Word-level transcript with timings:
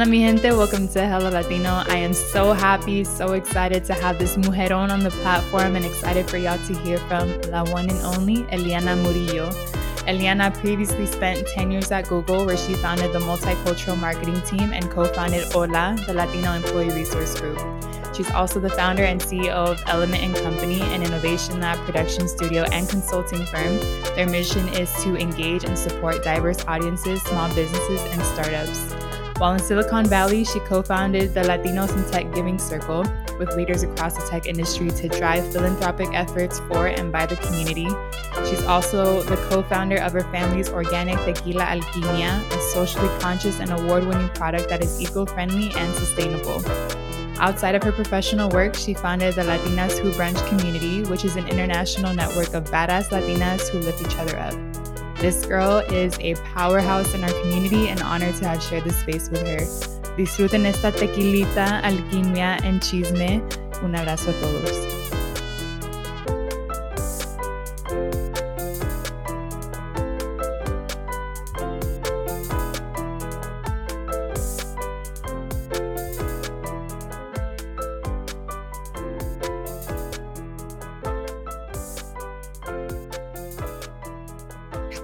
Onda, 0.00 0.10
mi 0.10 0.20
gente? 0.20 0.50
Welcome 0.50 0.88
to 0.88 1.06
Hella 1.06 1.28
Latino. 1.28 1.82
I 1.86 1.96
am 1.96 2.14
so 2.14 2.54
happy, 2.54 3.04
so 3.04 3.34
excited 3.34 3.84
to 3.84 3.92
have 3.92 4.18
this 4.18 4.34
mujeron 4.38 4.90
on 4.90 5.00
the 5.00 5.10
platform 5.10 5.76
and 5.76 5.84
excited 5.84 6.30
for 6.30 6.38
y'all 6.38 6.56
to 6.68 6.74
hear 6.78 6.96
from 7.00 7.38
la 7.50 7.64
one 7.64 7.90
and 7.90 8.00
only 8.16 8.36
Eliana 8.44 8.96
Murillo. 8.96 9.50
Eliana 10.08 10.54
previously 10.54 11.04
spent 11.04 11.46
10 11.48 11.70
years 11.70 11.90
at 11.90 12.08
Google, 12.08 12.46
where 12.46 12.56
she 12.56 12.72
founded 12.72 13.12
the 13.12 13.18
multicultural 13.18 13.98
marketing 14.00 14.40
team 14.40 14.72
and 14.72 14.90
co 14.90 15.04
founded 15.04 15.44
Hola, 15.52 15.94
the 16.06 16.14
Latino 16.14 16.52
Employee 16.52 16.88
Resource 16.92 17.38
Group. 17.38 17.58
She's 18.14 18.30
also 18.30 18.58
the 18.58 18.70
founder 18.70 19.04
and 19.04 19.20
CEO 19.20 19.50
of 19.50 19.82
Eliment 19.86 20.22
and 20.22 20.34
Company, 20.36 20.80
an 20.80 21.02
innovation 21.02 21.60
lab 21.60 21.78
production 21.84 22.26
studio 22.26 22.62
and 22.72 22.88
consulting 22.88 23.44
firm. 23.44 23.76
Their 24.16 24.30
mission 24.30 24.66
is 24.68 24.90
to 25.04 25.18
engage 25.18 25.64
and 25.64 25.76
support 25.76 26.24
diverse 26.24 26.64
audiences, 26.66 27.20
small 27.20 27.54
businesses, 27.54 28.00
and 28.14 28.22
startups. 28.22 28.99
While 29.40 29.54
in 29.54 29.58
Silicon 29.58 30.04
Valley, 30.04 30.44
she 30.44 30.60
co 30.60 30.82
founded 30.82 31.32
the 31.32 31.40
Latinos 31.40 31.96
in 31.96 32.04
Tech 32.12 32.30
Giving 32.34 32.58
Circle 32.58 33.06
with 33.38 33.56
leaders 33.56 33.82
across 33.82 34.14
the 34.14 34.28
tech 34.28 34.44
industry 34.44 34.90
to 34.90 35.08
drive 35.08 35.50
philanthropic 35.50 36.08
efforts 36.12 36.60
for 36.68 36.88
and 36.88 37.10
by 37.10 37.24
the 37.24 37.36
community. 37.36 37.88
She's 38.44 38.62
also 38.64 39.22
the 39.22 39.36
co 39.48 39.62
founder 39.62 39.96
of 39.96 40.12
her 40.12 40.24
family's 40.24 40.68
organic 40.68 41.16
tequila 41.24 41.64
Alquimia, 41.64 42.46
a 42.54 42.60
socially 42.70 43.08
conscious 43.20 43.60
and 43.60 43.70
award 43.70 44.06
winning 44.06 44.28
product 44.34 44.68
that 44.68 44.84
is 44.84 45.00
eco 45.00 45.24
friendly 45.24 45.70
and 45.74 45.94
sustainable. 45.94 46.62
Outside 47.38 47.74
of 47.74 47.82
her 47.82 47.92
professional 47.92 48.50
work, 48.50 48.74
she 48.74 48.92
founded 48.92 49.36
the 49.36 49.44
Latinas 49.44 49.98
Who 50.00 50.10
Brunch 50.10 50.46
community, 50.48 51.02
which 51.04 51.24
is 51.24 51.36
an 51.36 51.48
international 51.48 52.12
network 52.12 52.52
of 52.52 52.64
badass 52.64 53.08
Latinas 53.08 53.70
who 53.70 53.78
lift 53.78 54.02
each 54.02 54.18
other 54.18 54.38
up. 54.38 54.79
This 55.20 55.44
girl 55.44 55.80
is 55.92 56.18
a 56.20 56.34
powerhouse 56.54 57.12
in 57.14 57.22
our 57.22 57.32
community 57.42 57.88
and 57.88 58.00
honored 58.00 58.34
to 58.36 58.48
have 58.48 58.62
shared 58.62 58.84
this 58.84 58.98
space 59.00 59.28
with 59.28 59.42
her. 59.42 59.58
Disfruten 60.16 60.64
esta 60.64 60.92
tequilita, 60.92 61.82
alquimia 61.82 62.58
en 62.64 62.80
chisme. 62.80 63.42
Un 63.82 63.94
abrazo 63.96 64.30
a 64.30 64.40
todos. 64.40 64.99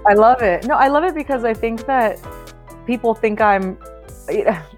I 0.09 0.15
love 0.15 0.43
it. 0.43 0.67
No, 0.67 0.75
I 0.75 0.89
love 0.89 1.05
it 1.05 1.15
because 1.15 1.45
I 1.45 1.53
think 1.53 1.87
that 1.87 2.21
people 2.87 3.15
think 3.15 3.41
I'm, 3.41 3.77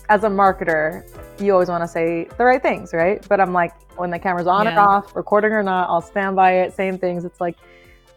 as 0.09 0.25
a 0.25 0.29
marketer, 0.29 1.05
you 1.41 1.53
always 1.53 1.69
want 1.69 1.83
to 1.83 1.89
say 1.89 2.29
the 2.39 2.45
right 2.45 2.63
things, 2.63 2.93
right? 2.93 3.25
But 3.29 3.41
I'm 3.41 3.53
like, 3.53 3.73
when 3.99 4.11
the 4.11 4.19
camera's 4.19 4.47
on 4.47 4.67
yeah. 4.67 4.77
or 4.77 4.89
off, 4.89 5.15
recording 5.15 5.53
or 5.53 5.63
not, 5.63 5.89
I'll 5.91 6.01
stand 6.01 6.35
by 6.35 6.53
it. 6.53 6.73
Same 6.73 6.99
things. 6.99 7.25
It's 7.25 7.41
like, 7.41 7.57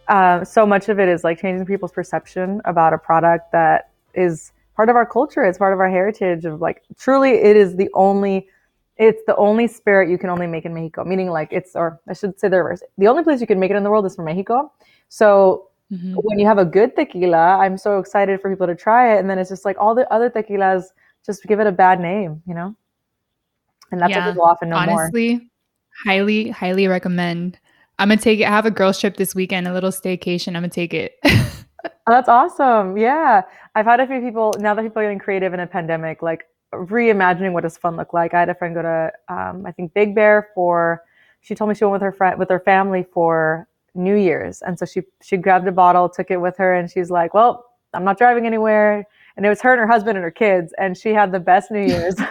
uh, 0.08 0.44
so 0.44 0.66
much 0.66 0.88
of 0.88 0.98
it 0.98 1.08
is 1.08 1.22
like 1.22 1.40
changing 1.40 1.66
people's 1.66 1.92
perception 1.92 2.60
about 2.64 2.92
a 2.92 2.98
product 2.98 3.52
that 3.52 3.90
is 4.14 4.52
part 4.74 4.88
of 4.88 4.96
our 4.96 5.06
culture. 5.06 5.44
It's 5.44 5.58
part 5.58 5.72
of 5.72 5.80
our 5.80 5.90
heritage. 5.90 6.44
Of 6.44 6.60
like, 6.60 6.82
truly, 6.98 7.32
it 7.32 7.56
is 7.56 7.76
the 7.76 7.90
only. 7.94 8.48
It's 8.98 9.22
the 9.26 9.34
only 9.36 9.66
spirit 9.68 10.10
you 10.10 10.18
can 10.18 10.28
only 10.28 10.46
make 10.46 10.64
in 10.64 10.74
Mexico. 10.74 11.02
Meaning, 11.04 11.30
like, 11.30 11.48
it's 11.50 11.74
or 11.74 12.00
I 12.08 12.12
should 12.12 12.38
say 12.38 12.48
the 12.48 12.58
reverse. 12.58 12.82
The 12.98 13.06
only 13.08 13.22
place 13.24 13.40
you 13.40 13.46
can 13.46 13.58
make 13.58 13.70
it 13.70 13.76
in 13.76 13.84
the 13.84 13.90
world 13.90 14.06
is 14.06 14.14
from 14.14 14.26
Mexico. 14.26 14.70
So 15.08 15.70
Mm-hmm. 15.92 16.14
When 16.14 16.38
you 16.38 16.46
have 16.46 16.58
a 16.58 16.64
good 16.64 16.96
tequila, 16.96 17.58
I'm 17.58 17.76
so 17.76 17.98
excited 17.98 18.40
for 18.40 18.50
people 18.50 18.66
to 18.66 18.74
try 18.74 19.14
it. 19.14 19.20
And 19.20 19.28
then 19.28 19.38
it's 19.38 19.50
just 19.50 19.64
like 19.64 19.76
all 19.78 19.94
the 19.94 20.10
other 20.12 20.30
tequilas 20.30 20.84
just 21.24 21.44
give 21.44 21.60
it 21.60 21.66
a 21.66 21.72
bad 21.72 22.00
name, 22.00 22.42
you 22.46 22.54
know? 22.54 22.74
And 23.90 24.00
that's 24.00 24.10
yeah. 24.10 24.24
what 24.24 24.32
people 24.32 24.44
often 24.44 24.70
know 24.70 24.76
Honestly, 24.76 25.32
more. 25.32 25.40
highly, 26.04 26.48
highly 26.48 26.88
recommend. 26.88 27.58
I'm 27.98 28.08
gonna 28.08 28.20
take 28.20 28.40
it. 28.40 28.44
I 28.44 28.50
have 28.50 28.64
a 28.64 28.70
girls 28.70 28.98
trip 28.98 29.18
this 29.18 29.34
weekend, 29.34 29.68
a 29.68 29.72
little 29.72 29.90
staycation. 29.90 30.48
I'm 30.48 30.62
gonna 30.62 30.70
take 30.70 30.94
it. 30.94 31.18
oh, 31.24 31.64
that's 32.06 32.28
awesome. 32.28 32.96
Yeah. 32.96 33.42
I've 33.74 33.84
had 33.84 34.00
a 34.00 34.06
few 34.06 34.20
people 34.20 34.54
now 34.58 34.74
that 34.74 34.82
people 34.82 35.00
are 35.02 35.04
getting 35.04 35.18
creative 35.18 35.52
in 35.52 35.60
a 35.60 35.66
pandemic, 35.66 36.22
like 36.22 36.46
reimagining 36.72 37.52
what 37.52 37.64
does 37.64 37.76
fun 37.76 37.96
look 37.96 38.14
like. 38.14 38.32
I 38.32 38.40
had 38.40 38.48
a 38.48 38.54
friend 38.54 38.74
go 38.74 38.82
to 38.82 39.12
um, 39.28 39.66
I 39.66 39.72
think 39.72 39.92
Big 39.92 40.14
Bear 40.14 40.48
for 40.54 41.04
she 41.42 41.54
told 41.54 41.68
me 41.68 41.74
she 41.74 41.84
went 41.84 41.92
with 41.92 42.02
her 42.02 42.12
friend 42.12 42.38
with 42.38 42.48
her 42.48 42.60
family 42.60 43.04
for 43.12 43.68
New 43.94 44.16
Year's. 44.16 44.62
And 44.62 44.78
so 44.78 44.84
she 44.84 45.02
she 45.22 45.36
grabbed 45.36 45.68
a 45.68 45.72
bottle, 45.72 46.08
took 46.08 46.30
it 46.30 46.38
with 46.38 46.56
her, 46.58 46.74
and 46.74 46.90
she's 46.90 47.10
like, 47.10 47.34
Well, 47.34 47.64
I'm 47.94 48.04
not 48.04 48.18
driving 48.18 48.46
anywhere. 48.46 49.06
And 49.36 49.46
it 49.46 49.48
was 49.48 49.60
her 49.62 49.72
and 49.72 49.80
her 49.80 49.86
husband 49.86 50.16
and 50.16 50.24
her 50.24 50.30
kids, 50.30 50.74
and 50.78 50.96
she 50.96 51.10
had 51.10 51.32
the 51.32 51.40
best 51.40 51.70
New 51.70 51.86
Year's. 51.86 52.16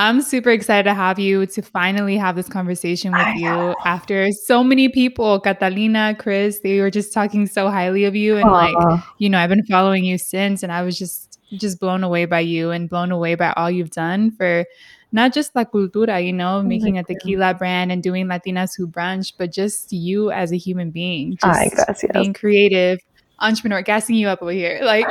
I'm 0.00 0.20
super 0.22 0.50
excited 0.50 0.84
to 0.84 0.94
have 0.94 1.18
you 1.18 1.44
to 1.46 1.60
finally 1.60 2.16
have 2.16 2.36
this 2.36 2.48
conversation 2.48 3.12
with 3.12 3.36
you 3.36 3.74
after 3.84 4.30
so 4.30 4.62
many 4.62 4.88
people, 4.88 5.40
Catalina, 5.40 6.14
Chris, 6.16 6.60
they 6.60 6.78
were 6.78 6.90
just 6.90 7.12
talking 7.12 7.48
so 7.48 7.68
highly 7.68 8.04
of 8.04 8.14
you. 8.14 8.36
And 8.36 8.48
Aww. 8.48 8.74
like, 8.74 9.04
you 9.18 9.28
know, 9.28 9.38
I've 9.38 9.48
been 9.48 9.64
following 9.66 10.04
you 10.04 10.16
since 10.16 10.62
and 10.62 10.70
I 10.70 10.82
was 10.82 10.96
just 10.96 11.40
just 11.56 11.80
blown 11.80 12.04
away 12.04 12.26
by 12.26 12.40
you 12.40 12.70
and 12.70 12.88
blown 12.88 13.10
away 13.10 13.34
by 13.34 13.52
all 13.56 13.70
you've 13.70 13.90
done 13.90 14.30
for 14.30 14.66
not 15.12 15.32
just 15.32 15.54
la 15.54 15.64
cultura, 15.64 16.24
you 16.24 16.32
know, 16.32 16.58
oh 16.58 16.62
making 16.62 16.98
a 16.98 17.04
tequila 17.04 17.54
brand 17.54 17.90
and 17.90 18.02
doing 18.02 18.26
Latinas 18.26 18.72
who 18.76 18.86
brunch, 18.86 19.32
but 19.38 19.52
just 19.52 19.92
you 19.92 20.30
as 20.30 20.52
a 20.52 20.56
human 20.56 20.90
being, 20.90 21.36
just 21.36 21.44
Ay, 21.46 21.94
being 22.12 22.34
creative, 22.34 22.98
entrepreneur, 23.40 23.82
gassing 23.82 24.16
you 24.16 24.28
up 24.28 24.42
over 24.42 24.52
here, 24.52 24.80
like 24.82 25.06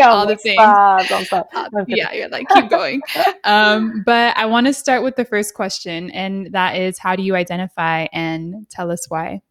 all 0.00 0.26
the 0.26 0.36
things. 0.36 0.54
Stop, 0.54 1.06
don't 1.08 1.24
stop. 1.26 1.48
Uh, 1.54 1.84
yeah, 1.86 2.12
you're 2.12 2.28
like 2.28 2.48
keep 2.48 2.70
going. 2.70 3.02
um, 3.44 4.02
but 4.04 4.36
I 4.36 4.46
want 4.46 4.66
to 4.66 4.72
start 4.72 5.02
with 5.02 5.16
the 5.16 5.24
first 5.24 5.54
question, 5.54 6.10
and 6.10 6.52
that 6.52 6.76
is, 6.76 6.98
how 6.98 7.16
do 7.16 7.22
you 7.22 7.34
identify, 7.34 8.06
and 8.12 8.68
tell 8.70 8.90
us 8.90 9.08
why. 9.08 9.42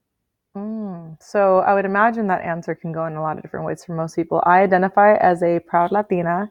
Mm, 0.56 1.22
so 1.22 1.59
I 1.59 1.73
would 1.73 1.85
imagine 1.85 2.28
that 2.28 2.41
answer 2.41 2.75
can 2.75 2.94
go 2.94 3.06
in 3.06 3.16
a 3.16 3.22
lot 3.22 3.38
of 3.38 3.44
different 3.44 3.66
ways 3.66 3.84
for 3.84 3.94
most 3.94 4.16
people. 4.16 4.41
I 4.46 4.62
identify 4.62 5.16
as 5.16 5.44
a 5.44 5.59
proud 5.59 5.91
Latina, 5.91 6.50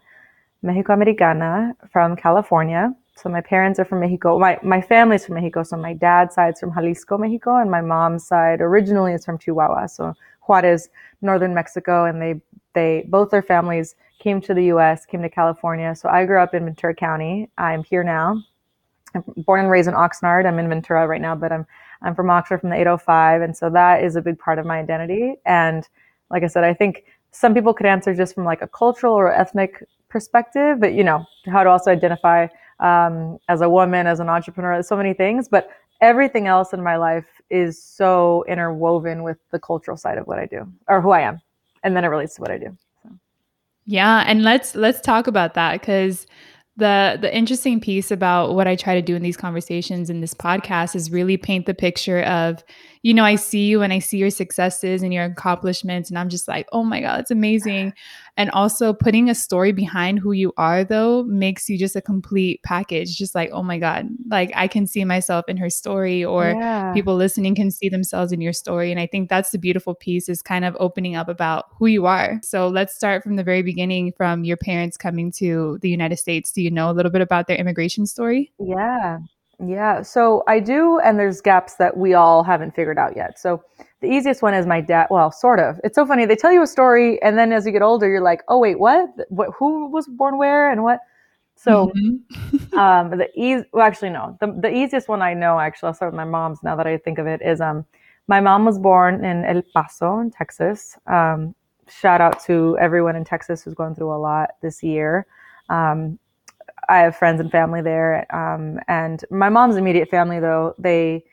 Mexicoamericana 0.63 1.75
from 1.91 2.15
California. 2.15 2.95
So 3.17 3.29
my 3.29 3.41
parents 3.41 3.79
are 3.79 3.85
from 3.85 4.01
Mexico. 4.01 4.39
My 4.39 4.59
my 4.63 4.81
family's 4.81 5.25
from 5.27 5.37
Mexico. 5.37 5.63
So 5.63 5.77
my 5.77 5.95
dad's 5.95 6.35
side's 6.35 6.61
from 6.61 6.73
Jalisco, 6.73 7.17
Mexico, 7.17 7.57
and 7.57 7.71
my 7.71 7.81
mom's 7.81 8.27
side 8.27 8.61
originally 8.61 9.13
is 9.13 9.25
from 9.25 9.39
Chihuahua. 9.39 9.87
So 9.87 10.15
Juarez, 10.43 10.89
northern 11.23 11.55
Mexico, 11.55 12.05
and 12.05 12.21
they 12.21 12.41
they 12.75 13.05
both 13.09 13.31
their 13.31 13.43
families 13.43 13.95
came 14.19 14.41
to 14.41 14.55
the 14.55 14.65
U.S., 14.67 15.07
came 15.07 15.23
to 15.23 15.29
California. 15.29 15.95
So 15.95 16.09
I 16.09 16.25
grew 16.25 16.41
up 16.41 16.55
in 16.55 16.65
Ventura 16.65 16.95
County. 16.95 17.49
I'm 17.59 17.85
here 17.85 18.03
now. 18.03 18.43
I'm 19.15 19.23
born 19.47 19.61
and 19.61 19.71
raised 19.71 19.89
in 19.89 19.95
Oxnard. 19.95 20.47
I'm 20.47 20.59
in 20.59 20.69
Ventura 20.69 21.07
right 21.07 21.21
now, 21.21 21.37
but 21.37 21.53
I'm 21.53 21.67
I'm 22.03 22.15
from 22.15 22.27
Oxnard 22.27 22.61
from 22.61 22.71
the 22.71 22.77
805, 22.77 23.43
and 23.43 23.57
so 23.57 23.71
that 23.71 24.03
is 24.03 24.17
a 24.17 24.23
big 24.23 24.39
part 24.39 24.59
of 24.59 24.67
my 24.67 24.81
identity. 24.81 25.37
And 25.47 25.89
like 26.31 26.43
I 26.43 26.49
said, 26.49 26.65
I 26.65 26.75
think 26.75 27.05
some 27.31 27.55
people 27.55 27.73
could 27.75 27.87
answer 27.87 28.15
just 28.15 28.35
from 28.35 28.45
like 28.45 28.61
a 28.63 28.69
cultural 28.69 29.15
or 29.15 29.33
ethnic 29.33 29.85
perspective, 30.09 30.81
but 30.81 30.95
you 30.95 31.05
know 31.05 31.25
how 31.47 31.63
to 31.63 31.71
also 31.71 31.91
identify 31.91 32.49
um, 32.81 33.39
as 33.49 33.61
a 33.61 33.69
woman, 33.69 34.07
as 34.07 34.21
an 34.21 34.29
entrepreneur, 34.29 34.83
so 34.83 34.97
many 34.97 35.15
things. 35.15 35.49
But 35.49 35.71
everything 36.01 36.47
else 36.47 36.73
in 36.73 36.83
my 36.83 36.97
life 36.97 37.41
is 37.51 37.83
so 37.83 38.45
interwoven 38.49 39.23
with 39.23 39.39
the 39.51 39.59
cultural 39.59 39.97
side 39.97 40.19
of 40.19 40.27
what 40.27 40.39
I 40.39 40.47
do 40.47 40.71
or 40.89 41.01
who 41.01 41.11
I 41.11 41.21
am, 41.21 41.41
and 41.83 41.97
then 41.97 42.05
it 42.05 42.09
relates 42.09 42.35
to 42.37 42.43
what 42.43 42.51
I 42.51 42.59
do. 42.59 42.77
So. 43.03 43.11
Yeah, 43.87 44.25
and 44.27 44.43
let's 44.43 44.75
let's 44.75 45.01
talk 45.01 45.27
about 45.27 45.55
that 45.55 45.81
because 45.81 46.27
the 46.77 47.19
the 47.21 47.35
interesting 47.35 47.81
piece 47.81 48.11
about 48.11 48.55
what 48.55 48.67
I 48.67 48.77
try 48.77 48.95
to 48.95 49.03
do 49.03 49.15
in 49.15 49.23
these 49.23 49.37
conversations 49.37 50.11
in 50.11 50.21
this 50.21 50.35
podcast 50.35 50.97
is 50.97 51.11
really 51.11 51.37
paint 51.37 51.67
the 51.67 51.75
picture 51.75 52.23
of 52.23 52.65
you 53.05 53.13
know, 53.13 53.23
I 53.23 53.35
see 53.35 53.67
you 53.67 53.83
and 53.83 53.93
I 53.93 53.99
see 53.99 54.17
your 54.17 54.31
successes 54.31 55.03
and 55.03 55.13
your 55.13 55.25
accomplishments, 55.25 56.09
and 56.09 56.19
I'm 56.19 56.31
just 56.31 56.49
like, 56.49 56.67
oh 56.73 56.83
my 56.85 57.03
God, 57.03 57.21
it's 57.21 57.31
amazing. 57.31 57.93
And 58.39 58.51
also 58.53 58.95
putting 58.95 59.29
a 59.29 59.35
story 59.35 59.73
behind 59.73 60.19
who 60.19 60.33
you 60.33 60.55
are, 60.57 60.85
though, 60.85 61.23
makes 61.25 61.69
you 61.69 61.77
just 61.77 61.95
a 61.97 62.01
complete 62.01 62.63
package. 62.63 63.15
Just 63.15 63.35
like, 63.35 63.51
oh 63.53 63.63
my 63.63 63.79
God, 63.79 64.09
like 64.31 64.53
I 64.57 64.69
can 64.69 64.87
see 64.87 65.05
myself 65.05 65.45
in 65.49 65.59
her 65.59 65.69
story, 65.69 66.25
or 66.25 66.57
yeah. 66.59 66.95
people 66.95 67.15
listening 67.15 67.55
can 67.55 67.71
see 67.71 67.91
themselves 67.91 68.33
in 68.33 68.41
your 68.41 68.55
story. 68.55 68.91
And 68.91 68.99
I 68.99 69.07
think 69.07 69.29
that's 69.29 69.51
the 69.51 69.59
beautiful 69.59 69.95
piece 69.95 70.31
is 70.31 70.41
kind 70.41 70.65
of 70.65 70.75
opening 70.81 71.15
up 71.15 71.29
about 71.29 71.67
who 71.79 71.87
you 71.87 72.07
are. 72.07 72.41
So 72.43 72.69
let's 72.69 72.97
start 72.97 73.23
from 73.23 73.37
the 73.37 73.45
very 73.45 73.61
beginning 73.61 74.15
from 74.17 74.45
your 74.45 74.57
parents 74.57 74.97
coming 74.97 75.31
to 75.33 75.79
the 75.83 75.91
United 75.91 76.17
States. 76.17 76.53
Do 76.53 76.63
you 76.63 76.71
know 76.71 76.91
a 76.91 76.97
little 76.97 77.13
bit 77.13 77.21
about 77.21 77.49
their 77.49 77.59
immigration 77.59 78.07
story? 78.07 78.51
Yeah. 78.59 79.19
Yeah, 79.67 80.03
so 80.03 80.43
I 80.49 80.61
do, 80.61 80.99
and 80.99 81.19
there's 81.19 81.41
gaps 81.41 81.75
that 81.75 81.97
we 81.97 82.15
all 82.15 82.43
haven't 82.43 82.75
figured 82.75 82.99
out 82.99 83.17
yet. 83.17 83.39
So 83.39 83.63
the 84.01 84.09
easiest 84.09 84.43
one 84.43 84.55
is 84.55 84.67
my 84.67 84.81
dad. 84.81 85.07
Well, 85.11 85.31
sort 85.31 85.61
of. 85.61 85.81
It's 85.85 85.95
so 85.95 86.05
funny. 86.07 86.27
They 86.27 86.37
tell 86.37 86.53
you 86.53 86.63
a 86.63 86.67
story, 86.67 87.23
and 87.23 87.39
then 87.39 87.53
as 87.53 87.65
you 87.65 87.73
get 87.73 87.83
older, 87.83 88.09
you're 88.09 88.21
like, 88.21 88.43
oh 88.49 88.59
wait, 88.59 88.79
what? 88.79 89.09
What? 89.29 89.51
Who 89.59 89.89
was 89.89 90.07
born 90.07 90.39
where 90.39 90.71
and 90.71 90.83
what? 90.83 91.01
So 91.57 91.93
mm-hmm. 91.97 92.79
um, 92.79 93.11
the 93.11 93.29
easy. 93.35 93.65
Well, 93.73 93.87
actually, 93.87 94.11
no. 94.11 94.37
The 94.41 94.57
the 94.61 94.75
easiest 94.75 95.09
one 95.09 95.23
I 95.23 95.35
know, 95.35 95.59
actually, 95.59 95.89
I'll 95.89 95.95
start 95.95 96.13
with 96.13 96.17
my 96.17 96.25
mom's. 96.25 96.63
Now 96.63 96.77
that 96.77 96.87
I 96.87 96.99
think 96.99 97.19
of 97.19 97.27
it, 97.27 97.41
is 97.43 97.61
um, 97.61 97.87
my 98.27 98.41
mom 98.41 98.65
was 98.65 98.79
born 98.79 99.25
in 99.25 99.45
El 99.45 99.63
Paso, 99.75 100.19
in 100.19 100.31
Texas. 100.31 100.99
Um, 101.07 101.55
shout 101.89 102.21
out 102.21 102.43
to 102.45 102.77
everyone 102.81 103.17
in 103.17 103.25
Texas 103.25 103.63
who's 103.63 103.75
going 103.75 103.95
through 103.95 104.13
a 104.13 104.19
lot 104.19 104.51
this 104.63 104.83
year. 104.83 105.27
Um, 105.69 106.19
I 106.89 106.99
have 106.99 107.17
friends 107.17 107.41
and 107.41 107.51
family 107.51 107.83
there. 107.83 108.27
Um, 108.35 108.79
and 108.89 109.25
my 109.31 109.49
mom's 109.49 109.77
immediate 109.77 110.09
family, 110.09 110.41
though, 110.41 110.75
they 110.79 111.25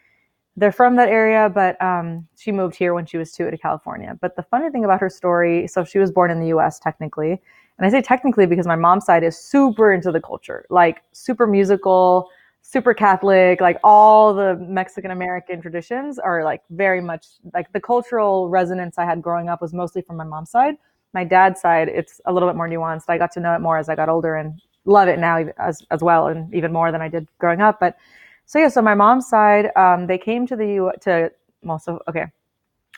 they're 0.58 0.72
from 0.72 0.98
that 0.98 1.08
area, 1.08 1.50
but 1.50 1.82
um, 1.82 2.28
she 2.38 2.52
moved 2.52 2.76
here 2.76 2.94
when 2.94 3.06
she 3.06 3.18
was 3.18 3.32
two 3.32 3.50
to 3.50 3.58
California. 3.58 4.18
But 4.20 4.36
the 4.36 4.44
funny 4.44 4.70
thing 4.70 4.84
about 4.84 5.00
her 5.00 5.10
story, 5.10 5.68
so 5.68 5.86
she 5.86 5.98
was 5.98 6.12
born 6.12 6.30
in 6.30 6.40
the 6.42 6.48
U.S. 6.48 6.78
technically, 6.78 7.42
and 7.78 7.88
I 7.88 7.90
say 7.90 8.02
technically 8.02 8.46
because 8.46 8.68
my 8.68 8.76
mom's 8.76 9.06
side 9.06 9.24
is 9.24 9.38
super 9.38 9.94
into 9.94 10.12
the 10.12 10.20
culture, 10.20 10.66
like 10.70 11.04
super 11.14 11.48
musical, 11.48 12.30
super 12.62 12.94
Catholic, 12.94 13.62
like 13.62 13.80
all 13.84 14.34
the 14.34 14.56
Mexican 14.58 15.12
American 15.12 15.62
traditions 15.62 16.20
are 16.20 16.44
like 16.44 16.62
very 16.70 17.02
much 17.02 17.26
like 17.54 17.72
the 17.72 17.80
cultural 17.82 18.50
resonance 18.50 18.98
I 18.98 19.06
had 19.06 19.22
growing 19.22 19.50
up 19.50 19.62
was 19.62 19.74
mostly 19.74 20.02
from 20.02 20.18
my 20.18 20.26
mom's 20.26 20.52
side. 20.52 20.76
My 21.14 21.24
dad's 21.24 21.60
side, 21.60 21.90
it's 21.90 22.22
a 22.26 22.34
little 22.34 22.48
bit 22.48 22.56
more 22.56 22.70
nuanced. 22.70 23.06
I 23.08 23.18
got 23.18 23.32
to 23.34 23.40
know 23.40 23.54
it 23.56 23.60
more 23.60 23.78
as 23.78 23.90
I 23.90 23.96
got 23.96 24.10
older 24.10 24.36
and 24.36 24.62
love 24.86 25.08
it 25.08 25.20
now 25.20 25.46
as 25.58 25.86
as 25.92 26.02
well, 26.02 26.28
and 26.28 26.54
even 26.54 26.72
more 26.72 26.92
than 26.92 27.02
I 27.02 27.08
did 27.08 27.28
growing 27.40 27.62
up. 27.62 27.80
But 27.80 27.98
so 28.46 28.60
yeah, 28.60 28.70
so 28.70 28.82
my 28.82 28.96
mom's 28.96 29.28
side, 29.28 29.72
um, 29.76 30.08
they 30.08 30.18
came 30.18 30.46
to 30.48 30.56
the 30.56 30.68
U 30.68 30.92
to 31.02 31.32
well, 31.64 31.80
so 31.80 32.00
okay, 32.08 32.26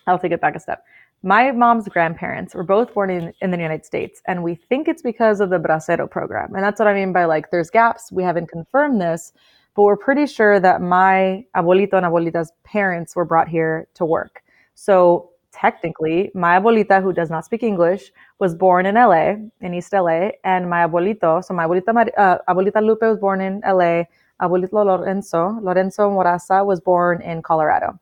I'll 0.07 0.19
take 0.19 0.31
it 0.31 0.41
back 0.41 0.55
a 0.55 0.59
step. 0.59 0.83
My 1.25 1.51
mom's 1.51 1.87
grandparents 1.87 2.53
were 2.53 2.63
both 2.63 2.93
born 2.93 3.09
in, 3.09 3.33
in 3.41 3.51
the 3.51 3.57
United 3.57 3.85
States, 3.85 4.21
and 4.27 4.43
we 4.43 4.55
think 4.55 4.89
it's 4.89 5.01
because 5.01 5.39
of 5.39 5.49
the 5.49 5.57
Bracero 5.57 6.09
program. 6.09 6.53
And 6.53 6.63
that's 6.63 6.79
what 6.79 6.87
I 6.87 6.93
mean 6.93 7.13
by 7.13 7.23
like, 7.25 7.49
there's 7.49 7.69
gaps. 7.69 8.11
We 8.11 8.23
haven't 8.23 8.47
confirmed 8.47 8.99
this, 8.99 9.31
but 9.73 9.83
we're 9.83 9.95
pretty 9.95 10.27
sure 10.27 10.59
that 10.59 10.81
my 10.81 11.45
abuelito 11.55 11.93
and 11.93 12.05
abuelita's 12.05 12.51
parents 12.65 13.15
were 13.15 13.23
brought 13.23 13.47
here 13.47 13.87
to 13.93 14.05
work. 14.05 14.43
So 14.75 15.29
technically, 15.53 16.31
my 16.33 16.59
abuelita, 16.59 17.01
who 17.01 17.13
does 17.13 17.29
not 17.29 17.45
speak 17.45 17.63
English, 17.63 18.11
was 18.39 18.55
born 18.55 18.85
in 18.85 18.95
LA, 18.95 19.35
in 19.61 19.73
East 19.73 19.93
LA, 19.93 20.31
and 20.43 20.69
my 20.69 20.87
abuelito, 20.87 21.43
so 21.43 21.53
my 21.53 21.65
abuelita, 21.65 22.09
uh, 22.17 22.37
abuelita 22.49 22.83
Lupe 22.83 23.03
was 23.03 23.19
born 23.19 23.39
in 23.39 23.61
LA, 23.65 24.03
abuelito 24.41 24.83
Lorenzo, 24.85 25.59
Lorenzo 25.61 26.09
Moraza 26.09 26.65
was 26.65 26.81
born 26.81 27.21
in 27.21 27.41
Colorado. 27.41 27.97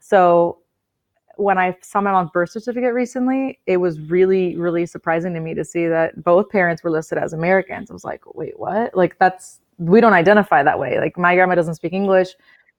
So 0.00 0.58
when 1.36 1.58
I 1.58 1.76
saw 1.80 2.00
my 2.00 2.12
mom's 2.12 2.30
birth 2.30 2.50
certificate 2.50 2.94
recently, 2.94 3.60
it 3.66 3.76
was 3.76 4.00
really, 4.00 4.56
really 4.56 4.86
surprising 4.86 5.32
to 5.34 5.40
me 5.40 5.54
to 5.54 5.64
see 5.64 5.86
that 5.86 6.22
both 6.24 6.48
parents 6.48 6.82
were 6.82 6.90
listed 6.90 7.18
as 7.18 7.32
Americans. 7.32 7.90
I 7.90 7.94
was 7.94 8.04
like, 8.04 8.22
wait, 8.34 8.58
what? 8.58 8.96
Like, 8.96 9.18
that's, 9.18 9.60
we 9.78 10.00
don't 10.00 10.14
identify 10.14 10.62
that 10.62 10.78
way. 10.78 10.98
Like, 10.98 11.18
my 11.18 11.34
grandma 11.34 11.54
doesn't 11.54 11.74
speak 11.74 11.92
English. 11.92 12.30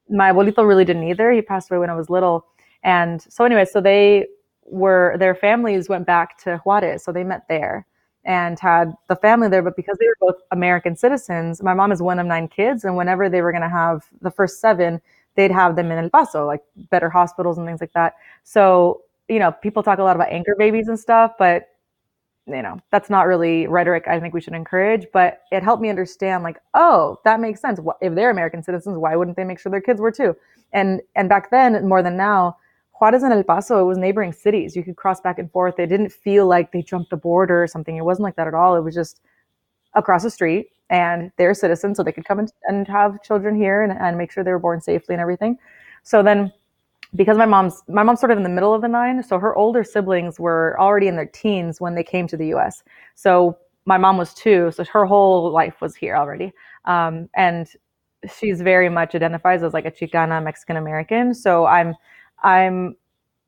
My 0.10 0.32
abuelito 0.32 0.68
really 0.68 0.86
didn't 0.86 1.04
either. 1.04 1.32
He 1.32 1.42
passed 1.42 1.70
away 1.70 1.80
when 1.80 1.90
I 1.90 1.96
was 1.96 2.10
little 2.10 2.48
and 2.88 3.22
so 3.22 3.44
anyway, 3.46 3.66
so 3.66 3.82
they 3.82 4.28
were 4.66 5.18
their 5.20 5.36
families 5.36 5.90
went 5.90 6.08
back 6.08 6.38
to 6.44 6.58
Juarez, 6.66 7.04
so 7.04 7.12
they 7.12 7.24
met 7.26 7.44
there 7.50 7.86
and 8.26 8.60
had 8.60 8.94
the 9.10 9.16
family 9.18 9.50
there. 9.50 9.62
But 9.62 9.76
because 9.76 9.98
they 10.00 10.08
were 10.08 10.18
both 10.22 10.42
American 10.52 10.96
citizens, 10.96 11.62
my 11.62 11.74
mom 11.74 11.92
is 11.92 12.02
one 12.02 12.18
of 12.20 12.26
nine 12.26 12.48
kids, 12.48 12.86
and 12.86 12.96
whenever 12.96 13.30
they 13.30 13.42
were 13.42 13.52
going 13.52 13.62
to 13.62 13.70
have 13.70 14.06
the 14.22 14.32
first 14.32 14.62
seven, 14.62 15.02
they'd 15.36 15.52
have 15.52 15.76
them 15.76 15.92
in 15.92 15.98
El 16.04 16.10
Paso, 16.10 16.46
like 16.48 16.64
better 16.90 17.10
hospitals 17.10 17.58
and 17.58 17.68
things 17.68 17.82
like 17.82 17.94
that. 17.94 18.16
So 18.44 19.02
you 19.28 19.40
know, 19.40 19.52
people 19.52 19.84
talk 19.84 20.00
a 20.00 20.04
lot 20.04 20.16
about 20.16 20.30
anchor 20.32 20.56
babies 20.58 20.88
and 20.88 20.98
stuff, 20.98 21.34
but 21.38 21.70
you 22.48 22.62
know, 22.62 22.80
that's 22.92 23.10
not 23.10 23.28
really 23.28 23.68
rhetoric 23.68 24.08
I 24.08 24.22
think 24.22 24.34
we 24.34 24.40
should 24.40 24.54
encourage, 24.54 25.06
but 25.12 25.42
it 25.52 25.64
helped 25.64 25.82
me 25.82 25.90
understand 25.90 26.44
like, 26.44 26.58
oh, 26.74 27.20
that 27.26 27.42
makes 27.42 27.60
sense. 27.60 27.80
If 28.00 28.16
they're 28.16 28.30
American 28.30 28.64
citizens, 28.64 28.98
why 28.98 29.18
wouldn't 29.18 29.36
they 29.36 29.44
make 29.44 29.60
sure 29.60 29.70
their 29.70 29.82
kids 29.82 30.00
were 30.00 30.12
too? 30.14 30.36
And 30.72 31.02
and 31.16 31.28
back 31.28 31.52
then, 31.52 31.86
more 31.88 32.02
than 32.02 32.16
now, 32.16 32.56
Juarez 33.00 33.24
and 33.24 33.34
El 33.34 33.44
Paso, 33.44 33.80
it 33.80 33.86
was 33.86 33.98
neighboring 33.98 34.34
cities. 34.34 34.76
You 34.76 34.84
could 34.84 34.96
cross 34.96 35.22
back 35.22 35.40
and 35.40 35.52
forth. 35.52 35.80
It 35.80 35.88
didn't 35.88 36.12
feel 36.12 36.48
like 36.48 36.72
they 36.72 36.82
jumped 36.82 37.14
a 37.14 37.18
border 37.18 37.62
or 37.62 37.68
something. 37.68 37.96
It 37.96 38.06
wasn't 38.06 38.24
like 38.24 38.36
that 38.38 38.48
at 38.48 38.54
all. 38.54 38.76
It 38.76 38.82
was 38.82 38.96
just 38.96 39.22
across 39.94 40.24
the 40.24 40.32
street 40.32 40.70
and 40.90 41.32
they're 41.38 41.54
citizens, 41.54 41.98
so 41.98 42.04
they 42.04 42.12
could 42.12 42.26
come 42.26 42.40
and, 42.40 42.52
and 42.68 42.88
have 42.88 43.22
children 43.22 43.56
here 43.56 43.84
and, 43.84 43.92
and 43.92 44.18
make 44.18 44.32
sure 44.32 44.44
they 44.44 44.52
were 44.52 44.60
born 44.60 44.82
safely 44.82 45.14
and 45.14 45.22
everything. 45.22 45.58
So 46.04 46.24
then 46.24 46.52
because 47.16 47.38
my 47.38 47.46
mom's 47.46 47.84
my 47.88 48.04
mom's 48.04 48.20
sort 48.20 48.32
of 48.32 48.38
in 48.38 48.44
the 48.44 48.50
middle 48.50 48.74
of 48.74 48.82
the 48.82 48.88
nine, 48.88 49.24
so 49.24 49.40
her 49.40 49.56
older 49.56 49.84
siblings 49.84 50.40
were 50.40 50.76
already 50.80 51.08
in 51.08 51.16
their 51.16 51.26
teens 51.26 51.80
when 51.80 51.96
they 51.96 52.04
came 52.04 52.28
to 52.28 52.38
the 52.38 52.54
US. 52.54 52.84
So 53.16 53.58
my 53.86 53.98
mom 53.98 54.18
was 54.18 54.34
two, 54.34 54.72
so 54.72 54.84
her 54.86 55.06
whole 55.06 55.52
life 55.52 55.82
was 55.82 55.96
here 55.96 56.16
already. 56.16 56.52
Um, 56.86 57.30
and 57.36 57.68
she's 58.38 58.62
very 58.62 58.90
much 58.90 59.16
identifies 59.16 59.64
as 59.64 59.74
like 59.74 59.86
a 59.86 59.92
Chicana 59.92 60.44
Mexican 60.44 60.76
American. 60.76 61.34
So 61.34 61.66
I'm 61.66 61.96
I'm 62.44 62.96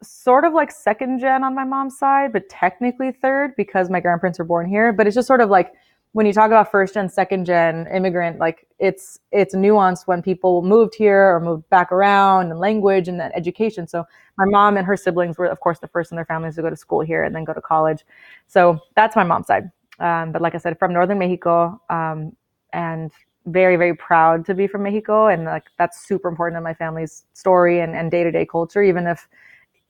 sort 0.01 0.45
of 0.45 0.53
like 0.53 0.71
second 0.71 1.19
gen 1.19 1.43
on 1.43 1.55
my 1.55 1.63
mom's 1.63 1.97
side, 1.97 2.33
but 2.33 2.47
technically 2.49 3.11
third 3.11 3.55
because 3.57 3.89
my 3.89 3.99
grandparents 3.99 4.39
were 4.39 4.45
born 4.45 4.67
here. 4.67 4.93
But 4.93 5.07
it's 5.07 5.15
just 5.15 5.27
sort 5.27 5.41
of 5.41 5.49
like 5.49 5.73
when 6.13 6.25
you 6.25 6.33
talk 6.33 6.47
about 6.47 6.71
first 6.71 6.95
gen, 6.95 7.07
second 7.09 7.45
gen 7.45 7.87
immigrant, 7.93 8.39
like 8.39 8.67
it's 8.79 9.19
it's 9.31 9.53
nuanced 9.53 10.07
when 10.07 10.21
people 10.21 10.61
moved 10.63 10.95
here 10.95 11.35
or 11.35 11.39
moved 11.39 11.69
back 11.69 11.91
around 11.91 12.49
and 12.49 12.59
language 12.59 13.07
and 13.07 13.19
then 13.19 13.31
education. 13.35 13.87
So 13.87 14.05
my 14.37 14.45
mom 14.45 14.77
and 14.77 14.87
her 14.87 14.97
siblings 14.97 15.37
were, 15.37 15.45
of 15.45 15.59
course, 15.59 15.79
the 15.79 15.87
first 15.87 16.11
in 16.11 16.15
their 16.15 16.25
families 16.25 16.55
to 16.55 16.61
go 16.61 16.69
to 16.69 16.75
school 16.75 17.01
here 17.01 17.23
and 17.23 17.35
then 17.35 17.43
go 17.43 17.53
to 17.53 17.61
college. 17.61 18.05
So 18.47 18.79
that's 18.95 19.15
my 19.15 19.23
mom's 19.23 19.47
side. 19.47 19.69
Um, 19.99 20.31
but 20.31 20.41
like 20.41 20.55
I 20.55 20.57
said, 20.59 20.79
from 20.79 20.93
northern 20.93 21.19
Mexico, 21.19 21.79
um, 21.89 22.35
and 22.71 23.11
very 23.51 23.75
very 23.75 23.95
proud 23.95 24.45
to 24.45 24.53
be 24.53 24.67
from 24.67 24.83
Mexico 24.83 25.27
and 25.27 25.45
like 25.45 25.65
that's 25.77 26.05
super 26.07 26.29
important 26.29 26.57
in 26.57 26.63
my 26.63 26.73
family's 26.73 27.25
story 27.33 27.79
and, 27.79 27.95
and 27.95 28.11
day-to-day 28.11 28.45
culture 28.45 28.83
even 28.83 29.07
if 29.07 29.27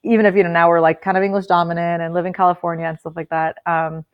even 0.03 0.25
if 0.25 0.35
you 0.35 0.43
know 0.43 0.49
now 0.49 0.69
we're 0.69 0.79
like 0.79 1.01
kind 1.01 1.17
of 1.17 1.23
English 1.23 1.45
dominant 1.45 2.01
and 2.01 2.13
live 2.13 2.25
in 2.25 2.33
California 2.33 2.85
and 2.85 2.99
stuff 2.99 3.13
like 3.15 3.29
that. 3.29 3.57
Um, 3.65 4.05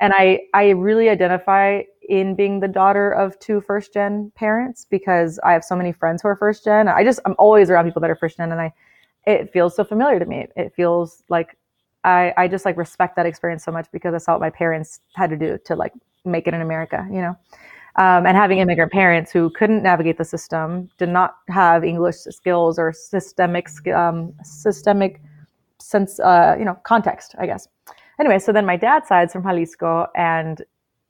and 0.00 0.12
I 0.14 0.40
I 0.54 0.70
really 0.70 1.08
identify 1.08 1.82
in 2.08 2.34
being 2.34 2.60
the 2.60 2.68
daughter 2.68 3.10
of 3.12 3.38
two 3.38 3.60
first 3.60 3.92
gen 3.92 4.32
parents 4.34 4.86
because 4.90 5.38
I 5.44 5.52
have 5.52 5.64
so 5.64 5.76
many 5.76 5.92
friends 5.92 6.22
who 6.22 6.28
are 6.28 6.36
first 6.36 6.64
gen 6.64 6.88
I 6.88 7.04
just 7.04 7.20
I'm 7.24 7.34
always 7.38 7.70
around 7.70 7.84
people 7.86 8.00
that 8.02 8.10
are 8.10 8.16
first 8.16 8.36
gen 8.36 8.52
and 8.52 8.60
I 8.60 8.72
it 9.26 9.52
feels 9.52 9.76
so 9.76 9.84
familiar 9.84 10.18
to 10.18 10.26
me. 10.26 10.46
It 10.56 10.72
feels 10.74 11.22
like 11.28 11.56
I 12.04 12.32
I 12.36 12.48
just 12.48 12.64
like 12.64 12.76
respect 12.76 13.16
that 13.16 13.26
experience 13.26 13.64
so 13.64 13.72
much 13.72 13.86
because 13.92 14.14
I 14.14 14.18
saw 14.18 14.32
what 14.32 14.40
my 14.40 14.50
parents 14.50 15.00
had 15.14 15.30
to 15.30 15.36
do 15.36 15.58
to 15.66 15.76
like 15.76 15.92
make 16.24 16.46
it 16.46 16.52
in 16.52 16.60
America 16.60 17.06
you 17.10 17.22
know 17.22 17.34
um, 17.96 18.26
and 18.26 18.36
having 18.36 18.58
immigrant 18.58 18.92
parents 18.92 19.30
who 19.30 19.50
couldn't 19.50 19.82
navigate 19.82 20.18
the 20.18 20.24
system, 20.24 20.88
did 20.98 21.08
not 21.08 21.36
have 21.48 21.84
English 21.84 22.16
skills 22.16 22.78
or 22.78 22.92
systemic 22.92 23.68
um, 23.88 24.32
systemic 24.44 25.20
sense, 25.78 26.20
uh, 26.20 26.56
you 26.58 26.64
know, 26.64 26.78
context, 26.84 27.34
I 27.38 27.46
guess. 27.46 27.68
Anyway, 28.18 28.38
so 28.38 28.52
then 28.52 28.66
my 28.66 28.76
dad's 28.76 29.08
side's 29.08 29.32
from 29.32 29.42
Jalisco, 29.42 30.06
and 30.14 30.62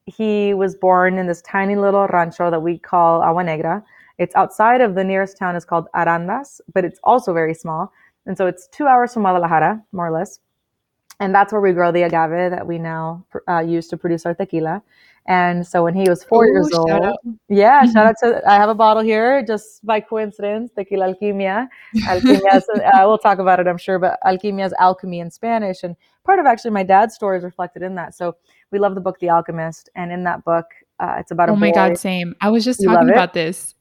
he 0.06 0.54
was 0.54 0.74
born 0.74 1.18
in 1.18 1.26
this 1.26 1.42
tiny 1.42 1.76
little 1.76 2.06
rancho 2.06 2.50
that 2.50 2.62
we 2.62 2.78
call 2.78 3.22
Agua 3.22 3.44
Negra. 3.44 3.84
It's 4.18 4.34
outside 4.36 4.80
of 4.80 4.94
the 4.94 5.04
nearest 5.04 5.38
town 5.38 5.56
is 5.56 5.64
called 5.64 5.86
Arandas, 5.94 6.60
but 6.74 6.84
it's 6.84 7.00
also 7.04 7.32
very 7.32 7.54
small. 7.54 7.92
And 8.26 8.36
so 8.36 8.46
it's 8.46 8.68
two 8.68 8.86
hours 8.86 9.14
from 9.14 9.22
Guadalajara, 9.22 9.82
more 9.92 10.06
or 10.06 10.10
less. 10.10 10.40
And 11.20 11.34
that's 11.34 11.52
where 11.52 11.60
we 11.60 11.72
grow 11.72 11.92
the 11.92 12.02
agave 12.02 12.50
that 12.50 12.66
we 12.66 12.78
now 12.78 13.24
uh, 13.48 13.60
use 13.60 13.88
to 13.88 13.96
produce 13.96 14.24
our 14.26 14.34
tequila. 14.34 14.82
And 15.30 15.64
so 15.64 15.84
when 15.84 15.94
he 15.94 16.08
was 16.08 16.24
four 16.24 16.44
Ooh, 16.44 16.52
years 16.54 16.72
old, 16.72 16.90
out. 16.90 17.18
yeah, 17.48 17.84
shout 17.92 18.04
out 18.04 18.16
to 18.24 18.42
I 18.50 18.54
have 18.54 18.68
a 18.68 18.74
bottle 18.74 19.00
here 19.00 19.44
just 19.46 19.86
by 19.86 20.00
coincidence, 20.00 20.72
Tequila 20.76 21.14
Alquimia. 21.14 21.68
Alquimia, 22.02 22.56
uh, 22.56 22.90
we'll 23.06 23.16
talk 23.16 23.38
about 23.38 23.60
it, 23.60 23.68
I'm 23.68 23.78
sure, 23.78 24.00
but 24.00 24.18
Alquimia 24.26 24.66
is 24.66 24.74
alchemy 24.80 25.20
in 25.20 25.30
Spanish, 25.30 25.84
and 25.84 25.94
part 26.26 26.40
of 26.40 26.46
actually 26.46 26.72
my 26.72 26.82
dad's 26.82 27.14
story 27.14 27.38
is 27.38 27.44
reflected 27.44 27.82
in 27.82 27.94
that. 27.94 28.16
So 28.16 28.34
we 28.72 28.80
love 28.80 28.96
the 28.96 29.00
book 29.00 29.20
The 29.20 29.30
Alchemist, 29.30 29.88
and 29.94 30.10
in 30.10 30.24
that 30.24 30.44
book, 30.44 30.66
uh, 30.98 31.14
it's 31.20 31.30
about 31.30 31.48
a 31.48 31.52
oh 31.52 31.56
my 31.56 31.70
boy. 31.70 31.74
god, 31.76 31.98
same. 31.98 32.34
I 32.40 32.50
was 32.50 32.64
just 32.64 32.80
you 32.80 32.88
talking 32.88 33.10
about 33.10 33.32
this. 33.32 33.76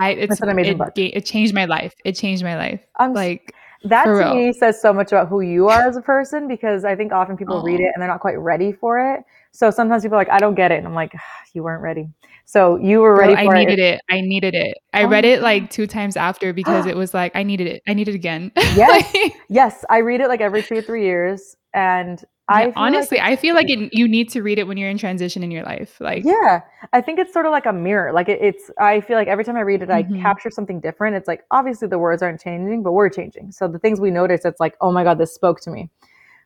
I 0.00 0.12
it's, 0.12 0.32
it's 0.32 0.40
an 0.40 0.48
amazing 0.48 0.72
it, 0.72 0.78
book. 0.78 0.92
It 0.96 1.26
changed 1.26 1.52
my 1.52 1.66
life. 1.66 1.92
It 2.06 2.12
changed 2.12 2.42
my 2.42 2.56
life. 2.56 2.80
I'm 2.98 3.12
like 3.12 3.54
that 3.84 4.04
For 4.04 4.14
to 4.18 4.18
real. 4.18 4.34
me 4.34 4.52
says 4.52 4.80
so 4.80 4.92
much 4.92 5.12
about 5.12 5.28
who 5.28 5.40
you 5.40 5.68
are 5.68 5.86
as 5.86 5.96
a 5.96 6.00
person 6.02 6.48
because 6.48 6.84
I 6.84 6.96
think 6.96 7.12
often 7.12 7.36
people 7.36 7.60
read 7.62 7.80
it 7.80 7.90
and 7.94 8.00
they're 8.00 8.08
not 8.08 8.20
quite 8.20 8.38
ready 8.38 8.72
for 8.72 8.98
it. 9.14 9.20
So 9.52 9.70
sometimes 9.70 10.02
people 10.02 10.16
are 10.16 10.20
like, 10.20 10.30
I 10.30 10.38
don't 10.38 10.54
get 10.54 10.72
it. 10.72 10.78
And 10.78 10.86
I'm 10.86 10.94
like, 10.94 11.12
"Ah, 11.14 11.20
you 11.52 11.62
weren't 11.62 11.82
ready. 11.82 12.08
So 12.46 12.76
you 12.76 13.00
were 13.00 13.14
ready 13.16 13.34
I 13.34 13.44
for 13.44 13.54
needed 13.54 13.78
it. 13.78 13.94
it. 13.94 14.00
I 14.10 14.20
needed 14.20 14.54
it. 14.54 14.78
I 14.92 15.02
Oh 15.02 15.08
read 15.08 15.24
it 15.24 15.42
like 15.42 15.70
two 15.70 15.86
times 15.86 16.16
after 16.16 16.52
because 16.52 16.86
it 16.86 16.96
was 16.96 17.14
like 17.14 17.34
I 17.36 17.42
needed 17.42 17.66
it. 17.66 17.82
I 17.86 17.94
need 17.94 18.08
it 18.08 18.14
again. 18.14 18.52
Yes. 18.76 19.32
Yes, 19.48 19.84
I 19.90 19.98
read 19.98 20.20
it 20.20 20.28
like 20.28 20.40
every 20.40 20.62
two 20.62 20.76
or 20.78 20.82
three 20.82 21.04
years. 21.04 21.56
And 21.74 22.22
I 22.48 22.66
yeah, 22.66 22.72
feel 22.72 22.92
like 22.92 23.08
honestly, 23.08 23.20
I 23.20 23.36
feel 23.36 23.54
like 23.54 23.70
it, 23.70 23.92
you 23.92 24.06
need 24.08 24.28
to 24.30 24.42
read 24.42 24.58
it 24.58 24.66
when 24.66 24.76
you're 24.76 24.90
in 24.90 24.98
transition 24.98 25.42
in 25.42 25.50
your 25.50 25.64
life. 25.64 26.00
Like, 26.00 26.26
yeah, 26.26 26.60
I 26.92 27.00
think 27.00 27.18
it's 27.18 27.32
sort 27.32 27.44
of 27.44 27.52
like 27.52 27.66
a 27.66 27.72
mirror. 27.72 28.12
Like 28.12 28.28
it, 28.28 28.40
it's, 28.40 28.70
I 28.78 29.00
feel 29.00 29.16
like 29.16 29.28
every 29.28 29.44
time 29.44 29.56
I 29.56 29.60
read 29.60 29.82
it, 29.82 29.90
I 29.90 30.04
Mhm. 30.04 30.20
capture 30.22 30.50
something 30.50 30.80
different. 30.80 31.16
It's 31.16 31.28
like 31.28 31.44
obviously 31.50 31.88
the 31.88 31.98
words 31.98 32.22
aren't 32.22 32.40
changing, 32.40 32.82
but 32.82 32.92
we're 32.92 33.10
changing. 33.10 33.52
So 33.52 33.68
the 33.68 33.78
things 33.78 34.00
we 34.00 34.10
notice, 34.10 34.44
it's 34.44 34.60
like, 34.60 34.76
oh 34.80 34.92
my 34.92 35.04
God, 35.04 35.18
this 35.18 35.34
spoke 35.34 35.60
to 35.62 35.70
me. 35.70 35.90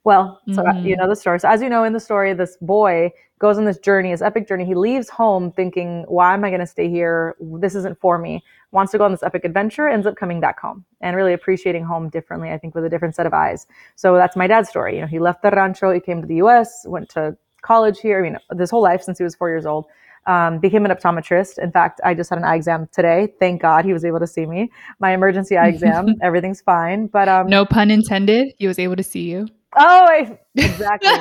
Well, 0.05 0.41
so 0.53 0.63
uh, 0.63 0.73
you 0.85 0.95
Mhm. 0.97 1.01
know 1.01 1.09
the 1.09 1.17
story. 1.17 1.39
So 1.41 1.49
as 1.49 1.61
you 1.63 1.69
know 1.69 1.85
in 1.85 1.93
the 1.93 2.01
story, 2.01 2.33
this 2.33 2.57
boy 2.59 3.11
goes 3.39 3.59
on 3.59 3.65
this 3.65 3.79
journey, 3.79 4.11
his 4.11 4.23
epic 4.23 4.49
journey. 4.49 4.65
He 4.65 4.75
leaves 4.75 5.09
home 5.09 5.53
thinking, 5.53 6.05
why 6.09 6.35
am 6.35 6.45
I 6.45 6.51
going 6.51 6.61
to 6.61 6.67
stay 6.67 6.89
here? 6.89 7.37
This 7.41 7.75
isn't 7.75 7.99
for 8.01 8.19
me. 8.19 8.43
Wants 8.73 8.93
to 8.93 8.99
go 8.99 9.05
on 9.05 9.13
this 9.13 9.23
epic 9.23 9.45
adventure, 9.45 9.89
ends 9.89 10.07
up 10.07 10.17
coming 10.17 10.41
back 10.41 10.59
home 10.61 10.85
and 11.01 11.17
really 11.17 11.33
appreciating 11.33 11.85
home 11.85 12.09
differently, 12.09 12.51
I 12.51 12.59
think, 12.59 12.75
with 12.75 12.85
a 12.85 12.89
different 12.89 13.15
set 13.15 13.27
of 13.27 13.33
eyes. 13.33 13.67
So 13.97 14.15
that's 14.17 14.37
my 14.37 14.47
dad's 14.47 14.69
story. 14.69 14.97
You 14.97 15.03
know, 15.03 15.07
he 15.07 15.19
left 15.19 15.43
the 15.43 15.51
rancho, 15.51 15.93
he 15.93 16.01
came 16.01 16.21
to 16.21 16.27
the 16.27 16.37
US, 16.37 16.85
went 16.87 17.09
to 17.11 17.37
college 17.63 18.01
here. 18.01 18.19
I 18.19 18.23
mean, 18.23 18.39
this 18.51 18.71
whole 18.71 18.83
life 18.83 19.03
since 19.03 19.19
he 19.19 19.25
was 19.25 19.35
four 19.35 19.49
years 19.49 19.67
old. 19.67 19.87
Um, 20.27 20.59
became 20.59 20.85
an 20.85 20.91
optometrist. 20.91 21.59
In 21.59 21.73
fact, 21.73 22.03
I 22.05 22.13
just 22.13 22.29
had 22.29 22.39
an 22.39 22.45
eye 22.45 22.57
exam 22.57 22.87
today. 22.93 23.33
Thank 23.39 23.63
God 23.63 23.87
he 23.87 23.95
was 23.95 24.05
able 24.05 24.19
to 24.19 24.27
see 24.27 24.45
me. 24.45 24.71
My 24.99 25.13
emergency 25.13 25.57
eye 25.57 25.69
exam, 25.75 26.17
everything's 26.21 26.61
fine. 26.61 27.07
But 27.07 27.29
um, 27.29 27.47
no 27.47 27.65
pun 27.65 27.91
intended. 27.91 28.53
He 28.59 28.67
was 28.67 28.79
able 28.79 28.97
to 28.97 29.03
see 29.03 29.23
you. 29.31 29.49
Oh, 29.77 30.05
I, 30.07 30.39
exactly. 30.57 31.17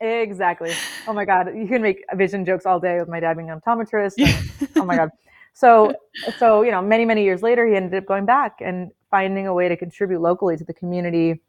Exactly. 0.00 0.78
Oh 1.06 1.12
my 1.12 1.24
God. 1.24 1.48
You 1.56 1.66
can 1.66 1.82
make 1.82 2.04
vision 2.14 2.44
jokes 2.44 2.66
all 2.66 2.80
day 2.80 2.98
with 2.98 3.08
my 3.08 3.20
dad 3.20 3.36
being 3.36 3.50
an 3.50 3.60
optometrist. 3.60 4.16
and- 4.22 4.34
oh 4.78 4.84
my 4.84 4.96
God. 4.96 5.10
So, 5.54 5.94
so, 6.38 6.62
you 6.62 6.70
know, 6.70 6.82
many, 6.82 7.04
many 7.04 7.24
years 7.24 7.42
later, 7.42 7.66
he 7.66 7.76
ended 7.76 7.94
up 7.94 8.06
going 8.06 8.26
back 8.26 8.56
and 8.60 8.90
finding 9.10 9.46
a 9.46 9.54
way 9.54 9.68
to 9.68 9.76
contribute 9.76 10.20
locally 10.20 10.56
to 10.56 10.64
the 10.64 10.74
community, 10.74 11.40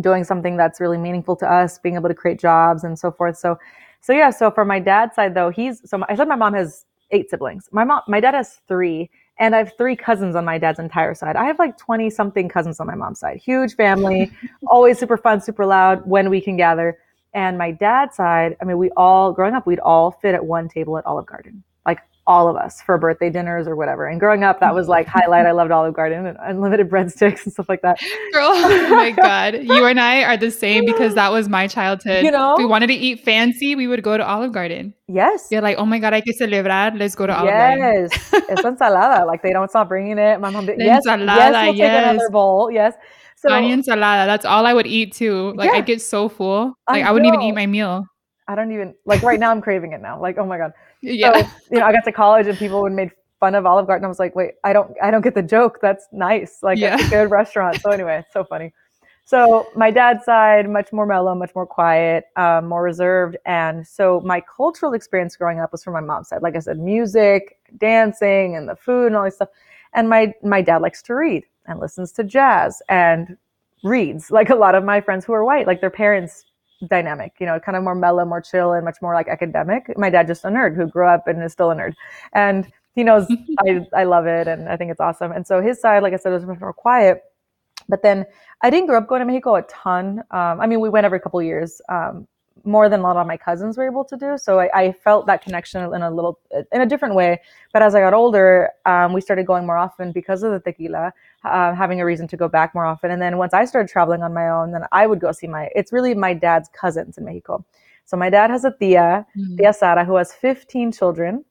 doing 0.00 0.24
something 0.24 0.56
that's 0.56 0.80
really 0.80 0.98
meaningful 0.98 1.36
to 1.36 1.50
us, 1.50 1.78
being 1.78 1.94
able 1.96 2.08
to 2.08 2.14
create 2.14 2.40
jobs 2.40 2.84
and 2.84 2.98
so 2.98 3.10
forth. 3.10 3.36
So, 3.36 3.58
so 4.00 4.12
yeah. 4.12 4.30
So 4.30 4.50
for 4.50 4.64
my 4.64 4.80
dad's 4.80 5.14
side 5.14 5.34
though, 5.34 5.50
he's, 5.50 5.88
so 5.88 5.98
my, 5.98 6.06
I 6.08 6.16
said 6.16 6.28
my 6.28 6.36
mom 6.36 6.54
has 6.54 6.84
eight 7.10 7.30
siblings. 7.30 7.68
My 7.72 7.84
mom, 7.84 8.02
my 8.08 8.20
dad 8.20 8.34
has 8.34 8.60
three. 8.68 9.10
And 9.38 9.54
I 9.54 9.58
have 9.58 9.76
three 9.76 9.96
cousins 9.96 10.36
on 10.36 10.44
my 10.44 10.58
dad's 10.58 10.78
entire 10.78 11.14
side. 11.14 11.36
I 11.36 11.44
have 11.44 11.58
like 11.58 11.76
20 11.76 12.08
something 12.10 12.48
cousins 12.48 12.78
on 12.78 12.86
my 12.86 12.94
mom's 12.94 13.18
side. 13.18 13.38
Huge 13.38 13.74
family, 13.74 14.30
always 14.68 14.98
super 14.98 15.16
fun, 15.16 15.40
super 15.40 15.66
loud 15.66 16.06
when 16.06 16.30
we 16.30 16.40
can 16.40 16.56
gather. 16.56 16.98
And 17.32 17.58
my 17.58 17.72
dad's 17.72 18.14
side, 18.14 18.56
I 18.60 18.64
mean, 18.64 18.78
we 18.78 18.90
all, 18.96 19.32
growing 19.32 19.54
up, 19.54 19.66
we'd 19.66 19.80
all 19.80 20.12
fit 20.12 20.34
at 20.34 20.44
one 20.44 20.68
table 20.68 20.96
at 20.98 21.04
Olive 21.04 21.26
Garden, 21.26 21.64
all 22.26 22.48
of 22.48 22.56
us 22.56 22.80
for 22.80 22.96
birthday 22.96 23.28
dinners 23.28 23.66
or 23.66 23.76
whatever. 23.76 24.06
And 24.06 24.18
growing 24.18 24.44
up, 24.44 24.60
that 24.60 24.74
was 24.74 24.88
like 24.88 25.06
highlight. 25.16 25.46
I 25.46 25.52
loved 25.52 25.70
Olive 25.70 25.94
Garden 25.94 26.26
and 26.26 26.38
unlimited 26.40 26.88
breadsticks 26.90 27.44
and 27.44 27.52
stuff 27.52 27.68
like 27.68 27.82
that. 27.82 28.00
Girl, 28.32 28.50
oh 28.52 28.88
my 28.90 29.10
God. 29.16 29.62
You 29.62 29.84
and 29.86 30.00
I 30.00 30.22
are 30.24 30.36
the 30.36 30.50
same 30.50 30.84
because 30.86 31.14
that 31.14 31.30
was 31.32 31.48
my 31.48 31.66
childhood. 31.66 32.24
You 32.24 32.30
know? 32.30 32.54
If 32.54 32.58
we 32.58 32.66
wanted 32.66 32.88
to 32.88 32.94
eat 32.94 33.24
fancy, 33.24 33.74
we 33.74 33.86
would 33.86 34.02
go 34.02 34.16
to 34.16 34.26
Olive 34.26 34.52
Garden. 34.52 34.94
Yes. 35.08 35.48
You're 35.50 35.62
like, 35.62 35.76
oh 35.78 35.86
my 35.86 35.98
God, 35.98 36.14
I 36.14 36.20
can 36.20 36.34
celebrar. 36.34 36.98
Let's 36.98 37.14
go 37.14 37.26
to 37.26 37.36
Olive 37.36 37.50
Garden. 37.50 38.08
Yes. 38.10 38.30
it's 38.48 38.62
ensalada. 38.62 39.26
Like 39.26 39.42
they 39.42 39.52
don't 39.52 39.68
stop 39.68 39.88
bringing 39.88 40.18
it. 40.18 40.40
My 40.40 40.50
mom 40.50 40.66
did. 40.66 40.78
Yes. 40.78 41.02
yes. 41.04 41.18
We'll 41.18 41.72
take 41.72 41.76
yes. 41.76 42.14
another 42.14 42.30
bowl. 42.30 42.70
Yes. 42.70 42.94
So 43.36 43.52
Onion 43.52 43.82
ensalada. 43.82 44.24
That's 44.24 44.46
all 44.46 44.64
I 44.66 44.72
would 44.72 44.86
eat 44.86 45.12
too. 45.12 45.52
Like 45.56 45.70
Yeah. 45.70 45.78
I'd 45.78 45.86
get 45.86 46.00
so 46.00 46.30
full. 46.30 46.72
Like 46.88 47.04
I, 47.04 47.12
wouldn't 47.12 47.28
even 47.28 47.42
eat 47.42 47.52
my 47.52 47.66
meal. 47.66 48.06
I 48.48 48.54
don't 48.54 48.72
even 48.72 48.94
like 49.04 49.22
right 49.22 49.38
now. 49.38 49.50
I'm 49.50 49.60
craving 49.60 49.92
it 49.92 50.00
now. 50.00 50.20
Like, 50.20 50.38
oh 50.38 50.46
my 50.46 50.58
God. 50.58 50.72
Yeah. 51.04 51.42
So, 51.42 51.50
you 51.72 51.78
know, 51.78 51.86
I 51.86 51.92
got 51.92 52.04
to 52.04 52.12
college 52.12 52.46
and 52.46 52.58
people 52.58 52.82
would 52.82 52.92
made 52.92 53.10
fun 53.40 53.54
of 53.54 53.66
Olive 53.66 53.86
Garden. 53.86 54.04
I 54.04 54.08
was 54.08 54.18
like, 54.18 54.34
wait, 54.34 54.52
I 54.64 54.72
don't, 54.72 54.94
I 55.02 55.10
don't 55.10 55.22
get 55.22 55.34
the 55.34 55.42
joke. 55.42 55.78
That's 55.80 56.06
nice. 56.12 56.62
Like, 56.62 56.78
it's 56.78 57.06
a 57.06 57.10
good 57.10 57.30
restaurant. 57.30 57.80
So 57.80 57.90
anyway, 57.90 58.18
it's 58.18 58.32
so 58.32 58.44
funny. 58.44 58.72
So 59.26 59.68
my 59.74 59.90
dad's 59.90 60.24
side, 60.24 60.68
much 60.68 60.92
more 60.92 61.06
mellow, 61.06 61.34
much 61.34 61.54
more 61.54 61.66
quiet, 61.66 62.26
um, 62.36 62.66
more 62.66 62.82
reserved. 62.82 63.38
And 63.46 63.86
so 63.86 64.20
my 64.20 64.42
cultural 64.42 64.92
experience 64.92 65.34
growing 65.34 65.60
up 65.60 65.72
was 65.72 65.82
from 65.82 65.94
my 65.94 66.00
mom's 66.00 66.28
side. 66.28 66.42
Like 66.42 66.56
I 66.56 66.58
said, 66.58 66.78
music, 66.78 67.58
dancing, 67.78 68.54
and 68.56 68.68
the 68.68 68.76
food 68.76 69.06
and 69.06 69.16
all 69.16 69.24
this 69.24 69.36
stuff. 69.36 69.48
And 69.94 70.10
my 70.10 70.34
my 70.42 70.60
dad 70.60 70.82
likes 70.82 71.02
to 71.04 71.14
read 71.14 71.44
and 71.66 71.80
listens 71.80 72.12
to 72.12 72.24
jazz 72.24 72.82
and 72.90 73.38
reads 73.82 74.30
like 74.30 74.50
a 74.50 74.54
lot 74.54 74.74
of 74.74 74.84
my 74.84 75.00
friends 75.00 75.24
who 75.24 75.32
are 75.32 75.44
white, 75.44 75.66
like 75.66 75.80
their 75.80 75.90
parents 75.90 76.44
dynamic, 76.88 77.32
you 77.40 77.46
know, 77.46 77.58
kind 77.60 77.76
of 77.76 77.82
more 77.82 77.94
mellow, 77.94 78.24
more 78.24 78.40
chill, 78.40 78.72
and 78.72 78.84
much 78.84 78.98
more 79.00 79.14
like 79.14 79.28
academic. 79.28 79.96
My 79.96 80.10
dad 80.10 80.26
just 80.26 80.44
a 80.44 80.48
nerd 80.48 80.76
who 80.76 80.86
grew 80.86 81.06
up 81.06 81.26
and 81.26 81.42
is 81.42 81.52
still 81.52 81.70
a 81.70 81.74
nerd. 81.74 81.94
And 82.32 82.70
he 82.94 83.04
knows 83.04 83.26
I, 83.60 83.86
I 83.94 84.04
love 84.04 84.26
it 84.26 84.48
and 84.48 84.68
I 84.68 84.76
think 84.76 84.90
it's 84.90 85.00
awesome. 85.00 85.32
And 85.32 85.46
so 85.46 85.60
his 85.60 85.80
side, 85.80 86.02
like 86.02 86.12
I 86.12 86.16
said, 86.16 86.32
was 86.32 86.44
much 86.44 86.60
more 86.60 86.72
quiet. 86.72 87.22
But 87.88 88.02
then 88.02 88.24
I 88.62 88.70
didn't 88.70 88.86
grow 88.86 88.98
up 88.98 89.08
going 89.08 89.20
to 89.20 89.26
Mexico 89.26 89.56
a 89.56 89.62
ton. 89.62 90.20
Um, 90.30 90.60
I 90.60 90.66
mean, 90.66 90.80
we 90.80 90.88
went 90.88 91.04
every 91.04 91.20
couple 91.20 91.40
of 91.40 91.46
years, 91.46 91.82
um, 91.88 92.26
more 92.64 92.88
than 92.88 93.00
a 93.00 93.02
lot 93.02 93.16
of 93.16 93.26
my 93.26 93.36
cousins 93.36 93.76
were 93.76 93.84
able 93.84 94.04
to 94.04 94.16
do. 94.16 94.38
So 94.38 94.60
I, 94.60 94.70
I 94.74 94.92
felt 94.92 95.26
that 95.26 95.42
connection 95.42 95.82
in 95.92 96.02
a 96.02 96.10
little, 96.10 96.38
in 96.72 96.80
a 96.80 96.86
different 96.86 97.14
way. 97.14 97.40
But 97.72 97.82
as 97.82 97.94
I 97.94 98.00
got 98.00 98.14
older, 98.14 98.70
um, 98.86 99.12
we 99.12 99.20
started 99.20 99.46
going 99.46 99.66
more 99.66 99.76
often 99.76 100.12
because 100.12 100.42
of 100.42 100.52
the 100.52 100.60
tequila, 100.60 101.12
uh, 101.44 101.74
having 101.74 102.00
a 102.00 102.04
reason 102.04 102.28
to 102.28 102.36
go 102.36 102.48
back 102.48 102.74
more 102.74 102.86
often. 102.86 103.10
And 103.10 103.20
then 103.20 103.38
once 103.38 103.52
I 103.54 103.64
started 103.64 103.90
traveling 103.90 104.22
on 104.22 104.32
my 104.32 104.48
own, 104.48 104.70
then 104.72 104.82
I 104.92 105.06
would 105.06 105.20
go 105.20 105.32
see 105.32 105.48
my. 105.48 105.68
It's 105.74 105.92
really 105.92 106.14
my 106.14 106.32
dad's 106.32 106.68
cousins 106.68 107.18
in 107.18 107.24
Mexico. 107.24 107.64
So 108.04 108.16
my 108.16 108.30
dad 108.30 108.50
has 108.50 108.64
a 108.64 108.74
tia, 108.78 109.26
Mm. 109.36 109.56
Tia 109.58 109.72
Sara, 109.72 110.04
who 110.04 110.16
has 110.16 110.32
15 110.32 110.92
children, 110.92 111.44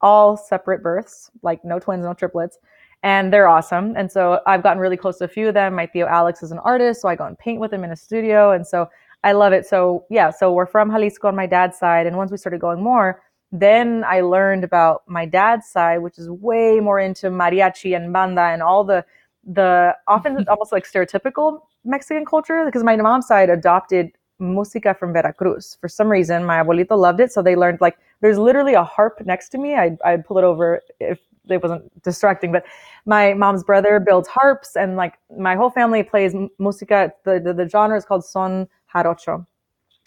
all 0.00 0.36
separate 0.36 0.82
births, 0.82 1.30
like 1.42 1.64
no 1.64 1.78
twins, 1.78 2.04
no 2.04 2.14
triplets. 2.14 2.58
And 3.02 3.30
they're 3.32 3.48
awesome. 3.48 3.94
And 3.96 4.10
so 4.10 4.40
I've 4.46 4.62
gotten 4.62 4.78
really 4.78 4.96
close 4.96 5.18
to 5.18 5.24
a 5.24 5.28
few 5.28 5.48
of 5.48 5.54
them. 5.54 5.74
My 5.74 5.86
Theo 5.86 6.06
Alex 6.06 6.42
is 6.42 6.52
an 6.52 6.58
artist, 6.60 7.02
so 7.02 7.08
I 7.08 7.16
go 7.16 7.24
and 7.26 7.38
paint 7.38 7.60
with 7.60 7.70
him 7.72 7.84
in 7.84 7.90
a 7.90 7.96
studio. 7.96 8.52
And 8.52 8.66
so 8.66 8.88
I 9.24 9.32
love 9.32 9.52
it. 9.54 9.66
So 9.66 10.04
yeah, 10.10 10.30
so 10.30 10.52
we're 10.52 10.66
from 10.66 10.90
Jalisco 10.90 11.28
on 11.28 11.34
my 11.34 11.46
dad's 11.46 11.78
side. 11.78 12.06
And 12.06 12.16
once 12.16 12.30
we 12.30 12.36
started 12.36 12.60
going 12.60 12.82
more, 12.82 13.22
then 13.50 14.04
I 14.06 14.20
learned 14.20 14.64
about 14.64 15.02
my 15.06 15.24
dad's 15.24 15.66
side, 15.66 15.98
which 15.98 16.18
is 16.18 16.28
way 16.28 16.78
more 16.80 17.00
into 17.00 17.30
mariachi 17.30 17.96
and 17.96 18.12
banda 18.12 18.42
and 18.42 18.62
all 18.62 18.84
the 18.84 19.04
the 19.42 19.96
often 20.06 20.44
almost 20.48 20.72
like 20.72 20.86
stereotypical 20.86 21.60
Mexican 21.84 22.26
culture. 22.26 22.64
Because 22.66 22.84
my 22.84 22.96
mom's 22.96 23.26
side 23.26 23.48
adopted 23.48 24.12
música 24.40 24.96
from 24.98 25.14
Veracruz. 25.14 25.78
For 25.80 25.88
some 25.88 26.08
reason, 26.08 26.44
my 26.44 26.62
abuelito 26.62 26.96
loved 26.98 27.20
it, 27.20 27.32
so 27.32 27.40
they 27.42 27.56
learned 27.56 27.80
like 27.80 27.96
there's 28.20 28.38
literally 28.38 28.74
a 28.74 28.84
harp 28.84 29.22
next 29.24 29.48
to 29.50 29.58
me. 29.58 29.74
I 29.74 29.96
I'd 30.04 30.26
pull 30.26 30.36
it 30.36 30.44
over 30.44 30.82
if 31.00 31.18
it 31.48 31.62
wasn't 31.62 32.02
distracting, 32.02 32.52
but 32.52 32.64
my 33.06 33.34
mom's 33.34 33.64
brother 33.64 34.00
builds 34.00 34.28
harps, 34.28 34.76
and 34.76 34.96
like 34.96 35.14
my 35.38 35.54
whole 35.56 35.70
family 35.70 36.02
plays 36.02 36.34
música. 36.60 37.12
The, 37.24 37.40
the 37.40 37.54
the 37.54 37.68
genre 37.68 37.96
is 37.96 38.04
called 38.04 38.24
son 38.24 38.68
jarocho. 38.94 39.46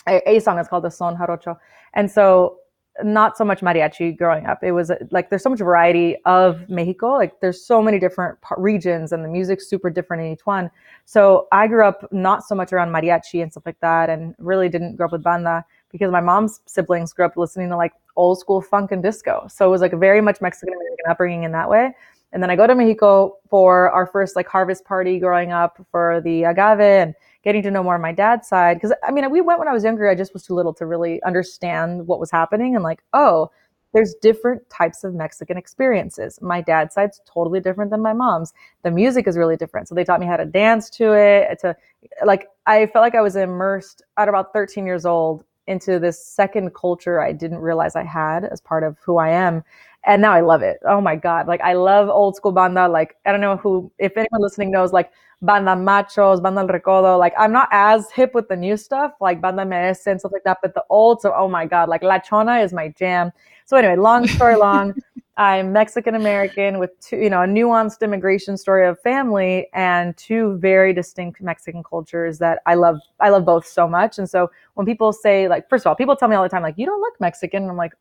A, 0.08 0.22
a 0.30 0.40
song 0.40 0.58
is 0.60 0.68
called 0.68 0.84
the 0.84 0.92
son 0.92 1.16
jarocho, 1.18 1.58
and 1.94 2.10
so 2.10 2.58
not 3.04 3.38
so 3.38 3.46
much 3.46 3.62
mariachi 3.62 4.18
growing 4.18 4.46
up. 4.46 4.64
It 4.64 4.72
was 4.72 4.92
like 5.12 5.30
there's 5.30 5.44
so 5.44 5.50
much 5.50 5.60
variety 5.60 6.18
of 6.26 6.68
Mexico. 6.70 7.12
Like 7.12 7.40
there's 7.42 7.64
so 7.64 7.82
many 7.82 8.00
different 8.00 8.38
regions, 8.58 9.12
and 9.12 9.24
the 9.24 9.30
music's 9.30 9.70
super 9.70 9.90
different 9.90 10.24
in 10.24 10.34
each 10.34 10.46
one. 10.46 10.72
So 11.06 11.48
I 11.52 11.68
grew 11.68 11.86
up 11.86 12.08
not 12.12 12.44
so 12.44 12.56
much 12.56 12.74
around 12.74 12.90
mariachi 12.90 13.42
and 13.42 13.52
stuff 13.52 13.66
like 13.66 13.80
that, 13.82 14.10
and 14.10 14.36
really 14.40 14.70
didn't 14.70 14.96
grow 14.96 15.06
up 15.06 15.12
with 15.12 15.24
banda 15.24 15.66
because 15.92 16.12
my 16.12 16.22
mom's 16.22 16.62
siblings 16.66 17.14
grew 17.14 17.26
up 17.26 17.38
listening 17.38 17.70
to 17.70 17.78
like 17.78 17.94
old 18.16 18.40
school 18.40 18.62
funk 18.62 18.92
and 18.92 19.04
disco. 19.04 19.48
So 19.50 19.68
it 19.68 19.70
was 19.70 19.82
like 19.82 19.94
very 19.94 20.22
much 20.22 20.42
Mexican 20.42 20.74
American 20.74 21.06
upbringing 21.10 21.44
in 21.44 21.52
that 21.52 21.70
way. 21.70 21.92
And 22.34 22.44
then 22.44 22.50
I 22.50 22.56
go 22.56 22.68
to 22.68 22.76
Mexico 22.76 23.38
for 23.50 23.90
our 23.92 24.06
first 24.06 24.36
like 24.36 24.48
harvest 24.48 24.84
party 24.84 25.18
growing 25.20 25.52
up 25.52 25.86
for 25.92 26.22
the 26.22 26.44
agave 26.44 26.80
and 26.80 27.16
getting 27.48 27.64
to 27.64 27.72
know 27.72 27.82
more 27.82 27.96
on 27.96 28.02
my 28.02 28.12
dad's 28.12 28.46
side. 28.46 28.76
Because 28.76 28.92
I 29.08 29.10
mean, 29.10 29.32
we 29.32 29.40
went 29.40 29.58
when 29.58 29.70
I 29.70 29.72
was 29.72 29.86
younger. 29.86 30.10
I 30.10 30.16
just 30.16 30.34
was 30.34 30.44
too 30.44 30.54
little 30.54 30.74
to 30.74 30.86
really 30.86 31.24
understand 31.24 32.06
what 32.06 32.20
was 32.20 32.30
happening 32.30 32.76
and 32.76 32.84
like, 32.84 33.02
oh, 33.14 33.50
there's 33.94 34.14
different 34.16 34.70
types 34.70 35.06
of 35.06 35.14
Mexican 35.14 35.58
experiences. 35.58 36.42
My 36.42 36.60
dad's 36.60 36.94
side's 36.94 37.22
totally 37.26 37.62
different 37.62 37.90
than 37.90 38.02
my 38.02 38.12
mom's. 38.12 38.54
The 38.84 38.92
music 38.92 39.30
is 39.30 39.38
really 39.38 39.56
different. 39.56 39.88
So 39.88 39.96
they 39.96 40.04
taught 40.04 40.20
me 40.20 40.26
how 40.26 40.36
to 40.36 40.46
dance 40.46 40.90
to 40.90 41.14
it. 41.14 41.48
Uh, 41.50 41.56
to 41.70 41.78
like, 42.26 42.50
I 42.66 42.88
felt 42.88 43.02
like 43.02 43.16
I 43.16 43.22
was 43.22 43.38
immersed 43.38 44.02
at 44.18 44.28
about 44.28 44.52
13 44.52 44.86
years 44.86 45.06
old 45.06 45.46
into 45.68 46.00
this 46.00 46.22
second 46.22 46.76
culture 46.76 47.22
I 47.22 47.32
didn't 47.32 47.60
realize 47.60 47.96
I 47.96 48.04
had 48.04 48.44
as 48.44 48.60
part 48.60 48.84
of 48.84 48.98
who 49.06 49.20
I 49.20 49.30
am. 49.30 49.64
And 50.08 50.22
now 50.22 50.32
I 50.32 50.40
love 50.40 50.62
it. 50.62 50.78
Oh 50.88 51.02
my 51.02 51.18
God. 51.18 51.48
Like 51.48 51.60
I 51.62 51.74
love 51.74 52.08
old 52.08 52.38
school 52.38 52.54
banda. 52.54 52.88
Like 52.88 53.18
I 53.26 53.32
don't 53.32 53.42
know 53.42 53.58
who, 53.58 53.92
if 54.00 54.16
anyone 54.16 54.42
listening 54.42 54.72
knows, 54.72 54.94
like 54.94 55.12
banda 55.42 55.72
machos, 55.76 56.42
banda 56.42 56.62
el 56.62 56.68
recodo. 56.70 57.20
Like 57.20 57.34
I'm 57.38 57.52
not 57.52 57.68
as 57.72 58.10
hip 58.12 58.34
with 58.34 58.48
the 58.48 58.56
new 58.56 58.78
stuff, 58.78 59.12
like 59.20 59.42
banda 59.42 59.66
MS 59.66 60.08
and 60.08 60.20
stuff 60.20 60.32
like 60.32 60.46
that. 60.46 60.60
But 60.62 60.74
the 60.74 60.84
old, 60.90 61.22
so 61.22 61.34
oh 61.36 61.50
my 61.50 61.66
God, 61.66 61.90
like 61.90 62.04
La 62.04 62.20
Chona 62.20 62.60
is 62.60 62.72
my 62.72 62.88
jam. 62.90 63.32
So 63.66 63.76
anyway, 63.76 63.98
long 63.98 64.28
story 64.28 64.56
long, 64.68 64.96
I'm 65.36 65.74
Mexican 65.74 66.16
American 66.16 66.80
with 66.80 66.98
two, 67.02 67.18
you 67.18 67.30
know, 67.30 67.44
a 67.44 67.46
nuanced 67.46 68.02
immigration 68.02 68.58
story 68.58 68.88
of 68.88 69.00
family 69.02 69.68
and 69.74 70.16
two 70.16 70.58
very 70.58 70.94
distinct 70.94 71.42
Mexican 71.42 71.84
cultures 71.84 72.40
that 72.40 72.62
I 72.66 72.76
love. 72.76 72.98
I 73.20 73.30
love 73.30 73.44
both 73.46 73.68
so 73.68 73.88
much. 73.90 74.18
And 74.18 74.30
so 74.30 74.50
when 74.76 74.88
people 74.88 75.12
say, 75.12 75.50
like, 75.50 75.70
first 75.70 75.86
of 75.86 75.90
all, 75.90 75.96
people 75.96 76.16
tell 76.16 76.30
me 76.30 76.36
all 76.36 76.44
the 76.44 76.50
time, 76.50 76.64
like, 76.64 76.78
you 76.78 76.88
don't 76.88 77.02
look 77.02 77.20
Mexican. 77.20 77.64
And 77.64 77.72
I'm 77.72 77.78
like, 77.78 77.92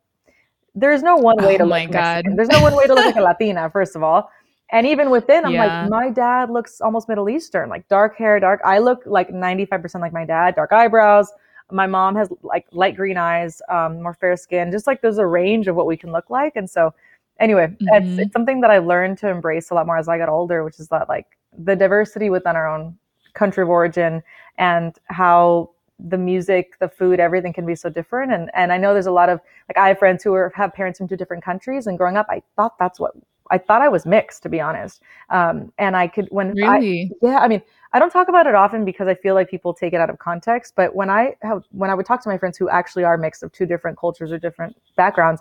there's 0.76 1.02
no 1.02 1.16
one 1.16 1.42
way 1.42 1.54
Oh 1.54 1.58
to 1.58 1.64
my 1.64 1.86
look 1.86 1.90
God. 1.90 2.24
Mexican. 2.24 2.36
There's 2.36 2.48
no 2.48 2.60
one 2.60 2.76
way 2.76 2.86
to 2.86 2.94
look 2.94 3.06
like 3.06 3.16
a 3.16 3.22
Latina, 3.22 3.70
first 3.70 3.96
of 3.96 4.02
all. 4.02 4.30
And 4.72 4.86
even 4.86 5.10
within, 5.10 5.44
I'm 5.44 5.52
Yeah. 5.52 5.64
like, 5.84 5.90
my 5.90 6.10
dad 6.10 6.50
looks 6.50 6.80
almost 6.80 7.08
Middle 7.08 7.28
Eastern, 7.28 7.68
like 7.68 7.86
dark 7.88 8.16
hair, 8.16 8.38
dark. 8.40 8.60
I 8.64 8.78
look 8.78 9.02
like 9.06 9.30
95% 9.30 10.00
like 10.02 10.12
my 10.12 10.24
dad, 10.24 10.54
dark 10.56 10.72
eyebrows. 10.72 11.32
My 11.70 11.86
mom 11.86 12.14
has 12.16 12.28
like 12.42 12.66
light 12.72 12.96
green 12.96 13.16
eyes, 13.16 13.62
um, 13.68 14.02
more 14.02 14.14
fair 14.14 14.36
skin. 14.36 14.70
Just 14.70 14.86
like 14.86 15.00
there's 15.02 15.18
a 15.18 15.26
range 15.26 15.66
of 15.68 15.76
what 15.76 15.86
we 15.86 15.96
can 15.96 16.12
look 16.12 16.30
like. 16.30 16.56
And 16.56 16.68
so, 16.68 16.94
anyway, 17.40 17.68
it's, 17.92 18.06
Mhm. 18.06 18.18
it's 18.18 18.32
something 18.32 18.60
that 18.60 18.70
I've 18.70 18.86
learned 18.86 19.18
to 19.18 19.28
embrace 19.28 19.70
a 19.70 19.74
lot 19.74 19.86
more 19.86 19.96
as 19.98 20.08
I 20.08 20.18
got 20.18 20.28
older, 20.28 20.62
which 20.64 20.78
is 20.80 20.88
that 20.88 21.08
like 21.08 21.26
the 21.56 21.74
diversity 21.76 22.28
within 22.30 22.54
our 22.56 22.68
own 22.68 22.96
country 23.34 23.62
of 23.62 23.68
origin 23.68 24.22
and 24.58 24.96
how 25.06 25.70
the 25.98 26.18
music, 26.18 26.78
the 26.78 26.88
food, 26.88 27.20
everything 27.20 27.52
can 27.52 27.66
be 27.66 27.74
so 27.74 27.88
different. 27.88 28.32
And 28.32 28.50
and 28.54 28.72
I 28.72 28.78
know 28.78 28.92
there's 28.92 29.06
a 29.06 29.12
lot 29.12 29.28
of 29.28 29.40
like 29.68 29.78
I 29.78 29.88
have 29.88 29.98
friends 29.98 30.22
who 30.22 30.34
are, 30.34 30.52
have 30.54 30.72
parents 30.74 30.98
from 30.98 31.08
two 31.08 31.16
different 31.16 31.44
countries, 31.44 31.86
and 31.86 31.96
growing 31.98 32.16
up, 32.16 32.26
I 32.28 32.42
thought 32.56 32.78
that's 32.78 33.00
what 33.00 33.12
I 33.50 33.58
thought 33.58 33.82
I 33.82 33.88
was 33.88 34.06
mixed, 34.06 34.42
to 34.42 34.48
be 34.48 34.60
honest. 34.60 35.02
Um, 35.30 35.72
and 35.78 35.96
I 35.96 36.08
could 36.08 36.28
when 36.30 36.62
I, 36.64 36.78
Really? 36.78 37.12
yeah, 37.22 37.38
I 37.38 37.48
mean, 37.48 37.62
I 37.92 37.98
don't 37.98 38.10
talk 38.10 38.28
about 38.28 38.46
it 38.46 38.54
often 38.54 38.84
because 38.84 39.08
I 39.08 39.14
feel 39.14 39.34
like 39.34 39.48
people 39.48 39.72
take 39.72 39.92
it 39.92 40.00
out 40.00 40.10
of 40.10 40.18
context. 40.18 40.74
But 40.76 40.94
when 40.94 41.10
I 41.10 41.36
have, 41.42 41.64
when 41.70 41.90
I 41.90 41.94
would 41.94 42.06
talk 42.06 42.22
to 42.22 42.28
my 42.28 42.38
friends 42.38 42.56
who 42.58 42.68
actually 42.68 43.04
are 43.04 43.16
mixed 43.16 43.42
of 43.42 43.52
two 43.52 43.66
different 43.66 43.98
cultures 43.98 44.32
or 44.32 44.38
different 44.38 44.76
backgrounds, 44.96 45.40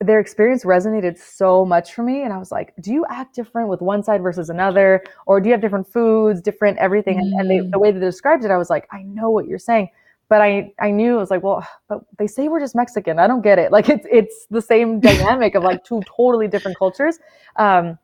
their 0.00 0.20
experience 0.20 0.64
resonated 0.64 1.16
so 1.18 1.64
much 1.64 1.94
for 1.94 2.02
me. 2.02 2.22
And 2.22 2.32
I 2.32 2.38
was 2.38 2.50
like, 2.52 2.74
do 2.80 2.92
you 2.92 3.06
act 3.08 3.34
different 3.34 3.68
with 3.68 3.80
one 3.80 4.02
side 4.02 4.22
versus 4.22 4.50
another? 4.50 5.02
Or 5.26 5.40
do 5.40 5.48
you 5.48 5.52
have 5.52 5.60
different 5.60 5.86
foods, 5.90 6.40
different 6.42 6.78
everything? 6.78 7.18
And, 7.18 7.32
and 7.40 7.50
they, 7.50 7.58
Mm. 7.58 7.70
the 7.70 7.78
way 7.78 7.90
they 7.92 8.00
described 8.00 8.44
it, 8.44 8.50
I 8.50 8.58
was 8.58 8.70
like, 8.70 8.86
I 8.92 9.02
know 9.02 9.30
what 9.30 9.46
you're 9.46 9.58
saying. 9.58 9.88
But 10.28 10.40
I, 10.40 10.72
I 10.80 10.90
knew 10.90 11.16
it 11.16 11.18
was 11.18 11.30
like, 11.30 11.42
well, 11.42 11.66
but 11.88 12.00
they 12.18 12.26
say 12.26 12.48
we're 12.48 12.60
just 12.60 12.74
Mexican. 12.74 13.18
I 13.18 13.26
don't 13.26 13.42
get 13.42 13.58
it. 13.58 13.70
Like 13.76 13.88
it's 13.88 14.06
it's 14.10 14.46
the 14.50 14.62
same 14.62 14.98
dynamic 15.00 15.54
of 15.54 15.62
like 15.62 15.84
two 15.84 16.02
totally 16.16 16.48
different 16.48 16.76
cultures. 16.78 17.18
Um, 17.56 17.98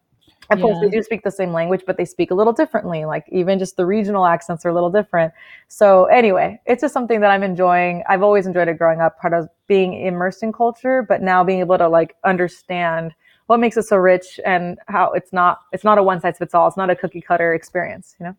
of 0.50 0.61
course, 0.61 0.76
Yeah. 0.82 0.88
they 0.88 0.97
do 0.97 1.02
speak 1.02 1.23
the 1.23 1.30
same 1.30 1.52
language, 1.52 1.82
but 1.87 1.97
they 1.97 2.04
speak 2.04 2.30
a 2.30 2.35
little 2.35 2.52
differently. 2.52 3.04
Like 3.04 3.25
even 3.30 3.59
just 3.59 3.76
the 3.76 3.87
regional 3.87 4.26
accents 4.26 4.66
are 4.66 4.68
a 4.68 4.75
little 4.75 4.90
different. 4.90 5.32
So 5.68 6.06
anyway, 6.06 6.61
it's 6.66 6.82
just 6.82 6.92
something 6.92 7.20
that 7.20 7.30
I'm 7.30 7.42
enjoying. 7.42 8.02
I've 8.09 8.23
always 8.23 8.47
enjoyed 8.47 8.68
it 8.68 8.76
growing 8.76 9.00
up, 9.00 9.18
part 9.18 9.32
of 9.32 9.49
being 9.70 9.94
immersed 9.94 10.42
in 10.42 10.52
culture, 10.52 11.06
but 11.08 11.22
now 11.22 11.44
being 11.44 11.60
able 11.60 11.78
to 11.78 11.88
like 11.88 12.16
understand 12.24 13.14
what 13.46 13.60
makes 13.60 13.76
it 13.76 13.84
so 13.84 13.96
rich 13.96 14.40
and 14.44 14.76
how 14.88 15.12
it's 15.12 15.32
not 15.32 15.60
it's 15.70 15.84
not 15.84 15.96
a 15.96 16.02
one 16.02 16.20
size 16.20 16.38
fits 16.38 16.54
all. 16.54 16.66
It's 16.66 16.76
not 16.76 16.90
a 16.90 16.96
cookie 16.96 17.20
cutter 17.20 17.54
experience, 17.54 18.16
you 18.18 18.26
know? 18.26 18.36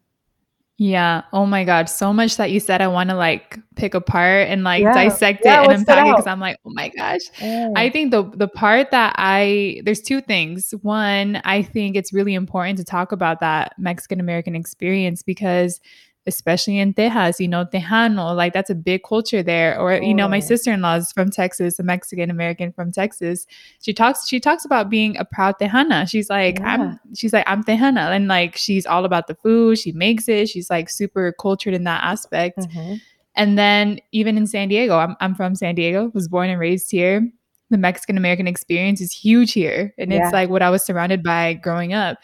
Yeah. 0.77 1.21
Oh 1.31 1.45
my 1.45 1.63
God. 1.63 1.89
So 1.89 2.11
much 2.11 2.35
that 2.35 2.51
you 2.51 2.59
said 2.59 2.81
I 2.81 2.87
want 2.87 3.11
to 3.11 3.15
like 3.15 3.57
pick 3.75 3.93
apart 3.93 4.49
and 4.49 4.65
like 4.65 4.81
Yeah. 4.81 4.93
dissect 4.93 5.41
Yeah, 5.45 5.61
it 5.61 5.69
and 5.69 5.79
unpack 5.79 6.05
it 6.05 6.11
because 6.11 6.27
I'm 6.27 6.41
like, 6.41 6.57
oh 6.65 6.71
my 6.73 6.89
gosh. 6.89 7.21
I 7.39 7.43
mm. 7.45 7.93
think 7.93 8.11
the 8.11 8.23
the 8.23 8.49
part 8.49 8.91
that 8.91 9.15
I 9.17 9.81
there's 9.85 10.01
two 10.01 10.19
things. 10.19 10.73
One, 10.81 11.39
I 11.45 11.61
think 11.61 11.95
it's 11.95 12.11
really 12.11 12.33
important 12.33 12.77
to 12.79 12.83
talk 12.83 13.13
about 13.13 13.39
that 13.39 13.73
Mexican 13.77 14.19
American 14.19 14.53
experience 14.53 15.23
because 15.23 15.79
especially 16.27 16.77
in 16.77 16.93
Texas, 16.93 17.39
you 17.39 17.47
know, 17.47 17.65
Tejano, 17.65 18.35
like 18.35 18.53
that's 18.53 18.69
a 18.69 18.75
big 18.75 19.01
culture 19.03 19.41
there. 19.41 19.79
Or, 19.79 19.93
you 19.93 20.13
know, 20.13 20.27
my 20.27 20.39
Mm. 20.39 20.43
sister-in-law 20.43 20.95
is 20.97 21.11
from 21.11 21.31
Texas, 21.31 21.79
a 21.79 21.83
Mexican 21.83 22.29
American 22.29 22.71
from 22.71 22.91
Texas. 22.91 23.47
She 23.81 23.93
talks, 23.93 24.27
she 24.27 24.39
talks 24.39 24.63
about 24.63 24.89
being 24.89 25.17
a 25.17 25.25
proud 25.25 25.55
Tejana. 25.59 26.07
She's 26.09 26.29
like, 26.29 26.59
Yeah. 26.59 26.73
I'm 26.73 26.99
she's 27.15 27.33
like, 27.33 27.45
I'm 27.47 27.63
Tejana. 27.63 28.15
And 28.15 28.27
like 28.27 28.55
she's 28.55 28.85
all 28.85 29.03
about 29.05 29.27
the 29.27 29.35
food. 29.35 29.79
She 29.79 29.91
makes 29.93 30.27
it. 30.29 30.47
She's 30.49 30.69
like 30.69 30.89
super 30.89 31.33
cultured 31.41 31.73
in 31.73 31.85
that 31.85 32.03
aspect. 32.03 32.59
Mhm. 32.59 33.01
And 33.35 33.57
then 33.57 33.99
even 34.11 34.37
in 34.37 34.45
San 34.45 34.67
Diego, 34.67 34.97
I'm, 34.97 35.15
I'm 35.21 35.33
from 35.35 35.55
San 35.55 35.73
Diego, 35.75 36.11
was 36.13 36.27
born 36.27 36.49
and 36.49 36.59
raised 36.59 36.91
here. 36.91 37.27
The 37.69 37.77
Mexican 37.77 38.17
American 38.17 38.45
experience 38.47 38.99
is 38.99 39.13
huge 39.13 39.53
here. 39.53 39.93
And 39.97 40.11
Yeah. 40.11 40.25
it's 40.25 40.33
like 40.33 40.49
what 40.49 40.61
I 40.61 40.69
was 40.69 40.83
surrounded 40.83 41.23
by 41.23 41.53
growing 41.53 41.93
up. 41.93 42.17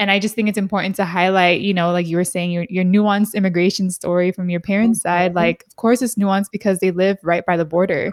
And 0.00 0.10
I 0.10 0.18
just 0.18 0.34
think 0.34 0.48
it's 0.48 0.58
important 0.58 0.96
to 0.96 1.04
highlight, 1.04 1.60
you 1.60 1.74
know, 1.74 1.92
like 1.92 2.06
you 2.06 2.16
were 2.16 2.24
saying, 2.24 2.50
your, 2.50 2.66
your 2.70 2.84
nuanced 2.84 3.34
immigration 3.34 3.90
story 3.90 4.32
from 4.32 4.48
your 4.48 4.58
parents' 4.60 5.02
side. 5.02 5.32
Mhm. 5.32 5.36
Like, 5.36 5.64
of 5.68 5.76
course, 5.76 6.00
it's 6.00 6.14
nuanced 6.16 6.50
because 6.50 6.78
they 6.80 6.90
live 6.90 7.18
right 7.22 7.44
by 7.44 7.56
the 7.58 7.66
border. 7.66 8.10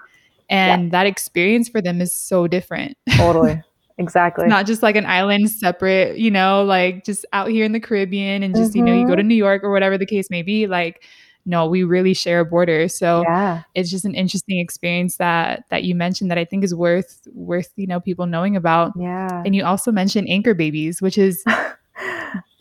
And 0.49 0.91
that 0.91 1.05
experience 1.05 1.67
for 1.69 1.81
them 1.81 1.99
is 2.01 2.13
so 2.13 2.45
different. 2.47 2.97
Totally. 3.15 3.61
Exactly. 3.99 4.45
Not 4.45 4.67
just 4.67 4.83
like 4.83 4.95
an 4.95 5.07
island 5.07 5.49
separate, 5.49 6.19
you 6.19 6.29
know, 6.29 6.63
like 6.63 7.03
just 7.03 7.25
out 7.33 7.47
here 7.49 7.65
in 7.65 7.71
the 7.71 7.79
Caribbean 7.79 8.43
and 8.43 8.53
just, 8.55 8.75
you 8.75 8.83
know, 8.83 8.93
you 8.93 9.07
go 9.07 9.13
Mhm. 9.13 9.17
to 9.17 9.23
New 9.23 9.33
York 9.33 9.63
or 9.63 9.71
whatever 9.71 9.97
the 9.97 10.05
case 10.05 10.29
may 10.29 10.43
be. 10.43 10.67
Like, 10.67 11.01
no, 11.47 11.65
we 11.65 11.81
really 11.83 12.13
share 12.13 12.41
a 12.41 12.45
border. 12.45 12.87
So 12.89 13.23
yeah. 13.27 13.63
it's 13.73 13.89
just 13.89 14.05
an 14.05 14.13
interesting 14.13 14.59
experience 14.59 15.17
that 15.17 15.63
that 15.71 15.83
you 15.83 15.95
mentioned 15.95 16.29
that 16.29 16.37
I 16.37 16.45
think 16.45 16.63
is 16.63 16.75
worth 16.75 17.27
worth, 17.33 17.71
you 17.75 17.87
know, 17.87 17.99
people 17.99 18.27
knowing 18.27 18.55
about. 18.55 18.91
Yeah. 18.99 19.41
And 19.43 19.55
you 19.55 19.65
also 19.65 19.91
mentioned 19.91 20.27
anchor 20.29 20.53
babies, 20.53 21.01
which 21.01 21.17
is 21.17 21.43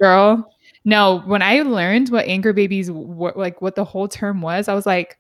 girl. 0.01 0.53
No, 0.85 1.21
when 1.27 1.43
I 1.43 1.63
learned 1.63 2.11
what 2.11 2.27
anchor 2.27 2.53
babies 2.53 2.91
were 2.91 3.33
like 3.35 3.61
what 3.61 3.75
the 3.75 3.85
whole 3.85 4.09
term 4.09 4.41
was, 4.41 4.69
I 4.69 4.75
was 4.75 4.87
like, 4.87 5.19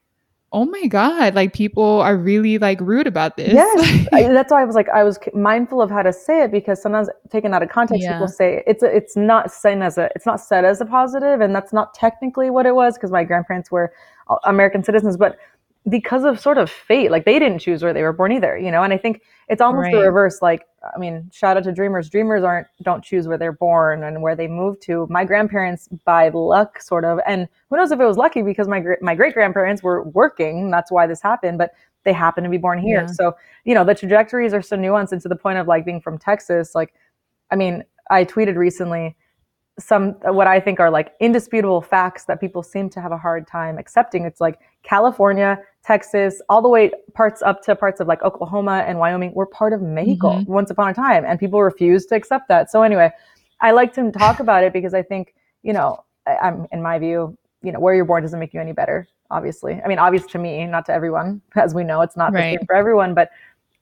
oh 0.52 0.64
my 0.64 0.86
God, 0.86 1.34
like 1.34 1.52
people 1.52 2.00
are 2.00 2.16
really 2.16 2.58
like 2.58 2.80
rude 2.80 3.06
about 3.06 3.36
this. 3.36 3.52
Yes, 3.52 4.06
I, 4.12 4.28
that's 4.28 4.52
why 4.52 4.62
I 4.62 4.64
was 4.64 4.76
like, 4.76 4.88
I 4.90 5.02
was 5.02 5.18
mindful 5.34 5.82
of 5.82 5.90
how 5.90 6.02
to 6.02 6.12
say 6.12 6.42
it 6.42 6.52
because 6.52 6.80
sometimes 6.80 7.08
taken 7.30 7.52
out 7.52 7.62
of 7.62 7.68
context, 7.68 8.04
Yeah. 8.04 8.12
people 8.12 8.28
say 8.28 8.62
it's 8.66 8.82
a, 8.82 8.86
it's 8.86 9.16
not 9.16 9.50
seen 9.50 9.82
as 9.82 9.98
a, 9.98 10.08
it's 10.14 10.24
not 10.24 10.40
said 10.40 10.64
as 10.64 10.80
a 10.80 10.86
positive, 10.86 11.40
and 11.40 11.54
that's 11.54 11.72
not 11.72 11.94
technically 11.94 12.48
what 12.50 12.64
it 12.64 12.74
was 12.74 12.94
because 12.94 13.10
my 13.10 13.24
grandparents 13.24 13.70
were 13.70 13.92
American 14.44 14.84
citizens, 14.84 15.16
but 15.16 15.36
because 15.88 16.24
of 16.24 16.40
sort 16.40 16.58
of 16.58 16.70
fate, 16.70 17.10
like 17.10 17.24
they 17.24 17.38
didn't 17.38 17.58
choose 17.58 17.82
where 17.82 17.92
they 17.92 18.02
were 18.02 18.12
born 18.12 18.32
either, 18.32 18.56
you 18.56 18.70
know. 18.70 18.82
And 18.82 18.92
I 18.92 18.98
think 18.98 19.22
it's 19.48 19.60
almost 19.60 19.90
the 19.92 19.98
reverse. 19.98 20.42
Like, 20.42 20.66
I 20.94 20.98
mean, 20.98 21.30
shout 21.32 21.56
out 21.56 21.64
to 21.64 21.72
dreamers. 21.72 22.08
Dreamers 22.10 22.44
aren't 22.44 22.66
don't 22.82 23.04
choose 23.04 23.26
where 23.26 23.38
they're 23.38 23.52
born 23.52 24.04
and 24.04 24.22
where 24.22 24.36
they 24.36 24.48
move 24.48 24.80
to. 24.80 25.06
My 25.10 25.24
grandparents, 25.24 25.88
by 26.04 26.28
luck, 26.28 26.80
sort 26.80 27.04
of, 27.04 27.20
and 27.26 27.48
who 27.70 27.76
knows 27.76 27.90
if 27.92 28.00
it 28.00 28.04
was 28.04 28.16
lucky 28.16 28.42
because 28.42 28.68
my 28.68 28.82
my 29.00 29.14
great 29.14 29.34
grandparents 29.34 29.82
were 29.82 30.02
working. 30.04 30.70
That's 30.70 30.90
why 30.90 31.06
this 31.06 31.20
happened, 31.22 31.58
but 31.58 31.72
they 32.04 32.12
happened 32.12 32.44
to 32.44 32.50
be 32.50 32.58
born 32.58 32.78
here. 32.78 33.02
Yeah. 33.02 33.12
So 33.12 33.36
you 33.64 33.74
know 33.74 33.84
the 33.84 33.94
trajectories 33.94 34.52
are 34.54 34.62
so 34.62 34.76
nuanced 34.76 35.12
and 35.12 35.20
to 35.22 35.28
the 35.28 35.36
point 35.36 35.58
of 35.58 35.66
like 35.66 35.84
being 35.84 36.00
from 36.00 36.18
Texas. 36.18 36.74
Like, 36.74 36.94
I 37.50 37.56
mean, 37.56 37.84
I 38.10 38.24
tweeted 38.24 38.56
recently 38.56 39.16
some 39.78 40.12
what 40.22 40.46
I 40.46 40.58
think 40.58 40.80
are 40.80 40.90
like 40.90 41.12
indisputable 41.20 41.82
facts 41.82 42.24
that 42.24 42.40
people 42.40 42.62
seem 42.62 42.88
to 42.90 43.00
have 43.00 43.12
a 43.12 43.18
hard 43.18 43.46
time 43.46 43.78
accepting. 43.78 44.24
It's 44.24 44.40
like 44.40 44.58
California, 44.82 45.58
Texas, 45.86 46.42
all 46.48 46.60
the 46.60 46.68
way 46.68 46.90
parts 47.14 47.42
up 47.42 47.62
to 47.62 47.76
parts 47.76 48.00
of 48.00 48.08
like 48.08 48.20
Oklahoma 48.22 48.84
and 48.88 48.98
Wyoming 48.98 49.32
were 49.34 49.46
part 49.46 49.72
of 49.72 49.80
Mexico 49.80 50.30
Mhm. 50.32 50.46
once 50.48 50.70
upon 50.70 50.88
a 50.88 50.94
time, 50.94 51.24
and 51.24 51.38
people 51.38 51.62
refuse 51.62 52.06
to 52.06 52.16
accept 52.16 52.48
that. 52.48 52.70
So 52.70 52.82
anyway, 52.82 53.12
I 53.60 53.70
like 53.70 53.92
to 53.94 54.10
talk 54.10 54.40
about 54.40 54.64
it 54.64 54.72
because 54.72 54.94
I 54.94 55.02
think 55.02 55.34
you 55.62 55.72
know, 55.72 56.04
I, 56.26 56.36
I'm 56.36 56.66
in 56.72 56.82
my 56.82 56.98
view, 56.98 57.36
you 57.62 57.72
know, 57.72 57.80
where 57.80 57.94
you're 57.94 58.04
born 58.04 58.22
doesn't 58.22 58.38
make 58.38 58.54
you 58.54 58.60
any 58.60 58.72
better. 58.72 59.06
Obviously, 59.30 59.80
I 59.84 59.88
mean, 59.88 59.98
obvious 59.98 60.26
to 60.26 60.38
me, 60.38 60.64
not 60.66 60.86
to 60.86 60.92
everyone, 60.92 61.40
as 61.56 61.74
we 61.74 61.84
know, 61.84 62.00
it's 62.02 62.16
not 62.16 62.32
the 62.32 62.38
same 62.58 62.66
for 62.66 62.74
everyone, 62.74 63.14
but 63.14 63.30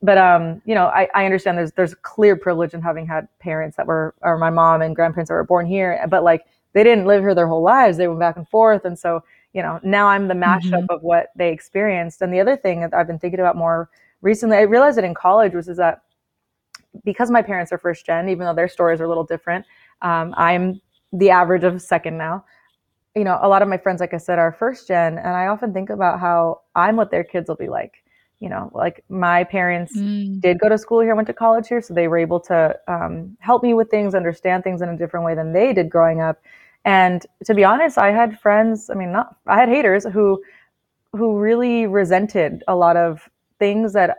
but 0.03 0.19
um, 0.19 0.61
you 0.67 0.75
know, 0.75 0.87
I, 0.87 1.09
I 1.15 1.25
understand 1.25 1.57
there's 1.57 1.73
there's 1.73 1.95
clear 1.95 2.37
privilege 2.37 2.75
in 2.75 2.83
having 2.83 3.07
had 3.07 3.29
parents 3.39 3.77
that 3.79 3.87
were 3.87 4.15
or 4.21 4.37
my 4.37 4.51
mom 4.51 4.83
and 4.83 4.95
grandparents 4.95 5.29
that 5.31 5.35
were 5.35 5.45
born 5.45 5.65
here, 5.65 6.05
but 6.11 6.23
like 6.23 6.43
they 6.75 6.85
didn't 6.85 7.07
live 7.07 7.23
here 7.23 7.35
their 7.35 7.47
whole 7.47 7.63
lives. 7.63 7.97
They 7.97 8.09
went 8.09 8.21
back 8.21 8.37
and 8.37 8.49
forth, 8.49 8.85
and 8.85 8.99
so 8.99 9.23
you 9.55 9.63
know, 9.63 9.81
now 9.85 10.09
I'm 10.09 10.29
the 10.29 10.35
mashup 10.35 10.85
of 10.91 11.03
what 11.03 11.29
they 11.37 11.53
experienced. 11.53 12.23
And 12.23 12.35
the 12.35 12.41
other 12.41 12.57
thing 12.57 12.83
that 12.83 12.95
I've 12.95 13.09
been 13.09 13.21
thinking 13.21 13.41
about 13.41 13.57
more 13.57 13.91
recently, 14.23 14.59
I 14.59 14.63
realized 14.63 14.99
it 14.99 15.05
in 15.05 15.15
college, 15.15 15.55
was 15.55 15.69
is 15.69 15.79
that 15.79 16.03
because 17.05 17.31
my 17.31 17.43
parents 17.43 17.73
are 17.73 17.79
first 17.79 18.07
gen, 18.07 18.29
even 18.29 18.47
though 18.47 18.55
their 18.55 18.69
stories 18.69 19.01
are 19.01 19.05
a 19.05 19.09
little 19.09 19.25
different, 19.25 19.65
um, 20.03 20.35
I'm 20.37 20.81
the 21.13 21.31
average 21.31 21.65
of 21.65 21.81
second 21.83 22.19
now. 22.19 22.45
You 23.15 23.25
know, 23.25 23.39
a 23.43 23.49
lot 23.49 23.63
of 23.63 23.69
my 23.69 23.79
friends, 23.79 24.01
like 24.01 24.15
I 24.15 24.19
said, 24.19 24.39
are 24.39 24.53
first 24.53 24.89
gen, 24.89 25.19
and 25.19 25.29
I 25.29 25.49
often 25.49 25.73
think 25.73 25.91
about 25.91 26.21
how 26.21 26.63
I'm 26.77 26.97
what 26.97 27.11
their 27.11 27.25
kids 27.25 27.49
will 27.49 27.57
be 27.57 27.69
like. 27.69 28.05
You 28.41 28.51
know, 28.51 28.71
like 28.75 29.05
my 29.09 29.45
parents 29.45 30.05
Mm, 30.05 30.43
did 30.43 30.59
go 30.61 30.69
to 30.69 30.79
school 30.79 31.01
here, 31.01 31.15
went 31.17 31.29
to 31.29 31.35
college 31.35 31.69
here, 31.69 31.83
so 31.83 31.95
they 31.95 32.09
were 32.09 32.19
able 32.19 32.41
to 32.41 32.77
um, 32.89 33.37
help 33.41 33.63
me 33.63 33.75
with 33.75 33.91
things, 33.91 34.15
understand 34.15 34.65
things 34.65 34.83
in 34.83 34.91
a 34.91 34.97
different 34.99 35.27
way 35.27 35.35
than 35.35 35.53
they 35.53 35.73
did 35.75 35.91
growing 35.91 36.21
up. 36.21 36.41
And 36.85 37.25
to 37.45 37.55
be 37.55 37.65
honest, 37.65 37.99
I 37.99 38.11
had 38.11 38.39
friends. 38.41 38.91
I 38.91 38.95
mean, 38.95 39.13
not 39.13 39.37
I 39.47 39.59
had 39.59 39.69
haters 39.69 40.05
who 40.05 40.43
who 41.13 41.39
really 41.39 41.87
resented 41.87 42.63
a 42.69 42.77
lot 42.77 42.97
of 42.97 43.29
things 43.59 43.93
that 43.95 44.19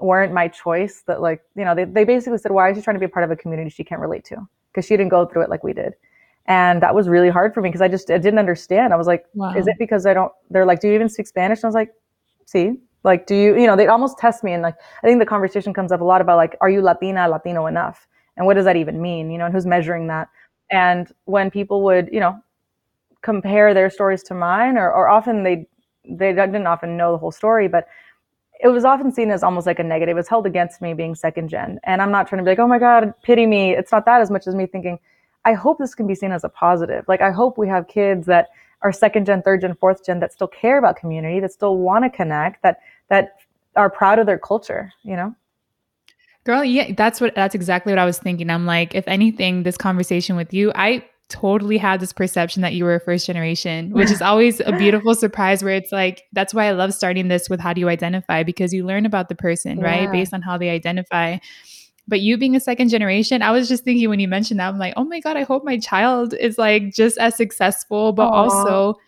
weren't 0.00 0.32
my 0.32 0.48
choice. 0.48 1.02
That 1.06 1.20
like 1.22 1.42
you 1.56 1.64
know 1.64 1.74
they 1.74 1.84
they 1.84 2.04
basically 2.04 2.38
said, 2.38 2.52
"Why 2.52 2.70
is 2.70 2.76
she 2.76 2.82
trying 2.82 2.96
to 2.96 3.00
be 3.00 3.06
a 3.06 3.08
part 3.08 3.24
of 3.24 3.30
a 3.30 3.36
community 3.36 3.70
she 3.70 3.84
can't 3.84 4.00
relate 4.00 4.24
to?" 4.26 4.36
Because 4.70 4.86
she 4.86 4.96
didn't 4.96 5.10
go 5.10 5.26
through 5.26 5.42
it 5.42 5.50
like 5.50 5.64
we 5.64 5.72
did. 5.72 5.94
And 6.46 6.82
that 6.82 6.94
was 6.94 7.08
really 7.08 7.30
hard 7.30 7.54
for 7.54 7.60
me 7.62 7.68
because 7.68 7.80
I 7.82 7.88
just 7.88 8.10
I 8.10 8.18
didn't 8.18 8.38
understand. 8.38 8.92
I 8.92 8.96
was 8.96 9.06
like, 9.06 9.26
wow. 9.34 9.54
is 9.54 9.66
it 9.68 9.76
because 9.78 10.06
I 10.06 10.14
don't? 10.14 10.32
They're 10.50 10.66
like, 10.66 10.80
do 10.80 10.88
you 10.88 10.94
even 10.94 11.08
speak 11.08 11.26
Spanish? 11.28 11.58
And 11.60 11.64
I 11.66 11.68
was 11.68 11.74
like, 11.74 11.90
see, 12.46 12.72
Like, 13.04 13.26
do 13.26 13.34
you, 13.34 13.58
you 13.58 13.66
know, 13.66 13.76
they 13.76 13.86
almost 13.86 14.18
test 14.18 14.44
me. 14.44 14.52
And 14.52 14.62
like, 14.62 14.76
I 15.02 15.06
think 15.06 15.18
the 15.18 15.26
conversation 15.26 15.72
comes 15.74 15.92
up 15.92 16.00
a 16.00 16.04
lot 16.04 16.20
about 16.20 16.36
like, 16.36 16.56
are 16.60 16.70
you 16.70 16.82
Latina, 16.82 17.28
Latino 17.28 17.66
enough? 17.66 18.06
And 18.36 18.46
what 18.46 18.54
does 18.54 18.64
that 18.64 18.76
even 18.76 19.00
mean? 19.02 19.30
You 19.30 19.38
know, 19.38 19.46
and 19.46 19.54
who's 19.54 19.66
measuring 19.66 20.06
that? 20.08 20.28
And 20.72 21.12
when 21.24 21.50
people 21.50 21.82
would, 21.82 22.08
you 22.12 22.20
know, 22.20 22.42
compare 23.22 23.72
their 23.74 23.90
stories 23.90 24.22
to 24.24 24.34
mine, 24.34 24.76
or, 24.76 24.92
or 24.92 25.08
often 25.08 25.44
they, 25.44 25.66
they 26.04 26.32
didn't 26.32 26.66
often 26.66 26.96
know 26.96 27.12
the 27.12 27.18
whole 27.18 27.30
story, 27.30 27.68
but 27.68 27.86
it 28.62 28.68
was 28.68 28.84
often 28.84 29.12
seen 29.12 29.30
as 29.30 29.42
almost 29.42 29.66
like 29.66 29.78
a 29.78 29.84
negative. 29.84 30.16
It 30.16 30.20
was 30.20 30.28
held 30.28 30.46
against 30.46 30.80
me 30.80 30.94
being 30.94 31.14
second 31.14 31.48
gen. 31.48 31.78
And 31.84 32.00
I'm 32.00 32.10
not 32.10 32.26
trying 32.28 32.38
to 32.38 32.44
be 32.44 32.50
like, 32.50 32.58
oh 32.58 32.66
my 32.66 32.78
God, 32.78 33.12
pity 33.22 33.46
me. 33.46 33.72
It's 33.72 33.92
not 33.92 34.04
that 34.06 34.20
as 34.20 34.30
much 34.30 34.46
as 34.46 34.54
me 34.54 34.66
thinking, 34.66 34.98
I 35.44 35.52
hope 35.52 35.78
this 35.78 35.94
can 35.94 36.06
be 36.06 36.14
seen 36.14 36.32
as 36.32 36.44
a 36.44 36.48
positive. 36.48 37.04
Like, 37.08 37.20
I 37.20 37.30
hope 37.32 37.58
we 37.58 37.68
have 37.68 37.88
kids 37.88 38.26
that 38.26 38.50
are 38.82 38.92
second 38.92 39.26
gen, 39.26 39.42
third 39.42 39.60
gen, 39.60 39.74
fourth 39.74 40.04
gen 40.04 40.20
that 40.20 40.32
still 40.32 40.48
care 40.48 40.78
about 40.78 40.96
community, 40.96 41.40
that 41.40 41.52
still 41.52 41.78
want 41.78 42.04
to 42.04 42.10
connect, 42.10 42.62
that 42.62 42.80
that 43.08 43.36
are 43.76 43.90
proud 43.90 44.18
of 44.18 44.26
their 44.26 44.38
culture, 44.38 44.92
you 45.02 45.16
know? 45.16 45.34
Girl, 46.44 46.64
yeah, 46.64 46.92
that's 46.96 47.20
what 47.20 47.34
that's 47.34 47.54
exactly 47.54 47.92
what 47.92 47.98
I 47.98 48.04
was 48.04 48.18
thinking. 48.18 48.50
I'm 48.50 48.66
like, 48.66 48.94
if 48.94 49.06
anything, 49.06 49.62
this 49.62 49.76
conversation 49.76 50.34
with 50.34 50.52
you, 50.52 50.72
I 50.74 51.04
totally 51.28 51.78
had 51.78 51.98
this 52.00 52.12
perception 52.12 52.62
that 52.62 52.74
you 52.74 52.84
were 52.84 52.96
a 52.96 53.00
first 53.00 53.26
generation, 53.26 53.90
which 53.90 54.10
is 54.10 54.20
always 54.20 54.60
a 54.60 54.72
beautiful 54.72 55.14
surprise 55.14 55.64
where 55.64 55.74
it's 55.74 55.92
like 55.92 56.24
that's 56.32 56.52
why 56.52 56.66
I 56.66 56.72
love 56.72 56.92
starting 56.92 57.28
this 57.28 57.48
with 57.48 57.58
how 57.58 57.72
do 57.72 57.80
you 57.80 57.88
identify 57.88 58.42
because 58.42 58.74
you 58.74 58.84
learn 58.84 59.06
about 59.06 59.28
the 59.28 59.34
person, 59.34 59.78
yeah. 59.78 59.84
right? 59.84 60.12
Based 60.12 60.34
on 60.34 60.42
how 60.42 60.58
they 60.58 60.68
identify. 60.68 61.38
But 62.08 62.20
you 62.20 62.36
being 62.36 62.56
a 62.56 62.60
second 62.60 62.88
generation, 62.88 63.42
I 63.42 63.52
was 63.52 63.68
just 63.68 63.84
thinking 63.84 64.10
when 64.10 64.20
you 64.20 64.28
mentioned 64.28 64.60
that, 64.60 64.68
I'm 64.68 64.78
like, 64.78 64.94
oh 64.96 65.04
my 65.04 65.20
God, 65.20 65.36
I 65.36 65.44
hope 65.44 65.64
my 65.64 65.78
child 65.78 66.34
is 66.34 66.58
like 66.58 66.92
just 66.92 67.16
as 67.18 67.36
successful, 67.36 68.12
but 68.12 68.28
Aww. 68.28 68.32
also 68.32 68.98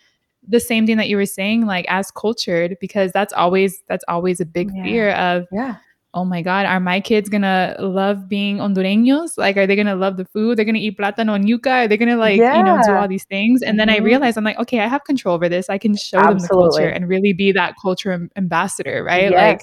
the 0.47 0.61
same 0.61 0.87
thing 0.87 0.97
that 0.99 1.09
you 1.09 1.17
were 1.17 1.27
saying, 1.27 1.67
like 1.67 1.85
as 1.89 2.11
cultured, 2.11 2.77
because 2.81 3.13
that's 3.13 3.33
always 3.33 3.83
that's 3.89 4.05
always 4.09 4.41
a 4.41 4.47
big 4.47 4.71
yeah. 4.75 4.85
fear 4.85 5.11
of 5.11 5.47
yeah. 5.53 5.77
Oh 6.15 6.25
my 6.25 6.43
God, 6.43 6.65
are 6.65 6.79
my 6.79 7.01
kids 7.01 7.29
gonna 7.29 7.75
love 7.81 8.29
being 8.29 8.59
Hondureños? 8.59 9.37
Like, 9.37 9.57
are 9.57 9.67
they 9.67 9.75
gonna 9.75 9.97
love 9.97 10.17
the 10.17 10.25
food? 10.25 10.57
They're 10.57 10.65
gonna 10.65 10.79
eat 10.79 10.97
plátano 10.97 11.35
and 11.35 11.45
yuca? 11.45 11.85
Are 11.85 11.89
they 11.89 11.97
gonna 11.97 12.17
like, 12.17 12.39
yeah. 12.39 12.57
you 12.57 12.63
know, 12.63 12.81
do 12.87 12.93
all 12.93 13.09
these 13.09 13.25
things? 13.25 13.63
And 13.63 13.73
mm-hmm. 13.73 13.79
then 13.79 13.91
I 13.91 13.97
mm-hmm. 13.97 14.05
realized 14.05 14.39
I'm 14.39 14.45
like, 14.45 14.59
okay, 14.61 14.81
I 14.81 14.87
have 14.87 15.03
control 15.05 15.35
over 15.35 15.49
this. 15.49 15.69
I 15.69 15.77
can 15.77 15.97
show 15.97 16.19
Absolutely. 16.19 16.39
them 16.39 16.49
the 16.49 16.59
culture 16.59 16.89
and 16.89 17.09
really 17.09 17.33
be 17.33 17.51
that 17.53 17.75
culture 17.83 18.29
ambassador, 18.37 19.03
right? 19.03 19.33
Yes. 19.33 19.63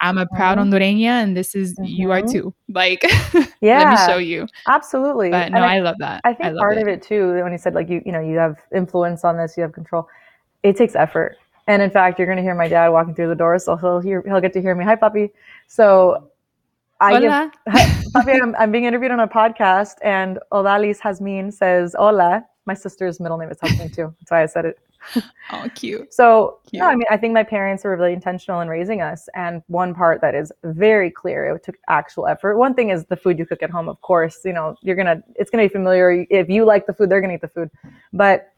I'm 0.00 0.16
a 0.16 0.26
proud 0.26 0.58
mm-hmm. 0.58 0.72
Hondureña 0.72 1.22
and 1.22 1.36
this 1.36 1.54
is 1.54 1.74
mm-hmm. 1.74 1.84
you 1.84 2.12
are 2.12 2.22
mm-hmm. 2.22 2.32
too. 2.32 2.54
Like 2.72 3.02
yeah. 3.60 3.78
let 3.78 3.90
me 3.90 4.12
show 4.12 4.18
you. 4.18 4.46
Absolutely. 4.68 5.30
But 5.30 5.50
no, 5.50 5.58
I, 5.58 5.76
I, 5.76 5.78
love 5.80 5.96
that. 5.98 6.20
I 6.24 6.34
think 6.34 6.54
I 6.54 6.58
part 6.58 6.78
it. 6.78 6.82
of 6.82 6.88
it 6.88 7.02
too, 7.02 7.42
when 7.42 7.50
you 7.50 7.58
said 7.58 7.74
like 7.74 7.88
you, 7.88 8.00
you 8.06 8.12
know, 8.12 8.20
you 8.20 8.36
have 8.36 8.56
influence 8.74 9.24
on 9.24 9.36
this, 9.36 9.56
you 9.56 9.62
have 9.62 9.72
control. 9.72 10.06
It 10.62 10.76
takes 10.76 10.94
effort. 10.94 11.36
And 11.66 11.82
in 11.82 11.90
fact, 11.90 12.18
you're 12.18 12.28
gonna 12.28 12.42
hear 12.42 12.54
my 12.54 12.68
dad 12.68 12.88
walking 12.88 13.14
through 13.14 13.28
the 13.28 13.34
door, 13.34 13.58
so 13.58 13.76
he'll 13.76 14.00
hear 14.00 14.22
he'll 14.26 14.40
get 14.40 14.52
to 14.54 14.60
hear 14.60 14.74
me. 14.74 14.84
Hi 14.84 14.96
puppy. 14.96 15.30
So 15.66 16.30
I 17.00 17.14
hola. 17.14 17.52
Give, 17.72 18.12
puppy, 18.12 18.32
I'm, 18.32 18.54
I'm, 18.56 18.70
being 18.70 18.84
interviewed 18.84 19.10
on 19.10 19.20
a 19.20 19.28
podcast 19.28 19.94
and 20.02 20.38
Odalis 20.52 20.98
Hasmin 20.98 21.52
says 21.52 21.94
hola. 21.98 22.44
My 22.66 22.74
sister's 22.74 23.20
middle 23.20 23.38
name 23.38 23.50
is 23.50 23.58
Hasmin 23.58 23.94
too. 23.94 24.14
That's 24.20 24.30
why 24.30 24.42
I 24.42 24.46
said 24.46 24.66
it 24.66 24.78
oh, 25.52 25.68
cute. 25.74 26.12
So, 26.12 26.58
cute. 26.68 26.80
no, 26.80 26.86
I 26.86 26.94
mean, 26.94 27.06
I 27.10 27.16
think 27.16 27.32
my 27.32 27.42
parents 27.42 27.84
were 27.84 27.96
really 27.96 28.12
intentional 28.12 28.60
in 28.60 28.68
raising 28.68 29.00
us. 29.00 29.28
And 29.34 29.62
one 29.66 29.94
part 29.94 30.20
that 30.20 30.34
is 30.34 30.52
very 30.62 31.10
clear, 31.10 31.54
it 31.54 31.64
took 31.64 31.76
actual 31.88 32.26
effort. 32.26 32.56
One 32.56 32.74
thing 32.74 32.90
is 32.90 33.04
the 33.06 33.16
food 33.16 33.38
you 33.38 33.46
cook 33.46 33.62
at 33.62 33.70
home, 33.70 33.88
of 33.88 34.00
course, 34.02 34.40
you 34.44 34.52
know, 34.52 34.76
you're 34.82 34.96
going 34.96 35.06
to, 35.06 35.22
it's 35.36 35.50
going 35.50 35.62
to 35.62 35.68
be 35.68 35.72
familiar. 35.72 36.26
If 36.30 36.48
you 36.48 36.64
like 36.64 36.86
the 36.86 36.92
food, 36.92 37.10
they're 37.10 37.20
going 37.20 37.30
to 37.30 37.36
eat 37.36 37.40
the 37.40 37.48
food. 37.48 37.70
But 38.12 38.49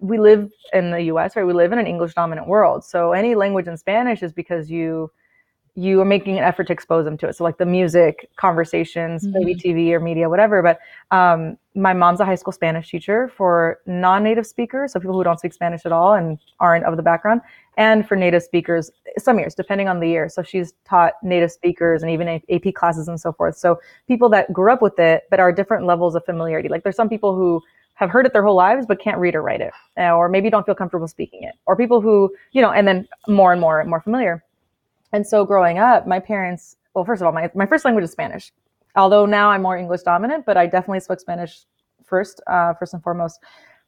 we 0.00 0.18
live 0.18 0.50
in 0.72 0.90
the 0.90 1.02
US, 1.02 1.36
right? 1.36 1.44
We 1.44 1.52
live 1.52 1.72
in 1.72 1.78
an 1.78 1.86
English 1.86 2.14
dominant 2.14 2.46
world. 2.46 2.84
So 2.84 3.12
any 3.12 3.34
language 3.34 3.66
in 3.66 3.76
Spanish 3.76 4.22
is 4.22 4.32
because 4.32 4.70
you, 4.70 5.10
you 5.78 6.00
are 6.00 6.04
making 6.04 6.36
an 6.36 6.42
effort 6.42 6.66
to 6.66 6.72
expose 6.72 7.04
them 7.04 7.16
to 7.18 7.28
it. 7.28 7.36
So 7.36 7.44
like 7.44 7.58
the 7.58 7.66
music, 7.66 8.28
conversations, 8.34 9.24
mm-hmm. 9.24 9.38
maybe 9.38 9.54
TV 9.54 9.92
or 9.92 10.00
media, 10.00 10.28
whatever. 10.28 10.60
But 10.60 10.80
um, 11.16 11.56
my 11.76 11.92
mom's 11.92 12.18
a 12.18 12.24
high 12.24 12.34
school 12.34 12.52
Spanish 12.52 12.90
teacher 12.90 13.30
for 13.36 13.78
non-native 13.86 14.44
speakers, 14.44 14.92
so 14.92 14.98
people 14.98 15.14
who 15.14 15.22
don't 15.22 15.38
speak 15.38 15.52
Spanish 15.52 15.86
at 15.86 15.92
all 15.92 16.14
and 16.14 16.38
aren't 16.58 16.84
of 16.84 16.96
the 16.96 17.02
background, 17.02 17.42
and 17.76 18.08
for 18.08 18.16
native 18.16 18.42
speakers, 18.42 18.90
some 19.18 19.38
years, 19.38 19.54
depending 19.54 19.86
on 19.86 20.00
the 20.00 20.08
year. 20.08 20.28
So 20.28 20.42
she's 20.42 20.74
taught 20.84 21.12
native 21.22 21.52
speakers 21.52 22.02
and 22.02 22.10
even 22.10 22.42
AP 22.50 22.74
classes 22.74 23.06
and 23.06 23.20
so 23.20 23.32
forth. 23.32 23.56
So 23.56 23.78
people 24.08 24.28
that 24.30 24.52
grew 24.52 24.72
up 24.72 24.82
with 24.82 24.98
it, 24.98 25.24
but 25.30 25.38
are 25.38 25.52
different 25.52 25.86
levels 25.86 26.16
of 26.16 26.24
familiarity. 26.24 26.68
Like 26.68 26.82
there's 26.82 26.96
some 26.96 27.08
people 27.08 27.36
who 27.36 27.62
have 27.98 28.10
heard 28.10 28.26
it 28.26 28.32
their 28.32 28.44
whole 28.44 28.54
lives 28.54 28.86
but 28.86 29.00
can't 29.00 29.18
read 29.18 29.34
or 29.34 29.42
write 29.42 29.60
it, 29.60 29.72
or 29.96 30.28
maybe 30.28 30.48
don't 30.50 30.64
feel 30.64 30.74
comfortable 30.74 31.08
speaking 31.08 31.42
it, 31.42 31.56
or 31.66 31.76
people 31.76 32.00
who, 32.00 32.32
you 32.52 32.62
know, 32.62 32.70
and 32.70 32.86
then 32.86 33.08
more 33.26 33.50
and 33.50 33.60
more 33.60 33.80
and 33.80 33.90
more 33.90 34.00
familiar. 34.00 34.44
And 35.12 35.26
so 35.26 35.44
growing 35.44 35.80
up, 35.80 36.06
my 36.06 36.20
parents, 36.20 36.76
well, 36.94 37.04
first 37.04 37.20
of 37.20 37.26
all, 37.26 37.32
my, 37.32 37.50
my 37.56 37.66
first 37.66 37.84
language 37.84 38.04
is 38.04 38.12
Spanish. 38.12 38.52
Although 38.94 39.26
now 39.26 39.50
I'm 39.50 39.62
more 39.62 39.76
English 39.76 40.02
dominant, 40.02 40.46
but 40.46 40.56
I 40.56 40.66
definitely 40.66 41.00
spoke 41.00 41.18
Spanish 41.18 41.64
first, 42.04 42.40
uh, 42.46 42.74
first 42.74 42.94
and 42.94 43.02
foremost. 43.02 43.40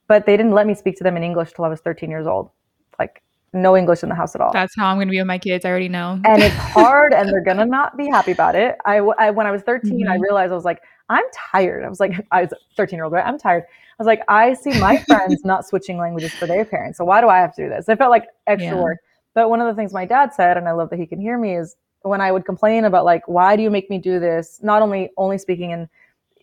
But 0.08 0.26
they 0.26 0.36
didn't 0.36 0.52
let 0.52 0.66
me 0.66 0.74
speak 0.74 0.96
to 0.96 1.04
them 1.04 1.16
in 1.16 1.22
English 1.22 1.52
till 1.52 1.64
I 1.64 1.68
was 1.68 1.80
13 1.80 2.10
years 2.10 2.26
old. 2.26 2.50
Like 2.98 3.22
no 3.52 3.76
English 3.76 4.02
in 4.02 4.08
the 4.08 4.14
house 4.14 4.34
at 4.34 4.40
all. 4.40 4.52
That's 4.52 4.74
how 4.76 4.88
I'm 4.88 4.96
going 4.96 5.08
to 5.08 5.12
be 5.12 5.18
with 5.18 5.26
my 5.26 5.38
kids. 5.38 5.64
I 5.64 5.70
already 5.70 5.88
know. 5.88 6.20
and 6.24 6.42
it's 6.42 6.54
hard 6.56 7.12
and 7.12 7.28
they're 7.32 7.44
going 7.44 7.58
to 7.58 7.64
not 7.64 7.96
be 7.96 8.08
happy 8.08 8.32
about 8.32 8.56
it. 8.56 8.76
I, 8.84 8.96
I 8.96 9.30
when 9.30 9.46
I 9.46 9.52
was 9.52 9.62
13, 9.62 9.92
mm-hmm. 9.92 10.10
I 10.10 10.16
realized 10.16 10.52
I 10.52 10.54
was 10.54 10.64
like, 10.64 10.82
I'm 11.10 11.24
tired. 11.52 11.84
I 11.84 11.88
was 11.88 12.00
like, 12.00 12.12
I 12.30 12.42
was 12.42 12.54
13 12.76 12.96
year 12.96 13.04
old, 13.04 13.12
right? 13.12 13.26
I'm 13.26 13.38
tired. 13.38 13.64
I 13.64 14.02
was 14.02 14.06
like, 14.06 14.22
I 14.28 14.54
see 14.54 14.78
my 14.80 14.96
friends 15.06 15.44
not 15.44 15.66
switching 15.66 15.98
languages 15.98 16.32
for 16.32 16.46
their 16.46 16.64
parents. 16.64 16.96
So 16.96 17.04
why 17.04 17.20
do 17.20 17.28
I 17.28 17.38
have 17.38 17.54
to 17.56 17.64
do 17.64 17.68
this? 17.68 17.88
I 17.88 17.96
felt 17.96 18.10
like 18.10 18.28
extra 18.46 18.76
yeah. 18.76 18.82
work. 18.82 18.98
But 19.34 19.50
one 19.50 19.60
of 19.60 19.66
the 19.66 19.74
things 19.74 19.92
my 19.92 20.06
dad 20.06 20.32
said, 20.32 20.56
and 20.56 20.68
I 20.68 20.72
love 20.72 20.88
that 20.90 20.98
he 20.98 21.06
can 21.06 21.20
hear 21.20 21.36
me, 21.36 21.56
is 21.56 21.76
when 22.02 22.20
I 22.20 22.32
would 22.32 22.44
complain 22.44 22.84
about 22.84 23.04
like, 23.04 23.26
why 23.28 23.56
do 23.56 23.62
you 23.62 23.70
make 23.70 23.90
me 23.90 23.98
do 23.98 24.18
this? 24.18 24.60
Not 24.62 24.80
only 24.80 25.10
only 25.16 25.36
speaking 25.36 25.70
in 25.72 25.88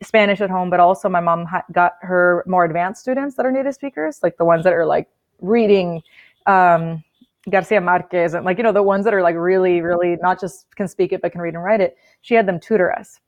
Spanish 0.03 0.41
at 0.41 0.49
home, 0.49 0.69
but 0.69 0.79
also 0.79 1.09
my 1.09 1.19
mom 1.19 1.45
ha- 1.45 1.65
got 1.71 1.93
her 2.01 2.43
more 2.45 2.63
advanced 2.63 3.01
students 3.01 3.35
that 3.35 3.45
are 3.45 3.51
native 3.51 3.73
speakers, 3.73 4.19
like 4.21 4.37
the 4.37 4.45
ones 4.45 4.63
that 4.63 4.73
are 4.73 4.85
like 4.85 5.09
reading 5.41 6.01
um, 6.45 7.03
Garcia 7.49 7.81
Marquez 7.81 8.33
and 8.33 8.45
like 8.45 8.57
you 8.57 8.63
know 8.63 8.71
the 8.71 8.83
ones 8.83 9.03
that 9.05 9.13
are 9.13 9.23
like 9.23 9.35
really, 9.35 9.81
really 9.81 10.17
not 10.21 10.39
just 10.39 10.73
can 10.75 10.87
speak 10.87 11.11
it 11.11 11.21
but 11.21 11.31
can 11.31 11.41
read 11.41 11.55
and 11.55 11.63
write 11.63 11.81
it. 11.81 11.97
She 12.21 12.35
had 12.35 12.45
them 12.45 12.59
tutor 12.59 12.93
us. 12.93 13.19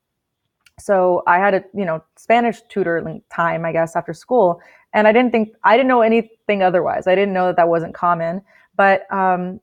So 0.79 1.23
I 1.27 1.37
had 1.37 1.53
a 1.53 1.63
you 1.73 1.85
know 1.85 2.03
Spanish 2.15 2.61
tutoring 2.69 3.21
time, 3.31 3.65
I 3.65 3.71
guess, 3.71 3.95
after 3.95 4.13
school, 4.13 4.61
and 4.93 5.07
I 5.07 5.11
didn't 5.11 5.31
think 5.31 5.55
I 5.63 5.77
didn't 5.77 5.89
know 5.89 6.01
anything 6.01 6.63
otherwise. 6.63 7.07
I 7.07 7.15
didn't 7.15 7.33
know 7.33 7.47
that 7.47 7.55
that 7.57 7.67
wasn't 7.67 7.93
common. 7.93 8.41
But 8.75 9.11
um, 9.11 9.59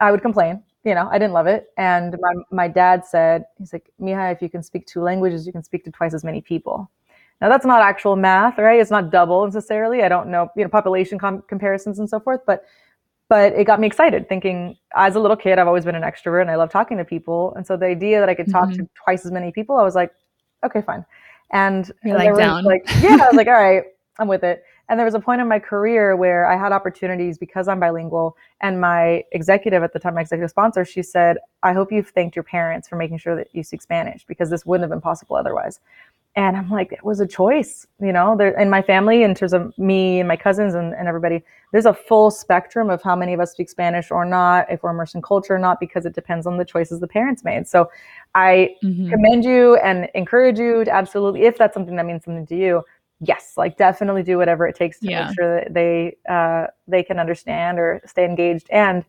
I 0.00 0.10
would 0.10 0.22
complain. 0.22 0.62
You 0.84 0.94
know, 0.94 1.08
I 1.10 1.18
didn't 1.18 1.34
love 1.34 1.46
it. 1.46 1.68
And 1.76 2.16
my, 2.20 2.34
my 2.50 2.68
dad 2.68 3.04
said, 3.06 3.44
he's 3.58 3.72
like, 3.72 3.90
Mija, 4.00 4.32
if 4.32 4.42
you 4.42 4.48
can 4.48 4.62
speak 4.62 4.86
two 4.86 5.00
languages, 5.00 5.46
you 5.46 5.52
can 5.52 5.62
speak 5.62 5.84
to 5.84 5.90
twice 5.90 6.12
as 6.14 6.24
many 6.24 6.40
people. 6.40 6.90
Now 7.40 7.48
that's 7.48 7.66
not 7.66 7.82
actual 7.82 8.16
math, 8.16 8.58
right? 8.58 8.80
It's 8.80 8.90
not 8.90 9.10
double 9.10 9.44
necessarily. 9.44 10.02
I 10.02 10.08
don't 10.08 10.28
know, 10.28 10.48
you 10.56 10.62
know, 10.62 10.70
population 10.70 11.18
com- 11.18 11.42
comparisons 11.48 11.98
and 11.98 12.08
so 12.08 12.20
forth, 12.20 12.40
but 12.46 12.64
but 13.28 13.52
it 13.54 13.64
got 13.64 13.80
me 13.80 13.86
excited 13.86 14.28
thinking 14.28 14.76
as 14.94 15.16
a 15.16 15.18
little 15.18 15.36
kid 15.36 15.58
i've 15.58 15.66
always 15.66 15.84
been 15.84 15.94
an 15.94 16.02
extrovert 16.02 16.42
and 16.42 16.50
i 16.50 16.56
love 16.56 16.70
talking 16.70 16.98
to 16.98 17.04
people 17.06 17.54
and 17.56 17.66
so 17.66 17.74
the 17.74 17.86
idea 17.86 18.20
that 18.20 18.28
i 18.28 18.34
could 18.34 18.50
talk 18.50 18.68
mm-hmm. 18.68 18.82
to 18.82 18.90
twice 18.94 19.24
as 19.24 19.32
many 19.32 19.50
people 19.50 19.76
i 19.76 19.82
was 19.82 19.94
like 19.94 20.12
okay 20.64 20.82
fine 20.82 21.04
and, 21.52 21.92
You're 22.04 22.18
like 22.18 22.36
down. 22.36 22.64
like 22.64 22.82
yeah 23.02 23.18
i 23.22 23.26
was 23.26 23.36
like 23.36 23.46
all 23.46 23.52
right 23.52 23.84
i'm 24.18 24.28
with 24.28 24.44
it 24.44 24.64
and 24.88 24.98
there 24.98 25.04
was 25.04 25.14
a 25.14 25.20
point 25.20 25.40
in 25.40 25.48
my 25.48 25.58
career 25.58 26.14
where 26.14 26.46
I 26.46 26.56
had 26.56 26.72
opportunities 26.72 27.38
because 27.38 27.68
I'm 27.68 27.80
bilingual. 27.80 28.36
And 28.60 28.80
my 28.80 29.24
executive 29.32 29.82
at 29.82 29.94
the 29.94 29.98
time, 29.98 30.14
my 30.14 30.20
executive 30.20 30.50
sponsor, 30.50 30.84
she 30.84 31.02
said, 31.02 31.38
I 31.62 31.72
hope 31.72 31.90
you've 31.90 32.10
thanked 32.10 32.36
your 32.36 32.42
parents 32.42 32.86
for 32.86 32.96
making 32.96 33.18
sure 33.18 33.34
that 33.34 33.48
you 33.52 33.62
speak 33.62 33.80
Spanish 33.80 34.24
because 34.26 34.50
this 34.50 34.66
wouldn't 34.66 34.82
have 34.82 34.90
been 34.90 35.00
possible 35.00 35.36
otherwise. 35.36 35.80
And 36.36 36.56
I'm 36.56 36.68
like, 36.68 36.90
it 36.90 37.04
was 37.04 37.20
a 37.20 37.28
choice, 37.28 37.86
you 38.00 38.12
know, 38.12 38.36
there, 38.36 38.58
in 38.58 38.68
my 38.68 38.82
family, 38.82 39.22
in 39.22 39.36
terms 39.36 39.52
of 39.52 39.72
me 39.78 40.18
and 40.18 40.26
my 40.26 40.36
cousins 40.36 40.74
and, 40.74 40.92
and 40.92 41.06
everybody, 41.06 41.44
there's 41.70 41.86
a 41.86 41.94
full 41.94 42.32
spectrum 42.32 42.90
of 42.90 43.00
how 43.02 43.14
many 43.14 43.34
of 43.34 43.38
us 43.38 43.52
speak 43.52 43.70
Spanish 43.70 44.10
or 44.10 44.24
not, 44.24 44.66
if 44.68 44.82
we're 44.82 44.90
immersed 44.90 45.14
in 45.14 45.22
culture 45.22 45.54
or 45.54 45.60
not, 45.60 45.78
because 45.78 46.04
it 46.06 46.12
depends 46.12 46.44
on 46.44 46.56
the 46.56 46.64
choices 46.64 46.98
the 46.98 47.06
parents 47.06 47.44
made. 47.44 47.68
So 47.68 47.88
I 48.34 48.74
mm-hmm. 48.82 49.10
commend 49.10 49.44
you 49.44 49.76
and 49.76 50.08
encourage 50.16 50.58
you 50.58 50.84
to 50.84 50.90
absolutely, 50.90 51.42
if 51.42 51.56
that's 51.56 51.72
something 51.72 51.94
that 51.94 52.04
means 52.04 52.24
something 52.24 52.46
to 52.46 52.56
you, 52.56 52.82
yes, 53.20 53.52
like 53.56 53.76
definitely 53.76 54.24
do 54.24 54.36
whatever 54.36 54.66
it 54.66 54.74
takes 54.74 54.98
to 55.00 55.08
yeah. 55.08 55.26
make 55.26 55.36
sure 55.36 55.60
that 55.60 55.72
they 55.72 56.16
uh, 56.28 56.66
they 56.88 57.04
can 57.04 57.20
understand 57.20 57.78
or 57.78 58.00
stay 58.06 58.24
engaged 58.24 58.66
and 58.70 59.04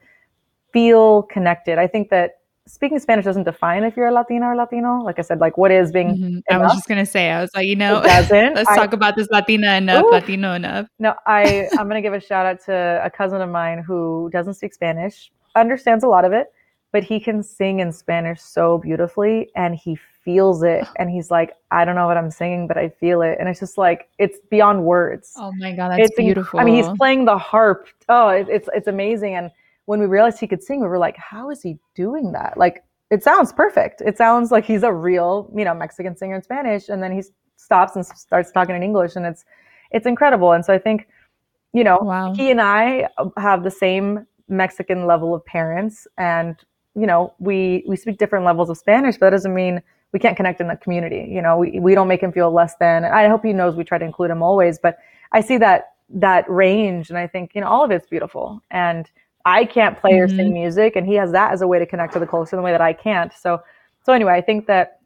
feel 0.72 1.24
connected. 1.24 1.80
I 1.80 1.88
think 1.88 2.10
that 2.10 2.42
speaking 2.68 3.00
Spanish 3.00 3.26
doesn't 3.26 3.44
define 3.44 3.84
if 3.84 3.96
you're 3.96 4.08
a 4.08 4.14
Latina 4.14 4.48
or 4.48 4.56
Latino. 4.56 5.00
Like 5.00 5.20
I 5.20 5.22
said, 5.22 5.40
like 5.40 5.58
what 5.58 5.72
is 5.72 5.92
being. 5.92 6.18
Mm-hmm. 6.18 6.54
I 6.54 6.58
was 6.58 6.74
just 6.74 6.88
gonna 6.88 7.06
say, 7.06 7.32
I 7.32 7.42
was 7.42 7.52
like, 7.56 7.68
you 7.68 7.76
know, 7.76 8.02
let's 8.06 8.32
I, 8.32 8.76
talk 8.76 8.94
about 8.94 9.16
this 9.16 9.28
Latina 9.32 9.76
enough, 9.76 10.06
ooh, 10.06 10.12
Latino 10.12 10.54
enough. 10.54 10.88
No, 11.00 11.16
I 11.26 11.68
I'm 11.78 11.88
gonna 11.88 12.02
give 12.02 12.14
a 12.14 12.20
shout 12.20 12.46
out 12.46 12.64
to 12.66 13.02
a 13.04 13.10
cousin 13.10 13.42
of 13.42 13.50
mine 13.50 13.80
who 13.80 14.30
doesn't 14.32 14.56
speak 14.56 14.74
Spanish, 14.74 15.32
understands 15.56 16.04
a 16.04 16.08
lot 16.08 16.26
of 16.26 16.34
it, 16.34 16.48
but 16.92 17.04
he 17.04 17.20
can 17.20 17.44
sing 17.44 17.80
in 17.80 17.92
Spanish 17.92 18.42
so 18.42 18.78
beautifully, 18.78 19.50
and 19.56 19.76
he 19.76 19.98
feels 20.26 20.64
it 20.64 20.84
and 20.98 21.12
he's 21.12 21.30
like 21.30 21.54
i 21.70 21.86
don't 21.86 21.94
know 21.94 22.08
what 22.08 22.18
i'm 22.18 22.32
singing 22.32 22.68
but 22.68 22.78
i 22.78 22.90
feel 22.90 23.22
it 23.22 23.38
and 23.40 23.48
it's 23.48 23.60
just 23.60 23.78
like 23.78 24.10
it's 24.18 24.40
beyond 24.50 24.84
words 24.84 25.34
oh 25.38 25.54
my 25.60 25.72
god 25.72 25.90
that's 25.90 26.10
it's 26.10 26.18
beautiful 26.18 26.60
i 26.60 26.64
mean 26.64 26.74
he's 26.74 26.98
playing 26.98 27.26
the 27.26 27.38
harp 27.38 27.88
oh 28.10 28.30
it, 28.30 28.48
it's 28.50 28.68
it's 28.74 28.88
amazing 28.88 29.36
and 29.36 29.52
when 29.86 30.00
we 30.00 30.06
realized 30.06 30.40
he 30.40 30.48
could 30.48 30.64
sing, 30.64 30.82
we 30.82 30.88
were 30.88 30.98
like, 30.98 31.18
how 31.18 31.50
is 31.50 31.62
he 31.62 31.78
doing 31.96 32.32
that? 32.32 32.58
Like, 32.58 32.84
it 33.12 33.24
sounds 33.24 33.54
perfect. 33.54 34.02
It 34.02 34.18
sounds 34.18 34.52
like 34.52 34.66
he's 34.66 34.84
a 34.84 34.92
real, 34.92 35.52
you 35.56 35.64
know, 35.64 35.74
Mexican 35.74 36.18
singer 36.18 36.36
in 36.36 36.42
Spanish. 36.42 36.90
And 36.90 37.04
then 37.04 37.12
he 37.12 37.24
stops 37.58 37.96
and 37.96 38.06
starts 38.06 38.52
talking 38.52 38.76
in 38.76 38.84
English, 38.84 39.16
and 39.16 39.26
it's 39.26 39.46
it's 39.92 40.06
incredible. 40.06 40.52
And 40.52 40.66
so 40.66 40.74
I 40.74 40.80
think, 40.80 41.08
you 41.74 41.84
know, 41.84 42.00
wow. 42.02 42.34
he 42.34 42.52
and 42.52 42.62
I 42.62 43.08
um, 43.18 43.32
have 43.38 43.64
the 43.64 43.72
same 43.72 44.26
Mexican 44.48 45.06
level 45.06 45.34
of 45.34 45.46
parents, 45.46 46.08
and 46.18 46.56
you 46.96 47.06
know, 47.06 47.34
we 47.40 47.84
we 47.88 47.96
speak 47.96 48.18
different 48.18 48.46
levels 48.46 48.70
of 48.70 48.78
Spanish, 48.78 49.16
but 49.16 49.28
that 49.28 49.32
doesn't 49.32 49.54
mean 49.54 49.82
we 50.12 50.20
can't 50.20 50.38
connect 50.38 50.62
in 50.62 50.68
the 50.68 50.78
community. 50.78 51.28
You 51.30 51.42
know, 51.42 51.58
we, 51.58 51.80
we 51.80 51.94
don't 51.96 52.08
make 52.08 52.22
him 52.22 52.32
feel 52.32 52.52
less 52.52 52.76
than. 52.80 53.04
I 53.04 53.28
hope 53.28 53.44
he 53.44 53.54
knows 53.54 53.76
we 53.76 53.84
try 53.84 53.98
to 53.98 54.06
include 54.06 54.32
him 54.32 54.42
always, 54.42 54.80
but 54.80 54.98
I 55.32 55.42
see 55.42 55.58
that 55.58 55.94
that 56.10 56.50
range, 56.50 57.10
and 57.10 57.18
I 57.18 57.28
think 57.28 57.52
you 57.56 57.62
know 57.62 57.68
all 57.68 57.84
of 57.84 57.92
it's 57.92 58.08
beautiful. 58.08 58.62
And 58.72 59.10
I 59.46 59.66
can't 59.66 60.00
play 60.00 60.14
mm-hmm. 60.14 60.34
or 60.34 60.36
sing 60.36 60.54
music, 60.54 60.96
and 60.96 61.06
he 61.06 61.14
has 61.16 61.32
that 61.32 61.54
as 61.54 61.62
a 61.62 61.68
way 61.68 61.80
to 61.80 61.86
connect 61.86 62.14
to 62.14 62.20
the 62.20 62.28
culture 62.28 62.56
in 62.56 62.58
the 62.58 62.64
way 62.64 62.72
that 62.72 62.82
I 62.82 62.94
can't. 62.94 63.32
So 63.34 63.62
so 64.04 64.14
anyway, 64.14 64.34
I 64.34 64.42
think 64.42 64.68
that 64.68 65.00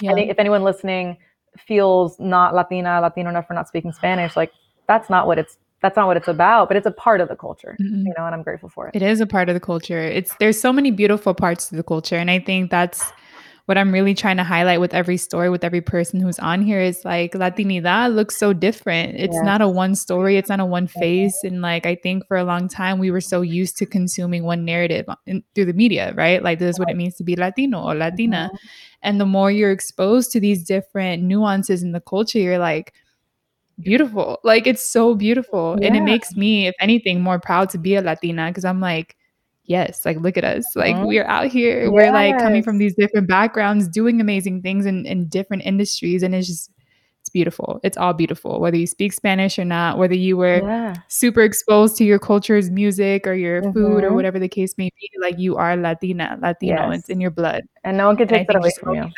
yeah. 0.00 0.12
I 0.12 0.14
think 0.14 0.30
if 0.30 0.38
anyone 0.38 0.62
listening 0.62 1.16
feels 1.58 2.18
not 2.20 2.54
Latina, 2.54 3.00
Latino 3.00 3.30
enough 3.30 3.46
for 3.46 3.54
not 3.54 3.68
speaking 3.68 3.92
Spanish, 3.92 4.36
like 4.36 4.52
that's 4.86 5.10
not 5.10 5.26
what 5.26 5.38
it's 5.38 5.58
that's 5.80 5.96
not 5.96 6.06
what 6.06 6.16
it's 6.16 6.28
about, 6.28 6.68
but 6.68 6.76
it's 6.76 6.86
a 6.86 6.90
part 6.90 7.20
of 7.20 7.28
the 7.28 7.36
culture, 7.36 7.76
mm-hmm. 7.80 8.06
you 8.06 8.14
know, 8.18 8.26
and 8.26 8.34
I'm 8.34 8.42
grateful 8.42 8.68
for 8.68 8.88
it. 8.88 8.96
It 8.96 9.02
is 9.02 9.20
a 9.20 9.26
part 9.26 9.48
of 9.48 9.54
the 9.54 9.60
culture. 9.60 10.00
It's 10.00 10.34
there's 10.40 10.60
so 10.60 10.72
many 10.72 10.90
beautiful 10.90 11.34
parts 11.34 11.68
to 11.68 11.76
the 11.76 11.82
culture, 11.82 12.16
and 12.16 12.30
I 12.30 12.40
think 12.40 12.70
that's 12.70 13.12
what 13.68 13.76
I'm 13.76 13.92
really 13.92 14.14
trying 14.14 14.38
to 14.38 14.44
highlight 14.44 14.80
with 14.80 14.94
every 14.94 15.18
story, 15.18 15.50
with 15.50 15.62
every 15.62 15.82
person 15.82 16.20
who's 16.20 16.38
on 16.38 16.62
here 16.62 16.80
is 16.80 17.04
like 17.04 17.32
Latinidad 17.32 18.14
looks 18.14 18.34
so 18.34 18.54
different. 18.54 19.16
It's 19.16 19.34
yes. 19.34 19.44
not 19.44 19.60
a 19.60 19.68
one 19.68 19.94
story, 19.94 20.38
it's 20.38 20.48
not 20.48 20.58
a 20.58 20.64
one 20.64 20.86
face. 20.86 21.38
And 21.44 21.60
like, 21.60 21.84
I 21.84 21.94
think 21.94 22.26
for 22.26 22.38
a 22.38 22.44
long 22.44 22.66
time, 22.66 22.98
we 22.98 23.10
were 23.10 23.20
so 23.20 23.42
used 23.42 23.76
to 23.76 23.84
consuming 23.84 24.44
one 24.44 24.64
narrative 24.64 25.04
in, 25.26 25.44
through 25.54 25.66
the 25.66 25.74
media, 25.74 26.14
right? 26.16 26.42
Like, 26.42 26.60
this 26.60 26.76
is 26.76 26.78
what 26.78 26.88
it 26.88 26.96
means 26.96 27.16
to 27.16 27.24
be 27.24 27.36
Latino 27.36 27.82
or 27.82 27.94
Latina. 27.94 28.48
Mm-hmm. 28.50 28.66
And 29.02 29.20
the 29.20 29.26
more 29.26 29.50
you're 29.50 29.70
exposed 29.70 30.32
to 30.32 30.40
these 30.40 30.64
different 30.64 31.22
nuances 31.22 31.82
in 31.82 31.92
the 31.92 32.00
culture, 32.00 32.38
you're 32.38 32.58
like, 32.58 32.94
beautiful. 33.78 34.38
Like, 34.44 34.66
it's 34.66 34.80
so 34.82 35.14
beautiful. 35.14 35.76
Yeah. 35.78 35.88
And 35.88 35.96
it 35.96 36.04
makes 36.04 36.34
me, 36.34 36.68
if 36.68 36.74
anything, 36.80 37.20
more 37.20 37.38
proud 37.38 37.68
to 37.68 37.78
be 37.78 37.96
a 37.96 38.00
Latina 38.00 38.48
because 38.48 38.64
I'm 38.64 38.80
like, 38.80 39.14
yes, 39.68 40.04
like 40.04 40.18
look 40.18 40.36
at 40.36 40.44
us. 40.44 40.74
Like 40.74 40.96
mm-hmm. 40.96 41.06
we're 41.06 41.26
out 41.26 41.46
here. 41.46 41.82
Yes. 41.82 41.90
We're 41.90 42.12
like 42.12 42.38
coming 42.38 42.62
from 42.62 42.78
these 42.78 42.94
different 42.94 43.28
backgrounds, 43.28 43.86
doing 43.86 44.20
amazing 44.20 44.62
things 44.62 44.86
in, 44.86 45.06
in 45.06 45.28
different 45.28 45.62
industries. 45.64 46.22
And 46.22 46.34
it's 46.34 46.48
just 46.48 46.70
it's 47.20 47.28
beautiful. 47.28 47.78
It's 47.84 47.98
all 47.98 48.14
beautiful. 48.14 48.58
Whether 48.58 48.78
you 48.78 48.86
speak 48.86 49.12
Spanish 49.12 49.58
or 49.58 49.64
not, 49.64 49.98
whether 49.98 50.14
you 50.14 50.36
were 50.36 50.62
yeah. 50.62 50.94
super 51.08 51.42
exposed 51.42 51.96
to 51.98 52.04
your 52.04 52.18
culture's 52.18 52.70
music 52.70 53.26
or 53.26 53.34
your 53.34 53.60
mm-hmm. 53.60 53.72
food 53.72 54.02
or 54.02 54.08
mm-hmm. 54.08 54.14
whatever 54.16 54.38
the 54.38 54.48
case 54.48 54.76
may 54.78 54.90
be, 54.98 55.10
like 55.20 55.38
you 55.38 55.56
are 55.56 55.76
Latina, 55.76 56.38
Latino. 56.40 56.90
Yes. 56.90 57.00
It's 57.00 57.08
in 57.10 57.20
your 57.20 57.30
blood. 57.30 57.62
And 57.84 57.96
no 57.96 58.06
one 58.06 58.16
can 58.16 58.28
take 58.28 58.46
that 58.46 58.56
away 58.56 58.70
from 58.80 58.94
you. 58.94 59.02
That. 59.02 59.12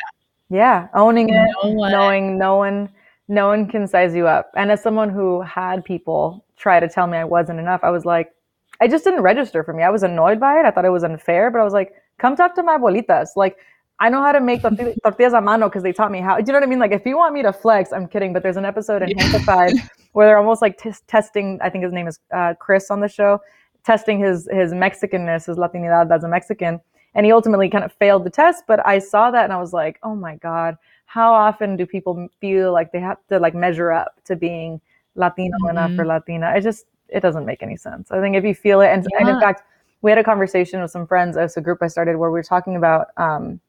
Yeah. 0.49 0.87
Owning 0.93 1.29
it, 1.29 1.47
one. 1.63 1.91
knowing 1.91 2.37
no 2.37 2.57
one 2.57 2.89
no 3.29 3.47
one 3.47 3.65
can 3.65 3.87
size 3.87 4.13
you 4.13 4.27
up. 4.27 4.51
And 4.57 4.69
as 4.71 4.83
someone 4.83 5.09
who 5.09 5.39
had 5.41 5.85
people 5.85 6.43
try 6.57 6.81
to 6.81 6.89
tell 6.89 7.07
me 7.07 7.17
I 7.17 7.23
wasn't 7.23 7.59
enough, 7.59 7.79
I 7.81 7.89
was 7.89 8.03
like, 8.03 8.33
I 8.81 8.87
just 8.87 9.03
didn't 9.03 9.21
register 9.21 9.63
for 9.63 9.73
me. 9.73 9.83
I 9.83 9.89
was 9.89 10.01
annoyed 10.01 10.39
by 10.39 10.59
it. 10.59 10.65
I 10.65 10.71
thought 10.71 10.85
it 10.85 10.89
was 10.89 11.03
unfair, 11.03 11.51
but 11.51 11.61
I 11.61 11.63
was 11.63 11.73
like, 11.73 11.93
come 12.17 12.35
talk 12.35 12.55
to 12.55 12.63
my 12.63 12.77
abuelitas. 12.77 13.29
Like, 13.35 13.57
I 13.99 14.09
know 14.09 14.21
how 14.21 14.31
to 14.31 14.41
make 14.41 14.61
tortillas 15.03 15.33
a 15.33 15.39
mano 15.39 15.69
because 15.69 15.83
they 15.83 15.93
taught 15.93 16.11
me 16.11 16.19
how. 16.19 16.37
Do 16.37 16.43
you 16.47 16.47
know 16.47 16.59
what 16.59 16.63
I 16.63 16.69
mean? 16.69 16.79
Like, 16.79 16.91
if 16.91 17.05
you 17.05 17.15
want 17.15 17.35
me 17.35 17.43
to 17.43 17.53
flex, 17.53 17.93
I'm 17.93 18.07
kidding. 18.07 18.33
But 18.33 18.41
there's 18.41 18.57
an 18.57 18.65
episode 18.65 19.03
in 19.03 19.09
yeah. 19.15 19.69
where 20.13 20.27
they're 20.27 20.37
almost 20.37 20.63
like 20.63 20.79
t- 20.79 20.91
testing. 21.05 21.59
I 21.61 21.69
think 21.69 21.83
his 21.83 21.93
name 21.93 22.07
is 22.07 22.19
uh, 22.33 22.55
Chris 22.59 22.89
on 22.89 22.99
the 22.99 23.07
show, 23.07 23.39
testing 23.85 24.19
his 24.19 24.49
his 24.51 24.73
Mexicanness, 24.73 25.45
his 25.45 25.57
Latinidad 25.57 26.11
as 26.11 26.23
a 26.23 26.27
Mexican, 26.27 26.81
and 27.13 27.25
he 27.27 27.31
ultimately 27.31 27.69
kind 27.69 27.83
of 27.83 27.93
failed 27.93 28.23
the 28.23 28.31
test. 28.31 28.63
But 28.67 28.85
I 28.87 28.97
saw 28.97 29.29
that 29.29 29.43
and 29.43 29.53
I 29.53 29.57
was 29.57 29.73
like, 29.73 29.99
oh 30.01 30.15
my 30.15 30.37
god, 30.37 30.75
how 31.05 31.31
often 31.31 31.77
do 31.77 31.85
people 31.85 32.27
feel 32.39 32.73
like 32.73 32.91
they 32.91 32.99
have 32.99 33.19
to 33.29 33.37
like 33.37 33.53
measure 33.53 33.91
up 33.91 34.15
to 34.25 34.35
being 34.35 34.81
Latino 35.13 35.57
mm-hmm. 35.59 35.77
enough 35.77 35.99
or 35.99 36.05
Latina? 36.07 36.47
I 36.47 36.59
just 36.59 36.85
it 37.11 37.19
doesn't 37.19 37.45
make 37.45 37.61
any 37.61 37.77
sense. 37.77 38.11
I 38.11 38.19
think 38.19 38.35
if 38.35 38.43
you 38.43 38.55
feel 38.55 38.81
it, 38.81 38.87
and, 38.87 39.05
yeah. 39.11 39.19
and 39.19 39.29
in 39.29 39.39
fact, 39.39 39.63
we 40.01 40.09
had 40.09 40.17
a 40.17 40.23
conversation 40.23 40.81
with 40.81 40.91
some 40.91 41.05
friends 41.05 41.37
as 41.37 41.57
a 41.57 41.61
group 41.61 41.79
I 41.81 41.87
started 41.87 42.17
where 42.17 42.29
we 42.29 42.39
were 42.39 42.43
talking 42.43 42.75
about. 42.75 43.07
Um, 43.17 43.59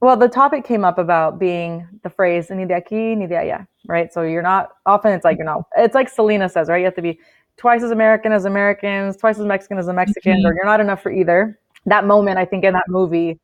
well, 0.00 0.16
the 0.16 0.28
topic 0.28 0.64
came 0.64 0.84
up 0.84 0.98
about 0.98 1.38
being 1.38 1.86
the 2.02 2.10
phrase 2.10 2.50
"ni 2.50 2.64
de 2.64 2.74
aquí 2.74 3.16
ni 3.16 3.26
de 3.26 3.36
allá," 3.36 3.66
right? 3.86 4.12
So 4.12 4.22
you're 4.22 4.42
not 4.42 4.72
often. 4.86 5.12
It's 5.12 5.24
like 5.24 5.38
you're 5.38 5.46
not. 5.46 5.64
It's 5.76 5.94
like 5.94 6.08
Selena 6.08 6.48
says, 6.48 6.68
right? 6.68 6.78
You 6.78 6.84
have 6.84 6.96
to 6.96 7.02
be 7.02 7.18
twice 7.56 7.82
as 7.82 7.90
American 7.90 8.32
as 8.32 8.44
Americans, 8.44 9.16
twice 9.16 9.38
as 9.38 9.46
Mexican 9.46 9.78
as 9.78 9.86
the 9.86 9.94
Mexicans, 9.94 10.38
mm-hmm. 10.38 10.46
or 10.46 10.54
you're 10.54 10.64
not 10.64 10.80
enough 10.80 11.02
for 11.02 11.12
either. 11.12 11.58
That 11.86 12.06
moment, 12.06 12.38
I 12.38 12.44
think, 12.44 12.64
in 12.64 12.72
that 12.72 12.88
movie. 12.88 13.38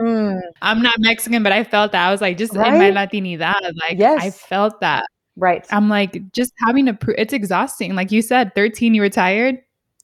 Mm. 0.00 0.40
I'm 0.60 0.82
not 0.82 0.94
Mexican, 0.98 1.42
but 1.42 1.52
I 1.52 1.62
felt 1.62 1.92
that. 1.92 2.08
I 2.08 2.10
was 2.10 2.20
like, 2.20 2.36
just 2.36 2.54
right? 2.54 2.72
in 2.72 2.78
my 2.78 2.90
Latinidad, 2.90 3.72
like 3.80 3.96
yes. 3.96 4.22
I 4.22 4.30
felt 4.30 4.80
that. 4.80 5.06
Right. 5.36 5.66
I'm 5.70 5.88
like, 5.88 6.32
just 6.32 6.52
having 6.64 6.86
to 6.86 6.94
prove 6.94 7.16
it's 7.18 7.32
exhausting. 7.32 7.94
Like 7.94 8.12
you 8.12 8.22
said, 8.22 8.54
13, 8.54 8.94
you 8.94 9.02
retired. 9.02 9.58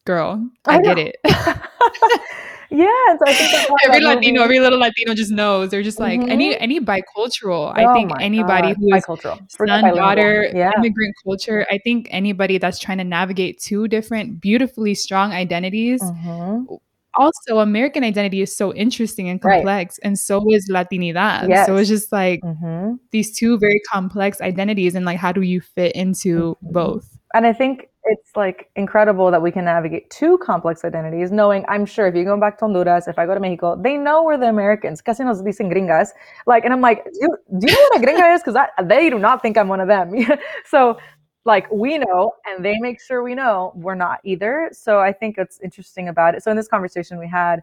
Girl, 0.04 0.48
I, 0.66 0.78
I 0.78 0.82
get 0.82 0.98
it. 0.98 1.16
yeah. 1.24 2.86
So 3.18 3.24
I 3.26 3.34
think 3.34 3.70
every 3.84 4.00
Latino, 4.00 4.42
every 4.42 4.58
little 4.58 4.78
Latino 4.78 5.14
just 5.14 5.30
knows. 5.30 5.70
They're 5.70 5.82
just 5.82 6.00
like 6.00 6.20
mm-hmm. 6.20 6.30
any 6.30 6.58
any 6.58 6.80
bicultural. 6.80 7.68
Oh 7.68 7.72
I 7.74 7.92
think 7.92 8.10
anybody 8.18 8.74
who 8.78 8.94
is 8.94 9.04
bicultural. 9.04 9.38
son, 9.50 9.94
daughter, 9.94 10.50
yeah. 10.54 10.72
immigrant 10.78 11.14
culture. 11.22 11.66
I 11.70 11.78
think 11.78 12.08
anybody 12.10 12.56
that's 12.56 12.78
trying 12.78 12.98
to 12.98 13.04
navigate 13.04 13.60
two 13.60 13.88
different 13.88 14.40
beautifully 14.40 14.94
strong 14.94 15.32
identities. 15.32 16.02
Mm-hmm 16.02 16.74
also 17.14 17.58
American 17.58 18.04
identity 18.04 18.42
is 18.42 18.56
so 18.56 18.74
interesting 18.74 19.28
and 19.28 19.40
complex, 19.40 19.98
right. 19.98 20.06
and 20.06 20.18
so 20.18 20.44
is 20.50 20.70
Latinidad. 20.70 21.48
Yes. 21.48 21.66
So 21.66 21.76
it's 21.76 21.88
just 21.88 22.12
like 22.12 22.40
mm-hmm. 22.42 22.94
these 23.10 23.36
two 23.36 23.58
very 23.58 23.80
complex 23.90 24.40
identities, 24.40 24.94
and 24.94 25.04
like 25.04 25.18
how 25.18 25.32
do 25.32 25.42
you 25.42 25.60
fit 25.60 25.92
into 25.92 26.56
mm-hmm. 26.56 26.72
both? 26.72 27.18
And 27.34 27.46
I 27.46 27.52
think 27.52 27.88
it's 28.04 28.34
like 28.34 28.70
incredible 28.76 29.30
that 29.30 29.42
we 29.42 29.50
can 29.50 29.64
navigate 29.64 30.10
two 30.10 30.38
complex 30.38 30.84
identities, 30.84 31.30
knowing 31.30 31.64
I'm 31.68 31.86
sure 31.86 32.06
if 32.06 32.14
you 32.14 32.24
go 32.24 32.38
back 32.38 32.58
to 32.58 32.64
Honduras, 32.64 33.06
if 33.06 33.18
I 33.18 33.26
go 33.26 33.34
to 33.34 33.40
Mexico, 33.40 33.80
they 33.80 33.96
know 33.96 34.24
we're 34.24 34.38
the 34.38 34.48
Americans. 34.48 35.00
Casi 35.00 35.22
nos 35.22 35.42
dicen 35.42 35.70
gringas. 35.70 36.08
Like, 36.46 36.64
and 36.64 36.72
I'm 36.72 36.80
like, 36.80 37.04
do 37.04 37.36
do 37.58 37.66
you 37.66 37.72
know 37.72 37.88
what 37.90 38.02
a 38.02 38.06
gringa 38.06 38.34
is? 38.34 38.42
Because 38.42 38.66
they 38.84 39.10
do 39.10 39.18
not 39.18 39.42
think 39.42 39.58
I'm 39.58 39.68
one 39.68 39.80
of 39.80 39.88
them. 39.88 40.14
so 40.66 40.98
like 41.44 41.70
we 41.70 41.98
know 41.98 42.32
and 42.46 42.64
they 42.64 42.78
make 42.78 43.00
sure 43.00 43.22
we 43.22 43.34
know 43.34 43.72
we're 43.74 43.94
not 43.94 44.20
either. 44.24 44.70
So 44.72 45.00
i 45.00 45.12
think 45.12 45.38
it's 45.38 45.58
interesting 45.60 46.08
about 46.08 46.34
it 46.34 46.42
so 46.42 46.50
in 46.50 46.56
this 46.56 46.68
conversation 46.68 47.18
we 47.18 47.28
had 47.28 47.62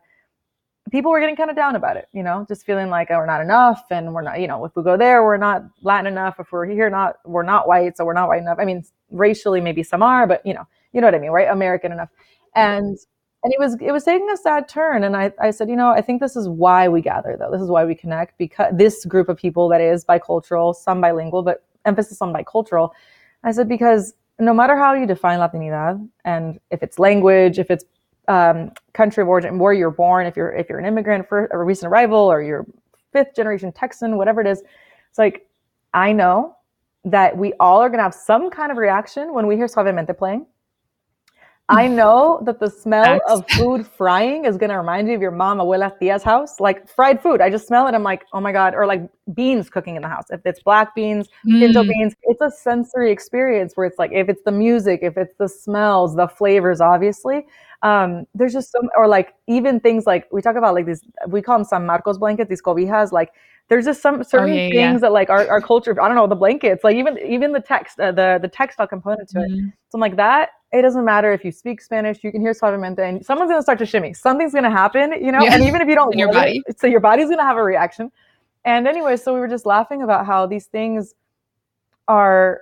people 0.92 1.12
were 1.12 1.20
getting 1.20 1.36
kind 1.36 1.50
of 1.50 1.56
down 1.56 1.76
about 1.76 1.98
it 1.98 2.08
you 2.13 2.24
know 2.24 2.46
just 2.48 2.66
feeling 2.66 2.90
like 2.90 3.10
oh, 3.12 3.18
we're 3.18 3.26
not 3.26 3.42
enough 3.42 3.84
and 3.92 4.13
we're 4.13 4.22
not 4.22 4.40
you 4.40 4.48
know 4.48 4.63
if 4.66 4.76
we 4.76 4.84
go 4.84 4.98
there 4.98 5.24
we're 5.24 5.38
not 5.38 5.63
latin 5.82 6.08
enough 6.08 6.40
if 6.40 6.52
we're 6.52 6.66
here 6.66 6.90
not 6.90 7.18
we're 7.26 7.44
not 7.44 7.68
white 7.68 7.98
so 7.98 8.06
we're 8.06 8.13
not 8.13 8.28
white 8.28 8.42
enough. 8.42 8.58
I 8.60 8.66
mean 8.66 8.84
racially 9.12 9.62
maybe 9.62 9.84
some 9.84 10.02
are 10.02 10.28
but 10.28 10.46
you 10.46 10.54
know 10.54 10.66
you 10.94 11.02
know 11.02 11.08
what 11.08 11.16
i 11.16 11.20
mean 11.20 11.32
right? 11.32 11.50
American 11.50 11.92
enough. 11.92 12.10
And 12.56 12.98
and 13.44 13.54
it 13.54 13.60
was 13.60 13.78
it 13.82 13.92
was 13.92 14.04
taking 14.04 14.30
a 14.32 14.38
sad 14.38 14.68
turn 14.68 15.04
and 15.04 15.16
I, 15.16 15.32
I 15.40 15.52
said 15.52 15.70
you 15.70 15.76
know 15.76 15.90
i 15.90 16.02
think 16.02 16.22
this 16.22 16.36
is 16.36 16.50
why 16.50 16.88
we 16.88 17.02
gather 17.02 17.36
though. 17.38 17.52
This 17.52 17.62
is 17.62 17.70
why 17.70 17.86
we 17.86 17.94
connect 17.94 18.38
because 18.38 18.74
this 18.76 19.06
group 19.06 19.30
of 19.30 19.38
people 19.38 19.70
that 19.70 19.82
is 19.82 20.04
bicultural 20.04 20.76
some 20.76 21.02
bilingual 21.02 21.44
but 21.44 21.63
emphasis 21.86 22.22
on 22.22 22.34
bicultural 22.34 22.92
I 23.43 23.52
said, 23.52 23.69
because 23.69 24.13
no 24.39 24.54
matter 24.54 24.76
how 24.76 24.93
you 24.93 25.06
define 25.06 25.39
Latinidad, 25.39 26.08
and 26.26 26.60
if 26.71 26.84
it's 26.84 27.00
language, 27.00 27.60
if 27.60 27.71
it's 27.71 27.86
um, 28.28 28.71
country 28.93 29.21
of 29.23 29.30
origin, 29.30 29.58
where 29.58 29.73
you're 29.73 29.91
born, 29.91 30.28
if 30.28 30.36
you're 30.36 30.52
if 30.52 30.69
you're 30.69 30.80
an 30.80 30.86
immigrant 30.86 31.28
for 31.28 31.45
a 31.47 31.63
recent 31.63 31.91
arrival, 31.91 32.19
or 32.19 32.41
you're 32.41 32.65
fifth 33.13 33.36
generation 33.36 33.71
Texan, 33.71 34.17
whatever 34.17 34.41
it 34.41 34.47
is, 34.47 34.62
it's 35.10 35.17
like 35.17 35.47
I 35.93 36.12
know 36.12 36.56
that 37.06 37.38
we 37.38 37.54
all 37.60 37.80
are 37.80 37.89
going 37.89 38.00
to 38.00 38.04
have 38.04 38.13
some 38.13 38.50
kind 38.50 38.71
of 38.71 38.78
reaction 38.78 39.34
when 39.34 39.47
we 39.47 39.56
hear 39.56 39.67
Suavemente 39.67 40.17
playing. 40.17 40.45
I 41.70 41.88
know 41.88 42.42
that 42.46 42.60
the 42.60 42.70
smell 42.70 43.20
of 43.28 43.44
food 43.50 43.86
frying 43.86 44.46
is 44.46 44.58
going 44.58 44.70
to 44.70 44.78
remind 44.78 45.10
you 45.10 45.16
of 45.16 45.22
your 45.22 45.32
mom, 45.32 45.58
abuela, 45.58 45.98
tia's 46.00 46.24
house. 46.24 46.62
Like 46.62 46.88
fried 46.88 47.22
food. 47.22 47.42
I 47.42 47.50
just 47.50 47.68
smell 47.68 47.88
it. 47.88 47.94
I'm 47.94 48.04
like, 48.04 48.24
oh 48.32 48.40
my 48.40 48.54
God. 48.54 48.74
Or 48.74 48.86
like 48.86 49.02
beans 49.34 49.70
cooking 49.70 49.98
in 49.98 50.02
the 50.02 50.08
house. 50.08 50.26
If 50.30 50.46
it's 50.46 50.64
black 50.64 50.96
beans, 50.96 51.28
mm. 51.46 51.60
pinto 51.60 51.84
beans, 51.84 52.16
it's 52.24 52.40
a 52.42 52.50
sensory 52.50 53.12
experience 53.12 53.74
where 53.76 53.86
it's 53.86 54.00
like, 54.00 54.12
if 54.14 54.30
it's 54.30 54.42
the 54.44 54.52
music, 54.52 55.02
if 55.04 55.18
it's 55.18 55.36
the 55.38 55.50
smells, 55.50 56.16
the 56.16 56.30
flavors, 56.30 56.80
obviously. 56.80 57.46
Um, 57.84 58.26
there's 58.34 58.54
just 58.54 58.72
some, 58.72 58.90
or 58.96 59.08
like 59.08 59.34
even 59.48 59.82
things 59.82 60.06
like 60.06 60.26
we 60.32 60.42
talk 60.42 60.56
about 60.56 60.74
like 60.74 60.86
these, 60.86 61.02
we 61.28 61.42
call 61.42 61.58
them 61.58 61.66
San 61.66 61.86
Marcos 61.86 62.18
blankets, 62.18 62.50
these 62.50 62.62
cobijas, 62.62 63.12
like 63.12 63.32
there's 63.68 63.84
just 63.84 64.02
some 64.02 64.24
certain 64.24 64.52
oh, 64.52 64.54
yeah, 64.54 64.70
things 64.70 64.94
yeah. 64.94 65.00
that 65.00 65.12
like 65.12 65.30
our, 65.30 65.46
our 65.50 65.60
culture, 65.60 66.02
I 66.02 66.08
don't 66.08 66.16
know, 66.16 66.28
the 66.28 66.36
blankets, 66.36 66.86
like 66.86 66.96
even, 66.96 67.20
even 67.20 67.52
the 67.52 67.60
text, 67.60 68.00
uh, 68.00 68.14
the, 68.14 68.40
the 68.42 68.48
textile 68.48 68.88
component 68.88 69.28
to 69.30 69.40
mm. 69.40 69.44
it. 69.44 69.74
So 69.90 69.96
I'm 69.96 70.00
like 70.00 70.16
that 70.16 70.52
it 70.72 70.82
doesn't 70.82 71.06
matter 71.06 71.32
if 71.32 71.46
you 71.46 71.52
speak 71.52 71.82
Spanish, 71.82 72.24
you 72.24 72.32
can 72.32 72.42
hear 72.42 72.54
suavemente 72.54 73.00
and 73.00 73.26
someone's 73.26 73.50
going 73.50 73.60
to 73.60 73.64
start 73.64 73.80
to 73.80 73.86
shimmy. 73.86 74.14
Something's 74.14 74.52
going 74.52 74.66
to 74.66 74.70
happen, 74.70 75.14
you 75.24 75.32
know, 75.32 75.42
yeah. 75.42 75.54
and 75.54 75.64
even 75.64 75.82
if 75.82 75.88
you 75.88 75.96
don't 75.96 76.14
your 76.18 76.32
body. 76.32 76.62
It, 76.68 76.80
so 76.80 76.88
your 76.88 77.00
body's 77.00 77.28
going 77.28 77.38
to 77.38 77.44
have 77.44 77.58
a 77.58 77.64
reaction. 77.64 78.12
And 78.66 78.88
anyway, 78.88 79.16
so 79.16 79.34
we 79.34 79.40
were 79.40 79.48
just 79.48 79.66
laughing 79.66 80.02
about 80.02 80.26
how 80.26 80.46
these 80.46 80.66
things 80.66 81.14
are 82.10 82.62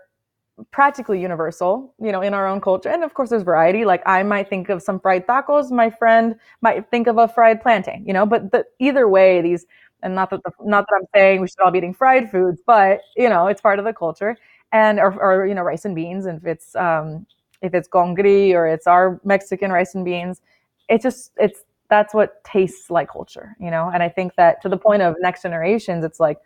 practically 0.72 1.20
universal, 1.20 1.94
you 2.00 2.12
know, 2.12 2.22
in 2.22 2.34
our 2.34 2.48
own 2.48 2.62
culture. 2.62 2.89
And 2.89 3.04
of 3.04 3.13
course, 3.13 3.32
there's 3.32 3.44
variety. 3.44 3.86
Like 3.86 4.04
I 4.06 4.24
might 4.24 4.50
think 4.50 4.70
of 4.70 4.82
some 4.82 5.00
fried 5.00 5.26
tacos, 5.28 5.72
my 5.72 5.89
friend 5.89 6.36
might 6.62 6.89
think 6.91 7.08
of 7.08 7.18
a 7.18 7.28
fried 7.28 7.62
plantain, 7.62 8.06
you 8.06 8.13
know. 8.13 8.26
But 8.26 8.52
the, 8.52 8.65
either 8.80 9.10
way, 9.10 9.41
these 9.41 9.65
and 10.04 10.13
not 10.13 10.30
that 10.30 10.41
the, 10.44 10.52
not 10.63 10.86
that 10.88 10.96
I'm 11.00 11.08
saying 11.15 11.41
we 11.41 11.48
should 11.48 11.60
all 11.60 11.72
be 11.72 11.80
eating 11.80 11.94
fried 11.94 12.30
foods, 12.30 12.62
but 12.65 13.02
you 13.15 13.28
know, 13.28 13.48
it's 13.48 13.62
part 13.62 13.80
of 13.80 13.86
the 13.86 13.94
culture. 13.94 14.38
And 14.72 15.00
or, 15.00 15.13
or 15.22 15.46
you 15.46 15.56
know, 15.56 15.63
rice 15.63 15.86
and 15.86 15.96
beans. 15.96 16.26
And 16.26 16.38
if 16.38 16.46
it's 16.46 16.76
um, 16.76 17.26
if 17.62 17.74
it's 17.74 17.88
congrí 17.88 18.54
or 18.54 18.68
it's 18.68 18.88
our 18.88 19.20
Mexican 19.24 19.72
rice 19.72 19.96
and 19.96 20.06
beans, 20.06 20.41
it 20.89 21.02
just 21.02 21.32
it's 21.38 21.63
that's 21.89 22.13
what 22.13 22.44
tastes 22.44 22.89
like 22.89 23.10
culture, 23.10 23.56
you 23.60 23.70
know. 23.70 23.91
And 23.94 24.02
I 24.02 24.10
think 24.10 24.36
that 24.36 24.62
to 24.63 24.70
the 24.70 24.78
point 24.78 25.02
of 25.02 25.15
next 25.22 25.44
generations, 25.44 26.04
it's 26.04 26.20
like 26.20 26.39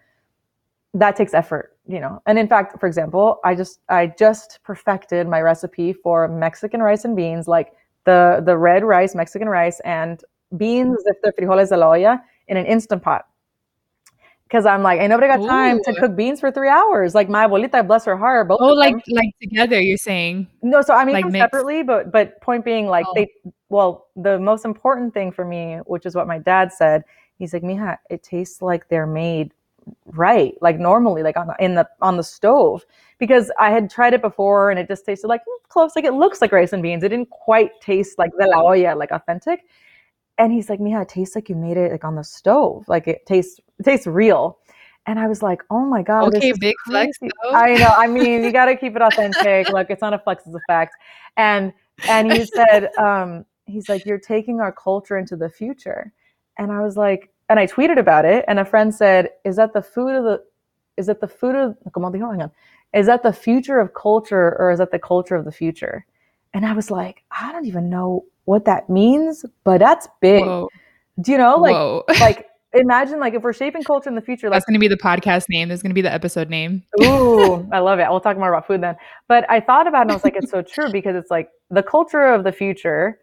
that 0.93 1.15
takes 1.15 1.33
effort 1.33 1.77
you 1.87 1.99
know 1.99 2.21
and 2.25 2.39
in 2.39 2.47
fact 2.47 2.79
for 2.79 2.87
example 2.87 3.39
i 3.43 3.53
just 3.53 3.79
i 3.89 4.07
just 4.07 4.59
perfected 4.63 5.27
my 5.27 5.39
recipe 5.39 5.93
for 5.93 6.27
mexican 6.27 6.81
rice 6.81 7.05
and 7.05 7.15
beans 7.15 7.47
like 7.47 7.73
the 8.05 8.41
the 8.45 8.57
red 8.57 8.83
rice 8.83 9.13
mexican 9.13 9.47
rice 9.47 9.79
and 9.81 10.23
beans 10.57 10.97
the 11.03 11.33
frijoles 11.39 11.69
de 11.69 11.77
la 11.77 11.91
olla 11.91 12.21
in 12.47 12.57
an 12.57 12.65
instant 12.65 13.03
pot 13.03 13.27
because 14.49 14.65
i'm 14.65 14.81
like 14.81 14.99
i 14.99 15.07
nobody 15.07 15.27
got 15.27 15.45
time 15.47 15.77
Ooh. 15.77 15.83
to 15.83 15.99
cook 15.99 16.15
beans 16.15 16.39
for 16.39 16.51
three 16.51 16.69
hours. 16.69 17.13
Like 17.13 17.29
my 17.29 17.47
abuelita 17.47 17.85
bless 17.85 18.05
her 18.05 18.17
heart 18.17 18.47
both 18.47 18.59
oh 18.61 18.73
like 18.73 18.95
like 19.09 19.29
together 19.41 19.79
you're 19.79 19.97
saying? 19.97 20.47
No 20.61 20.81
so 20.81 20.93
i 20.93 21.05
mean 21.05 21.13
like 21.13 21.31
separately 21.31 21.83
but 21.83 22.11
but 22.11 22.41
point 22.41 22.65
being 22.65 22.87
like 22.87 23.05
oh. 23.07 23.13
they 23.15 23.27
well 23.69 24.07
the 24.15 24.39
most 24.39 24.65
important 24.65 25.13
thing 25.13 25.31
for 25.31 25.45
me 25.45 25.77
which 25.85 26.05
is 26.05 26.15
what 26.15 26.27
my 26.27 26.39
dad 26.39 26.73
said 26.73 27.03
he's 27.37 27.53
like 27.53 27.63
mija 27.63 27.97
it 28.09 28.23
tastes 28.23 28.61
like 28.61 28.89
they're 28.89 29.07
made 29.07 29.53
right 30.07 30.53
like 30.61 30.79
normally 30.79 31.23
like 31.23 31.37
on 31.37 31.47
the, 31.47 31.55
in 31.59 31.75
the 31.75 31.87
on 32.01 32.17
the 32.17 32.23
stove. 32.23 32.85
Because 33.17 33.51
I 33.59 33.69
had 33.71 33.89
tried 33.89 34.13
it 34.13 34.21
before 34.21 34.71
and 34.71 34.79
it 34.79 34.87
just 34.87 35.05
tasted 35.05 35.27
like 35.27 35.41
mm, 35.41 35.69
close 35.69 35.95
like 35.95 36.05
it 36.05 36.13
looks 36.13 36.41
like 36.41 36.51
rice 36.51 36.73
and 36.73 36.81
beans. 36.83 37.03
It 37.03 37.09
didn't 37.09 37.29
quite 37.29 37.79
taste 37.81 38.17
like 38.17 38.31
the 38.37 38.47
la 38.47 38.61
olla 38.61 38.95
like 38.95 39.11
authentic 39.11 39.65
and 40.39 40.51
he's 40.51 40.69
like 40.69 40.79
Mija 40.79 41.03
it 41.03 41.09
tastes 41.09 41.35
like 41.35 41.49
you 41.49 41.55
made 41.55 41.77
it 41.77 41.91
like 41.91 42.03
on 42.03 42.15
the 42.15 42.23
stove 42.23 42.85
like 42.87 43.07
it 43.07 43.25
tastes 43.25 43.59
it 43.77 43.83
tastes 43.83 44.07
real 44.07 44.57
and 45.05 45.19
I 45.19 45.27
was 45.27 45.43
like 45.43 45.61
oh 45.69 45.85
my 45.85 46.01
god 46.01 46.33
okay 46.33 46.51
big 46.59 46.75
flex 46.85 47.17
though. 47.21 47.51
I 47.51 47.75
know 47.75 47.93
I 47.95 48.07
mean 48.07 48.43
you 48.43 48.51
got 48.51 48.65
to 48.65 48.75
keep 48.75 48.95
it 48.95 49.01
authentic 49.01 49.69
look 49.73 49.91
it's 49.91 50.01
not 50.01 50.13
a 50.13 50.19
flex 50.19 50.43
it's 50.47 50.55
a 50.55 50.59
fact 50.67 50.95
and 51.37 51.71
and 52.07 52.31
he 52.31 52.45
said 52.45 52.89
um 52.97 53.45
he's 53.65 53.87
like 53.87 54.05
you're 54.05 54.19
taking 54.19 54.59
our 54.59 54.71
culture 54.71 55.17
into 55.17 55.35
the 55.35 55.49
future 55.49 56.11
and 56.57 56.71
I 56.71 56.81
was 56.81 56.97
like 56.97 57.31
and 57.49 57.59
I 57.59 57.65
tweeted 57.65 57.97
about 57.97 58.25
it, 58.25 58.45
and 58.47 58.59
a 58.59 58.65
friend 58.65 58.93
said, 58.93 59.31
"Is 59.43 59.55
that 59.57 59.73
the 59.73 59.81
food 59.81 60.15
of 60.15 60.23
the? 60.23 60.43
Is 60.97 61.07
that 61.07 61.19
the 61.19 61.27
food 61.27 61.55
of? 61.55 61.75
Como 61.91 62.11
dijo, 62.11 62.29
hang 62.31 62.43
on. 62.43 62.51
Is 62.93 63.07
that 63.07 63.23
the 63.23 63.33
future 63.33 63.79
of 63.79 63.93
culture, 63.93 64.55
or 64.59 64.71
is 64.71 64.77
that 64.77 64.91
the 64.91 64.99
culture 64.99 65.35
of 65.35 65.45
the 65.45 65.51
future?" 65.51 66.05
And 66.53 66.65
I 66.65 66.73
was 66.73 66.89
like, 66.91 67.23
I 67.31 67.51
don't 67.51 67.65
even 67.65 67.89
know 67.89 68.25
what 68.49 68.65
that 68.65 68.89
means, 68.89 69.45
but 69.63 69.77
that's 69.77 70.07
big. 70.21 70.43
Whoa. 70.43 70.69
Do 71.21 71.31
you 71.31 71.37
know, 71.37 71.57
like, 71.57 72.19
like 72.19 72.47
imagine 72.73 73.19
like 73.19 73.35
if 73.35 73.43
we're 73.43 73.53
shaping 73.53 73.83
culture 73.83 74.09
in 74.09 74.15
the 74.15 74.21
future, 74.21 74.49
like, 74.49 74.55
that's 74.55 74.65
going 74.65 74.73
to 74.73 74.79
be 74.79 74.87
the 74.87 74.97
podcast 74.97 75.47
name. 75.49 75.69
That's 75.69 75.83
going 75.83 75.91
to 75.91 75.95
be 75.95 76.01
the 76.01 76.11
episode 76.11 76.49
name. 76.49 76.83
ooh, 77.03 77.69
I 77.71 77.77
love 77.77 77.99
it. 77.99 78.07
We'll 78.09 78.19
talk 78.19 78.39
more 78.39 78.51
about 78.51 78.65
food 78.65 78.81
then. 78.81 78.95
But 79.27 79.45
I 79.51 79.59
thought 79.59 79.85
about 79.85 79.99
it 79.99 80.01
and 80.01 80.11
I 80.11 80.13
was 80.15 80.23
like, 80.23 80.35
it's 80.35 80.49
so 80.49 80.63
true 80.63 80.89
because 80.91 81.15
it's 81.15 81.29
like 81.29 81.49
the 81.69 81.83
culture 81.83 82.25
of 82.25 82.43
the 82.43 82.51
future. 82.51 83.19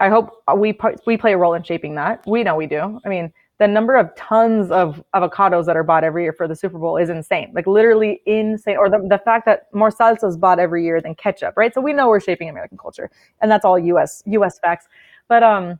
I 0.00 0.10
hope 0.10 0.30
we 0.56 0.78
we 1.06 1.16
play 1.16 1.32
a 1.32 1.36
role 1.36 1.54
in 1.54 1.64
shaping 1.64 1.96
that. 1.96 2.24
We 2.24 2.44
know 2.44 2.54
we 2.54 2.68
do. 2.68 3.00
I 3.04 3.08
mean, 3.08 3.32
the 3.58 3.66
number 3.66 3.96
of 3.96 4.14
tons 4.14 4.70
of 4.70 5.02
avocados 5.14 5.66
that 5.66 5.76
are 5.76 5.82
bought 5.82 6.04
every 6.04 6.22
year 6.22 6.32
for 6.32 6.46
the 6.46 6.54
Super 6.54 6.78
Bowl 6.78 6.96
is 6.96 7.10
insane. 7.10 7.50
Like 7.54 7.66
literally 7.66 8.22
insane. 8.24 8.76
Or 8.76 8.88
the, 8.88 9.04
the 9.08 9.18
fact 9.18 9.46
that 9.46 9.66
more 9.72 9.90
salsa 9.90 10.28
is 10.28 10.36
bought 10.36 10.60
every 10.60 10.84
year 10.84 11.00
than 11.00 11.16
ketchup, 11.16 11.54
right? 11.56 11.74
So 11.74 11.80
we 11.80 11.92
know 11.92 12.08
we're 12.08 12.20
shaping 12.20 12.48
American 12.48 12.78
culture. 12.78 13.10
And 13.40 13.50
that's 13.50 13.64
all 13.64 13.78
US 13.78 14.22
US 14.26 14.60
facts. 14.60 14.86
But 15.26 15.42
um 15.42 15.78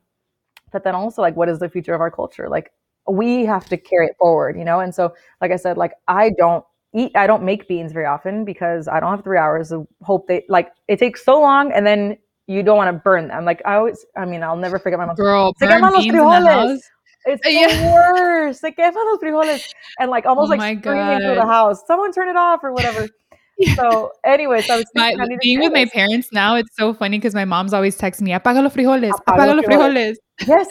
but 0.72 0.82
then 0.82 0.94
also 0.94 1.22
like 1.22 1.36
what 1.36 1.48
is 1.48 1.60
the 1.60 1.68
future 1.68 1.94
of 1.94 2.00
our 2.00 2.10
culture? 2.10 2.48
Like 2.48 2.72
we 3.08 3.44
have 3.46 3.66
to 3.66 3.76
carry 3.76 4.06
it 4.06 4.16
forward, 4.18 4.58
you 4.58 4.64
know? 4.64 4.80
And 4.80 4.92
so 4.92 5.14
like 5.40 5.52
I 5.52 5.56
said, 5.56 5.76
like 5.76 5.92
I 6.08 6.30
don't 6.36 6.64
eat 6.94 7.12
I 7.14 7.28
don't 7.28 7.44
make 7.44 7.68
beans 7.68 7.92
very 7.92 8.06
often 8.06 8.44
because 8.44 8.88
I 8.88 8.98
don't 8.98 9.10
have 9.10 9.22
three 9.22 9.38
hours 9.38 9.68
to 9.68 9.86
hope 10.02 10.26
they 10.26 10.44
like 10.48 10.72
it 10.88 10.98
takes 10.98 11.24
so 11.24 11.40
long 11.40 11.70
and 11.70 11.86
then 11.86 12.18
you 12.48 12.62
don't 12.64 12.76
want 12.76 12.88
to 12.92 13.00
burn 13.00 13.28
them. 13.28 13.44
Like 13.44 13.62
I 13.64 13.76
always 13.76 14.04
I 14.16 14.24
mean 14.24 14.42
I'll 14.42 14.56
never 14.56 14.80
forget 14.80 14.98
my 14.98 15.06
mom. 15.06 15.14
Girl, 15.14 15.54
burn 15.60 15.80
beans 15.92 16.06
in 16.06 16.16
the 16.16 16.50
house? 16.50 16.80
It's 17.24 17.44
uh, 17.44 17.48
the 17.48 17.52
yeah. 17.52 17.92
worst. 17.92 18.60
Se 18.60 18.72
queman 18.72 18.94
los 18.94 19.20
frijoles. 19.20 19.72
And 19.98 20.10
like 20.10 20.26
almost 20.26 20.52
oh 20.52 20.56
like 20.56 20.78
screaming 20.80 21.20
through 21.20 21.34
the 21.34 21.46
house. 21.46 21.86
Someone 21.86 22.12
turn 22.12 22.28
it 22.28 22.36
off 22.36 22.60
or 22.62 22.72
whatever. 22.72 23.08
Yeah. 23.60 23.74
So, 23.74 24.12
anyways, 24.24 24.70
I 24.70 24.76
was 24.76 24.86
my, 24.94 25.16
being 25.42 25.58
with 25.58 25.72
my 25.72 25.84
parents 25.86 26.28
now. 26.32 26.54
It's 26.54 26.76
so 26.76 26.94
funny 26.94 27.18
because 27.18 27.34
my 27.34 27.44
mom's 27.44 27.74
always 27.74 27.98
texting 27.98 28.20
me, 28.22 28.30
"Apaga 28.30 28.62
los 28.62 28.72
frijoles, 28.72 29.10
apaga, 29.26 29.56
los 29.56 29.64
frijoles." 29.64 30.14
Yes, 30.46 30.68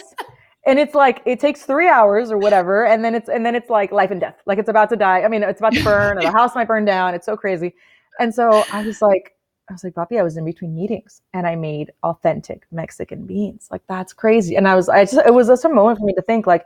and 0.66 0.80
it's 0.80 0.96
like 0.96 1.22
it 1.26 1.42
takes 1.42 1.64
three 1.64 1.90
hours 1.90 2.32
or 2.32 2.38
whatever, 2.38 2.86
and 2.86 3.04
then 3.04 3.14
it's 3.14 3.28
and 3.28 3.46
then 3.46 3.56
it's 3.56 3.70
like 3.70 3.92
life 3.92 4.10
and 4.10 4.22
death. 4.22 4.36
Like 4.46 4.58
it's 4.58 4.70
about 4.70 4.88
to 4.92 4.96
die. 4.96 5.24
I 5.24 5.28
mean, 5.28 5.44
it's 5.44 5.60
about 5.60 5.74
to 5.74 5.84
burn, 5.84 6.18
or 6.18 6.22
the 6.22 6.32
house 6.40 6.56
might 6.56 6.70
burn 6.70 6.86
down. 6.86 7.14
It's 7.14 7.26
so 7.26 7.36
crazy. 7.36 7.74
And 8.20 8.34
so 8.34 8.64
I 8.72 8.84
was 8.84 9.02
like, 9.02 9.34
I 9.70 9.74
was 9.74 9.84
like, 9.84 9.96
Bobby, 9.96 10.18
I 10.18 10.24
was 10.24 10.38
in 10.38 10.46
between 10.46 10.74
meetings 10.74 11.22
and 11.34 11.46
I 11.46 11.56
made 11.56 11.92
authentic 12.04 12.66
Mexican 12.72 13.26
beans. 13.26 13.68
Like 13.70 13.82
that's 13.88 14.14
crazy. 14.14 14.56
And 14.56 14.68
I 14.68 14.76
was, 14.76 14.88
I 14.88 15.04
just, 15.04 15.26
it 15.26 15.34
was 15.34 15.48
just 15.48 15.66
a 15.66 15.70
moment 15.70 16.00
for 16.00 16.06
me 16.06 16.14
to 16.14 16.22
think 16.22 16.48
like, 16.48 16.66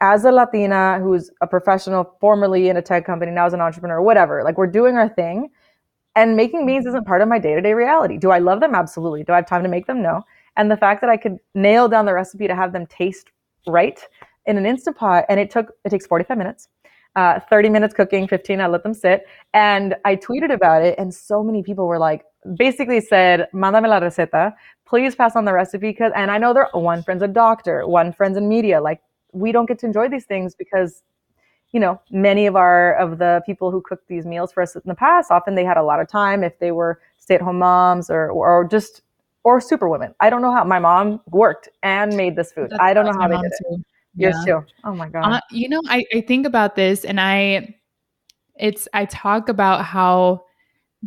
as 0.00 0.24
a 0.24 0.32
Latina 0.32 0.98
who's 1.00 1.30
a 1.42 1.46
professional, 1.46 2.16
formerly 2.20 2.68
in 2.68 2.76
a 2.76 2.82
tech 2.82 3.06
company, 3.06 3.30
now 3.30 3.46
as 3.46 3.52
an 3.52 3.60
entrepreneur, 3.60 4.02
whatever, 4.02 4.42
like 4.42 4.58
we're 4.58 4.66
doing 4.66 4.96
our 4.96 5.08
thing 5.08 5.48
and 6.16 6.36
making 6.36 6.66
beans 6.66 6.86
isn't 6.86 7.06
part 7.06 7.22
of 7.22 7.28
my 7.28 7.38
day-to-day 7.38 7.72
reality. 7.72 8.18
Do 8.18 8.30
I 8.30 8.38
love 8.38 8.60
them? 8.60 8.74
Absolutely. 8.74 9.22
Do 9.22 9.32
I 9.32 9.36
have 9.36 9.46
time 9.46 9.62
to 9.62 9.68
make 9.68 9.86
them? 9.86 10.02
No. 10.02 10.22
And 10.56 10.70
the 10.70 10.76
fact 10.76 11.02
that 11.02 11.10
I 11.10 11.16
could 11.16 11.38
nail 11.54 11.88
down 11.88 12.04
the 12.04 12.12
recipe 12.14 12.48
to 12.48 12.54
have 12.54 12.72
them 12.72 12.86
taste 12.86 13.30
right 13.66 14.00
in 14.46 14.58
an 14.58 14.66
instant 14.66 14.96
pot 14.96 15.24
and 15.28 15.38
it 15.38 15.50
took, 15.50 15.70
it 15.84 15.90
takes 15.90 16.06
45 16.06 16.36
minutes 16.36 16.68
uh, 17.16 17.40
30 17.50 17.68
minutes 17.68 17.94
cooking, 17.94 18.26
15, 18.26 18.60
I 18.60 18.66
let 18.66 18.82
them 18.82 18.94
sit. 18.94 19.26
And 19.52 19.94
I 20.04 20.16
tweeted 20.16 20.52
about 20.52 20.82
it, 20.82 20.94
and 20.98 21.12
so 21.14 21.42
many 21.42 21.62
people 21.62 21.86
were 21.86 21.98
like, 21.98 22.24
basically 22.56 23.00
said, 23.00 23.48
Mándame 23.54 23.88
la 23.88 24.00
receta, 24.00 24.54
please 24.86 25.14
pass 25.14 25.36
on 25.36 25.44
the 25.44 25.52
recipe. 25.52 25.90
Because, 25.90 26.12
and 26.16 26.30
I 26.30 26.38
know 26.38 26.54
there, 26.54 26.74
are 26.74 26.80
one 26.80 27.02
friend's 27.02 27.22
a 27.22 27.28
doctor, 27.28 27.86
one 27.86 28.12
friend's 28.12 28.38
in 28.38 28.48
media. 28.48 28.80
Like, 28.80 29.00
we 29.32 29.52
don't 29.52 29.66
get 29.66 29.78
to 29.80 29.86
enjoy 29.86 30.08
these 30.08 30.24
things 30.24 30.54
because 30.54 31.02
you 31.72 31.80
know 31.80 32.00
many 32.10 32.46
of 32.46 32.54
our 32.54 32.94
of 32.96 33.18
the 33.18 33.42
people 33.46 33.70
who 33.70 33.80
cooked 33.80 34.06
these 34.08 34.26
meals 34.26 34.52
for 34.52 34.62
us 34.62 34.76
in 34.76 34.82
the 34.84 34.94
past 34.94 35.30
often 35.30 35.54
they 35.54 35.64
had 35.64 35.78
a 35.78 35.82
lot 35.82 36.00
of 36.00 36.08
time 36.08 36.44
if 36.44 36.58
they 36.58 36.70
were 36.70 37.00
stay-at-home 37.18 37.58
moms 37.58 38.10
or 38.10 38.30
or 38.30 38.68
just 38.68 39.00
or 39.42 39.58
super 39.58 39.88
women 39.88 40.14
i 40.20 40.28
don't 40.28 40.42
know 40.42 40.52
how 40.52 40.62
my 40.64 40.78
mom 40.78 41.18
worked 41.30 41.70
and 41.82 42.14
made 42.14 42.36
this 42.36 42.52
food 42.52 42.70
That's 42.70 42.82
i 42.82 42.92
don't 42.92 43.06
know 43.06 43.18
how 43.18 43.26
they 43.26 43.36
did 43.36 43.52
it 43.52 43.80
Yours 44.14 44.34
yeah. 44.46 44.60
too. 44.60 44.66
Oh 44.84 44.94
my 44.94 45.08
god. 45.08 45.24
Uh, 45.24 45.40
you 45.50 45.68
know, 45.68 45.80
I, 45.88 46.04
I 46.14 46.20
think 46.20 46.46
about 46.46 46.76
this 46.76 47.04
and 47.04 47.20
I 47.20 47.74
it's 48.56 48.86
I 48.92 49.06
talk 49.06 49.48
about 49.48 49.84
how 49.84 50.44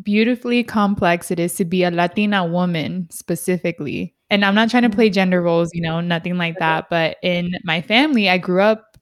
beautifully 0.02 0.64
complex 0.64 1.32
it 1.32 1.40
is 1.40 1.56
to 1.56 1.66
be 1.66 1.84
a 1.84 1.92
Latina 1.92 2.46
woman 2.46 3.08
specifically. 3.12 4.14
And 4.30 4.44
I'm 4.44 4.56
not 4.56 4.70
trying 4.70 4.84
to 4.84 4.90
play 4.90 5.08
mm-hmm. 5.08 5.14
gender 5.14 5.42
roles, 5.42 5.70
you 5.74 5.82
know, 5.82 6.02
nothing 6.02 6.38
like 6.38 6.58
that. 6.60 6.90
But 6.90 7.18
in 7.22 7.52
my 7.64 7.82
family, 7.82 8.30
I 8.30 8.38
grew 8.38 8.62
up 8.62 8.98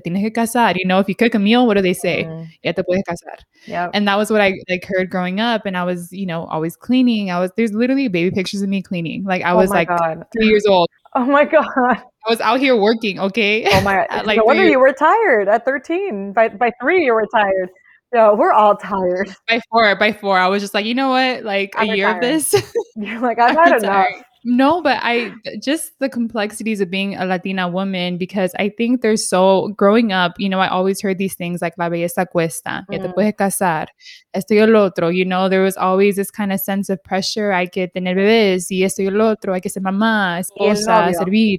te 0.00 0.10
tienes 0.10 0.22
que 0.22 0.30
casar. 0.30 0.74
You 0.76 0.86
know, 0.86 0.98
if 0.98 1.08
you 1.08 1.14
cook 1.14 1.34
a 1.34 1.38
meal, 1.38 1.66
what 1.66 1.74
do 1.74 1.82
they 1.82 1.94
say? 1.94 2.24
Mm. 2.24 2.48
Ya 2.62 2.72
te 2.72 2.82
puedes 2.82 3.02
casar. 3.04 3.38
Yeah. 3.66 3.90
And 3.94 4.06
that 4.08 4.16
was 4.16 4.30
what 4.30 4.40
I 4.40 4.54
like 4.68 4.84
heard 4.84 5.10
growing 5.10 5.40
up. 5.40 5.66
And 5.66 5.76
I 5.76 5.84
was, 5.84 6.12
you 6.12 6.26
know, 6.26 6.44
always 6.46 6.76
cleaning. 6.76 7.30
I 7.30 7.40
was 7.40 7.50
there's 7.56 7.72
literally 7.72 8.08
baby 8.08 8.30
pictures 8.30 8.62
of 8.62 8.68
me 8.68 8.82
cleaning. 8.82 9.24
Like 9.24 9.42
I 9.42 9.52
oh 9.52 9.56
was 9.56 9.70
like 9.70 9.88
God. 9.88 10.24
three 10.32 10.48
years 10.48 10.66
old. 10.66 10.88
Oh 11.14 11.24
my 11.24 11.46
God. 11.46 11.64
I 11.74 12.28
was 12.28 12.42
out 12.42 12.60
here 12.60 12.76
working, 12.76 13.18
okay? 13.18 13.64
Oh 13.72 13.80
my 13.80 14.06
God. 14.10 14.26
like 14.26 14.36
no 14.36 14.44
wonder 14.44 14.66
you 14.66 14.78
were 14.78 14.92
tired 14.92 15.48
at 15.48 15.64
13. 15.64 16.34
By 16.34 16.48
by 16.48 16.70
three, 16.78 17.06
you 17.06 17.14
were 17.14 17.26
tired. 17.34 17.70
No, 18.12 18.34
we're 18.34 18.52
all 18.52 18.76
tired. 18.76 19.34
By 19.48 19.60
four, 19.70 19.96
by 19.96 20.12
four, 20.12 20.38
I 20.38 20.46
was 20.46 20.62
just 20.62 20.74
like, 20.74 20.86
you 20.86 20.94
know 20.94 21.10
what? 21.10 21.42
Like 21.42 21.74
I'm 21.76 21.90
a 21.90 21.94
year 21.96 22.14
of 22.14 22.20
this. 22.20 22.54
You're 22.96 23.20
like, 23.20 23.38
I've 23.38 23.56
had 23.56 23.82
enough. 23.82 24.06
No, 24.48 24.80
but 24.80 25.00
I 25.02 25.32
just 25.60 25.98
the 25.98 26.08
complexities 26.08 26.80
of 26.80 26.88
being 26.88 27.16
a 27.16 27.26
Latina 27.26 27.66
woman 27.66 28.16
because 28.16 28.54
I 28.60 28.68
think 28.68 29.02
there's 29.02 29.26
so 29.28 29.74
growing 29.76 30.12
up, 30.12 30.34
you 30.38 30.48
know, 30.48 30.60
I 30.60 30.68
always 30.68 31.00
heard 31.00 31.18
these 31.18 31.34
things 31.34 31.60
like 31.60 31.74
la 31.76 31.88
belleza 31.88 32.26
cuesta, 32.30 32.86
ya 32.88 32.98
te 32.98 33.08
mm. 33.08 33.14
puedes 33.14 33.34
casar, 33.36 33.88
esto 34.34 34.54
y 34.54 34.60
el 34.60 34.76
otro, 34.76 35.08
you 35.08 35.24
know, 35.24 35.48
there 35.48 35.62
was 35.62 35.76
always 35.76 36.14
this 36.14 36.30
kind 36.30 36.52
of 36.52 36.60
sense 36.60 36.88
of 36.88 37.02
pressure, 37.02 37.50
hay 37.50 37.66
que 37.66 37.88
tener 37.88 38.14
bebés 38.14 38.70
y 38.70 38.84
esto 38.84 39.02
y 39.02 39.08
el 39.08 39.20
otro, 39.20 39.52
hay 39.52 39.60
que 39.60 39.68
ser 39.68 39.82
mamá, 39.82 40.38
esposa, 40.38 41.12
servir, 41.12 41.58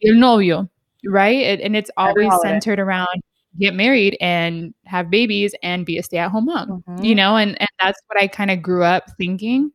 y 0.00 0.08
el 0.08 0.18
novio, 0.18 0.70
right? 1.04 1.44
It, 1.44 1.60
and 1.60 1.76
it's 1.76 1.90
always 1.98 2.32
centered 2.40 2.80
around 2.80 3.20
get 3.60 3.74
married 3.74 4.16
and 4.22 4.72
have 4.86 5.10
babies 5.10 5.54
and 5.62 5.84
be 5.84 5.98
a 5.98 6.02
stay-at-home 6.02 6.46
mom, 6.46 6.82
mm-hmm. 6.88 7.04
you 7.04 7.14
know, 7.14 7.36
and, 7.36 7.50
and 7.60 7.68
that's 7.82 8.00
what 8.06 8.20
I 8.20 8.28
kind 8.28 8.50
of 8.50 8.62
grew 8.62 8.82
up 8.82 9.04
thinking. 9.18 9.72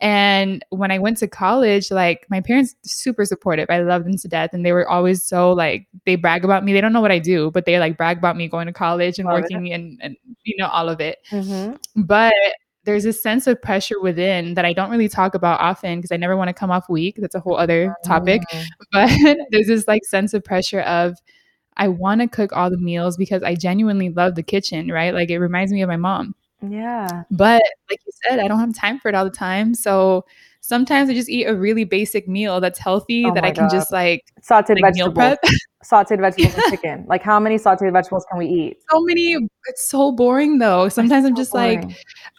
And 0.00 0.64
when 0.70 0.90
I 0.90 0.98
went 0.98 1.18
to 1.18 1.28
college, 1.28 1.90
like 1.90 2.26
my 2.28 2.40
parents 2.40 2.74
super 2.82 3.24
supportive. 3.24 3.70
I 3.70 3.80
love 3.80 4.04
them 4.04 4.16
to 4.18 4.28
death. 4.28 4.50
And 4.52 4.64
they 4.64 4.72
were 4.72 4.88
always 4.88 5.22
so 5.22 5.52
like 5.52 5.86
they 6.04 6.16
brag 6.16 6.44
about 6.44 6.64
me. 6.64 6.72
They 6.72 6.80
don't 6.80 6.92
know 6.92 7.00
what 7.00 7.12
I 7.12 7.20
do, 7.20 7.50
but 7.52 7.64
they 7.64 7.78
like 7.78 7.96
brag 7.96 8.18
about 8.18 8.36
me 8.36 8.48
going 8.48 8.66
to 8.66 8.72
college 8.72 9.18
and 9.18 9.28
love 9.28 9.42
working 9.42 9.72
and, 9.72 9.98
and 10.02 10.16
you 10.42 10.56
know, 10.58 10.68
all 10.68 10.88
of 10.88 11.00
it. 11.00 11.18
Mm-hmm. 11.30 12.02
But 12.02 12.34
there's 12.84 13.04
this 13.04 13.22
sense 13.22 13.46
of 13.46 13.60
pressure 13.62 14.00
within 14.00 14.54
that 14.54 14.64
I 14.64 14.72
don't 14.72 14.90
really 14.90 15.08
talk 15.08 15.34
about 15.34 15.60
often 15.60 15.98
because 15.98 16.12
I 16.12 16.16
never 16.16 16.36
want 16.36 16.48
to 16.48 16.54
come 16.54 16.70
off 16.70 16.88
weak. 16.88 17.16
That's 17.18 17.34
a 17.34 17.40
whole 17.40 17.56
other 17.56 17.94
topic. 18.04 18.42
Mm. 18.52 18.66
But 18.92 19.38
there's 19.50 19.66
this 19.66 19.88
like 19.88 20.04
sense 20.04 20.34
of 20.34 20.44
pressure 20.44 20.80
of 20.80 21.16
I 21.76 21.88
want 21.88 22.20
to 22.20 22.28
cook 22.28 22.52
all 22.54 22.70
the 22.70 22.78
meals 22.78 23.16
because 23.16 23.42
I 23.42 23.54
genuinely 23.54 24.10
love 24.10 24.34
the 24.34 24.42
kitchen, 24.42 24.88
right? 24.90 25.14
Like 25.14 25.30
it 25.30 25.38
reminds 25.38 25.72
me 25.72 25.82
of 25.82 25.88
my 25.88 25.96
mom. 25.96 26.34
Yeah. 26.70 27.24
But 27.30 27.62
like 27.90 28.00
you 28.06 28.12
said, 28.28 28.38
I 28.38 28.48
don't 28.48 28.58
have 28.60 28.74
time 28.74 28.98
for 28.98 29.08
it 29.08 29.14
all 29.14 29.24
the 29.24 29.30
time. 29.30 29.74
So 29.74 30.24
sometimes 30.60 31.10
I 31.10 31.14
just 31.14 31.28
eat 31.28 31.44
a 31.44 31.54
really 31.54 31.84
basic 31.84 32.26
meal 32.28 32.60
that's 32.60 32.78
healthy 32.78 33.24
Oh 33.26 33.34
that 33.34 33.44
I 33.44 33.50
can 33.52 33.68
just 33.70 33.92
like, 33.92 34.22
Sauteed 34.42 34.80
like 34.80 34.94
vegetables. 34.94 35.38
Sauteed 35.84 36.20
vegetables 36.20 36.54
and 36.54 36.64
chicken. 36.70 37.04
Like 37.08 37.22
how 37.22 37.38
many 37.38 37.56
sauteed 37.56 37.92
vegetables 37.92 38.24
can 38.30 38.38
we 38.38 38.46
eat? 38.46 38.78
so 38.90 39.00
many 39.02 39.36
it's 39.66 39.86
so 39.88 40.12
boring 40.12 40.58
though. 40.58 40.88
Sometimes 40.88 41.24
I'm 41.26 41.34
So 41.36 41.42
just 41.42 41.54
like 41.54 41.82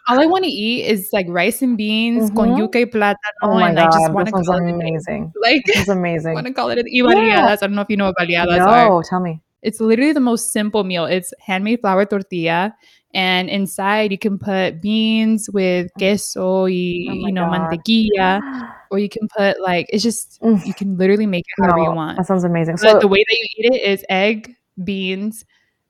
all 0.08 0.20
I 0.20 0.26
want 0.26 0.46
to 0.46 0.50
eat 0.52 0.86
is 0.86 1.10
like 1.14 1.28
rice 1.30 1.62
and 1.62 1.78
beans 1.78 2.30
con 2.36 2.50
Mhm. 2.50 2.58
yuca 2.58 2.76
y 2.76 2.86
plátano 2.86 3.16
Oh 3.44 3.54
my 3.54 3.70
and 3.70 3.80
I 3.80 3.86
just 3.86 4.12
want 4.14 4.28
to 4.28 4.32
call 4.32 4.56
it 4.56 4.70
amazing. 4.74 5.32
Like 5.42 5.62
This 5.66 5.78
is 5.78 5.90
I 5.90 5.94
amazing. 5.94 6.34
want 6.34 6.48
to 6.48 6.54
call 6.54 6.70
it 6.70 6.80
a 6.80 6.84
y 6.84 7.02
baleadas. 7.02 7.58
I 7.62 7.68
don't 7.68 7.76
know 7.76 7.82
if 7.82 7.90
you 7.90 7.98
know 7.98 8.06
what 8.06 8.18
baleadas 8.18 8.62
are. 8.66 8.90
No, 8.90 9.02
tell 9.08 9.20
me. 9.20 9.42
It's 9.62 9.80
literally 9.80 10.14
the 10.14 10.20
most 10.20 10.52
simple 10.54 10.84
meal. 10.84 11.06
It's 11.06 11.34
handmade 11.40 11.82
flour 11.82 12.06
tortilla, 12.06 12.76
and 13.16 13.50
inside 13.50 14.12
you 14.12 14.18
can 14.20 14.38
put 14.38 14.82
beans 14.82 15.50
with 15.50 15.90
queso, 15.98 16.64
y, 16.66 16.70
Oh 16.70 17.14
you 17.26 17.32
know, 17.32 17.46
God. 17.46 17.72
mantequilla, 17.72 18.42
or 18.92 19.00
you 19.00 19.10
can 19.10 19.28
put 19.36 19.60
like 19.62 19.88
it's 19.90 20.04
just 20.04 20.38
you 20.66 20.74
can 20.74 20.98
literally 20.98 21.26
make 21.26 21.46
it 21.48 21.64
however 21.64 21.80
you 21.80 21.92
want. 21.92 22.18
That 22.18 22.28
sounds 22.28 22.44
amazing. 22.44 22.76
But 22.76 22.92
So, 22.92 23.00
the 23.00 23.08
way 23.08 23.24
that 23.24 23.38
you 23.40 23.48
eat 23.58 23.66
it 23.76 23.82
is 23.82 24.06
egg, 24.10 24.56
beans, 24.84 25.46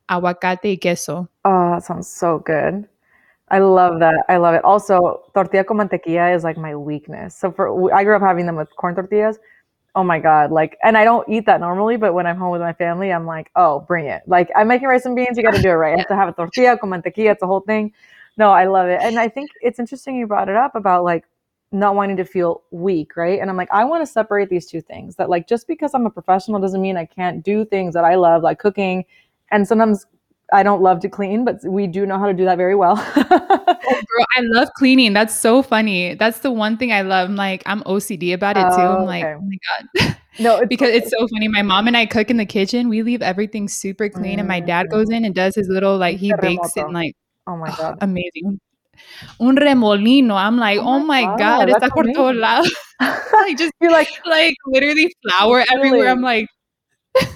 aguacate, 0.09 0.63
y 0.63 0.77
queso. 0.81 1.27
oh, 1.43 1.71
that 1.71 1.83
sounds 1.83 2.07
so 2.07 2.39
good. 2.39 2.87
I 3.49 3.59
love 3.59 3.99
that. 3.99 4.25
I 4.27 4.37
love 4.37 4.55
it. 4.55 4.63
Also, 4.63 5.21
tortilla 5.35 5.63
con 5.63 5.77
mantequilla 5.77 6.33
is 6.35 6.43
like 6.43 6.57
my 6.57 6.75
weakness. 6.75 7.35
So 7.37 7.51
for 7.51 7.93
I 7.93 8.03
grew 8.03 8.15
up 8.15 8.21
having 8.21 8.45
them 8.47 8.55
with 8.55 8.69
corn 8.75 8.95
tortillas. 8.95 9.37
Oh 9.95 10.03
my 10.03 10.19
god! 10.19 10.51
Like, 10.51 10.77
and 10.83 10.97
I 10.97 11.05
don't 11.05 11.27
eat 11.29 11.45
that 11.45 11.61
normally, 11.61 11.95
but 11.95 12.13
when 12.13 12.27
I'm 12.27 12.37
home 12.37 12.51
with 12.51 12.61
my 12.61 12.73
family, 12.73 13.13
I'm 13.13 13.25
like, 13.25 13.49
oh, 13.55 13.79
bring 13.79 14.07
it! 14.07 14.23
Like, 14.27 14.49
I'm 14.55 14.67
making 14.67 14.87
rice 14.89 15.05
and 15.05 15.15
beans. 15.15 15.37
You 15.37 15.43
got 15.43 15.53
to 15.55 15.61
do 15.61 15.69
it 15.69 15.73
right. 15.73 15.95
I 15.95 15.97
have 15.99 16.07
to 16.09 16.15
have 16.15 16.27
a 16.29 16.33
tortilla 16.33 16.77
con 16.77 16.89
mantequilla. 16.89 17.31
It's 17.31 17.41
a 17.41 17.47
whole 17.47 17.61
thing. 17.61 17.93
No, 18.37 18.51
I 18.51 18.65
love 18.65 18.87
it, 18.89 18.99
and 19.01 19.17
I 19.17 19.29
think 19.29 19.49
it's 19.61 19.79
interesting 19.79 20.17
you 20.17 20.27
brought 20.27 20.49
it 20.49 20.55
up 20.57 20.75
about 20.75 21.05
like 21.05 21.23
not 21.71 21.95
wanting 21.95 22.17
to 22.17 22.25
feel 22.25 22.63
weak, 22.71 23.15
right? 23.15 23.39
And 23.39 23.49
I'm 23.49 23.57
like, 23.57 23.69
I 23.71 23.85
want 23.85 24.05
to 24.05 24.11
separate 24.11 24.49
these 24.49 24.65
two 24.65 24.81
things. 24.81 25.15
That 25.15 25.29
like 25.29 25.47
just 25.47 25.67
because 25.67 25.93
I'm 25.93 26.05
a 26.05 26.09
professional 26.09 26.59
doesn't 26.59 26.81
mean 26.81 26.97
I 26.97 27.05
can't 27.05 27.43
do 27.43 27.63
things 27.65 27.93
that 27.93 28.03
I 28.03 28.15
love, 28.15 28.43
like 28.43 28.59
cooking. 28.59 29.05
And 29.51 29.67
sometimes 29.67 30.05
I 30.53 30.63
don't 30.63 30.81
love 30.81 30.99
to 31.01 31.09
clean, 31.09 31.43
but 31.43 31.63
we 31.65 31.87
do 31.87 32.05
know 32.05 32.19
how 32.19 32.27
to 32.27 32.33
do 32.33 32.45
that 32.45 32.57
very 32.57 32.75
well. 32.75 32.95
Oh, 32.97 34.01
girl, 34.07 34.25
I 34.37 34.41
love 34.41 34.69
cleaning. 34.77 35.13
That's 35.13 35.33
so 35.37 35.63
funny. 35.63 36.13
That's 36.15 36.39
the 36.39 36.51
one 36.51 36.77
thing 36.77 36.91
I 36.91 37.01
love. 37.01 37.29
I'm 37.29 37.35
like, 37.35 37.63
I'm 37.65 37.81
OCD 37.83 38.33
about 38.33 38.57
it 38.57 38.61
too. 38.61 38.81
Oh, 38.81 38.99
I'm 38.99 39.05
like, 39.05 39.25
okay. 39.25 39.35
oh 39.35 39.41
my 39.41 39.57
God. 39.67 40.15
no, 40.39 40.57
it's 40.57 40.67
because 40.69 40.89
it's 40.89 41.09
so 41.09 41.27
funny. 41.27 41.47
My 41.47 41.61
mom 41.61 41.87
and 41.87 41.97
I 41.97 42.05
cook 42.05 42.29
in 42.29 42.37
the 42.37 42.45
kitchen. 42.45 42.89
We 42.89 43.01
leave 43.01 43.21
everything 43.21 43.67
super 43.67 44.07
clean, 44.09 44.39
and 44.39 44.47
my 44.47 44.61
mm, 44.61 44.67
dad 44.67 44.89
goes 44.89 45.09
in 45.09 45.25
and 45.25 45.33
does 45.33 45.55
his 45.55 45.67
little 45.67 45.97
like 45.97 46.17
he 46.17 46.31
bakes 46.41 46.77
it 46.77 46.81
and 46.81 46.93
like 46.93 47.15
oh 47.47 47.57
my 47.57 47.71
god. 47.75 47.97
amazing. 48.01 48.59
Un 49.39 49.55
remolino. 49.55 50.35
I'm 50.35 50.57
like, 50.57 50.79
Oh 50.79 50.83
oh 50.83 50.99
my 50.99 51.25
my 51.25 51.37
God, 51.37 51.67
god, 51.67 51.69
está 51.69 51.89
por 51.89 52.05
todos 52.13 52.35
lados. 52.35 52.71
like 53.33 53.57
just 53.57 53.73
You're 53.81 53.91
like 53.91 54.09
like 54.25 54.55
literally 54.67 55.13
flour 55.23 55.63
everywhere. 55.73 56.09
I'm 56.09 56.21
like, 56.21 56.47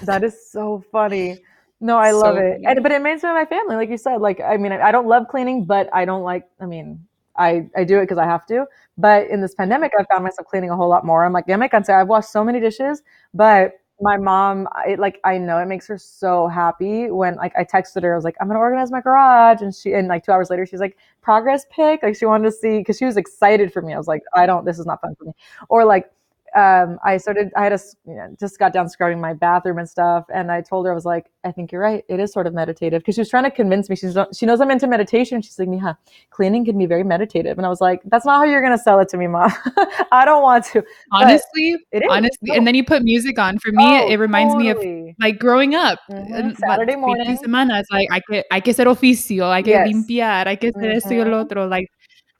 that 0.04 0.24
is 0.24 0.50
so 0.50 0.82
funny. 0.92 1.38
No, 1.80 1.96
I 1.96 2.10
love 2.10 2.36
So 2.36 2.42
it. 2.42 2.60
And, 2.64 2.82
but 2.82 2.92
it 2.92 3.00
makes 3.02 3.22
me 3.22 3.30
my 3.30 3.46
family, 3.46 3.76
like 3.76 3.88
you 3.88 3.96
said. 3.96 4.20
Like 4.20 4.40
I 4.40 4.56
mean, 4.56 4.72
I, 4.72 4.88
I 4.88 4.92
don't 4.92 5.06
love 5.06 5.28
cleaning, 5.28 5.64
but 5.64 5.88
I 5.94 6.04
don't 6.04 6.22
like. 6.22 6.44
I 6.60 6.66
mean, 6.66 7.00
I 7.36 7.68
I 7.76 7.84
do 7.84 7.98
it 7.98 8.02
because 8.02 8.18
I 8.18 8.24
have 8.24 8.44
to. 8.46 8.66
But 8.98 9.28
in 9.28 9.40
this 9.40 9.54
pandemic, 9.54 9.92
I 9.98 10.04
found 10.12 10.24
myself 10.24 10.46
cleaning 10.48 10.70
a 10.70 10.76
whole 10.76 10.88
lot 10.90 11.06
more. 11.06 11.24
I'm 11.24 11.32
like, 11.32 11.44
yeah, 11.48 11.56
me 11.56 11.68
cansé. 11.68 11.90
I've 11.98 12.08
washed 12.08 12.30
so 12.30 12.44
many 12.44 12.60
dishes, 12.60 13.02
but 13.32 13.72
my 14.02 14.16
mom, 14.18 14.68
it 14.86 14.98
like 14.98 15.20
I 15.24 15.38
know 15.38 15.58
it 15.58 15.66
makes 15.66 15.86
her 15.86 15.96
so 15.96 16.48
happy 16.48 17.10
when 17.10 17.36
like 17.36 17.52
I 17.56 17.64
texted 17.64 18.02
her. 18.02 18.12
I 18.12 18.16
was 18.16 18.24
like, 18.24 18.36
I'm 18.42 18.46
gonna 18.48 18.58
organize 18.60 18.90
my 18.90 19.00
garage, 19.00 19.62
and 19.62 19.74
she 19.74 19.94
and 19.94 20.06
like 20.08 20.24
two 20.24 20.32
hours 20.32 20.50
later, 20.50 20.66
she's 20.66 20.80
like, 20.80 20.98
progress 21.22 21.64
pic. 21.74 22.02
Like 22.02 22.14
she 22.16 22.26
wanted 22.26 22.44
to 22.44 22.52
see 22.52 22.78
because 22.78 22.98
she 22.98 23.06
was 23.06 23.16
excited 23.16 23.72
for 23.72 23.80
me. 23.80 23.94
I 23.94 23.98
was 23.98 24.06
like, 24.08 24.22
I 24.36 24.44
don't. 24.44 24.66
This 24.66 24.78
is 24.78 24.84
not 24.84 25.00
fun 25.00 25.14
for 25.16 25.24
me. 25.24 25.32
Or 25.70 25.86
like 25.86 26.10
um, 26.56 26.98
I 27.04 27.16
started, 27.16 27.50
I 27.56 27.64
had 27.64 27.72
a, 27.72 27.78
you 28.06 28.14
know, 28.14 28.34
just 28.38 28.58
got 28.58 28.72
down 28.72 28.88
scrubbing 28.88 29.20
my 29.20 29.32
bathroom 29.34 29.78
and 29.78 29.88
stuff. 29.88 30.24
And 30.32 30.50
I 30.50 30.60
told 30.60 30.86
her, 30.86 30.92
I 30.92 30.94
was 30.94 31.04
like, 31.04 31.26
I 31.44 31.52
think 31.52 31.72
you're 31.72 31.80
right. 31.80 32.04
It 32.08 32.20
is 32.20 32.32
sort 32.32 32.46
of 32.46 32.54
meditative. 32.54 33.02
Cause 33.04 33.14
she 33.14 33.20
was 33.20 33.28
trying 33.30 33.44
to 33.44 33.50
convince 33.50 33.88
me. 33.88 33.96
She's, 33.96 34.14
not- 34.14 34.34
she 34.34 34.46
knows 34.46 34.60
I'm 34.60 34.70
into 34.70 34.86
meditation. 34.86 35.40
She's 35.42 35.58
like, 35.58 35.68
Mija, 35.68 35.96
cleaning 36.30 36.64
can 36.64 36.76
be 36.78 36.86
very 36.86 37.04
meditative. 37.04 37.56
And 37.58 37.66
I 37.66 37.68
was 37.68 37.80
like, 37.80 38.00
that's 38.06 38.24
not 38.26 38.38
how 38.38 38.44
you're 38.44 38.60
going 38.62 38.76
to 38.76 38.82
sell 38.82 38.98
it 39.00 39.08
to 39.10 39.16
me, 39.16 39.26
mom. 39.26 39.50
I 40.12 40.24
don't 40.24 40.42
want 40.42 40.64
to. 40.66 40.82
honestly, 41.12 41.76
It 41.92 42.02
is. 42.02 42.08
honestly. 42.10 42.38
No. 42.42 42.54
And 42.54 42.66
then 42.66 42.74
you 42.74 42.84
put 42.84 43.02
music 43.02 43.38
on. 43.38 43.58
For 43.58 43.72
me, 43.72 43.84
Oh, 43.84 44.08
it 44.08 44.16
reminds 44.16 44.54
me 44.56 44.70
of 44.70 44.78
like 45.20 45.38
growing 45.38 45.74
up. 45.74 45.98
Mhm. 46.10 46.34
and, 46.38 46.58
Saturday 46.58 46.96
morning. 46.96 47.38
semana, 47.38 47.80
it's 47.80 47.90
like 47.90 48.08
hay 48.10 48.20
que, 48.28 48.42
hay 48.50 48.60
que 48.60 48.72
hacer 48.72 48.86
oficio, 48.86 49.50
hay 49.52 49.62
que 49.62 49.70
Yes. 49.72 49.88
limpiar, 49.88 50.46
hay 50.46 50.56
que 50.56 50.68
hacer 50.70 50.90
esto 50.90 51.10
y 51.14 51.20
el 51.20 51.32
otro. 51.34 51.66
Like 51.66 51.88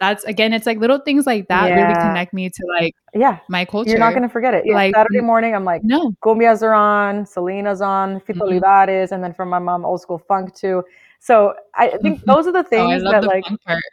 that's 0.01 0.25
again, 0.25 0.53
it's 0.53 0.67
like 0.67 0.79
little 0.79 0.99
things 0.99 1.27
like 1.27 1.47
that 1.49 1.75
really 1.75 1.95
connect 1.95 2.33
me 2.33 2.49
to 2.49 2.67
like 2.81 2.95
Yeah. 3.15 3.39
my 3.49 3.65
culture. 3.65 3.91
You're 3.91 3.99
not 3.99 4.11
going 4.11 4.23
to 4.23 4.29
forget 4.29 4.55
it. 4.55 4.65
Yeah, 4.67 4.75
Like, 4.75 4.95
Saturday 4.95 5.21
morning, 5.21 5.55
I'm 5.55 5.65
like, 5.65 5.85
no, 5.85 6.13
cumbias 6.25 6.63
are 6.63 6.75
on, 6.75 7.27
Selena's 7.27 7.81
on, 7.81 8.21
Fito 8.21 8.37
Mhm. 8.37 8.43
Olivares, 8.43 9.13
and 9.13 9.23
then 9.23 9.35
from 9.35 9.49
my 9.51 9.59
mom, 9.59 9.85
old 9.85 10.01
school 10.01 10.19
funk 10.19 10.55
too. 10.55 10.83
So 11.21 11.55
I 11.75 11.89
think 12.03 12.25
those 12.25 12.47
are 12.47 12.53
the 12.53 12.61
oh, 12.61 12.63
things 12.63 13.03
love 13.03 13.13
that 13.13 13.21
the 13.21 13.27
like, 13.27 13.45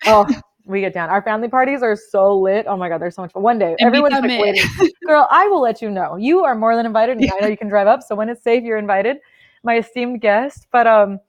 oh, 0.05 0.25
we 0.65 0.81
get 0.81 0.93
down. 0.93 1.09
Our 1.09 1.21
family 1.21 1.47
parties 1.47 1.81
are 1.81 1.95
so 1.95 2.37
lit. 2.37 2.65
Oh 2.67 2.77
my 2.77 2.89
god, 2.89 3.01
they're 3.01 3.11
so 3.11 3.21
much 3.21 3.31
fun. 3.31 3.43
One 3.43 3.59
day, 3.59 3.75
everyone's 3.79 4.13
like 4.19 4.39
waiting. 4.39 4.63
Girl, 5.05 5.27
I 5.31 5.47
will 5.47 5.61
let 5.61 5.81
you 5.81 5.89
know. 5.89 6.17
You 6.17 6.43
are 6.43 6.55
more 6.55 6.75
than 6.75 6.85
invited, 6.85 7.17
and 7.17 7.29
I 7.31 7.39
know 7.41 7.47
you 7.47 7.57
can 7.57 7.69
drive 7.69 7.87
up. 7.87 8.01
So 8.03 8.15
when 8.15 8.29
it's 8.29 8.43
safe, 8.43 8.63
you're 8.63 8.77
invited, 8.77 9.17
my 9.63 9.77
esteemed 9.77 10.21
guest. 10.21 10.67
But 10.71 10.87
um, 10.87 11.19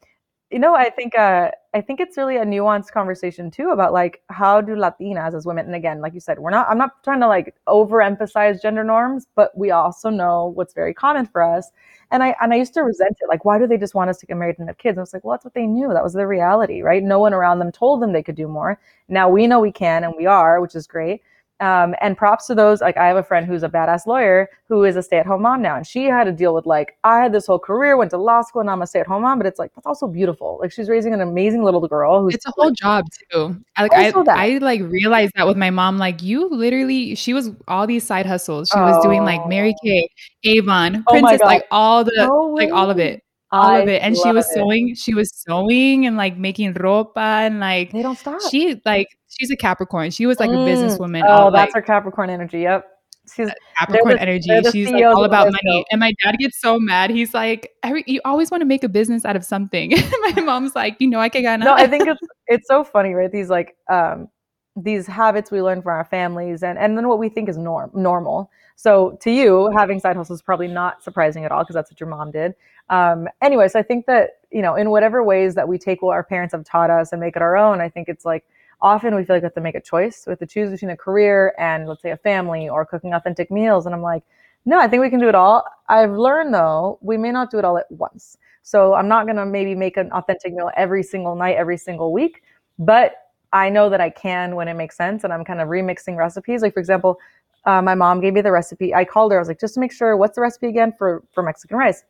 you 0.50 0.58
know, 0.58 0.74
I 0.74 0.88
think 0.88 1.14
uh, 1.14 1.50
I 1.74 1.80
think 1.82 2.00
it's 2.00 2.16
really 2.16 2.36
a 2.38 2.44
nuanced 2.44 2.90
conversation 2.90 3.50
too 3.50 3.68
about 3.70 3.92
like 3.92 4.22
how 4.30 4.62
do 4.62 4.72
Latinas 4.74 5.34
as 5.34 5.44
women, 5.44 5.66
and 5.66 5.74
again, 5.74 6.00
like 6.00 6.14
you 6.14 6.20
said, 6.20 6.38
we're 6.38 6.50
not. 6.50 6.66
I'm 6.70 6.78
not 6.78 7.02
trying 7.04 7.20
to 7.20 7.28
like 7.28 7.54
overemphasize 7.68 8.62
gender 8.62 8.82
norms, 8.82 9.26
but 9.34 9.56
we 9.56 9.70
also 9.70 10.08
know 10.08 10.46
what's 10.54 10.72
very 10.72 10.94
common 10.94 11.26
for 11.26 11.42
us. 11.42 11.70
And 12.10 12.22
I 12.22 12.34
and 12.40 12.54
I 12.54 12.56
used 12.56 12.72
to 12.74 12.82
resent 12.82 13.18
it. 13.20 13.28
Like, 13.28 13.44
why 13.44 13.58
do 13.58 13.66
they 13.66 13.76
just 13.76 13.94
want 13.94 14.08
us 14.08 14.16
to 14.18 14.26
get 14.26 14.38
married 14.38 14.58
and 14.58 14.68
have 14.68 14.78
kids? 14.78 14.92
And 14.96 15.00
I 15.00 15.02
was 15.02 15.12
like, 15.12 15.22
well, 15.24 15.34
that's 15.34 15.44
what 15.44 15.52
they 15.54 15.66
knew. 15.66 15.92
That 15.92 16.02
was 16.04 16.14
the 16.14 16.26
reality, 16.26 16.80
right? 16.80 17.02
No 17.02 17.18
one 17.18 17.34
around 17.34 17.58
them 17.58 17.70
told 17.70 18.00
them 18.00 18.12
they 18.12 18.22
could 18.22 18.36
do 18.36 18.48
more. 18.48 18.80
Now 19.08 19.28
we 19.28 19.46
know 19.46 19.60
we 19.60 19.72
can, 19.72 20.02
and 20.04 20.14
we 20.16 20.24
are, 20.26 20.60
which 20.62 20.74
is 20.74 20.86
great. 20.86 21.22
Um, 21.60 21.96
and 22.00 22.16
props 22.16 22.46
to 22.46 22.54
those. 22.54 22.80
Like, 22.80 22.96
I 22.96 23.08
have 23.08 23.16
a 23.16 23.22
friend 23.24 23.44
who's 23.44 23.64
a 23.64 23.68
badass 23.68 24.06
lawyer 24.06 24.48
who 24.68 24.84
is 24.84 24.94
a 24.94 25.02
stay 25.02 25.18
at 25.18 25.26
home 25.26 25.42
mom 25.42 25.60
now, 25.60 25.74
and 25.76 25.84
she 25.84 26.04
had 26.04 26.24
to 26.24 26.32
deal 26.32 26.54
with 26.54 26.66
like, 26.66 26.96
I 27.02 27.20
had 27.20 27.32
this 27.32 27.46
whole 27.48 27.58
career, 27.58 27.96
went 27.96 28.12
to 28.12 28.16
law 28.16 28.42
school, 28.42 28.60
and 28.60 28.70
I'm 28.70 28.80
a 28.80 28.86
stay 28.86 29.00
at 29.00 29.08
home 29.08 29.22
mom. 29.22 29.38
But 29.38 29.46
it's 29.48 29.58
like 29.58 29.72
that's 29.74 29.84
also 29.86 30.06
beautiful. 30.06 30.58
Like, 30.62 30.70
she's 30.70 30.88
raising 30.88 31.14
an 31.14 31.20
amazing 31.20 31.64
little 31.64 31.80
girl 31.88 32.22
who's 32.22 32.36
It's 32.36 32.46
a 32.46 32.52
whole 32.52 32.70
job 32.70 33.06
too. 33.32 33.56
I, 33.76 33.82
like 33.82 33.92
I, 33.92 34.10
that. 34.12 34.28
I 34.38 34.58
like 34.58 34.82
realized 34.82 35.32
that 35.34 35.48
with 35.48 35.56
my 35.56 35.70
mom. 35.70 35.98
Like 35.98 36.22
you, 36.22 36.48
literally, 36.48 37.16
she 37.16 37.34
was 37.34 37.50
all 37.66 37.88
these 37.88 38.06
side 38.06 38.24
hustles. 38.26 38.68
She 38.72 38.78
was 38.78 39.02
doing 39.02 39.24
like 39.24 39.44
Mary 39.48 39.74
Oh. 39.76 39.80
Kay, 39.84 40.08
Avon, 40.44 41.02
Oh 41.08 41.10
Princess, 41.10 41.40
like 41.40 41.64
all 41.72 42.04
the, 42.04 42.12
No 42.18 42.54
like 42.54 42.70
all 42.70 42.88
of 42.88 43.00
it, 43.00 43.20
all 43.50 43.66
I 43.70 43.78
of 43.80 43.88
it. 43.88 44.00
And 44.02 44.16
she 44.16 44.30
was 44.30 44.46
it. 44.48 44.54
sewing. 44.54 44.94
She 44.94 45.12
was 45.14 45.32
sewing 45.34 46.06
and 46.06 46.16
like 46.16 46.36
making 46.36 46.74
ropa 46.74 47.16
and 47.46 47.58
like 47.58 47.90
They 47.90 48.02
don't 48.02 48.16
stop. 48.16 48.40
she 48.48 48.80
like 48.84 49.08
she's 49.38 49.50
a 49.50 49.56
Capricorn. 49.56 50.10
She 50.10 50.26
was 50.26 50.38
like 50.40 50.50
a 50.50 50.54
Mm. 50.54 50.66
businesswoman. 50.68 51.22
Oh, 51.24 51.28
all, 51.28 51.50
that's 51.50 51.74
like, 51.74 51.74
her 51.74 51.82
Capricorn 51.86 52.30
energy. 52.30 52.60
Yep. 52.60 52.86
She's 53.34 53.50
Capricorn 53.78 54.14
the- 54.14 54.22
energy. 54.22 54.48
She's 54.72 54.90
like 54.90 55.04
all 55.04 55.24
about 55.24 55.52
money. 55.52 55.84
And 55.90 56.00
my 56.00 56.14
dad 56.24 56.36
gets 56.38 56.60
so 56.60 56.78
mad. 56.78 57.10
He's 57.10 57.34
like, 57.34 57.72
Every, 57.82 58.02
you 58.06 58.20
always 58.24 58.50
want 58.50 58.62
to 58.62 58.66
make 58.66 58.84
a 58.84 58.88
business 58.88 59.24
out 59.24 59.36
of 59.36 59.44
something. 59.44 59.92
my 60.34 60.40
mom's 60.40 60.74
like, 60.74 60.96
you 60.98 61.08
know, 61.08 61.20
I 61.20 61.28
can 61.28 61.60
no, 61.60 61.74
I 61.74 61.86
think 61.86 62.06
it's 62.06 62.20
it's 62.46 62.66
so 62.68 62.84
funny, 62.84 63.12
right? 63.14 63.30
These 63.30 63.50
like 63.50 63.76
um 63.90 64.28
these 64.76 65.06
habits 65.06 65.50
we 65.50 65.60
learn 65.60 65.82
from 65.82 65.90
our 65.92 66.04
families 66.04 66.62
and 66.62 66.78
and 66.78 66.96
then 66.96 67.08
what 67.08 67.18
we 67.18 67.28
think 67.28 67.48
is 67.48 67.58
norm 67.58 67.90
normal. 67.94 68.50
So 68.76 69.18
to 69.22 69.30
you, 69.30 69.70
having 69.76 69.98
side 70.00 70.16
hustles 70.16 70.38
is 70.38 70.42
probably 70.42 70.68
not 70.68 71.02
surprising 71.02 71.44
at 71.44 71.50
all 71.52 71.64
because 71.64 71.74
that's 71.74 71.90
what 71.90 72.00
your 72.00 72.08
mom 72.08 72.30
did. 72.30 72.54
Um, 72.88 73.28
anyways, 73.42 73.74
I 73.74 73.82
think 73.82 74.06
that 74.06 74.38
you 74.50 74.62
know, 74.62 74.74
in 74.76 74.88
whatever 74.90 75.22
ways 75.22 75.54
that 75.56 75.68
we 75.68 75.76
take 75.76 76.00
what 76.00 76.12
our 76.12 76.22
parents 76.24 76.52
have 76.52 76.64
taught 76.64 76.88
us 76.88 77.12
and 77.12 77.20
make 77.20 77.36
it 77.36 77.42
our 77.42 77.56
own, 77.56 77.80
I 77.82 77.90
think 77.90 78.08
it's 78.08 78.24
like 78.24 78.44
often 78.80 79.14
we 79.14 79.24
feel 79.24 79.36
like 79.36 79.42
we 79.42 79.46
have 79.46 79.54
to 79.54 79.60
make 79.60 79.74
a 79.74 79.80
choice. 79.80 80.24
We 80.26 80.30
have 80.30 80.38
to 80.38 80.46
choose 80.46 80.70
between 80.70 80.90
a 80.90 80.96
career 80.96 81.54
and 81.58 81.88
let's 81.88 82.02
say 82.02 82.10
a 82.10 82.16
family 82.16 82.68
or 82.68 82.84
cooking 82.84 83.14
authentic 83.14 83.50
meals. 83.50 83.86
And 83.86 83.94
I'm 83.94 84.02
like, 84.02 84.22
no, 84.64 84.78
I 84.78 84.88
think 84.88 85.02
we 85.02 85.10
can 85.10 85.20
do 85.20 85.28
it 85.28 85.34
all. 85.34 85.64
I've 85.88 86.12
learned 86.12 86.54
though, 86.54 86.98
we 87.00 87.16
may 87.16 87.32
not 87.32 87.50
do 87.50 87.58
it 87.58 87.64
all 87.64 87.78
at 87.78 87.90
once. 87.90 88.38
So 88.62 88.94
I'm 88.94 89.08
not 89.08 89.26
gonna 89.26 89.46
maybe 89.46 89.74
make 89.74 89.96
an 89.96 90.10
authentic 90.12 90.52
meal 90.52 90.70
every 90.76 91.02
single 91.02 91.34
night, 91.34 91.56
every 91.56 91.78
single 91.78 92.12
week, 92.12 92.42
but 92.78 93.14
I 93.52 93.70
know 93.70 93.88
that 93.88 94.00
I 94.00 94.10
can 94.10 94.56
when 94.56 94.68
it 94.68 94.74
makes 94.74 94.96
sense. 94.96 95.24
And 95.24 95.32
I'm 95.32 95.44
kind 95.44 95.60
of 95.60 95.68
remixing 95.68 96.16
recipes. 96.16 96.62
Like 96.62 96.74
for 96.74 96.80
example, 96.80 97.18
uh, 97.64 97.82
my 97.82 97.94
mom 97.94 98.20
gave 98.20 98.34
me 98.34 98.40
the 98.40 98.52
recipe. 98.52 98.94
I 98.94 99.04
called 99.04 99.32
her. 99.32 99.38
I 99.38 99.40
was 99.40 99.48
like, 99.48 99.60
just 99.60 99.74
to 99.74 99.80
make 99.80 99.92
sure, 99.92 100.16
what's 100.16 100.34
the 100.36 100.42
recipe 100.42 100.68
again 100.68 100.92
for 100.96 101.22
for 101.32 101.42
Mexican 101.42 101.76
rice? 101.76 102.04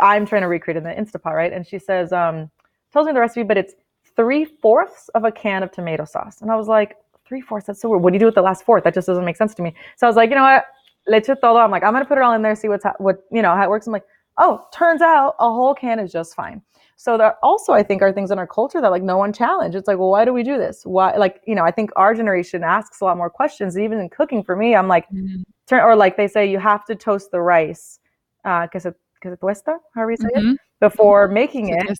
I'm 0.00 0.26
trying 0.26 0.42
to 0.42 0.48
recreate 0.48 0.76
it 0.76 0.84
in 0.84 0.84
the 0.84 0.90
Instapot, 0.90 1.34
right? 1.34 1.52
And 1.52 1.66
she 1.66 1.78
says, 1.78 2.12
um, 2.12 2.50
tells 2.92 3.06
me 3.06 3.12
the 3.12 3.20
recipe, 3.20 3.42
but 3.42 3.56
it's 3.56 3.74
three 4.18 4.44
fourths 4.44 5.08
of 5.14 5.22
a 5.22 5.30
can 5.30 5.62
of 5.62 5.70
tomato 5.70 6.04
sauce. 6.04 6.42
And 6.42 6.50
I 6.50 6.56
was 6.56 6.66
like, 6.66 6.96
three 7.24 7.40
fourths, 7.40 7.68
that's 7.68 7.80
so 7.80 7.88
weird. 7.88 8.02
What 8.02 8.10
do 8.10 8.14
you 8.16 8.20
do 8.20 8.26
with 8.26 8.34
the 8.34 8.42
last 8.42 8.64
fourth? 8.64 8.82
That 8.82 8.94
just 8.94 9.06
doesn't 9.06 9.24
make 9.24 9.36
sense 9.36 9.54
to 9.54 9.62
me. 9.62 9.72
So 9.96 10.06
I 10.06 10.10
was 10.10 10.16
like, 10.16 10.28
you 10.28 10.34
know 10.34 10.42
what? 10.42 10.64
Leche 11.06 11.26
todo. 11.40 11.56
I'm 11.58 11.70
like, 11.70 11.84
I'm 11.84 11.92
going 11.92 12.02
to 12.02 12.08
put 12.08 12.18
it 12.18 12.24
all 12.24 12.32
in 12.32 12.42
there, 12.42 12.56
see 12.56 12.68
what's, 12.68 12.82
ha- 12.82 12.96
what, 12.98 13.24
you 13.30 13.42
know, 13.42 13.54
how 13.54 13.62
it 13.62 13.70
works. 13.70 13.86
I'm 13.86 13.92
like, 13.92 14.06
oh, 14.38 14.66
turns 14.74 15.02
out 15.02 15.36
a 15.38 15.44
whole 15.44 15.72
can 15.72 16.00
is 16.00 16.10
just 16.10 16.34
fine. 16.34 16.60
So 16.96 17.16
there 17.16 17.36
also, 17.44 17.72
I 17.72 17.84
think, 17.84 18.02
are 18.02 18.12
things 18.12 18.32
in 18.32 18.40
our 18.40 18.46
culture 18.46 18.80
that 18.80 18.90
like 18.90 19.04
no 19.04 19.16
one 19.16 19.32
challenge. 19.32 19.76
It's 19.76 19.86
like, 19.86 19.98
well, 19.98 20.10
why 20.10 20.24
do 20.24 20.32
we 20.32 20.42
do 20.42 20.58
this? 20.58 20.84
Why, 20.84 21.16
like, 21.16 21.40
you 21.46 21.54
know, 21.54 21.64
I 21.64 21.70
think 21.70 21.90
our 21.94 22.12
generation 22.12 22.64
asks 22.64 23.00
a 23.00 23.04
lot 23.04 23.16
more 23.16 23.30
questions. 23.30 23.78
Even 23.78 24.00
in 24.00 24.08
cooking, 24.08 24.42
for 24.42 24.56
me, 24.56 24.74
I'm 24.74 24.88
like, 24.88 25.08
mm-hmm. 25.10 25.42
turn, 25.68 25.84
or 25.84 25.94
like 25.94 26.16
they 26.16 26.26
say, 26.26 26.50
you 26.50 26.58
have 26.58 26.84
to 26.86 26.96
toast 26.96 27.30
the 27.30 27.40
rice, 27.40 28.00
uh, 28.44 28.66
que 28.66 28.80
se, 28.80 28.90
que 29.22 29.30
se 29.30 29.36
tuesta, 29.36 29.78
however 29.94 30.10
you 30.10 30.16
say 30.16 30.28
mm-hmm. 30.36 30.50
it, 30.52 30.60
before 30.80 31.28
making 31.28 31.68
it. 31.68 31.98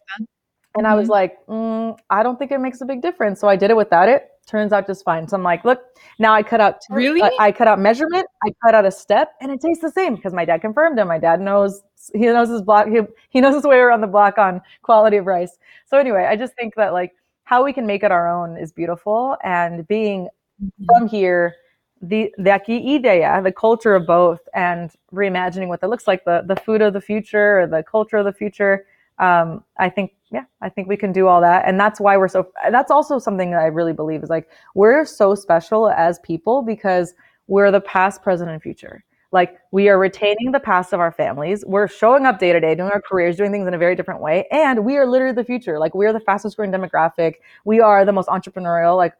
And 0.78 0.86
I 0.86 0.94
was 0.94 1.04
mm-hmm. 1.04 1.12
like, 1.12 1.46
mm, 1.46 1.98
I 2.08 2.22
don't 2.22 2.38
think 2.38 2.52
it 2.52 2.58
makes 2.58 2.80
a 2.80 2.84
big 2.86 3.02
difference. 3.02 3.40
So 3.40 3.48
I 3.48 3.56
did 3.56 3.70
it 3.70 3.76
without 3.76 4.08
it. 4.08 4.30
Turns 4.46 4.72
out 4.72 4.86
just 4.86 5.04
fine. 5.04 5.26
So 5.28 5.36
I'm 5.36 5.42
like, 5.42 5.64
look, 5.64 5.82
now 6.18 6.32
I 6.32 6.42
cut 6.42 6.60
out. 6.60 6.80
Two, 6.80 6.94
really? 6.94 7.20
I, 7.22 7.30
I, 7.38 7.52
cut 7.52 7.68
out 7.68 7.78
measurement. 7.80 8.26
I 8.42 8.50
cut 8.64 8.74
out 8.74 8.86
a 8.86 8.90
step, 8.90 9.32
and 9.40 9.50
it 9.52 9.60
tastes 9.60 9.82
the 9.82 9.90
same 9.90 10.14
because 10.14 10.32
my 10.32 10.44
dad 10.46 10.62
confirmed 10.62 10.98
it. 10.98 11.04
My 11.04 11.18
dad 11.18 11.40
knows 11.40 11.82
he 12.14 12.20
knows 12.20 12.48
his 12.48 12.62
block. 12.62 12.86
He, 12.86 13.00
he 13.28 13.40
knows 13.42 13.54
his 13.54 13.64
way 13.64 13.76
around 13.76 14.00
the 14.00 14.06
block 14.06 14.38
on 14.38 14.62
quality 14.82 15.18
of 15.18 15.26
rice. 15.26 15.58
So 15.84 15.98
anyway, 15.98 16.24
I 16.24 16.36
just 16.36 16.54
think 16.54 16.76
that 16.76 16.94
like 16.94 17.12
how 17.44 17.62
we 17.64 17.72
can 17.72 17.86
make 17.86 18.02
it 18.02 18.10
our 18.10 18.26
own 18.26 18.56
is 18.56 18.72
beautiful, 18.72 19.36
and 19.44 19.86
being 19.86 20.28
mm-hmm. 20.62 20.84
from 20.86 21.08
here 21.08 21.56
the 22.00 22.32
the 22.38 22.50
aquí 22.50 22.96
idea, 22.96 23.40
the 23.42 23.52
culture 23.52 23.94
of 23.94 24.06
both, 24.06 24.40
and 24.54 24.92
reimagining 25.12 25.68
what 25.68 25.80
that 25.80 25.90
looks 25.90 26.06
like, 26.06 26.24
the 26.24 26.42
the 26.46 26.56
food 26.56 26.80
of 26.80 26.92
the 26.92 27.00
future 27.00 27.60
or 27.60 27.66
the 27.66 27.82
culture 27.82 28.16
of 28.16 28.24
the 28.24 28.32
future. 28.32 28.86
Um, 29.18 29.64
I 29.78 29.88
think 29.88 30.12
yeah, 30.30 30.44
I 30.60 30.68
think 30.68 30.88
we 30.88 30.96
can 30.96 31.12
do 31.12 31.26
all 31.26 31.40
that. 31.40 31.66
And 31.66 31.80
that's 31.80 32.00
why 32.00 32.16
we're 32.16 32.28
so, 32.28 32.48
that's 32.70 32.90
also 32.90 33.18
something 33.18 33.50
that 33.50 33.60
I 33.60 33.66
really 33.66 33.92
believe 33.92 34.22
is 34.22 34.28
like, 34.28 34.48
we're 34.74 35.04
so 35.04 35.34
special 35.34 35.88
as 35.88 36.18
people 36.20 36.62
because 36.62 37.14
we're 37.46 37.70
the 37.70 37.80
past, 37.80 38.22
present, 38.22 38.50
and 38.50 38.60
future. 38.60 39.04
Like 39.32 39.58
we 39.72 39.88
are 39.88 39.98
retaining 39.98 40.52
the 40.52 40.60
past 40.60 40.92
of 40.92 41.00
our 41.00 41.12
families. 41.12 41.64
We're 41.66 41.88
showing 41.88 42.24
up 42.24 42.38
day 42.38 42.52
to 42.52 42.60
day, 42.60 42.74
doing 42.74 42.90
our 42.90 43.00
careers, 43.00 43.36
doing 43.36 43.52
things 43.52 43.66
in 43.66 43.74
a 43.74 43.78
very 43.78 43.94
different 43.94 44.20
way. 44.20 44.46
And 44.50 44.84
we 44.84 44.96
are 44.96 45.06
literally 45.06 45.34
the 45.34 45.44
future. 45.44 45.78
Like 45.78 45.94
we're 45.94 46.12
the 46.12 46.20
fastest 46.20 46.56
growing 46.56 46.72
demographic. 46.72 47.34
We 47.64 47.80
are 47.80 48.04
the 48.04 48.12
most 48.12 48.28
entrepreneurial. 48.28 48.96
Like 48.96 49.14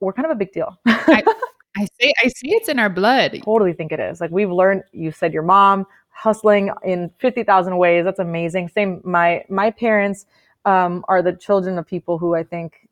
we're 0.00 0.12
kind 0.12 0.26
of 0.26 0.32
a 0.32 0.36
big 0.36 0.52
deal. 0.52 0.76
I, 0.86 1.22
I 1.76 1.86
see 2.00 2.12
I 2.24 2.28
see 2.28 2.54
it's 2.54 2.68
in 2.68 2.78
our 2.78 2.88
blood. 2.88 3.40
Totally 3.44 3.74
think 3.74 3.92
it 3.92 4.00
is. 4.00 4.20
Like 4.20 4.30
we've 4.30 4.50
learned, 4.50 4.82
you 4.92 5.12
said 5.12 5.32
your 5.32 5.42
mom, 5.42 5.86
hustling 6.16 6.70
in 6.82 7.10
50,000 7.18 7.76
ways. 7.76 8.04
That's 8.04 8.18
amazing. 8.18 8.68
Same, 8.68 9.00
my, 9.04 9.44
my 9.48 9.70
parents 9.70 10.26
um, 10.64 11.04
are 11.08 11.22
the 11.22 11.32
children 11.32 11.78
of 11.78 11.86
people 11.86 12.18
who 12.18 12.34
I 12.34 12.42
think 12.42 12.88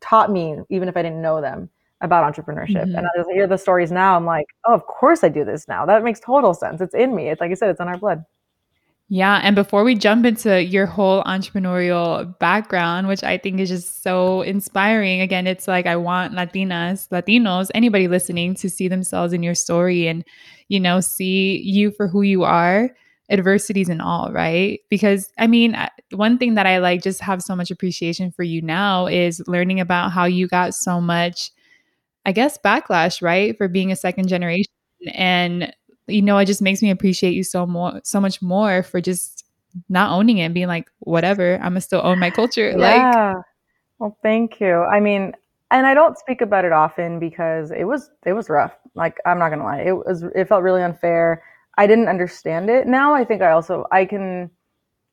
taught 0.00 0.30
me, 0.30 0.56
even 0.68 0.88
if 0.88 0.96
I 0.96 1.02
didn't 1.02 1.22
know 1.22 1.40
them, 1.40 1.70
about 2.00 2.30
entrepreneurship. 2.34 2.84
Mm-hmm. 2.84 2.96
And 2.96 3.06
as 3.18 3.26
I 3.30 3.32
hear 3.32 3.46
the 3.46 3.56
stories 3.56 3.90
now, 3.90 4.16
I'm 4.16 4.26
like, 4.26 4.46
oh, 4.66 4.74
of 4.74 4.86
course 4.86 5.24
I 5.24 5.28
do 5.28 5.44
this 5.44 5.66
now. 5.68 5.86
That 5.86 6.02
makes 6.04 6.20
total 6.20 6.52
sense. 6.52 6.80
It's 6.80 6.94
in 6.94 7.14
me. 7.14 7.30
It's 7.30 7.40
like 7.40 7.50
you 7.50 7.56
said, 7.56 7.70
it's 7.70 7.80
in 7.80 7.88
our 7.88 7.96
blood. 7.96 8.24
Yeah. 9.10 9.40
And 9.42 9.54
before 9.54 9.84
we 9.84 9.94
jump 9.94 10.24
into 10.24 10.62
your 10.64 10.86
whole 10.86 11.22
entrepreneurial 11.24 12.36
background, 12.38 13.06
which 13.06 13.22
I 13.22 13.36
think 13.36 13.60
is 13.60 13.68
just 13.68 14.02
so 14.02 14.40
inspiring, 14.42 15.20
again, 15.20 15.46
it's 15.46 15.68
like 15.68 15.86
I 15.86 15.96
want 15.96 16.32
Latinas, 16.32 17.08
Latinos, 17.10 17.70
anybody 17.74 18.08
listening 18.08 18.54
to 18.56 18.70
see 18.70 18.88
themselves 18.88 19.34
in 19.34 19.42
your 19.42 19.54
story 19.54 20.06
and, 20.08 20.24
you 20.68 20.80
know, 20.80 21.00
see 21.00 21.60
you 21.62 21.90
for 21.90 22.08
who 22.08 22.22
you 22.22 22.44
are, 22.44 22.90
adversities 23.28 23.90
and 23.90 24.00
all, 24.00 24.32
right? 24.32 24.80
Because 24.88 25.30
I 25.38 25.48
mean, 25.48 25.76
one 26.12 26.38
thing 26.38 26.54
that 26.54 26.66
I 26.66 26.78
like 26.78 27.02
just 27.02 27.20
have 27.20 27.42
so 27.42 27.54
much 27.54 27.70
appreciation 27.70 28.32
for 28.32 28.42
you 28.42 28.62
now 28.62 29.06
is 29.06 29.42
learning 29.46 29.80
about 29.80 30.12
how 30.12 30.24
you 30.24 30.48
got 30.48 30.74
so 30.74 30.98
much, 30.98 31.50
I 32.26 32.32
guess, 32.32 32.58
backlash, 32.64 33.22
right? 33.22 33.56
For 33.58 33.68
being 33.68 33.92
a 33.92 33.96
second 33.96 34.28
generation. 34.28 34.72
And 35.14 35.74
you 36.06 36.22
know, 36.22 36.38
it 36.38 36.46
just 36.46 36.62
makes 36.62 36.82
me 36.82 36.90
appreciate 36.90 37.34
you 37.34 37.44
so 37.44 37.66
more, 37.66 38.00
so 38.04 38.20
much 38.20 38.42
more 38.42 38.82
for 38.82 39.00
just 39.00 39.44
not 39.88 40.12
owning 40.12 40.38
it 40.38 40.42
and 40.44 40.54
being 40.54 40.68
like, 40.68 40.90
whatever, 41.00 41.56
I'm 41.56 41.70
gonna 41.70 41.80
still 41.80 42.00
own 42.04 42.18
my 42.18 42.30
culture. 42.30 42.70
Yeah. 42.70 42.76
Like, 43.34 43.44
well, 43.98 44.16
thank 44.22 44.60
you. 44.60 44.82
I 44.82 45.00
mean, 45.00 45.34
and 45.70 45.86
I 45.86 45.94
don't 45.94 46.18
speak 46.18 46.40
about 46.40 46.64
it 46.64 46.72
often 46.72 47.18
because 47.18 47.70
it 47.70 47.84
was 47.84 48.10
it 48.24 48.32
was 48.32 48.48
rough. 48.48 48.76
Like 48.94 49.18
I'm 49.26 49.38
not 49.38 49.50
gonna 49.50 49.64
lie, 49.64 49.80
it 49.80 49.96
was 49.96 50.22
it 50.22 50.48
felt 50.48 50.62
really 50.62 50.82
unfair. 50.82 51.42
I 51.76 51.86
didn't 51.86 52.08
understand 52.08 52.70
it. 52.70 52.86
Now 52.86 53.14
I 53.14 53.24
think 53.24 53.42
I 53.42 53.50
also 53.50 53.86
I 53.90 54.04
can 54.04 54.50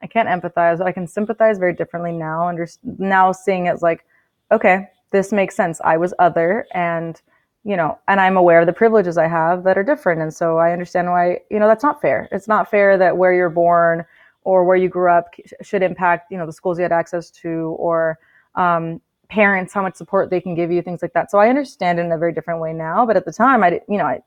I 0.01 0.07
can't 0.07 0.27
empathize. 0.29 0.81
I 0.81 0.91
can 0.91 1.07
sympathize 1.07 1.57
very 1.57 1.73
differently 1.73 2.11
now. 2.11 2.47
Under 2.47 2.67
now 2.83 3.31
seeing 3.31 3.67
it 3.67 3.71
as 3.71 3.81
like, 3.81 4.05
okay, 4.51 4.87
this 5.11 5.31
makes 5.31 5.55
sense. 5.55 5.79
I 5.83 5.97
was 5.97 6.13
other, 6.19 6.65
and 6.73 7.21
you 7.63 7.77
know, 7.77 7.97
and 8.07 8.19
I'm 8.19 8.37
aware 8.37 8.59
of 8.61 8.65
the 8.65 8.73
privileges 8.73 9.17
I 9.17 9.27
have 9.27 9.63
that 9.63 9.77
are 9.77 9.83
different. 9.83 10.21
And 10.21 10.33
so 10.33 10.57
I 10.57 10.71
understand 10.71 11.09
why, 11.09 11.39
you 11.49 11.59
know, 11.59 11.67
that's 11.67 11.83
not 11.83 12.01
fair. 12.01 12.27
It's 12.31 12.47
not 12.47 12.69
fair 12.69 12.97
that 12.97 13.17
where 13.17 13.33
you're 13.33 13.49
born 13.49 14.05
or 14.43 14.63
where 14.63 14.77
you 14.77 14.89
grew 14.89 15.11
up 15.11 15.33
should 15.61 15.83
impact, 15.83 16.31
you 16.31 16.37
know, 16.37 16.47
the 16.47 16.53
schools 16.53 16.79
you 16.79 16.83
had 16.83 16.91
access 16.91 17.29
to 17.29 17.75
or 17.77 18.17
um, 18.55 18.99
parents, 19.29 19.73
how 19.73 19.83
much 19.83 19.95
support 19.95 20.31
they 20.31 20.41
can 20.41 20.55
give 20.55 20.71
you, 20.71 20.81
things 20.81 21.03
like 21.03 21.13
that. 21.13 21.29
So 21.29 21.37
I 21.37 21.49
understand 21.49 21.99
in 21.99 22.11
a 22.11 22.17
very 22.17 22.33
different 22.33 22.59
way 22.59 22.73
now. 22.73 23.05
But 23.05 23.15
at 23.15 23.25
the 23.25 23.31
time, 23.31 23.63
I, 23.63 23.79
you 23.87 23.97
know, 23.97 24.05
I, 24.05 24.21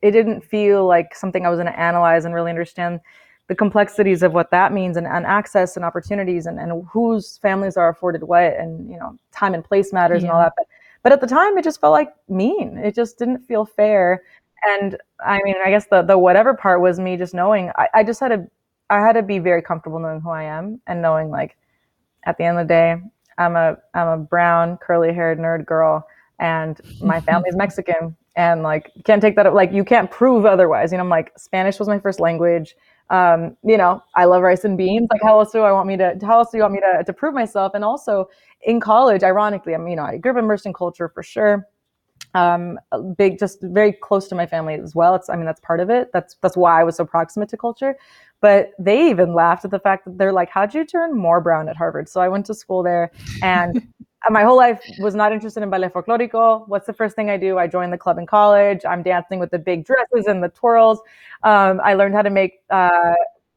it 0.00 0.12
didn't 0.12 0.40
feel 0.42 0.86
like 0.86 1.14
something 1.14 1.44
I 1.44 1.50
was 1.50 1.58
going 1.58 1.66
to 1.66 1.78
analyze 1.78 2.24
and 2.24 2.34
really 2.34 2.50
understand 2.50 3.00
the 3.48 3.54
complexities 3.54 4.22
of 4.22 4.32
what 4.32 4.50
that 4.50 4.72
means 4.72 4.96
and, 4.96 5.06
and 5.06 5.26
access 5.26 5.76
and 5.76 5.84
opportunities 5.84 6.46
and, 6.46 6.58
and 6.58 6.86
whose 6.90 7.36
families 7.38 7.76
are 7.76 7.90
afforded 7.90 8.22
what 8.22 8.56
and, 8.56 8.88
you 8.90 8.96
know, 8.96 9.18
time 9.32 9.52
and 9.52 9.64
place 9.64 9.92
matters 9.92 10.22
yeah. 10.22 10.28
and 10.28 10.32
all 10.34 10.40
that. 10.40 10.54
But 10.56 10.66
but 11.02 11.12
at 11.12 11.20
the 11.20 11.26
time, 11.26 11.58
it 11.58 11.64
just 11.64 11.80
felt 11.80 11.92
like 11.92 12.14
mean. 12.28 12.78
It 12.78 12.94
just 12.94 13.18
didn't 13.18 13.46
feel 13.46 13.64
fair. 13.64 14.22
And 14.68 14.96
I 15.24 15.40
mean, 15.42 15.56
I 15.64 15.70
guess 15.70 15.86
the 15.86 16.02
the 16.02 16.18
whatever 16.18 16.54
part 16.54 16.80
was 16.80 17.00
me 17.00 17.16
just 17.16 17.34
knowing. 17.34 17.70
I, 17.76 17.88
I 17.94 18.04
just 18.04 18.20
had 18.20 18.28
to 18.28 18.46
I 18.90 19.00
had 19.00 19.12
to 19.14 19.22
be 19.22 19.38
very 19.38 19.62
comfortable 19.62 19.98
knowing 19.98 20.20
who 20.20 20.30
I 20.30 20.44
am 20.44 20.80
and 20.86 21.02
knowing 21.02 21.30
like 21.30 21.56
at 22.24 22.38
the 22.38 22.44
end 22.44 22.58
of 22.58 22.68
the 22.68 22.72
day, 22.72 22.96
I'm 23.38 23.56
a 23.56 23.76
I'm 23.94 24.08
a 24.08 24.18
brown 24.18 24.76
curly 24.78 25.12
haired 25.12 25.38
nerd 25.38 25.66
girl 25.66 26.06
and 26.38 26.80
my 27.00 27.20
family's 27.20 27.56
Mexican 27.64 28.16
and 28.36 28.62
like 28.62 28.90
you 28.94 29.02
can't 29.02 29.20
take 29.20 29.36
that 29.36 29.52
like 29.54 29.72
you 29.72 29.84
can't 29.84 30.10
prove 30.10 30.46
otherwise. 30.46 30.92
You 30.92 30.98
know, 30.98 31.04
I'm 31.04 31.10
like 31.10 31.32
Spanish 31.38 31.78
was 31.78 31.88
my 31.88 31.98
first 31.98 32.20
language. 32.20 32.76
Um, 33.12 33.56
you 33.62 33.76
know, 33.76 34.02
I 34.16 34.24
love 34.24 34.42
rice 34.42 34.64
and 34.64 34.76
beans. 34.76 35.06
Like 35.10 35.20
how 35.22 35.38
else 35.38 35.52
do 35.52 35.60
I 35.60 35.70
want 35.70 35.86
me 35.86 35.96
to 35.98 36.18
how 36.22 36.38
else 36.38 36.50
do 36.50 36.56
you 36.56 36.62
want 36.62 36.74
me 36.74 36.80
to 36.80 37.04
to 37.04 37.12
prove 37.12 37.34
myself? 37.34 37.72
And 37.74 37.84
also 37.84 38.28
in 38.62 38.80
college, 38.80 39.22
ironically, 39.22 39.74
I'm, 39.74 39.86
you 39.86 39.96
know, 39.96 40.04
I 40.04 40.16
grew 40.16 40.32
up 40.32 40.38
immersed 40.38 40.66
in 40.66 40.72
culture 40.72 41.08
for 41.08 41.22
sure. 41.22 41.66
Um, 42.34 42.78
big, 43.18 43.38
just 43.38 43.58
very 43.62 43.92
close 43.92 44.28
to 44.28 44.34
my 44.34 44.46
family 44.46 44.74
as 44.74 44.94
well. 44.94 45.14
It's, 45.14 45.28
I 45.28 45.36
mean, 45.36 45.44
that's 45.44 45.60
part 45.60 45.80
of 45.80 45.90
it. 45.90 46.10
That's, 46.12 46.36
that's 46.40 46.56
why 46.56 46.80
I 46.80 46.84
was 46.84 46.96
so 46.96 47.04
proximate 47.04 47.50
to 47.50 47.56
culture. 47.56 47.96
But 48.40 48.70
they 48.78 49.10
even 49.10 49.34
laughed 49.34 49.64
at 49.64 49.70
the 49.70 49.78
fact 49.78 50.06
that 50.06 50.16
they're 50.16 50.32
like, 50.32 50.48
how'd 50.48 50.74
you 50.74 50.86
turn 50.86 51.16
more 51.16 51.40
brown 51.40 51.68
at 51.68 51.76
Harvard? 51.76 52.08
So 52.08 52.20
I 52.20 52.28
went 52.28 52.46
to 52.46 52.54
school 52.54 52.82
there 52.82 53.10
and 53.42 53.86
my 54.30 54.42
whole 54.42 54.56
life 54.56 54.80
was 54.98 55.14
not 55.14 55.32
interested 55.32 55.62
in 55.62 55.70
ballet 55.70 55.88
folklorico. 55.88 56.66
What's 56.68 56.86
the 56.86 56.92
first 56.92 57.16
thing 57.16 57.30
I 57.30 57.36
do? 57.36 57.58
I 57.58 57.66
join 57.66 57.90
the 57.90 57.98
club 57.98 58.18
in 58.18 58.26
college. 58.26 58.80
I'm 58.88 59.02
dancing 59.02 59.38
with 59.38 59.50
the 59.50 59.58
big 59.58 59.84
dresses 59.84 60.26
and 60.26 60.42
the 60.42 60.48
twirls. 60.48 61.00
Um, 61.42 61.80
I 61.82 61.94
learned 61.94 62.14
how 62.14 62.22
to 62.22 62.30
make, 62.30 62.60
uh, 62.70 63.14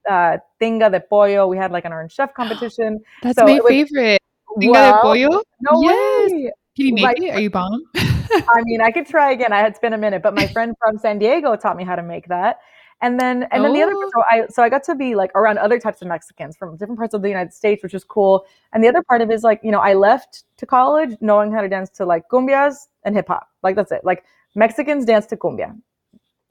uh, 0.10 0.38
tinga 0.62 0.92
de 0.92 1.00
pollo. 1.00 1.48
We 1.48 1.58
had 1.58 1.72
like 1.72 1.86
an 1.86 1.94
orange 1.94 2.14
chef 2.14 2.34
competition. 2.40 3.00
That's 3.22 3.38
so 3.38 3.46
my 3.46 3.60
was, 3.60 3.68
favorite. 3.68 4.22
Tinga 4.60 4.72
well, 4.72 4.96
de 4.96 5.02
pollo? 5.02 5.44
No 5.62 5.82
yes. 5.82 6.32
way. 6.32 6.52
Can 6.76 6.88
you 6.88 6.94
make 6.94 7.04
like, 7.04 7.22
it? 7.22 7.30
Are 7.30 7.40
you 7.40 7.50
bomb? 7.50 7.86
I 7.96 8.62
mean, 8.64 8.82
I 8.82 8.92
could 8.92 9.08
try 9.08 9.32
again. 9.32 9.54
I 9.54 9.60
had 9.60 9.76
spent 9.76 9.94
a 9.94 9.98
minute, 9.98 10.22
but 10.22 10.36
my 10.36 10.46
friend 10.48 10.76
from 10.84 10.98
San 10.98 11.20
Diego 11.20 11.56
taught 11.56 11.78
me 11.78 11.86
how 11.86 11.96
to 11.96 12.04
make 12.04 12.28
that. 12.28 12.60
And 13.06 13.20
then, 13.20 13.44
and 13.52 13.64
then 13.64 13.70
oh. 13.70 13.74
the 13.76 13.84
other, 13.84 13.94
oh. 13.94 14.10
so 14.12 14.24
I, 14.32 14.48
so 14.48 14.64
I 14.64 14.70
got 14.70 14.84
to 14.86 14.96
be 14.96 15.14
like 15.14 15.30
around 15.36 15.60
other 15.60 15.78
types 15.78 16.02
of 16.02 16.08
Mexicans 16.08 16.58
from 16.58 16.76
different 16.76 16.98
parts 16.98 17.14
of 17.14 17.22
the 17.22 17.30
United 17.30 17.54
States, 17.54 17.84
which 17.84 17.94
was 17.94 18.04
cool. 18.04 18.48
And 18.74 18.84
the 18.84 18.88
other 18.88 19.04
part 19.04 19.22
of 19.22 19.30
it 19.30 19.34
is 19.36 19.44
like, 19.44 19.60
you 19.62 19.70
know, 19.70 19.80
I 19.80 19.94
left 19.94 20.44
to 20.58 20.66
college 20.66 21.16
knowing 21.22 21.52
how 21.52 21.62
to 21.62 21.70
dance 21.70 21.92
to 21.92 22.06
like 22.06 22.28
cumbias 22.30 22.88
and 23.04 23.16
hip 23.16 23.28
hop. 23.28 23.48
Like 23.62 23.76
that's 23.76 23.92
it. 23.92 24.02
Like 24.04 24.24
Mexicans 24.56 25.06
dance 25.06 25.28
to 25.28 25.38
cumbia, 25.38 25.80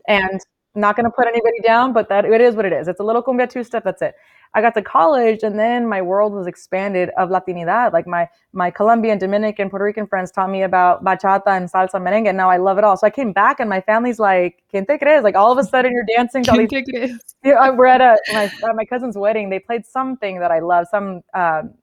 and 0.07 0.41
not 0.75 0.97
going 0.97 1.05
to 1.05 1.11
put 1.11 1.27
anybody 1.27 1.61
down, 1.63 1.93
but 1.93 2.09
that 2.09 2.25
it 2.25 2.41
is 2.41 2.55
what 2.55 2.65
it 2.65 2.73
is. 2.73 2.89
It's 2.89 3.01
a 3.01 3.05
little 3.05 3.23
cumbia 3.23 3.49
two 3.49 3.65
step. 3.65 3.85
That's 3.85 4.03
it. 4.03 4.15
I 4.57 4.61
got 4.61 4.75
to 4.75 4.83
college 4.83 5.43
and 5.43 5.59
then 5.59 5.89
my 5.89 6.01
world 6.01 6.33
was 6.33 6.47
expanded 6.47 7.11
of 7.19 7.29
Latinidad. 7.29 7.93
Like 7.93 8.07
my 8.07 8.29
my 8.53 8.71
Colombian, 8.71 9.19
Dominican, 9.19 9.69
Puerto 9.69 9.85
Rican 9.85 10.07
friends 10.07 10.31
taught 10.31 10.49
me 10.49 10.63
about 10.63 11.05
bachata 11.05 11.49
and 11.49 11.71
salsa 11.71 11.95
merengue. 11.95 12.29
And 12.29 12.37
now 12.37 12.51
I 12.51 12.59
love 12.59 12.79
it 12.79 12.85
all. 12.85 12.97
So 12.97 13.07
I 13.07 13.11
came 13.11 13.33
back 13.33 13.59
and 13.59 13.69
my 13.69 13.81
family's 13.81 14.21
like, 14.21 14.63
¿Quién 14.73 14.87
te 14.87 14.97
crees? 14.97 15.25
Like 15.25 15.35
all 15.35 15.51
of 15.51 15.59
a 15.59 15.65
sudden 15.65 15.93
you're 15.93 16.07
dancing. 16.17 16.45
¿Quién 16.45 16.69
te 16.69 16.85
crees? 16.85 17.19
Yeah, 17.45 17.71
we're 17.71 17.87
at 17.87 18.01
a 18.01 18.17
my, 18.33 18.45
at 18.45 18.77
my 18.77 18.85
cousin's 18.85 19.19
wedding. 19.19 19.51
They 19.51 19.59
played 19.59 19.85
something 19.85 20.39
that 20.39 20.53
I 20.53 20.61
love. 20.61 20.87
Some 20.91 21.23
um, 21.35 21.75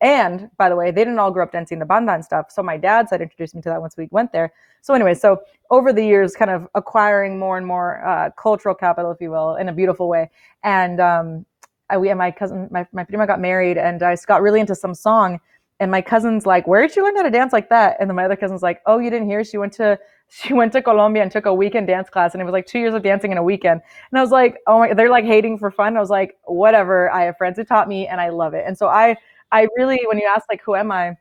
and 0.00 0.50
by 0.56 0.68
the 0.68 0.76
way, 0.76 0.90
they 0.90 1.00
didn't 1.02 1.18
all 1.18 1.30
grow 1.30 1.42
up 1.44 1.52
dancing 1.52 1.78
the 1.78 1.84
banda 1.84 2.12
and 2.12 2.24
stuff. 2.24 2.50
So 2.50 2.62
my 2.62 2.76
dad 2.76 3.08
said 3.08 3.20
introduced 3.20 3.54
me 3.54 3.62
to 3.62 3.68
that 3.68 3.80
once 3.80 3.96
we 3.96 4.08
went 4.10 4.32
there. 4.32 4.52
So 4.80 4.94
anyway, 4.94 5.14
so 5.14 5.40
over 5.70 5.92
the 5.92 6.04
years, 6.04 6.34
kind 6.34 6.50
of 6.50 6.68
acquiring 6.74 7.38
more 7.38 7.58
and 7.58 7.66
more 7.66 8.04
uh, 8.06 8.30
cultural 8.30 8.74
capital, 8.74 9.10
if 9.10 9.20
you 9.20 9.30
will, 9.30 9.56
in 9.56 9.68
a 9.68 9.72
beautiful 9.72 10.08
way. 10.08 10.30
And 10.62 11.00
um, 11.00 11.46
I, 11.90 11.98
we 11.98 12.10
and 12.10 12.18
my 12.18 12.30
cousin, 12.30 12.68
my, 12.70 12.86
my 12.92 13.04
prima 13.04 13.26
got 13.26 13.40
married, 13.40 13.76
and 13.76 14.02
I 14.02 14.16
got 14.26 14.42
really 14.42 14.60
into 14.60 14.74
some 14.74 14.94
song. 14.94 15.40
and 15.80 15.90
my 15.90 16.02
cousin's 16.02 16.44
like, 16.46 16.66
"Where 16.66 16.86
did 16.86 16.96
you 16.96 17.04
learn 17.04 17.16
how 17.16 17.22
to 17.22 17.30
dance 17.30 17.52
like 17.52 17.68
that?" 17.70 17.96
And 18.00 18.08
then 18.08 18.16
my 18.16 18.24
other 18.24 18.36
cousin's 18.36 18.62
like, 18.62 18.80
"Oh, 18.86 18.98
you 18.98 19.10
didn't 19.10 19.28
hear? 19.28 19.44
She 19.44 19.58
went 19.58 19.72
to 19.74 19.98
she 20.28 20.52
went 20.52 20.72
to 20.74 20.82
Colombia 20.82 21.22
and 21.22 21.32
took 21.32 21.46
a 21.46 21.54
weekend 21.54 21.86
dance 21.86 22.08
class, 22.10 22.34
and 22.34 22.40
it 22.40 22.44
was 22.44 22.52
like 22.52 22.66
two 22.66 22.78
years 22.78 22.94
of 22.94 23.02
dancing 23.02 23.32
in 23.32 23.38
a 23.38 23.42
weekend." 23.42 23.80
And 24.10 24.18
I 24.18 24.22
was 24.22 24.30
like, 24.30 24.58
"Oh 24.66 24.78
my!" 24.80 24.94
They're 24.94 25.10
like 25.10 25.24
hating 25.24 25.58
for 25.58 25.70
fun. 25.70 25.96
I 25.96 26.00
was 26.00 26.10
like, 26.10 26.36
"Whatever." 26.44 27.10
I 27.10 27.24
have 27.24 27.36
friends 27.36 27.58
who 27.58 27.64
taught 27.64 27.88
me, 27.88 28.06
and 28.06 28.20
I 28.20 28.28
love 28.30 28.54
it. 28.54 28.64
And 28.66 28.76
so 28.76 28.88
I 28.88 29.16
I 29.52 29.68
really, 29.76 30.00
when 30.06 30.18
you 30.18 30.26
ask 30.26 30.46
like, 30.50 30.62
"Who 30.64 30.74
am 30.74 30.90
I?" 30.92 31.16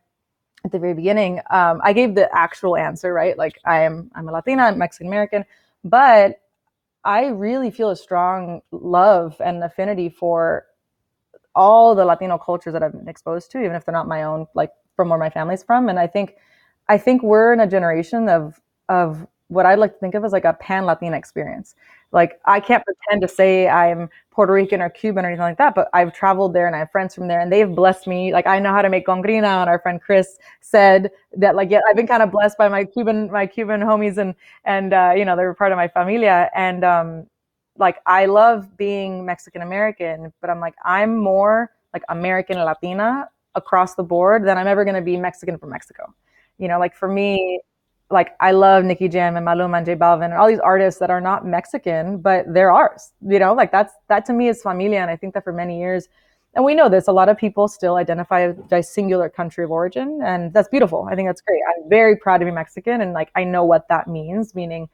at 0.66 0.72
the 0.72 0.80
very 0.80 0.94
beginning, 0.96 1.42
um, 1.52 1.82
I 1.84 1.94
gave 1.94 2.16
the 2.16 2.30
actual 2.36 2.78
answer, 2.78 3.14
right? 3.14 3.38
Like 3.38 3.60
I 3.66 3.84
am 3.84 4.12
I'm 4.16 4.28
a 4.30 4.32
Latina, 4.34 4.64
I'm 4.64 4.78
Mexican 4.80 5.08
American, 5.08 5.46
but 5.84 6.42
I 7.06 7.28
really 7.28 7.72
feel 7.72 7.90
a 7.92 7.96
strong 7.96 8.62
love 8.72 9.40
and 9.44 9.64
affinity 9.64 10.10
for 10.10 10.66
all 11.56 11.96
the 11.96 12.06
Latino 12.06 12.38
cultures 12.38 12.74
that 12.74 12.84
I've 12.84 12.94
been 12.94 13.08
exposed 13.08 13.52
to, 13.52 13.60
even 13.60 13.76
if 13.76 13.86
they're 13.86 13.94
not 13.94 14.08
my 14.08 14.24
own, 14.24 14.48
like 14.54 14.72
from 14.96 15.10
where 15.10 15.20
my 15.20 15.30
family's 15.30 15.64
from. 15.64 15.90
And 15.90 16.00
I 16.00 16.08
think, 16.08 16.36
I 16.90 16.98
think 16.98 17.24
we're 17.24 17.54
in 17.54 17.60
a 17.60 17.68
generation 17.68 18.30
of 18.30 18.60
of 18.90 19.28
what 19.50 19.66
I 19.66 19.76
like 19.76 19.94
to 19.94 20.00
think 20.00 20.16
of 20.16 20.26
as 20.26 20.32
like 20.34 20.46
a 20.46 20.54
pan 20.54 20.86
Latina 20.86 21.18
experience. 21.18 21.76
Like 22.12 22.40
I 22.46 22.60
can't 22.60 22.84
pretend 22.86 23.22
to 23.22 23.28
say 23.28 23.68
I'm 23.68 24.10
Puerto 24.32 24.54
Rican 24.54 24.82
or 24.82 24.90
Cuban 24.90 25.26
or 25.26 25.28
anything 25.30 25.44
like 25.44 25.58
that, 25.58 25.76
but 25.76 25.90
I've 25.94 26.14
traveled 26.14 26.54
there 26.54 26.68
and 26.68 26.76
I 26.76 26.80
have 26.80 26.92
friends 26.92 27.14
from 27.14 27.28
there 27.28 27.40
and 27.42 27.52
they've 27.52 27.70
blessed 27.70 28.08
me. 28.08 28.32
Like 28.32 28.48
I 28.48 28.60
know 28.60 28.72
how 28.72 28.82
to 28.82 28.90
make 28.90 29.06
congrina 29.06 29.62
and 29.62 29.70
our 29.70 29.80
friend 29.80 30.02
Chris 30.02 30.38
said 30.62 31.12
that 31.38 31.56
like 31.56 31.70
yeah, 31.70 31.82
I've 31.90 31.96
been 31.96 32.08
kind 32.08 32.24
of 32.24 32.32
blessed 32.32 32.58
by 32.58 32.70
my 32.70 32.86
Cuban 32.86 33.30
my 33.32 33.46
Cuban 33.46 33.82
homies 33.82 34.18
and 34.18 34.36
and 34.66 34.94
uh, 34.94 35.14
you 35.16 35.26
know 35.26 35.36
they're 35.36 35.54
part 35.54 35.72
of 35.72 35.78
my 35.78 35.88
familia 35.88 36.50
and 36.56 36.84
um 36.86 37.28
like 37.78 37.98
I 38.06 38.26
love 38.26 38.76
being 38.78 39.26
Mexican 39.26 39.62
American, 39.62 40.34
but 40.42 40.50
I'm 40.50 40.60
like 40.60 40.76
I'm 40.86 41.18
more 41.18 41.72
like 41.94 42.04
American 42.10 42.58
Latina 42.58 43.30
across 43.56 43.96
the 43.96 44.04
board 44.04 44.46
than 44.46 44.58
I'm 44.58 44.68
ever 44.68 44.84
going 44.84 44.96
to 44.96 45.02
be 45.02 45.18
Mexican 45.18 45.58
from 45.58 45.70
Mexico. 45.72 46.14
You 46.58 46.68
know, 46.68 46.80
like 46.80 46.96
for 46.96 47.08
me, 47.08 47.60
like 48.10 48.36
I 48.40 48.52
love 48.52 48.84
Nicky 48.84 49.08
Jam 49.10 49.36
and 49.36 49.46
Maluma 49.46 49.78
and 49.78 49.86
J 49.86 49.96
Balvin 49.96 50.26
and 50.26 50.36
all 50.36 50.48
these 50.48 50.60
artists 50.60 51.00
that 51.00 51.10
are 51.10 51.22
not 51.22 51.46
Mexican, 51.46 52.20
but 52.20 52.46
they're 52.54 52.72
ours. 52.72 53.12
You 53.22 53.40
know, 53.40 53.54
like 53.54 53.72
that's 53.72 53.94
that 54.08 54.26
to 54.28 54.34
me 54.34 54.48
is 54.48 54.62
familia, 54.62 55.00
and 55.00 55.12
I 55.12 55.16
think 55.16 55.34
that 55.34 55.44
for 55.44 55.52
many 55.54 55.80
years, 55.80 56.08
and 56.54 56.64
we 56.64 56.74
know 56.74 56.90
this, 56.90 57.08
a 57.08 57.12
lot 57.12 57.30
of 57.30 57.38
people 57.38 57.68
still 57.68 57.96
identify 57.98 58.52
by 58.52 58.82
singular 58.82 59.30
country 59.30 59.64
of 59.64 59.72
origin, 59.72 60.22
and 60.24 60.54
that's 60.54 60.70
beautiful. 60.70 61.08
I 61.12 61.16
think 61.16 61.28
that's 61.28 61.42
great. 61.42 61.62
I'm 61.70 61.90
very 61.90 62.16
proud 62.16 62.38
to 62.40 62.46
be 62.46 62.52
Mexican, 62.52 63.02
and 63.02 63.14
like 63.14 63.30
I 63.36 63.44
know 63.44 63.66
what 63.66 63.88
that 63.90 64.08
means, 64.08 64.56
meaning 64.56 64.90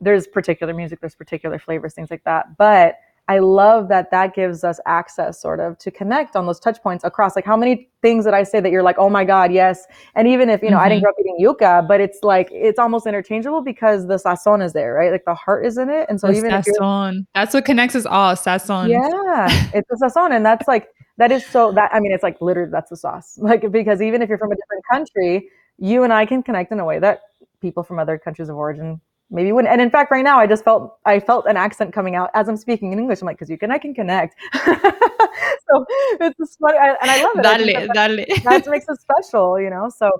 there's 0.00 0.26
particular 0.26 0.74
music, 0.74 1.00
there's 1.00 1.14
particular 1.14 1.60
flavors, 1.60 1.94
things 1.94 2.10
like 2.10 2.24
that, 2.24 2.56
but 2.58 2.96
I 3.32 3.38
love 3.38 3.88
that 3.88 4.10
that 4.10 4.34
gives 4.34 4.62
us 4.62 4.78
access 4.84 5.40
sort 5.40 5.58
of 5.58 5.78
to 5.78 5.90
connect 5.90 6.36
on 6.36 6.44
those 6.44 6.60
touch 6.60 6.82
points 6.82 7.02
across 7.02 7.34
like 7.34 7.46
how 7.46 7.56
many 7.56 7.88
things 8.02 8.26
that 8.26 8.34
I 8.34 8.42
say 8.42 8.60
that 8.60 8.70
you're 8.70 8.82
like, 8.82 8.98
oh 8.98 9.08
my 9.08 9.24
God, 9.24 9.50
yes. 9.50 9.86
And 10.14 10.28
even 10.28 10.50
if, 10.50 10.62
you 10.62 10.68
know, 10.68 10.76
mm-hmm. 10.76 10.84
I 10.84 10.88
didn't 10.90 11.04
mm-hmm. 11.04 11.04
grow 11.04 11.10
up 11.12 11.16
eating 11.18 11.38
yuca, 11.40 11.88
but 11.88 12.02
it's 12.02 12.18
like, 12.22 12.50
it's 12.52 12.78
almost 12.78 13.06
interchangeable 13.06 13.62
because 13.62 14.06
the 14.06 14.16
sazon 14.16 14.62
is 14.62 14.74
there, 14.74 14.92
right? 14.92 15.10
Like 15.10 15.24
the 15.24 15.34
heart 15.34 15.64
is 15.64 15.78
in 15.78 15.88
it. 15.88 16.04
And 16.10 16.20
so 16.20 16.26
the 16.26 16.34
even 16.34 16.50
sazon, 16.50 17.24
that's 17.34 17.54
what 17.54 17.64
connects 17.64 17.96
us 17.96 18.04
all, 18.04 18.34
sazon. 18.34 18.90
Yeah, 18.90 19.70
it's 19.72 19.88
the 19.88 19.96
sazon. 20.02 20.36
And 20.36 20.44
that's 20.44 20.68
like, 20.68 20.88
that 21.16 21.32
is 21.32 21.46
so 21.46 21.72
that, 21.72 21.90
I 21.94 22.00
mean, 22.00 22.12
it's 22.12 22.22
like 22.22 22.38
literally 22.42 22.70
that's 22.70 22.90
the 22.90 22.98
sauce. 22.98 23.38
Like, 23.42 23.72
because 23.72 24.02
even 24.02 24.20
if 24.20 24.28
you're 24.28 24.36
from 24.36 24.52
a 24.52 24.56
different 24.56 24.84
country, 24.92 25.48
you 25.78 26.02
and 26.02 26.12
I 26.12 26.26
can 26.26 26.42
connect 26.42 26.70
in 26.70 26.80
a 26.80 26.84
way 26.84 26.98
that 26.98 27.22
people 27.62 27.82
from 27.82 27.98
other 27.98 28.18
countries 28.18 28.50
of 28.50 28.56
origin 28.56 29.00
maybe 29.32 29.50
wouldn't. 29.50 29.72
And 29.72 29.80
in 29.80 29.90
fact, 29.90 30.10
right 30.10 30.22
now, 30.22 30.38
I 30.38 30.46
just 30.46 30.62
felt 30.62 30.98
I 31.04 31.18
felt 31.18 31.46
an 31.46 31.56
accent 31.56 31.92
coming 31.92 32.14
out 32.14 32.30
as 32.34 32.48
I'm 32.48 32.56
speaking 32.56 32.92
in 32.92 32.98
English. 32.98 33.20
I'm 33.20 33.26
like, 33.26 33.36
because 33.36 33.50
you 33.50 33.58
can, 33.58 33.72
I 33.72 33.78
can 33.78 33.94
connect. 33.94 34.36
so 34.54 35.84
it's 36.20 36.36
just 36.38 36.58
funny, 36.60 36.78
I, 36.78 36.96
and 37.00 37.10
I 37.10 37.22
love 37.24 37.32
it. 37.36 37.42
Dale, 37.42 37.86
that, 37.94 37.94
dale. 37.94 38.26
That 38.44 38.66
makes 38.68 38.86
it 38.88 39.00
special, 39.00 39.58
you 39.58 39.70
know. 39.70 39.88
So, 39.88 40.10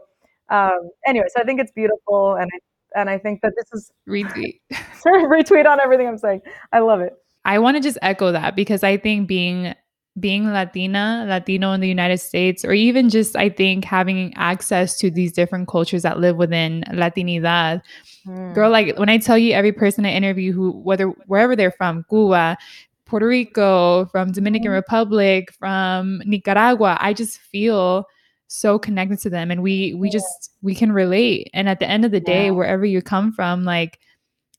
um, 0.48 0.90
anyway, 1.06 1.26
so 1.34 1.40
I 1.42 1.44
think 1.44 1.60
it's 1.60 1.72
beautiful, 1.72 2.34
and 2.34 2.50
I, 2.52 3.00
and 3.00 3.10
I 3.10 3.18
think 3.18 3.42
that 3.42 3.52
this 3.56 3.66
is 3.72 3.92
retweet, 4.08 4.60
retweet 5.04 5.66
on 5.66 5.80
everything 5.80 6.08
I'm 6.08 6.18
saying. 6.18 6.40
I 6.72 6.80
love 6.80 7.00
it. 7.00 7.12
I 7.44 7.58
want 7.58 7.76
to 7.76 7.82
just 7.82 7.98
echo 8.02 8.32
that 8.32 8.56
because 8.56 8.82
I 8.82 8.96
think 8.96 9.28
being 9.28 9.74
being 10.20 10.52
Latina, 10.52 11.24
Latino 11.26 11.72
in 11.72 11.80
the 11.80 11.88
United 11.88 12.18
States, 12.18 12.64
or 12.64 12.72
even 12.72 13.08
just 13.08 13.34
I 13.34 13.48
think 13.48 13.84
having 13.84 14.34
access 14.36 14.98
to 14.98 15.10
these 15.10 15.32
different 15.32 15.68
cultures 15.68 16.02
that 16.02 16.20
live 16.20 16.36
within 16.36 16.84
Latinidad. 16.90 17.82
Mm. 18.26 18.54
Girl, 18.54 18.70
like 18.70 18.98
when 18.98 19.08
I 19.08 19.18
tell 19.18 19.38
you 19.38 19.52
every 19.52 19.72
person 19.72 20.04
I 20.04 20.12
interview 20.12 20.52
who 20.52 20.72
whether 20.72 21.06
wherever 21.26 21.56
they're 21.56 21.72
from, 21.72 22.04
Cuba, 22.10 22.58
Puerto 23.06 23.26
Rico, 23.26 24.06
from 24.06 24.32
Dominican 24.32 24.70
mm. 24.70 24.74
Republic, 24.74 25.52
from 25.52 26.22
Nicaragua, 26.26 26.98
I 27.00 27.14
just 27.14 27.38
feel 27.38 28.06
so 28.48 28.78
connected 28.78 29.18
to 29.18 29.30
them 29.30 29.50
and 29.50 29.62
we 29.62 29.94
we 29.94 30.10
just 30.10 30.50
we 30.60 30.74
can 30.74 30.92
relate. 30.92 31.48
And 31.54 31.70
at 31.70 31.78
the 31.78 31.88
end 31.88 32.04
of 32.04 32.10
the 32.10 32.20
day, 32.20 32.46
yeah. 32.46 32.50
wherever 32.50 32.84
you 32.84 33.00
come 33.00 33.32
from, 33.32 33.64
like 33.64 33.98